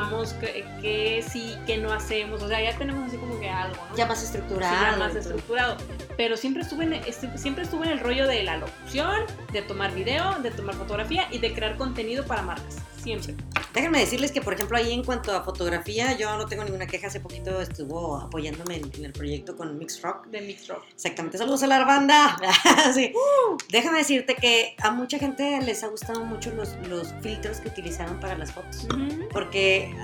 catalogamos 0.04 0.32
qué 0.34 0.64
qué 0.80 1.24
sí, 1.28 1.56
qué 1.66 1.78
no 1.78 1.92
hacemos, 1.92 2.42
o 2.42 2.48
sea, 2.48 2.60
ya 2.62 2.76
tenemos 2.76 3.08
así 3.08 3.16
como 3.16 3.38
que 3.40 3.48
algo, 3.48 3.76
¿no? 3.90 3.96
Ya 3.96 4.06
más 4.06 4.18
Sí, 4.20 4.26
estructurado. 4.26 4.74
ya 4.92 4.96
más 4.96 5.14
estructurado. 5.14 5.76
Pero 6.16 6.36
siempre 6.36 6.62
estuve, 6.62 6.84
en, 6.84 6.92
estu- 7.02 7.36
siempre 7.36 7.64
estuve 7.64 7.86
en 7.86 7.92
el 7.92 8.00
rollo 8.00 8.26
de 8.26 8.42
la 8.44 8.56
locución, 8.58 9.22
de 9.52 9.62
tomar 9.62 9.92
video, 9.94 10.34
de 10.40 10.50
tomar 10.50 10.74
fotografía 10.74 11.26
y 11.30 11.38
de 11.38 11.52
crear 11.52 11.76
contenido 11.76 12.24
para 12.24 12.42
marcas. 12.42 12.76
Siempre. 13.04 13.34
Déjenme 13.74 13.98
decirles 14.00 14.32
que, 14.32 14.40
por 14.40 14.54
ejemplo, 14.54 14.76
ahí 14.76 14.92
en 14.92 15.04
cuanto 15.04 15.32
a 15.36 15.42
fotografía, 15.42 16.16
yo 16.16 16.36
no 16.36 16.46
tengo 16.46 16.64
ninguna 16.64 16.86
queja. 16.86 17.08
Hace 17.08 17.20
poquito 17.20 17.60
estuvo 17.60 18.16
apoyándome 18.16 18.76
en, 18.76 18.90
en 18.94 19.04
el 19.04 19.12
proyecto 19.12 19.56
con 19.56 19.76
Mix 19.78 20.00
Rock. 20.00 20.26
De 20.28 20.40
Mix 20.40 20.68
Rock. 20.68 20.84
Exactamente, 20.92 21.38
saludos 21.38 21.62
a 21.62 21.66
la 21.66 21.84
banda. 21.84 22.36
Sí. 22.94 23.12
Uh. 23.14 23.56
Déjame 23.70 23.98
decirte 23.98 24.34
que 24.36 24.74
a 24.82 24.90
mucha 24.90 25.18
gente 25.18 25.60
les 25.62 25.82
ha 25.84 25.88
gustado 25.88 26.24
mucho 26.24 26.50
los, 26.52 26.74
los 26.88 27.12
filtros 27.22 27.58
que 27.58 27.68
utilizaron 27.68 28.20
para 28.20 28.36
las 28.38 28.52
fotos. 28.52 28.86
Porque 29.32 29.94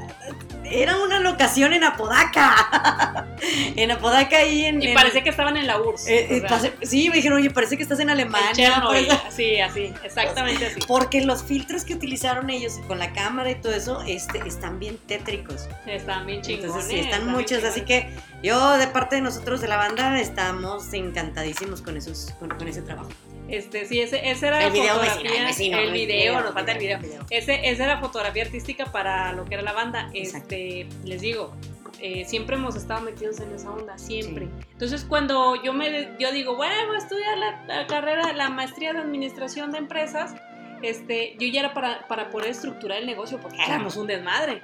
era 0.65 0.97
una 1.03 1.21
locación 1.21 1.73
en 1.73 1.85
Apodaca. 1.85 3.27
en 3.77 3.91
Apodaca 3.91 4.39
ahí 4.39 4.65
en... 4.67 4.83
Y 4.83 4.89
en- 4.89 4.95
parecía 4.95 5.23
que 5.23 5.31
estaban 5.31 5.57
en 5.57 5.67
la 5.67 5.81
URSS. 5.81 6.07
eh, 6.09 6.43
eh, 6.47 6.73
sí, 6.83 7.09
me 7.09 7.17
dijeron, 7.17 7.39
oye, 7.39 7.51
parece 7.51 7.77
que 7.77 7.83
estás 7.83 7.99
en 7.99 8.11
en 8.11 8.11
Alemania. 8.11 8.53
Chernobyl. 8.53 9.07
parece- 9.07 9.31
Sí, 9.31 9.61
así, 9.61 9.93
exactamente 10.03 10.67
así. 10.67 10.81
Porque 10.89 11.21
los 11.25 11.43
filtros 11.45 11.85
que 11.85 11.95
utilizaron 11.95 12.51
ellos 12.51 12.81
con 12.91 12.99
la 12.99 13.12
cámara 13.12 13.49
y 13.53 13.55
todo 13.55 13.72
eso 13.72 14.03
este, 14.05 14.41
están 14.49 14.80
bien 14.80 14.99
tétricos. 15.07 15.68
Están 15.86 16.26
bien 16.26 16.43
chingones. 16.43 16.64
Entonces 16.70 16.91
sí, 16.91 16.99
están 16.99 17.28
muchos, 17.28 17.62
así 17.62 17.82
que 17.82 18.11
yo 18.43 18.76
de 18.78 18.88
parte 18.88 19.14
de 19.14 19.22
nosotros 19.22 19.61
de 19.61 19.68
la 19.68 19.76
banda 19.76 20.20
estamos 20.20 20.93
encantadísimos 20.93 21.82
con, 21.82 21.97
esos, 21.97 22.34
con, 22.41 22.49
con 22.49 22.66
ese 22.66 22.82
trabajo. 22.82 23.09
Este, 23.47 23.86
sí, 23.86 24.01
ese, 24.01 24.28
ese 24.28 24.49
era 24.49 24.59
El 24.59 24.64
la 24.64 24.70
video 24.72 24.95
fotografía. 24.95 25.22
vecino, 25.22 25.38
el 25.38 25.45
vecino, 25.47 25.78
el 25.78 25.84
el 25.84 25.93
video, 25.93 26.16
video, 26.16 26.41
nos 26.41 26.53
falta 26.53 26.72
el 26.72 26.78
video. 26.78 26.99
video. 26.99 27.24
Ese, 27.30 27.70
esa 27.70 27.84
era 27.84 28.01
fotografía 28.01 28.43
artística 28.43 28.86
para 28.86 29.34
lo 29.34 29.45
que 29.45 29.55
era 29.55 29.62
la 29.62 29.72
banda. 29.72 30.11
Exacto. 30.12 30.53
Este, 30.57 30.88
les 31.05 31.20
digo, 31.20 31.55
eh, 32.01 32.24
siempre 32.24 32.57
hemos 32.57 32.74
estado 32.74 33.03
metidos 33.03 33.38
en 33.38 33.55
esa 33.55 33.70
onda, 33.70 33.97
siempre. 33.99 34.47
Sí. 34.47 34.66
Entonces, 34.72 35.05
cuando 35.05 35.62
yo 35.62 35.72
me 35.72 36.09
yo 36.18 36.32
digo, 36.32 36.57
bueno, 36.57 36.74
voy 36.88 36.97
a 36.97 36.99
estudiar 36.99 37.38
la, 37.38 37.64
la 37.66 37.86
carrera, 37.86 38.32
la 38.32 38.51
maestría 38.51 38.93
de 38.93 38.99
administración 38.99 39.70
de 39.70 39.78
empresas, 39.78 40.34
este, 40.83 41.37
yo 41.39 41.47
ya 41.49 41.61
era 41.61 41.74
para, 41.74 42.07
para 42.09 42.31
poder 42.31 42.49
estructurar 42.51 42.99
el 42.99 43.07
negocio, 43.07 43.39
porque 43.41 43.59
éramos 43.66 43.97
un 43.97 44.07
desmadre. 44.07 44.62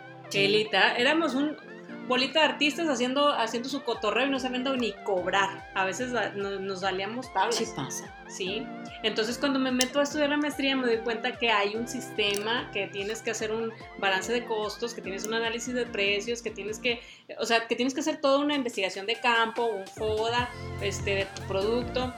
Literal, 0.48 0.94
éramos 0.98 1.34
un 1.34 1.56
bolita 2.08 2.38
de 2.38 2.46
artistas 2.46 2.86
haciendo, 2.88 3.30
haciendo 3.32 3.68
su 3.68 3.82
cotorreo 3.82 4.26
y 4.26 4.30
no 4.30 4.38
sabiendo 4.38 4.76
ni 4.76 4.92
cobrar. 5.04 5.68
A 5.74 5.84
veces 5.84 6.12
da- 6.12 6.30
no- 6.30 6.60
nos 6.60 6.80
salíamos 6.82 7.32
tablas. 7.32 7.56
Sí 7.56 7.66
pasa. 7.74 8.14
Sí, 8.28 8.64
entonces 9.02 9.38
cuando 9.38 9.58
me 9.58 9.72
meto 9.72 9.98
a 9.98 10.04
estudiar 10.04 10.28
la 10.30 10.36
maestría 10.36 10.76
me 10.76 10.86
doy 10.86 10.98
cuenta 10.98 11.36
que 11.36 11.50
hay 11.50 11.74
un 11.74 11.88
sistema, 11.88 12.70
que 12.72 12.86
tienes 12.86 13.22
que 13.22 13.32
hacer 13.32 13.50
un 13.52 13.72
balance 13.98 14.32
de 14.32 14.44
costos, 14.44 14.94
que 14.94 15.00
tienes 15.02 15.26
un 15.26 15.34
análisis 15.34 15.74
de 15.74 15.84
precios, 15.84 16.42
que 16.42 16.50
tienes 16.50 16.78
que, 16.78 17.00
o 17.40 17.44
sea, 17.44 17.66
que 17.66 17.74
tienes 17.74 17.92
que 17.92 18.00
hacer 18.00 18.20
toda 18.20 18.38
una 18.38 18.54
investigación 18.54 19.06
de 19.06 19.16
campo, 19.16 19.66
un 19.66 19.86
FODA, 19.88 20.48
este, 20.82 21.10
de 21.16 21.24
tu 21.26 21.42
producto, 21.48 22.14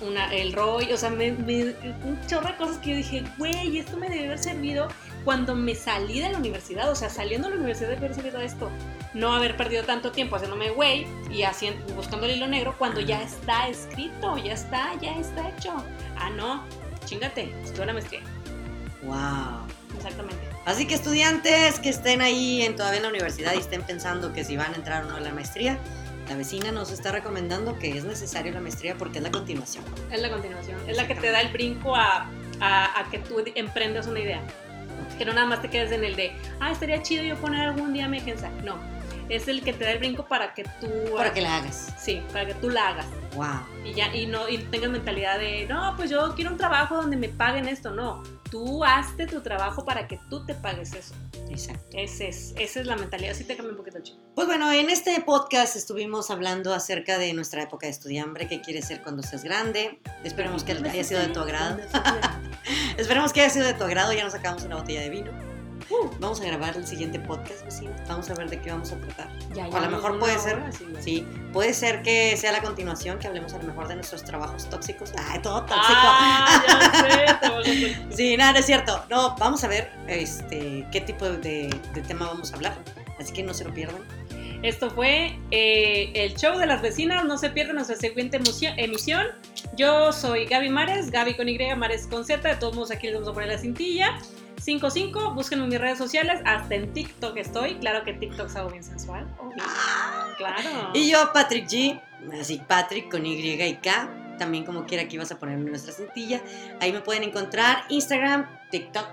una, 0.00 0.32
el 0.34 0.52
ROI, 0.52 0.92
o 0.92 0.96
sea, 0.96 1.10
me, 1.10 1.32
me- 1.32 1.74
un 2.04 2.18
chorro 2.26 2.48
de 2.48 2.56
cosas 2.56 2.78
que 2.78 2.90
yo 2.90 2.96
dije, 2.96 3.24
güey, 3.38 3.78
esto 3.78 3.96
me 3.96 4.08
debe 4.08 4.26
haber 4.26 4.38
servido 4.38 4.88
cuando 5.24 5.54
me 5.54 5.74
salí 5.74 6.20
de 6.20 6.30
la 6.30 6.38
universidad, 6.38 6.90
o 6.90 6.94
sea, 6.94 7.10
saliendo 7.10 7.48
de 7.48 7.54
la 7.54 7.60
universidad 7.60 7.88
debe 7.90 7.98
haber 8.06 8.14
servido 8.14 8.40
esto, 8.40 8.70
no 9.14 9.32
haber 9.34 9.56
perdido 9.56 9.82
tanto 9.84 10.12
tiempo 10.12 10.36
haciéndome 10.36 10.70
güey 10.70 11.06
y 11.30 11.42
haciendo, 11.42 11.94
buscando 11.94 12.26
el 12.26 12.36
hilo 12.36 12.46
negro 12.46 12.74
cuando 12.78 13.00
ya 13.00 13.22
está 13.22 13.68
escrito, 13.68 14.36
ya 14.38 14.52
está, 14.54 14.92
ya 15.02 15.18
está 15.18 15.48
hecho. 15.50 15.72
Ah, 16.16 16.30
no, 16.30 16.64
chingate, 17.04 17.52
estuve 17.64 17.86
la 17.86 17.92
maestría, 17.92 18.20
Wow. 19.02 19.66
exactamente. 19.96 20.48
Así 20.64 20.86
que 20.86 20.94
estudiantes 20.94 21.78
que 21.80 21.88
estén 21.88 22.20
ahí 22.20 22.62
en, 22.62 22.76
todavía 22.76 22.98
en 22.98 23.02
la 23.04 23.08
universidad 23.10 23.54
y 23.54 23.58
estén 23.58 23.82
pensando 23.82 24.32
que 24.32 24.44
si 24.44 24.56
van 24.56 24.72
a 24.74 24.76
entrar 24.76 25.04
o 25.04 25.08
no 25.08 25.16
a 25.16 25.20
la 25.20 25.32
maestría, 25.32 25.78
la 26.28 26.36
vecina 26.36 26.70
nos 26.72 26.90
está 26.92 27.10
recomendando 27.12 27.78
que 27.78 27.96
es 27.96 28.04
necesario 28.04 28.52
la 28.52 28.60
maestría 28.60 28.96
porque 28.96 29.18
es 29.18 29.24
la 29.24 29.30
continuación. 29.30 29.84
Es 30.10 30.20
la 30.20 30.30
continuación, 30.30 30.78
es 30.86 30.96
la 30.96 31.06
que 31.06 31.14
te 31.14 31.30
da 31.30 31.40
el 31.40 31.48
brinco 31.52 31.96
a, 31.96 32.28
a- 32.60 33.00
a 33.00 33.10
que 33.10 33.18
tú 33.18 33.42
emprendas 33.54 34.06
una 34.06 34.20
idea. 34.20 34.40
Que 35.16 35.24
no 35.24 35.32
nada 35.32 35.46
más 35.46 35.62
te 35.62 35.70
quedes 35.70 35.90
en 35.92 36.04
el 36.04 36.16
de, 36.16 36.32
ah, 36.60 36.70
estaría 36.70 37.02
chido 37.02 37.22
yo 37.24 37.36
poner 37.36 37.60
algún 37.68 37.92
día 37.92 38.08
mi 38.08 38.18
agencia. 38.18 38.50
No, 38.64 38.76
es 39.28 39.48
el 39.48 39.62
que 39.62 39.72
te 39.72 39.84
da 39.84 39.92
el 39.92 39.98
brinco 39.98 40.26
para 40.26 40.54
que 40.54 40.64
tú... 40.80 40.88
Para 41.14 41.32
que 41.32 41.40
la 41.40 41.56
hagas. 41.56 41.92
Sí, 41.98 42.22
para 42.32 42.46
que 42.46 42.54
tú 42.54 42.70
la 42.70 42.88
hagas. 42.88 43.06
Wow. 43.34 43.46
Y 43.84 43.94
ya, 43.94 44.14
y 44.14 44.26
no, 44.26 44.48
y 44.48 44.58
tengas 44.58 44.90
mentalidad 44.90 45.38
de, 45.38 45.66
no, 45.66 45.94
pues 45.96 46.10
yo 46.10 46.34
quiero 46.34 46.50
un 46.50 46.56
trabajo 46.56 46.96
donde 46.96 47.16
me 47.16 47.28
paguen 47.28 47.68
esto. 47.68 47.90
No, 47.90 48.22
tú 48.50 48.84
hazte 48.84 49.26
tu 49.26 49.40
trabajo 49.40 49.84
para 49.84 50.08
que 50.08 50.18
tú 50.28 50.44
te 50.44 50.54
pagues 50.54 50.94
eso. 50.94 51.14
Exacto. 51.48 51.96
Ese 51.96 52.28
es, 52.28 52.54
esa 52.58 52.80
es 52.80 52.86
la 52.86 52.96
mentalidad. 52.96 53.32
Así 53.32 53.44
te 53.44 53.56
cambia 53.56 53.72
un 53.72 53.78
poquito 53.78 53.98
el 53.98 54.02
chip. 54.02 54.16
Pues 54.34 54.46
bueno, 54.46 54.70
en 54.72 54.90
este 54.90 55.20
podcast 55.20 55.76
estuvimos 55.76 56.30
hablando 56.30 56.74
acerca 56.74 57.18
de 57.18 57.32
nuestra 57.32 57.62
época 57.62 57.86
de 57.86 57.92
estudiambre, 57.92 58.48
qué 58.48 58.60
quieres 58.60 58.86
ser 58.86 59.02
cuando 59.02 59.22
seas 59.22 59.44
grande. 59.44 60.00
Esperemos 60.24 60.64
que 60.64 60.72
haya 60.72 61.04
sido 61.04 61.20
de 61.20 61.28
tu 61.28 61.40
agrado. 61.40 61.78
Esperemos 62.96 63.32
que 63.32 63.42
haya 63.42 63.50
sido 63.50 63.66
de 63.66 63.74
tu 63.74 63.84
agrado. 63.84 64.12
Ya 64.12 64.24
nos 64.24 64.32
sacamos 64.32 64.62
una 64.64 64.76
botella 64.76 65.00
de 65.00 65.10
vino. 65.10 65.47
Uh, 65.90 66.08
Vamos 66.20 66.40
a 66.40 66.44
grabar 66.44 66.76
el 66.76 66.86
siguiente 66.86 67.18
podcast, 67.20 67.64
vecina. 67.64 67.90
Vamos 68.08 68.28
a 68.30 68.34
ver 68.34 68.50
de 68.50 68.60
qué 68.60 68.70
vamos 68.70 68.92
a 68.92 68.96
tratar. 68.98 69.28
ya, 69.54 69.68
O 69.68 69.76
a 69.76 69.80
lo 69.80 69.90
mejor 69.90 70.18
puede 70.18 70.38
ser- 70.38 70.56
hora, 70.56 70.72
sí, 70.72 70.86
ya. 70.92 71.02
Sí, 71.02 71.26
puede 71.52 71.72
ser 71.74 72.02
que 72.02 72.36
sea 72.36 72.52
la 72.52 72.60
continuación, 72.60 73.18
que 73.18 73.26
hablemos 73.28 73.52
a 73.54 73.58
lo 73.58 73.64
mejor 73.64 73.88
de 73.88 73.94
nuestros 73.96 74.22
trabajos 74.24 74.68
tóxicos. 74.68 75.12
Ay, 75.16 75.40
todo 75.40 75.60
tóxico. 75.62 75.78
Ah, 75.88 76.62
ya 76.66 77.64
sé, 77.64 77.96
Sí, 78.10 78.36
nada, 78.36 78.52
no 78.52 78.58
es 78.58 78.66
cierto. 78.66 79.04
No, 79.08 79.34
vamos 79.38 79.62
a 79.64 79.68
ver 79.68 79.90
este, 80.06 80.86
qué 80.92 81.00
tipo 81.00 81.24
de, 81.28 81.68
de 81.94 82.02
tema 82.02 82.26
vamos 82.26 82.52
a 82.52 82.56
hablar. 82.56 82.76
Así 83.18 83.32
que 83.32 83.42
no 83.42 83.54
se 83.54 83.64
lo 83.64 83.72
pierdan. 83.72 84.02
Esto 84.62 84.90
fue 84.90 85.38
eh, 85.52 86.10
el 86.16 86.34
show 86.36 86.58
de 86.58 86.66
las 86.66 86.82
vecinas. 86.82 87.24
No 87.24 87.38
se 87.38 87.50
pierdan 87.50 87.76
nuestra 87.76 87.94
siguiente 87.96 88.38
emisión. 88.38 89.26
Yo 89.76 90.12
soy 90.12 90.46
Gaby 90.46 90.68
Mares, 90.68 91.10
Gaby 91.12 91.34
con 91.36 91.48
Y, 91.48 91.58
Mares 91.76 92.08
con 92.08 92.24
Z. 92.24 92.46
De 92.48 92.56
todos 92.56 92.74
modos, 92.74 92.90
aquí 92.90 93.06
les 93.06 93.14
vamos 93.14 93.28
a 93.28 93.32
poner 93.34 93.48
la 93.50 93.58
cintilla. 93.58 94.18
55, 94.68 95.32
búsquenme 95.32 95.64
en 95.64 95.70
mis 95.70 95.80
redes 95.80 95.96
sociales. 95.96 96.42
Hasta 96.44 96.74
en 96.74 96.92
TikTok 96.92 97.38
estoy. 97.38 97.76
Claro 97.76 98.04
que 98.04 98.12
TikTok 98.12 98.48
es 98.48 98.56
algo 98.56 98.70
bien 98.70 98.84
sensual. 98.84 99.26
obvio. 99.38 99.64
Claro. 100.36 100.90
Y 100.92 101.10
yo, 101.10 101.32
Patrick 101.32 101.66
G, 101.66 101.98
así 102.38 102.60
Patrick 102.68 103.10
con 103.10 103.24
Y 103.24 103.32
y 103.32 103.74
K. 103.76 104.36
También 104.38 104.66
como 104.66 104.84
quiera 104.84 105.04
aquí 105.04 105.16
vas 105.16 105.32
a 105.32 105.38
poner 105.38 105.58
nuestra 105.58 105.94
cintilla. 105.94 106.42
Ahí 106.80 106.92
me 106.92 107.00
pueden 107.00 107.22
encontrar 107.22 107.84
Instagram, 107.88 108.46
TikTok, 108.70 109.06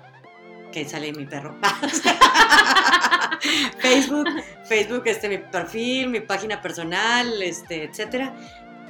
que 0.73 0.83
sale 0.83 1.13
mi 1.13 1.25
perro. 1.25 1.57
Facebook, 3.79 4.27
Facebook, 4.65 5.03
este 5.05 5.29
mi 5.29 5.37
perfil, 5.37 6.09
mi 6.09 6.19
página 6.19 6.61
personal, 6.61 7.41
este, 7.41 7.85
etcétera. 7.85 8.35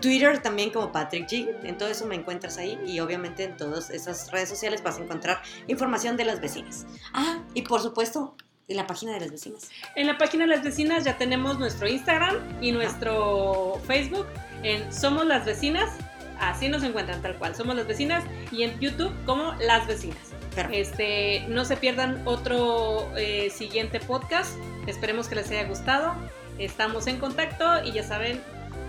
Twitter 0.01 0.41
también 0.41 0.71
como 0.71 0.91
Patrick 0.91 1.27
G. 1.27 1.55
En 1.63 1.77
todo 1.77 1.89
eso 1.89 2.05
me 2.05 2.15
encuentras 2.15 2.57
ahí 2.57 2.79
y 2.85 2.99
obviamente 2.99 3.43
en 3.43 3.57
todas 3.57 3.89
esas 3.89 4.31
redes 4.31 4.49
sociales 4.49 4.83
vas 4.83 4.99
a 4.99 5.03
encontrar 5.03 5.41
información 5.67 6.17
de 6.17 6.25
las 6.25 6.41
vecinas. 6.41 6.85
Ah, 7.13 7.39
y 7.53 7.61
por 7.63 7.81
supuesto, 7.81 8.35
en 8.67 8.77
la 8.77 8.87
página 8.87 9.13
de 9.13 9.21
las 9.21 9.31
vecinas. 9.31 9.69
En 9.95 10.07
la 10.07 10.17
página 10.17 10.45
de 10.45 10.49
las 10.49 10.63
vecinas 10.63 11.03
ya 11.03 11.17
tenemos 11.17 11.59
nuestro 11.59 11.87
Instagram 11.87 12.37
y 12.61 12.71
nuestro 12.71 13.79
Facebook 13.85 14.25
en 14.63 14.91
Somos 14.91 15.25
las 15.25 15.45
Vecinas. 15.45 15.91
Así 16.39 16.67
nos 16.67 16.83
encuentran 16.83 17.21
tal 17.21 17.37
cual, 17.37 17.55
Somos 17.55 17.75
las 17.75 17.87
Vecinas 17.87 18.23
y 18.51 18.63
en 18.63 18.79
YouTube 18.79 19.13
como 19.25 19.53
Las 19.53 19.87
Vecinas. 19.87 20.17
Perfecto. 20.55 20.77
Este, 20.77 21.45
no 21.47 21.65
se 21.65 21.77
pierdan 21.77 22.21
otro 22.25 23.11
eh, 23.17 23.49
siguiente 23.49 23.99
podcast. 23.99 24.57
Esperemos 24.87 25.27
que 25.27 25.35
les 25.35 25.49
haya 25.51 25.65
gustado. 25.65 26.15
Estamos 26.57 27.07
en 27.07 27.19
contacto 27.19 27.83
y 27.83 27.91
ya 27.91 28.03
saben, 28.03 28.41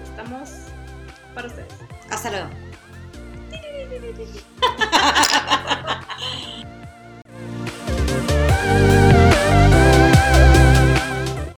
estamos 0.05 0.51
para 1.37 1.49
ustedes. 1.49 1.69
Hasta 2.11 2.31
luego. 2.31 2.49